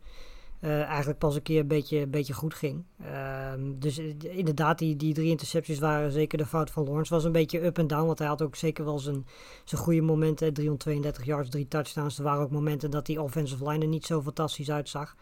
eh, 0.64 0.82
eigenlijk 0.82 1.18
pas 1.18 1.34
een 1.34 1.42
keer 1.42 1.60
een 1.60 1.66
beetje, 1.66 1.98
een 1.98 2.10
beetje 2.10 2.32
goed 2.32 2.54
ging. 2.54 2.84
Ehm, 3.02 3.60
dus 3.78 3.98
eh, 3.98 4.36
inderdaad, 4.36 4.78
die, 4.78 4.96
die 4.96 5.14
drie 5.14 5.28
intercepties 5.30 5.78
waren 5.78 6.12
zeker 6.12 6.38
de 6.38 6.46
fout 6.46 6.70
van 6.70 6.84
Lawrence. 6.84 7.14
Was 7.14 7.24
een 7.24 7.32
beetje 7.32 7.64
up 7.64 7.78
en 7.78 7.86
down, 7.86 8.06
want 8.06 8.18
hij 8.18 8.28
had 8.28 8.42
ook 8.42 8.56
zeker 8.56 8.84
wel 8.84 8.98
zijn, 8.98 9.26
zijn 9.64 9.80
goede 9.80 10.00
momenten. 10.00 10.54
332 10.54 11.24
yards, 11.24 11.50
drie 11.50 11.68
touchdowns. 11.68 12.18
Er 12.18 12.24
waren 12.24 12.42
ook 12.42 12.50
momenten 12.50 12.90
dat 12.90 13.06
die 13.06 13.22
offensive 13.22 13.68
line 13.68 13.82
er 13.82 13.90
niet 13.90 14.06
zo 14.06 14.22
fantastisch 14.22 14.70
uitzag. 14.70 15.16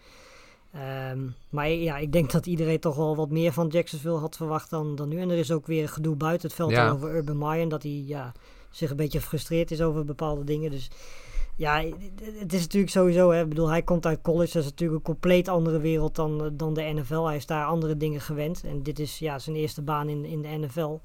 Ehm, 0.73 1.19
maar 1.51 1.69
ja, 1.69 1.97
ik 1.97 2.13
denk 2.13 2.31
dat 2.31 2.47
iedereen 2.47 2.81
toch 2.81 2.97
wel 2.97 3.17
wat 3.17 3.31
meer 3.31 3.53
van 3.53 3.69
Jacksonville 3.69 4.19
had 4.19 4.37
verwacht 4.37 4.71
dan, 4.71 4.95
dan 4.95 5.09
nu. 5.09 5.21
En 5.21 5.31
er 5.31 5.39
is 5.39 5.53
ook 5.53 5.67
weer 5.67 5.89
gedoe 5.89 6.17
buiten 6.17 6.47
het 6.49 6.57
veld 6.57 6.71
Ja. 6.71 6.91
over 6.91 7.15
Urban 7.15 7.39
Meyer. 7.39 7.69
Dat 7.69 7.83
hij 7.83 8.03
ja, 8.07 8.33
zich 8.71 8.91
een 8.91 8.97
beetje 8.97 9.21
gefrustreerd 9.21 9.71
is 9.71 9.81
over 9.81 10.05
bepaalde 10.05 10.45
dingen. 10.45 10.71
Dus 10.71 10.91
ja, 11.63 11.85
het 12.39 12.53
is 12.53 12.61
natuurlijk 12.61 12.93
sowieso, 12.93 13.31
hè, 13.31 13.43
ik 13.43 13.49
bedoel, 13.49 13.69
hij 13.69 13.83
komt 13.83 14.07
uit 14.07 14.23
college, 14.23 14.53
dat 14.53 14.63
is 14.63 14.71
natuurlijk 14.71 14.99
een 14.99 15.13
compleet 15.13 15.49
andere 15.49 15.81
wereld 15.81 16.15
dan, 16.15 16.45
eh, 16.45 16.51
dan 16.53 16.75
de 16.75 16.83
NFL. 16.83 17.25
Hij 17.25 17.37
is 17.37 17.47
daar 17.47 17.65
andere 17.65 17.97
dingen 17.97 18.21
gewend 18.21 18.65
en 18.65 18.83
dit 18.83 18.99
is 18.99 19.19
ja, 19.19 19.39
zijn 19.39 19.57
eerste 19.57 19.83
baan 19.83 20.09
in, 20.09 20.25
in 20.25 20.43
de 20.43 20.49
NFL. 20.49 20.99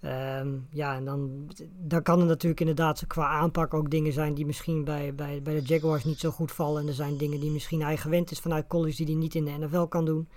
Ehm, 0.00 0.48
ja, 0.70 0.94
en 0.94 1.04
dan, 1.04 1.50
dan 1.78 2.02
kan 2.02 2.20
er 2.20 2.26
natuurlijk 2.26 2.60
inderdaad 2.60 3.06
qua 3.06 3.28
aanpak 3.28 3.74
ook 3.74 3.90
dingen 3.90 4.12
zijn 4.12 4.34
die 4.34 4.46
misschien 4.46 4.84
bij, 4.84 5.14
bij, 5.14 5.42
bij 5.42 5.54
de 5.54 5.62
Jaguars 5.62 6.04
niet 6.04 6.18
zo 6.18 6.30
goed 6.30 6.52
vallen. 6.52 6.82
En 6.82 6.88
er 6.88 6.94
zijn 6.94 7.16
dingen 7.16 7.40
die 7.40 7.50
misschien 7.50 7.82
hij 7.82 7.96
gewend 7.96 8.30
is 8.30 8.38
vanuit 8.38 8.66
college 8.66 8.96
die 8.96 9.06
hij 9.06 9.14
niet 9.14 9.34
in 9.34 9.44
de 9.44 9.50
NFL 9.58 9.84
kan 9.84 10.04
doen. 10.04 10.28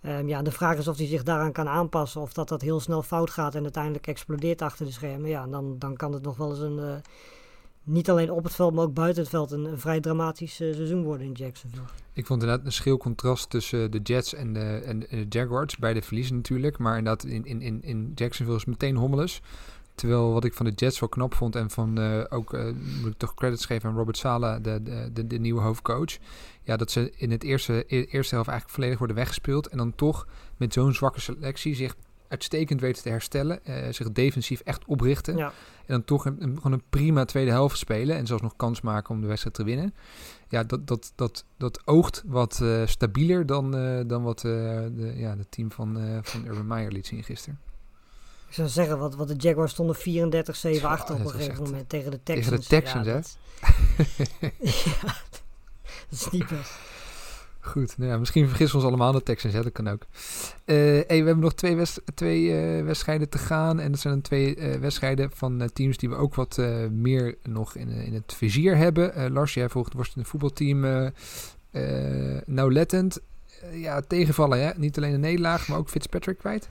Ehm, 0.00 0.28
ja, 0.28 0.42
de 0.42 0.52
vraag 0.52 0.78
is 0.78 0.88
of 0.88 0.96
hij 0.96 1.06
zich 1.06 1.22
daaraan 1.22 1.52
kan 1.52 1.68
aanpassen 1.68 2.20
of 2.20 2.32
dat 2.32 2.48
dat 2.48 2.62
heel 2.62 2.80
snel 2.80 3.02
fout 3.02 3.30
gaat 3.30 3.54
en 3.54 3.62
uiteindelijk 3.62 4.06
explodeert 4.06 4.62
achter 4.62 4.86
de 4.86 4.92
schermen. 4.92 5.28
Ja, 5.28 5.46
dan, 5.46 5.78
dan 5.78 5.96
kan 5.96 6.12
het 6.12 6.22
nog 6.22 6.36
wel 6.36 6.50
eens 6.50 6.60
een, 6.60 6.78
eh, 6.78 6.96
niet 7.84 8.10
alleen 8.10 8.30
op 8.30 8.44
het 8.44 8.54
veld, 8.54 8.74
maar 8.74 8.84
ook 8.84 8.94
buiten 8.94 9.22
het 9.22 9.30
veld 9.30 9.50
een, 9.50 9.78
vrij 9.78 10.00
dramatisch 10.00 10.60
eh, 10.60 10.74
seizoen 10.74 11.02
worden 11.02 11.26
in 11.26 11.32
Jacksonville. 11.32 11.86
Ik 12.12 12.26
vond 12.26 12.42
inderdaad 12.42 12.66
een 12.66 12.72
schil 12.72 12.96
contrast 12.96 13.50
tussen 13.50 13.90
de 13.90 13.98
Jets 13.98 14.34
en 14.34 14.52
de, 14.52 14.82
en, 14.84 15.00
de 15.00 15.26
Jaguars. 15.28 15.76
Beide 15.76 16.02
verliezen 16.02 16.36
natuurlijk. 16.36 16.78
Maar 16.78 16.98
inderdaad, 16.98 17.24
in, 17.24 17.44
in, 17.44 17.62
in, 17.62 17.82
in 17.82 18.12
Jacksonville 18.14 18.58
is 18.58 18.64
meteen 18.64 18.96
hommeles. 18.96 19.40
Terwijl 19.94 20.32
wat 20.32 20.44
ik 20.44 20.54
van 20.54 20.66
de 20.66 20.72
Jets 20.72 21.00
wel 21.00 21.08
knap 21.08 21.34
vond. 21.34 21.56
En 21.56 21.70
van 21.70 21.98
eh, 21.98 22.24
ook, 22.28 22.52
eh, 22.52 22.64
moet 23.00 23.12
ik 23.12 23.18
toch 23.18 23.34
credits 23.34 23.66
geven 23.66 23.88
aan 23.88 23.96
Robert 23.96 24.16
Sala, 24.16 24.58
de, 24.58 24.82
de, 24.82 25.10
de, 25.12 25.26
de 25.26 25.38
nieuwe 25.38 25.60
hoofdcoach. 25.60 26.18
Ja, 26.62 26.76
dat 26.76 26.90
ze 26.90 27.12
in 27.16 27.30
het 27.30 27.42
eerste, 27.42 27.84
e- 27.86 28.04
eerste 28.04 28.34
helft 28.34 28.50
eigenlijk 28.50 28.70
volledig 28.70 28.98
worden 28.98 29.16
weggespeeld. 29.16 29.66
En 29.66 29.78
dan 29.78 29.94
toch 29.94 30.26
met 30.56 30.72
zo'n 30.72 30.94
zwakke 30.94 31.20
selectie 31.20 31.74
zich 31.74 31.94
uitstekend 32.34 32.80
weten 32.80 33.02
te 33.02 33.08
herstellen. 33.08 33.64
eh, 33.64 33.92
zich 33.92 34.12
defensief 34.12 34.60
echt 34.60 34.84
oprichten. 34.86 35.36
Ja. 35.36 35.46
En 35.46 35.84
dan 35.94 36.04
toch 36.04 36.24
een, 36.24 36.42
een- 36.42 36.56
gewoon 36.56 36.72
een 36.72 36.82
prima 36.90 37.24
tweede 37.24 37.50
helft 37.50 37.78
spelen. 37.78 38.16
En 38.16 38.26
zelfs 38.26 38.42
nog 38.42 38.56
kans 38.56 38.80
maken 38.80 39.14
om 39.14 39.20
de 39.20 39.26
wedstrijd 39.26 39.54
te 39.56 39.64
winnen. 39.64 39.94
Ja, 40.48 40.64
dat, 40.64 40.86
dat, 40.86 41.12
dat, 41.14 41.44
dat 41.58 41.86
oogt 41.86 42.22
wat 42.26 42.60
eh, 42.60 42.86
stabieler 42.86 43.46
dan, 43.46 43.76
eh, 43.76 44.00
dan 44.06 44.22
wat 44.22 44.38
de, 44.40 45.12
ja, 45.16 45.36
het 45.36 45.50
team 45.50 45.72
van, 45.72 46.20
van 46.22 46.46
Urban 46.46 46.66
Meyer 46.66 46.92
liet 46.92 47.06
zien 47.06 47.22
gisteren. 47.24 47.58
Ik 48.48 48.54
zou 48.54 48.68
zeggen, 48.68 48.98
wat, 48.98 49.14
wat 49.14 49.28
de 49.28 49.34
Jaguars 49.36 49.72
stonden 49.72 49.96
34-7 49.96 50.00
Ja, 50.02 50.88
achter 50.88 51.14
op 51.14 51.20
een 51.24 51.30
gegeven 51.30 51.62
moment 51.62 51.88
tegen 51.88 52.10
de 52.10 52.20
Texans. 52.22 52.58
Tegen 52.58 52.60
de 52.60 52.66
Texans, 52.66 53.06
ja, 53.06 53.12
hè? 53.12 53.20
dat- 53.20 53.36
ja, 54.84 55.14
dat 56.10 56.10
is 56.10 56.30
niet 56.30 56.46
best. 56.48 56.72
Goed, 57.64 57.98
nou 57.98 58.10
ja, 58.10 58.18
misschien 58.18 58.48
vergissen 58.48 58.78
we 58.78 58.84
ons 58.84 58.94
allemaal 58.94 59.22
de 59.24 59.36
hè? 59.42 59.62
dat 59.62 59.72
kan 59.72 59.88
ook. 59.88 60.02
Eh, 60.64 60.76
hey, 60.76 61.04
we 61.06 61.14
hebben 61.14 61.38
nog 61.38 61.54
twee, 61.54 61.82
twee 62.14 62.56
eh, 62.56 62.84
wedstrijden 62.84 63.28
te 63.28 63.38
gaan. 63.38 63.80
En 63.80 63.90
dat 63.90 64.00
zijn 64.00 64.20
twee 64.20 64.56
eh, 64.56 64.80
wedstrijden 64.80 65.30
van 65.34 65.70
teams 65.72 65.96
die 65.96 66.08
we 66.08 66.14
ook 66.14 66.34
wat 66.34 66.62
meer 66.90 67.36
nog 67.42 67.76
in, 67.76 67.88
in 67.88 68.14
het 68.14 68.34
vizier 68.34 68.76
hebben. 68.76 69.32
Lars, 69.32 69.54
jij 69.54 69.68
volgt 69.68 69.88
het 69.88 69.96
Washington 69.96 70.24
voetbalteam 70.24 71.12
nauwlettend. 72.46 73.20
Ja, 73.72 74.00
tegenvallen, 74.00 74.60
hè? 74.60 74.70
niet 74.76 74.96
alleen 74.96 75.14
een 75.14 75.20
nederlaag, 75.20 75.68
maar 75.68 75.78
ook 75.78 75.88
Fitzpatrick 75.88 76.38
kwijt. 76.38 76.68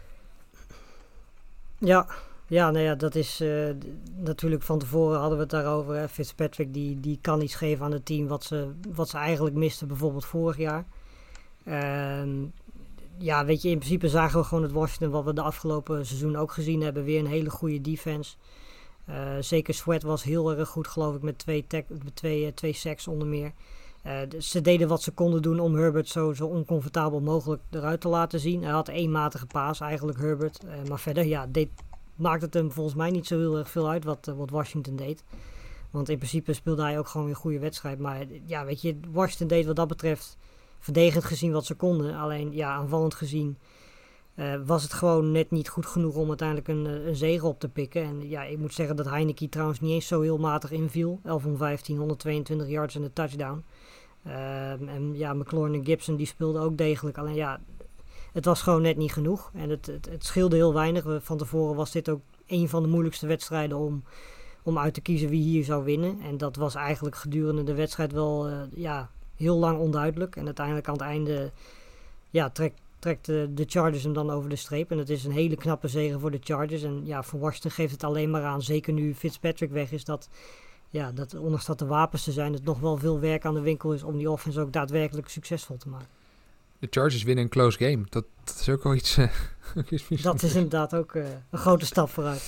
Ja, 1.78 2.08
ja, 2.54 2.72
nou 2.72 2.84
ja, 2.86 2.96
dat 2.96 3.16
is 3.16 3.40
eh, 3.42 3.70
natuurlijk 4.16 4.64
van 4.64 4.80
tevoren 4.80 5.20
hadden 5.20 5.38
we 5.38 5.44
het 5.44 5.52
daarover. 5.52 6.08
Fitzpatrick 6.08 6.74
die, 6.74 7.00
die 7.00 7.18
kan 7.22 7.42
iets 7.42 7.56
geven 7.56 7.86
aan 7.86 7.92
het 7.92 8.06
team 8.06 8.28
wat 8.28 8.44
ze, 8.44 8.72
wat 8.94 9.10
ze 9.10 9.18
eigenlijk 9.18 9.56
misten 9.56 9.88
bijvoorbeeld 9.88 10.26
vorig 10.26 10.58
jaar. 10.58 10.86
Ehm, 11.66 12.30
ja, 13.18 13.46
weet 13.46 13.62
je, 13.62 13.70
in 13.70 13.78
principe 13.78 14.10
zagen 14.10 14.40
we 14.40 14.46
gewoon 14.46 14.64
het 14.64 14.72
Washington 14.72 15.10
wat 15.10 15.24
we 15.24 15.34
de 15.34 15.42
afgelopen 15.42 16.06
seizoen 16.06 16.36
ook 16.36 16.52
gezien 16.52 16.82
hebben. 16.82 17.04
Weer 17.04 17.20
een 17.20 17.26
hele 17.26 17.50
goede 17.50 17.82
defense. 17.82 18.36
Eh, 19.06 19.16
zeker 19.40 19.74
Sweat 19.74 20.04
was 20.04 20.24
heel 20.24 20.52
erg 20.58 20.70
goed, 20.70 20.88
geloof 20.88 21.16
ik, 21.16 21.22
met 21.22 21.38
twee, 21.38 21.68
tech- 21.68 21.90
met 22.04 22.16
twee, 22.16 22.46
eh, 22.46 22.52
twee 22.52 22.74
sacks 22.74 23.08
onder 23.08 23.28
meer. 23.28 23.52
Ze 24.40 24.62
deden 24.62 24.88
wat 24.88 25.02
ze 25.02 25.12
konden 25.12 25.42
doen 25.42 25.60
om 25.60 25.76
Herbert 25.76 26.10
zo, 26.10 26.34
zo 26.34 26.46
oncomfortabel 26.48 27.20
mogelijk 27.20 27.62
eruit 27.70 28.02
te 28.02 28.08
laten 28.08 28.40
zien. 28.40 28.64
Hij 28.64 28.72
had 28.72 28.88
één 28.88 29.12
matige 29.12 29.46
paas 29.46 29.80
eigenlijk, 29.80 30.18
Herbert. 30.20 30.64
Maar 30.90 31.00
verder, 31.00 31.26
ja, 31.26 31.48
deed, 31.50 31.70
maakt 32.16 32.42
het 32.42 32.54
hem 32.54 32.72
volgens 32.72 32.96
mij 32.96 33.12
niet 33.12 33.28
zo 33.28 33.38
heel 33.38 33.58
erg 33.58 33.70
veel 33.70 33.90
uit 33.90 34.04
wat, 34.04 34.28
eh, 34.28 34.36
wat 34.36 34.50
Washington 34.50 34.96
deed. 34.96 35.24
Want 35.92 36.10
in 36.10 36.18
principe 36.18 36.54
speelde 36.54 36.82
hij 36.82 37.00
ook 37.00 37.08
gewoon 37.08 37.26
weer 37.26 37.36
een 37.36 37.42
goede 37.42 37.60
wedstrijd. 37.60 38.00
Maar 38.00 38.26
ja, 38.46 38.66
weet 38.66 38.82
je, 38.82 39.00
Washington 39.12 39.48
deed 39.48 39.66
wat 39.66 39.76
dat 39.76 39.88
betreft 39.88 40.38
verdedigend 40.80 41.24
gezien 41.24 41.52
wat 41.52 41.66
ze 41.66 41.76
konden. 41.76 42.16
Alleen 42.16 42.54
ja, 42.54 42.74
aanvallend 42.74 43.14
gezien 43.14 43.58
eh, 44.36 44.54
was 44.66 44.84
het 44.84 44.94
gewoon 44.94 45.32
net 45.32 45.52
niet 45.52 45.70
goed 45.70 45.86
genoeg 45.86 46.16
om 46.16 46.28
uiteindelijk 46.28 46.68
een, 46.68 46.88
eh, 46.88 47.06
een 47.06 47.16
zege 47.16 47.46
op 47.46 47.60
te 47.60 47.70
pikken. 47.70 48.04
En 48.04 48.30
ja, 48.30 48.44
ik 48.44 48.58
moet 48.58 48.74
zeggen 48.74 48.96
dat 48.96 49.06
Heineke 49.06 49.50
trouwens 49.50 49.80
niet 49.80 49.92
eens 49.92 50.08
zo 50.08 50.22
heel 50.22 50.38
matig 50.38 50.72
inviel. 50.72 51.20
11 51.24 51.42
van 51.42 51.58
15, 51.58 51.98
122 51.98 52.68
yards 52.68 52.96
en 52.96 53.04
een 53.04 53.14
touchdown. 53.14 53.64
Ehm, 54.24 54.88
en 54.88 55.16
ja, 55.16 55.34
McLaurin 55.34 55.74
en 55.74 55.86
Gibson 55.86 56.16
die 56.16 56.26
speelden 56.26 56.62
ook 56.62 56.78
degelijk. 56.78 57.18
Alleen 57.18 57.36
ja, 57.36 57.60
het 58.34 58.46
was 58.46 58.62
gewoon 58.62 58.82
net 58.82 58.98
niet 58.98 59.14
genoeg. 59.14 59.52
En 59.54 59.70
het, 59.70 59.86
het, 59.86 60.10
het 60.10 60.26
scheelde 60.26 60.56
heel 60.56 60.74
weinig. 60.74 61.04
We- 61.04 61.22
Van 61.22 61.38
tevoren 61.38 61.76
was 61.76 61.92
dit 61.92 62.10
ook 62.10 62.22
een 62.48 62.70
van 62.70 62.84
de 62.84 62.90
moeilijkste 62.90 63.28
wedstrijden 63.28 63.78
om, 63.78 64.04
om 64.64 64.78
uit 64.78 64.94
te 64.94 65.02
kiezen 65.02 65.30
wie 65.30 65.44
hier 65.44 65.64
zou 65.64 65.84
winnen. 65.84 66.20
En 66.22 66.38
dat 66.38 66.56
was 66.56 66.76
eigenlijk 66.76 67.16
gedurende 67.16 67.64
de 67.64 67.74
wedstrijd 67.74 68.12
wel 68.12 68.48
eh, 68.48 68.58
ja, 68.76 69.10
heel 69.36 69.58
lang 69.58 69.80
onduidelijk. 69.80 70.36
En 70.36 70.46
uiteindelijk 70.46 70.88
aan 70.88 70.94
het 70.94 71.04
einde 71.04 71.52
ja, 72.30 72.50
trekt 72.50 72.82
trekt 73.00 73.26
de, 73.26 73.64
Chargers 73.68 74.04
hem 74.04 74.14
dan 74.14 74.30
over 74.30 74.50
de 74.50 74.56
streep. 74.56 74.92
En 74.92 74.98
het 74.98 75.10
is 75.10 75.26
een 75.26 75.32
hele 75.32 75.56
knappe 75.56 75.88
zege 75.88 76.20
voor 76.20 76.32
de 76.32 76.40
Chargers. 76.44 76.84
En 76.84 77.02
ja, 77.06 77.24
voor 77.24 77.40
Washington 77.40 77.72
geeft 77.72 77.92
het 77.92 78.04
alleen 78.04 78.32
maar 78.32 78.44
aan, 78.44 78.62
zeker 78.62 78.94
nu 78.94 79.16
Fitzpatrick 79.16 79.72
weg 79.72 79.92
is, 79.92 80.06
dat, 80.06 80.30
ja, 80.90 81.12
dat 81.12 81.36
ondanks 81.36 81.66
dat 81.66 81.80
de 81.80 81.86
wapens 81.86 82.28
er 82.28 82.34
zijn, 82.34 82.54
het 82.54 82.64
nog 82.64 82.80
wel 82.80 82.98
veel 82.98 83.20
werk 83.20 83.46
aan 83.46 83.54
de 83.54 83.62
winkel 83.62 83.94
is 83.94 84.04
om 84.04 84.18
die 84.18 84.32
offense 84.32 84.62
ook 84.62 84.72
daadwerkelijk 84.74 85.30
succesvol 85.30 85.78
te 85.78 85.90
maken. 85.90 86.08
De 86.84 86.90
Chargers 86.90 87.24
winnen 87.24 87.44
een 87.44 87.50
close 87.50 87.78
game. 87.78 88.04
Dat, 88.10 88.26
dat 88.44 88.58
is 88.60 88.70
ook 88.70 88.84
wel 88.84 88.96
iets... 88.96 89.18
iets 89.90 90.22
Dat 90.22 90.44
is 90.44 90.54
inderdaad 90.54 90.96
ook 90.96 91.16
eh, 91.16 91.24
een 91.52 91.60
grote 91.60 91.86
stap 91.86 92.10
vooruit. 92.10 92.42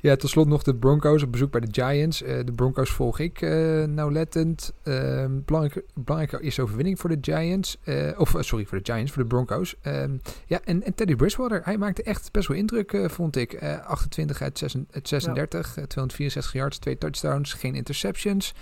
Ja, 0.00 0.16
tot 0.16 0.30
slot 0.30 0.48
nog 0.48 0.62
de 0.62 0.74
Broncos 0.74 1.22
op 1.22 1.32
bezoek 1.32 1.50
bij 1.50 1.60
de 1.60 1.68
Giants. 1.70 2.22
Eh, 2.22 2.38
de 2.44 2.52
Broncos 2.52 2.90
volg 2.90 3.18
ik 3.18 3.40
eh, 3.40 3.84
nauwlettend. 3.84 4.72
Ehm 4.82 5.30
belangrijke, 5.44 5.84
belangrijke 5.94 6.46
is 6.46 6.60
overwinning 6.60 7.00
voor 7.00 7.10
de 7.10 7.18
Giants. 7.20 7.76
Eh, 7.84 8.10
of 8.16 8.34
sorry, 8.38 8.64
voor 8.64 8.82
de 8.82 8.92
Giants, 8.92 9.12
voor 9.12 9.22
de 9.22 9.28
Broncos. 9.28 9.74
Ehm, 9.82 10.16
ja, 10.46 10.60
en, 10.64 10.82
en 10.82 10.94
Teddy 10.94 11.14
Bridgewater, 11.14 11.60
hij 11.64 11.78
maakte 11.78 12.02
echt 12.02 12.32
best 12.32 12.48
wel 12.48 12.56
indruk, 12.56 12.98
vond 13.06 13.36
ik. 13.36 13.52
Eh, 13.52 13.86
28 13.86 14.42
uit, 14.42 14.58
6 14.58 14.76
uit 14.90 15.08
36, 15.08 15.76
eh, 15.76 15.84
264 15.84 16.52
yards, 16.52 16.78
twee 16.78 16.98
touchdowns, 16.98 17.52
geen 17.52 17.74
interceptions. 17.74 18.54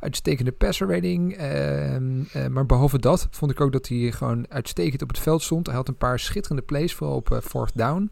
Uitstekende 0.00 0.52
passer 0.52 0.88
rating. 0.88 1.36
Ehm, 1.36 2.22
eh, 2.32 2.46
maar 2.46 2.66
behalve 2.66 2.98
dat 2.98 3.28
vond 3.30 3.50
ik 3.50 3.60
ook 3.60 3.72
dat 3.72 3.88
hij 3.88 4.12
gewoon 4.12 4.46
uitstekend 4.48 5.02
op 5.02 5.08
het 5.08 5.18
veld 5.18 5.42
stond. 5.42 5.66
Hij 5.66 5.76
had 5.76 5.88
een 5.88 5.96
paar 5.96 6.18
schitterende 6.18 6.62
plays, 6.62 6.94
vooral 6.94 7.16
op 7.16 7.40
fourth 7.42 7.76
down. 7.76 8.10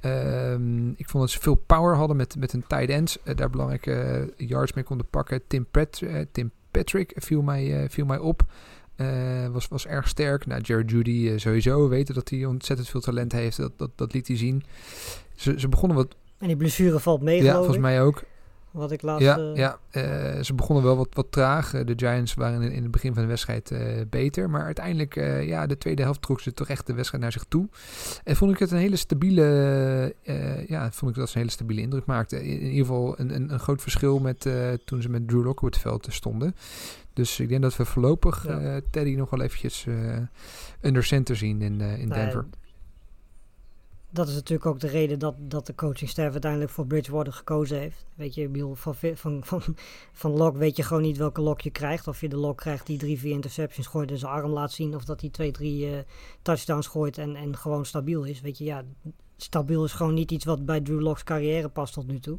Ehm, 0.00 0.88
ik 0.88 1.08
vond 1.08 1.24
dat 1.24 1.30
ze 1.30 1.40
veel 1.40 1.54
power 1.54 1.96
hadden 1.96 2.16
met, 2.16 2.36
met 2.36 2.52
een 2.52 2.64
tight 2.66 2.90
end. 2.90 3.18
eh, 3.24 3.36
daar 3.36 3.50
belangrijke 3.50 3.92
eh, 3.92 4.48
yards 4.48 4.72
mee 4.72 4.84
konden 4.84 5.06
pakken. 5.10 5.40
Tim, 5.46 5.66
Pat, 5.70 6.00
eh, 6.02 6.20
Tim 6.32 6.50
Patrick 6.70 7.12
viel 7.16 7.42
mij, 7.42 7.86
viel 7.90 8.06
mij 8.06 8.18
op. 8.18 8.42
Was, 9.52 9.68
was 9.68 9.86
erg 9.86 10.08
sterk. 10.08 10.46
Nou, 10.46 10.60
Jared 10.60 10.90
Judy 10.90 11.38
sowieso. 11.38 11.82
We 11.82 11.88
weten 11.88 12.14
dat 12.14 12.28
hij 12.28 12.44
ontzettend 12.44 12.88
veel 12.88 13.00
talent 13.00 13.32
heeft. 13.32 13.56
Dat, 13.56 13.72
dat, 13.76 13.90
dat 13.94 14.12
liet 14.12 14.28
hij 14.28 14.36
zien. 14.36 14.64
Ze, 15.34 15.60
ze 15.60 15.68
begonnen 15.68 15.96
wat... 15.96 16.14
En 16.38 16.46
die 16.46 16.56
blessure 16.56 16.98
valt 16.98 17.22
mee, 17.22 17.42
Ja, 17.42 17.54
volgens 17.54 17.78
mij 17.78 18.02
ook. 18.02 18.22
Wat 18.78 18.92
ik 18.92 19.02
laatst... 19.02 19.24
Ja, 19.24 19.38
eh, 19.38 19.54
ja 19.54 19.78
eh, 19.90 20.42
ze 20.42 20.54
begonnen 20.54 20.84
wel 20.84 20.96
wat, 20.96 21.08
wat 21.12 21.32
traag. 21.32 21.74
Eh, 21.74 21.86
de 21.86 21.92
Giants 21.96 22.34
waren 22.34 22.62
in, 22.62 22.72
in 22.72 22.82
het 22.82 22.90
begin 22.90 23.14
van 23.14 23.22
de 23.22 23.28
wedstrijd 23.28 23.72
beter. 24.10 24.50
Maar 24.50 24.64
uiteindelijk, 24.64 25.14
ja, 25.44 25.66
de 25.66 25.78
tweede 25.78 26.02
helft 26.02 26.22
trok 26.22 26.40
ze 26.40 26.52
toch 26.52 26.68
echt 26.68 26.86
de 26.86 26.94
wedstrijd 26.94 27.22
naar 27.22 27.32
zich 27.32 27.44
toe. 27.48 27.68
En 28.24 28.36
vond 28.36 28.52
ik 28.52 28.58
het 28.58 28.70
een 28.70 28.78
hele 28.78 28.96
stabiele, 28.96 30.14
ja, 30.66 30.90
vond 30.92 31.10
ik 31.10 31.16
dat 31.16 31.28
ze 31.28 31.34
een 31.34 31.40
hele 31.40 31.52
stabiele 31.52 31.80
indruk 31.80 32.06
maakte. 32.06 32.36
In, 32.36 32.60
in 32.60 32.70
ieder 32.70 32.86
geval 32.86 33.18
een, 33.18 33.34
een, 33.34 33.52
een 33.52 33.60
groot 33.60 33.82
verschil 33.82 34.18
met 34.18 34.48
toen 34.84 35.02
ze 35.02 35.08
met 35.08 35.28
Drew 35.28 35.44
Lock 35.44 35.62
op 35.62 35.66
het 35.66 35.78
veld 35.78 36.06
stonden. 36.10 36.54
Dus 37.12 37.40
ik 37.40 37.48
denk 37.48 37.62
dat 37.62 37.76
we 37.76 37.84
voorlopig 37.84 38.46
Ja. 38.46 38.80
Teddy 38.90 39.14
nog 39.14 39.30
wel 39.30 39.40
eventjes 39.40 39.86
under 40.80 41.04
center 41.04 41.36
zien 41.36 41.62
in, 41.62 41.80
in 41.80 42.08
Denver. 42.08 42.46
Dat 44.10 44.28
is 44.28 44.34
natuurlijk 44.34 44.66
ook 44.66 44.80
de 44.80 44.86
reden 44.88 45.18
dat, 45.18 45.34
dat 45.38 45.66
de 45.66 45.74
coachingstaf 45.74 46.32
uiteindelijk 46.32 46.70
voor 46.70 46.86
Bridgewater 46.86 47.32
gekozen 47.32 47.78
heeft. 47.78 48.06
Weet 48.14 48.34
je, 48.34 48.72
van, 48.74 48.94
van, 49.16 49.44
van, 49.44 49.62
van 50.12 50.30
Lok 50.30 50.56
weet 50.56 50.76
je 50.76 50.82
gewoon 50.82 51.02
niet 51.02 51.16
welke 51.16 51.40
Lok 51.40 51.60
je 51.60 51.70
krijgt. 51.70 52.08
Of 52.08 52.20
je 52.20 52.28
de 52.28 52.36
Lok 52.36 52.56
krijgt 52.56 52.86
die 52.86 52.98
drie, 52.98 53.18
vier 53.18 53.32
interceptions 53.32 53.86
gooit 53.86 54.10
en 54.10 54.18
zijn 54.18 54.32
arm 54.32 54.50
laat 54.50 54.72
zien. 54.72 54.94
Of 54.94 55.04
dat 55.04 55.20
hij 55.20 55.30
twee, 55.30 55.50
drie 55.50 55.90
eh, 55.90 55.98
touchdowns 56.42 56.86
gooit 56.86 57.18
en, 57.18 57.36
en 57.36 57.56
gewoon 57.56 57.84
stabiel 57.86 58.24
is. 58.24 58.40
Weet 58.40 58.58
je, 58.58 58.64
ja, 58.64 58.84
stabiel 59.36 59.84
is 59.84 59.92
gewoon 59.92 60.14
niet 60.14 60.30
iets 60.30 60.44
wat 60.44 60.64
bij 60.64 60.80
Drew 60.80 61.00
Locks 61.00 61.24
carrière 61.24 61.68
past 61.68 61.92
tot 61.92 62.06
nu 62.06 62.20
toe. 62.20 62.38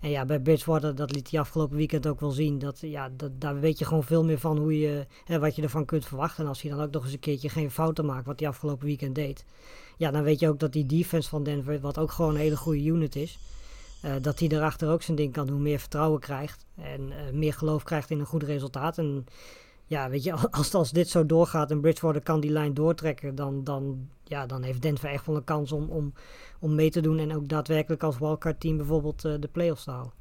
En 0.00 0.10
ja, 0.10 0.24
bij 0.24 0.40
Bridgewater, 0.40 0.94
dat 0.94 1.14
liet 1.14 1.30
hij 1.30 1.40
afgelopen 1.40 1.76
weekend 1.76 2.06
ook 2.06 2.20
wel 2.20 2.30
zien. 2.30 2.58
Dat, 2.58 2.80
ja, 2.80 3.10
dat, 3.16 3.40
daar 3.40 3.60
weet 3.60 3.78
je 3.78 3.84
gewoon 3.84 4.04
veel 4.04 4.24
meer 4.24 4.38
van 4.38 4.58
hoe 4.58 4.78
je, 4.78 5.06
hè, 5.24 5.38
wat 5.38 5.56
je 5.56 5.62
ervan 5.62 5.84
kunt 5.84 6.06
verwachten. 6.06 6.42
En 6.42 6.48
als 6.48 6.62
hij 6.62 6.70
dan 6.70 6.80
ook 6.80 6.92
nog 6.92 7.04
eens 7.04 7.12
een 7.12 7.18
keertje 7.18 7.48
geen 7.48 7.70
fouten 7.70 8.06
maakt, 8.06 8.26
wat 8.26 8.40
hij 8.40 8.48
afgelopen 8.48 8.86
weekend 8.86 9.14
deed. 9.14 9.44
Ja, 10.02 10.10
dan 10.10 10.22
weet 10.22 10.40
je 10.40 10.48
ook 10.48 10.58
dat 10.58 10.72
die 10.72 10.86
defense 10.86 11.28
van 11.28 11.42
Denver, 11.42 11.80
wat 11.80 11.98
ook 11.98 12.10
gewoon 12.10 12.34
een 12.34 12.40
hele 12.40 12.56
goede 12.56 12.84
unit 12.84 13.16
is. 13.16 13.38
eh, 14.00 14.14
dat 14.22 14.38
hij 14.38 14.48
daarachter 14.48 14.90
ook 14.90 15.02
zijn 15.02 15.16
ding 15.16 15.32
kan 15.32 15.46
doen, 15.46 15.62
meer 15.62 15.78
vertrouwen 15.78 16.20
krijgt. 16.20 16.66
En 16.76 17.12
eh, 17.12 17.32
meer 17.32 17.52
geloof 17.54 17.82
krijgt 17.82 18.10
in 18.10 18.20
een 18.20 18.26
goed 18.26 18.42
resultaat. 18.42 18.98
En 18.98 19.26
ja, 19.86 20.10
weet 20.10 20.22
je, 20.24 20.32
als, 20.50 20.74
als 20.74 20.90
dit 20.90 21.08
zo 21.08 21.26
doorgaat 21.26 21.70
en 21.70 21.80
Bridgewater 21.80 22.22
kan 22.22 22.40
die 22.40 22.50
lijn 22.50 22.74
doortrekken, 22.74 23.34
dan, 23.34 23.64
dan, 23.64 24.08
ja, 24.24 24.46
dan 24.46 24.62
heeft 24.62 24.82
Denver 24.82 25.08
echt 25.10 25.26
wel 25.26 25.36
een 25.36 25.44
kans 25.44 25.72
om, 25.72 25.88
om, 25.90 26.12
om 26.60 26.74
mee 26.74 26.90
te 26.90 27.00
doen. 27.00 27.18
En 27.18 27.34
ook 27.36 27.48
daadwerkelijk 27.48 28.02
als 28.02 28.18
wildcard 28.18 28.60
team 28.60 28.76
bijvoorbeeld 28.76 29.24
eh, 29.24 29.34
de 29.40 29.48
playoffs 29.48 29.84
te 29.84 29.90
halen. 29.90 30.12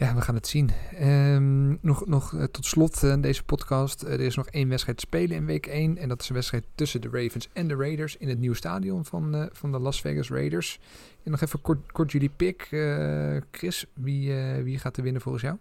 Ja, 0.00 0.14
we 0.14 0.20
gaan 0.20 0.34
het 0.34 0.46
zien. 0.46 0.70
Ehm, 0.94 1.68
nog 1.80 2.06
nog 2.06 2.34
eh, 2.34 2.44
tot 2.44 2.66
slot 2.66 3.02
eh, 3.02 3.20
deze 3.20 3.42
podcast. 3.42 4.02
Eh, 4.02 4.12
er 4.12 4.20
is 4.20 4.34
nog 4.34 4.46
één 4.46 4.68
wedstrijd 4.68 4.98
te 4.98 5.04
spelen 5.06 5.36
in 5.36 5.46
week 5.46 5.66
1. 5.66 5.98
En 5.98 6.08
dat 6.08 6.20
is 6.20 6.28
een 6.28 6.34
wedstrijd 6.34 6.64
tussen 6.74 7.00
de 7.00 7.08
Ravens 7.12 7.48
en 7.52 7.68
de 7.68 7.76
Raiders 7.76 8.16
in 8.16 8.28
het 8.28 8.38
nieuwe 8.38 8.56
stadion 8.56 9.04
van, 9.04 9.34
eh, 9.34 9.46
van 9.52 9.72
de 9.72 9.78
Las 9.78 10.00
Vegas 10.00 10.28
Raiders. 10.28 10.78
En 11.24 11.30
nog 11.30 11.40
even 11.40 11.60
kort, 11.60 11.92
kort 11.92 12.12
jullie 12.12 12.28
pick. 12.28 12.68
Eh, 12.70 13.36
Chris, 13.50 13.84
wie, 13.94 14.38
eh, 14.38 14.62
wie 14.62 14.78
gaat 14.78 14.96
er 14.96 15.02
winnen 15.02 15.22
volgens 15.22 15.44
jou? 15.44 15.56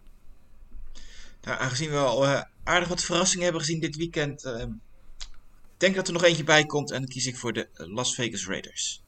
Nou, 1.42 1.60
aangezien 1.60 1.90
we 1.90 1.98
al 1.98 2.26
aardig 2.64 2.88
wat 2.88 3.04
verrassingen 3.04 3.44
hebben 3.44 3.62
gezien 3.62 3.80
dit 3.80 3.96
weekend, 3.96 4.44
eh, 4.44 4.62
ik 4.62 5.78
denk 5.78 5.96
dat 5.96 6.08
er 6.08 6.14
nog 6.14 6.24
eentje 6.24 6.44
bij 6.44 6.66
komt 6.66 6.92
en 6.92 7.00
dan 7.00 7.10
kies 7.10 7.26
ik 7.26 7.38
voor 7.38 7.54
de 7.54 7.68
Las 7.74 8.16
Vegas 8.16 8.48
Raiders. 8.48 9.04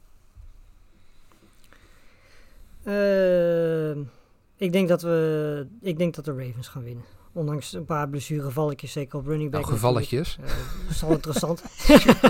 Eh, 2.84 4.20
ik, 4.66 4.72
denk 4.72 4.88
dat 4.88 5.01
we, 5.01 5.68
ik 5.82 5.97
denk 5.97 6.16
dat 6.16 6.26
de 6.26 6.36
Ravens 6.36 6.68
gaan 6.68 6.84
winnen. 6.84 7.03
Ondanks 7.34 7.74
een 7.74 7.86
paar 7.86 8.09
blessurevalletjes, 8.09 8.91
zeker 8.91 9.20
op 9.20 9.26
running 9.26 9.51
back. 9.51 9.62
Nou, 9.62 9.74
gevalletjes. 9.74 10.38
Eh, 10.41 10.47
dat 10.47 10.89
is 10.89 11.01
wel 11.01 11.12
interessant. 11.12 11.64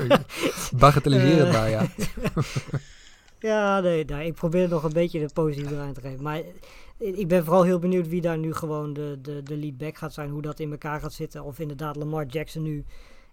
Bagatelliseer 0.75 1.37
het 1.37 1.47
Eh, 1.47 1.53
maar, 1.53 1.69
ja. 1.69 1.87
Ja, 3.39 3.79
nee, 3.79 4.05
nee, 4.05 4.25
ik 4.27 4.33
probeer 4.33 4.69
nog 4.69 4.83
een 4.83 4.93
beetje 4.93 5.19
de 5.19 5.33
positieve 5.33 5.73
eraan 5.73 5.93
te 5.93 6.01
geven. 6.01 6.23
Maar 6.23 6.41
ik 6.97 7.27
ben 7.27 7.43
vooral 7.43 7.63
heel 7.63 7.79
benieuwd 7.79 8.07
wie 8.07 8.21
daar 8.21 8.37
nu 8.37 8.53
gewoon 8.53 8.93
de, 8.93 9.19
de, 9.21 9.43
de 9.43 9.57
lead 9.57 9.77
back 9.77 9.97
gaat 9.97 10.13
zijn. 10.13 10.29
Hoe 10.29 10.41
dat 10.41 10.59
in 10.59 10.71
elkaar 10.71 10.99
gaat 10.99 11.13
zitten. 11.13 11.43
Of 11.43 11.59
inderdaad 11.59 11.95
Lamar 11.95 12.25
Jackson 12.25 12.63
nu 12.63 12.85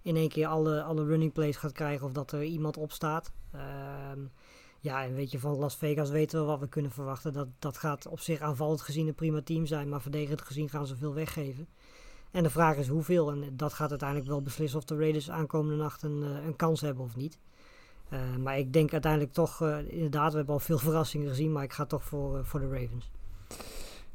in 0.02 0.16
één 0.16 0.28
keer 0.28 0.46
alle, 0.46 0.82
alle 0.82 1.04
running 1.04 1.32
plays 1.32 1.56
gaat 1.56 1.72
krijgen. 1.72 2.06
Of 2.06 2.12
dat 2.12 2.32
er 2.32 2.42
iemand 2.42 2.76
op 2.76 2.92
staat. 2.92 3.32
Ehm, 3.52 4.20
ja, 4.80 5.04
en 5.04 5.14
weet 5.14 5.30
je, 5.30 5.38
van 5.38 5.56
Las 5.56 5.76
Vegas 5.76 6.10
weten 6.10 6.40
we 6.40 6.46
wat 6.46 6.60
we 6.60 6.68
kunnen 6.68 6.90
verwachten. 6.90 7.32
Dat, 7.32 7.48
dat 7.58 7.76
gaat 7.76 8.06
op 8.06 8.20
zich 8.20 8.40
aanvallend 8.40 8.80
gezien 8.80 9.06
een 9.06 9.14
prima 9.14 9.40
team 9.42 9.66
zijn. 9.66 9.88
Maar 9.88 10.00
verdedigend 10.00 10.42
gezien 10.42 10.68
gaan 10.68 10.86
ze 10.86 10.96
veel 10.96 11.14
weggeven. 11.14 11.68
En 12.30 12.42
de 12.42 12.50
vraag 12.50 12.76
is 12.76 12.88
hoeveel. 12.88 13.30
En 13.30 13.56
dat 13.56 13.72
gaat 13.72 13.90
uiteindelijk 13.90 14.28
wel 14.28 14.42
beslissen 14.42 14.78
of 14.78 14.84
de 14.84 14.96
Raiders 14.96 15.30
aankomende 15.30 15.82
nacht 15.82 16.02
een, 16.02 16.22
eh, 16.22 16.44
een 16.46 16.56
kans 16.56 16.80
hebben 16.80 17.04
of 17.04 17.16
niet. 17.16 17.38
Eh, 18.08 18.36
maar 18.36 18.58
ik 18.58 18.72
denk 18.72 18.92
uiteindelijk 18.92 19.32
toch, 19.32 19.62
eh, 19.62 19.78
inderdaad, 19.88 20.30
we 20.30 20.36
hebben 20.36 20.54
al 20.54 20.60
veel 20.60 20.78
verrassingen 20.88 21.28
gezien, 21.28 21.52
maar 21.52 21.62
ik 21.62 21.72
ga 21.72 21.84
toch 21.86 22.04
voor, 22.04 22.44
voor 22.44 22.60
de 22.60 22.68
Ravens. 22.68 23.10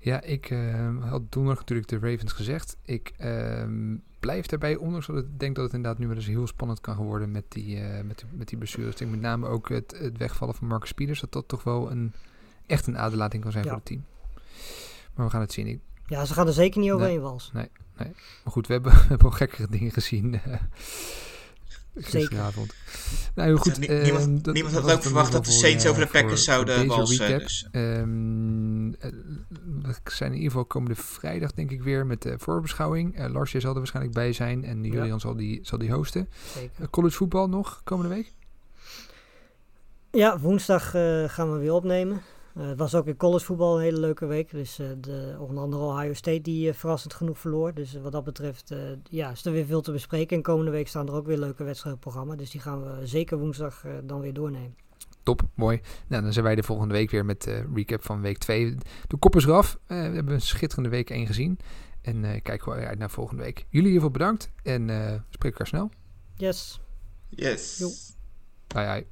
Ja, 0.04 0.22
ik 0.22 0.50
eh, 0.50 0.90
had 1.10 1.22
donderdag 1.32 1.60
natuurlijk 1.60 1.88
de 1.90 2.00
Ravens 2.00 2.32
gezegd. 2.32 2.78
Ik 2.86 3.14
ehm, 3.18 3.96
blijf 4.20 4.46
daarbij, 4.46 4.76
ondanks 4.76 5.08
dat 5.08 5.18
ik 5.18 5.40
denk 5.40 5.56
dat 5.56 5.64
het 5.66 5.74
inderdaad 5.74 6.00
nu 6.00 6.08
wel 6.08 6.16
eens 6.16 6.26
heel 6.26 6.48
spannend 6.48 6.82
kan 6.82 6.96
worden 6.96 7.32
met 7.32 7.44
die, 7.48 7.80
eh, 7.80 8.04
met 8.04 8.18
die, 8.18 8.28
met 8.32 8.48
die 8.48 8.58
blessures. 8.58 8.92
Ik 8.92 8.98
denk 8.98 9.12
met 9.12 9.22
name 9.22 9.48
ook 9.48 9.70
het, 9.70 9.96
het 9.98 10.18
wegvallen 10.18 10.56
van 10.56 10.68
Marcus 10.68 10.92
Peters, 10.92 11.20
dat 11.20 11.32
dat 11.32 11.48
toch 11.48 11.64
wel 11.64 11.92
een, 11.92 12.14
echt 12.66 12.88
een 12.88 12.98
aderlating 12.98 13.44
kan 13.44 13.52
zijn 13.52 13.64
Ja. 13.64 13.70
voor 13.70 13.80
het 13.80 13.88
team. 13.88 14.04
Maar 15.14 15.26
we 15.26 15.32
gaan 15.32 15.42
het 15.42 15.52
zien. 15.54 15.68
Ik- 15.68 15.80
Ja, 16.08 16.26
ze 16.26 16.34
gaan 16.34 16.48
er 16.48 16.54
zeker 16.54 16.80
niet 16.80 16.90
Nee. 16.90 16.98
overheen 17.00 17.22
wals. 17.22 17.52
Maar 17.54 17.68
goed, 18.46 18.68
we 18.68 18.74
hebben, 18.74 18.92
we 19.02 19.06
hebben 19.08 19.28
al 19.28 19.34
gekkere 19.36 19.68
dingen 19.70 19.92
gezien. 19.92 20.40
eh, 21.96 22.04
gisteravond. 22.06 22.74
Nou, 23.36 23.48
heel 23.48 23.58
goed. 23.58 23.74
Ja, 23.76 23.80
nie- 23.80 23.88
ehm, 23.88 24.04
niemand 24.04 24.44
dat- 24.44 24.54
niemand 24.54 24.74
had 24.76 24.92
ook 24.92 25.02
verwacht 25.02 25.32
dat 25.32 25.46
de 25.46 25.52
Saints 25.52 25.84
eh, 25.84 25.90
over 25.90 26.02
de 26.02 26.08
voor- 26.10 26.22
Packers 26.22 26.44
voor 26.46 26.54
zouden 26.54 26.88
walsen. 26.88 27.40
Dus. 27.40 27.68
Ehm, 27.72 28.88
eh, 28.94 29.10
we 29.84 29.94
zijn 30.12 30.30
in 30.30 30.36
ieder 30.36 30.52
geval 30.52 30.66
komende 30.66 30.96
vrijdag 30.96 31.52
denk 31.54 31.72
ik 31.72 31.84
weer 31.84 32.06
met 32.06 32.22
de 32.22 32.36
voorbeschouwing. 32.40 33.18
Eh 33.18 33.32
Lars, 33.32 33.52
jij 33.52 33.62
zal 33.62 33.72
er 33.72 33.78
waarschijnlijk 33.78 34.16
bij 34.16 34.34
zijn 34.34 34.66
en 34.66 34.84
Julian 34.84 35.20
zal, 35.20 35.36
die, 35.36 35.60
zal 35.64 35.78
die 35.78 35.92
hosten. 35.92 36.30
Zeker. 36.54 36.72
Eh, 36.84 36.88
college 36.90 37.16
voetbal 37.16 37.50
nog 37.50 37.82
komende 37.84 38.16
week? 38.16 38.32
Ja, 40.12 40.40
woensdag 40.40 40.94
eh, 40.96 41.24
gaan 41.30 41.54
we 41.54 41.60
weer 41.60 41.74
opnemen. 41.74 42.22
Eh, 42.56 42.68
het 42.68 42.78
was 42.78 42.96
ook 42.96 43.08
in 43.08 43.18
collegevoetbal 43.18 43.76
een 43.76 43.84
hele 43.84 44.00
leuke 44.00 44.26
week. 44.26 44.52
Dus 44.52 44.80
eh, 44.80 44.88
de, 44.98 45.36
onder 45.40 45.64
andere 45.64 45.84
Ohio 45.84 46.14
State 46.14 46.42
die 46.42 46.70
eh, 46.70 46.76
verrassend 46.76 47.14
genoeg 47.14 47.40
verloor. 47.40 47.74
Dus 47.74 47.94
wat 48.02 48.12
dat 48.12 48.24
betreft 48.24 48.72
eh, 48.72 48.80
ja, 49.10 49.32
is 49.32 49.46
er 49.46 49.52
weer 49.52 49.66
veel 49.66 49.82
te 49.82 49.92
bespreken. 49.92 50.38
En 50.38 50.44
komende 50.44 50.72
week 50.72 50.88
staan 50.88 51.08
er 51.08 51.14
ook 51.14 51.26
weer 51.26 51.38
leuke 51.38 51.64
wedstrijden 51.64 52.00
op 52.00 52.06
het 52.06 52.14
programma. 52.14 52.36
Dus 52.42 52.52
die 52.52 52.62
gaan 52.62 52.84
we 52.84 53.08
zeker 53.08 53.38
woensdag 53.38 53.86
eh, 53.86 53.92
dan 54.04 54.20
weer 54.20 54.34
doornemen. 54.34 54.76
Top, 55.24 55.42
mooi. 55.56 55.82
Nou, 56.08 56.24
dan 56.24 56.34
zijn 56.34 56.46
wij 56.46 56.56
de 56.56 56.64
volgende 56.64 56.94
week 56.94 57.12
weer 57.12 57.26
met 57.26 57.42
de 57.42 57.66
recap 57.74 58.04
van 58.04 58.22
week 58.22 58.38
2. 58.38 58.78
De 59.08 59.18
kop 59.18 59.36
is 59.36 59.46
eraf. 59.46 59.78
Eh, 59.88 59.98
we 59.98 60.16
hebben 60.16 60.34
een 60.34 60.42
schitterende 60.42 60.90
week 60.90 61.10
1 61.10 61.26
gezien. 61.26 61.60
En 62.02 62.26
eh 62.26 62.42
kijken 62.42 62.72
we 62.72 62.86
uit 62.86 63.00
naar 63.00 63.10
volgende 63.10 63.44
week. 63.44 63.66
Jullie 63.70 63.92
hiervoor 63.92 64.12
bedankt 64.12 64.52
en 64.64 64.90
eh 64.90 65.20
spreken 65.30 65.60
elkaar 65.60 65.68
snel. 65.68 65.90
Yes. 66.36 66.80
Yes. 67.30 67.78
Jo. 67.78 67.90
Bye 68.68 68.86
bye. 68.86 69.06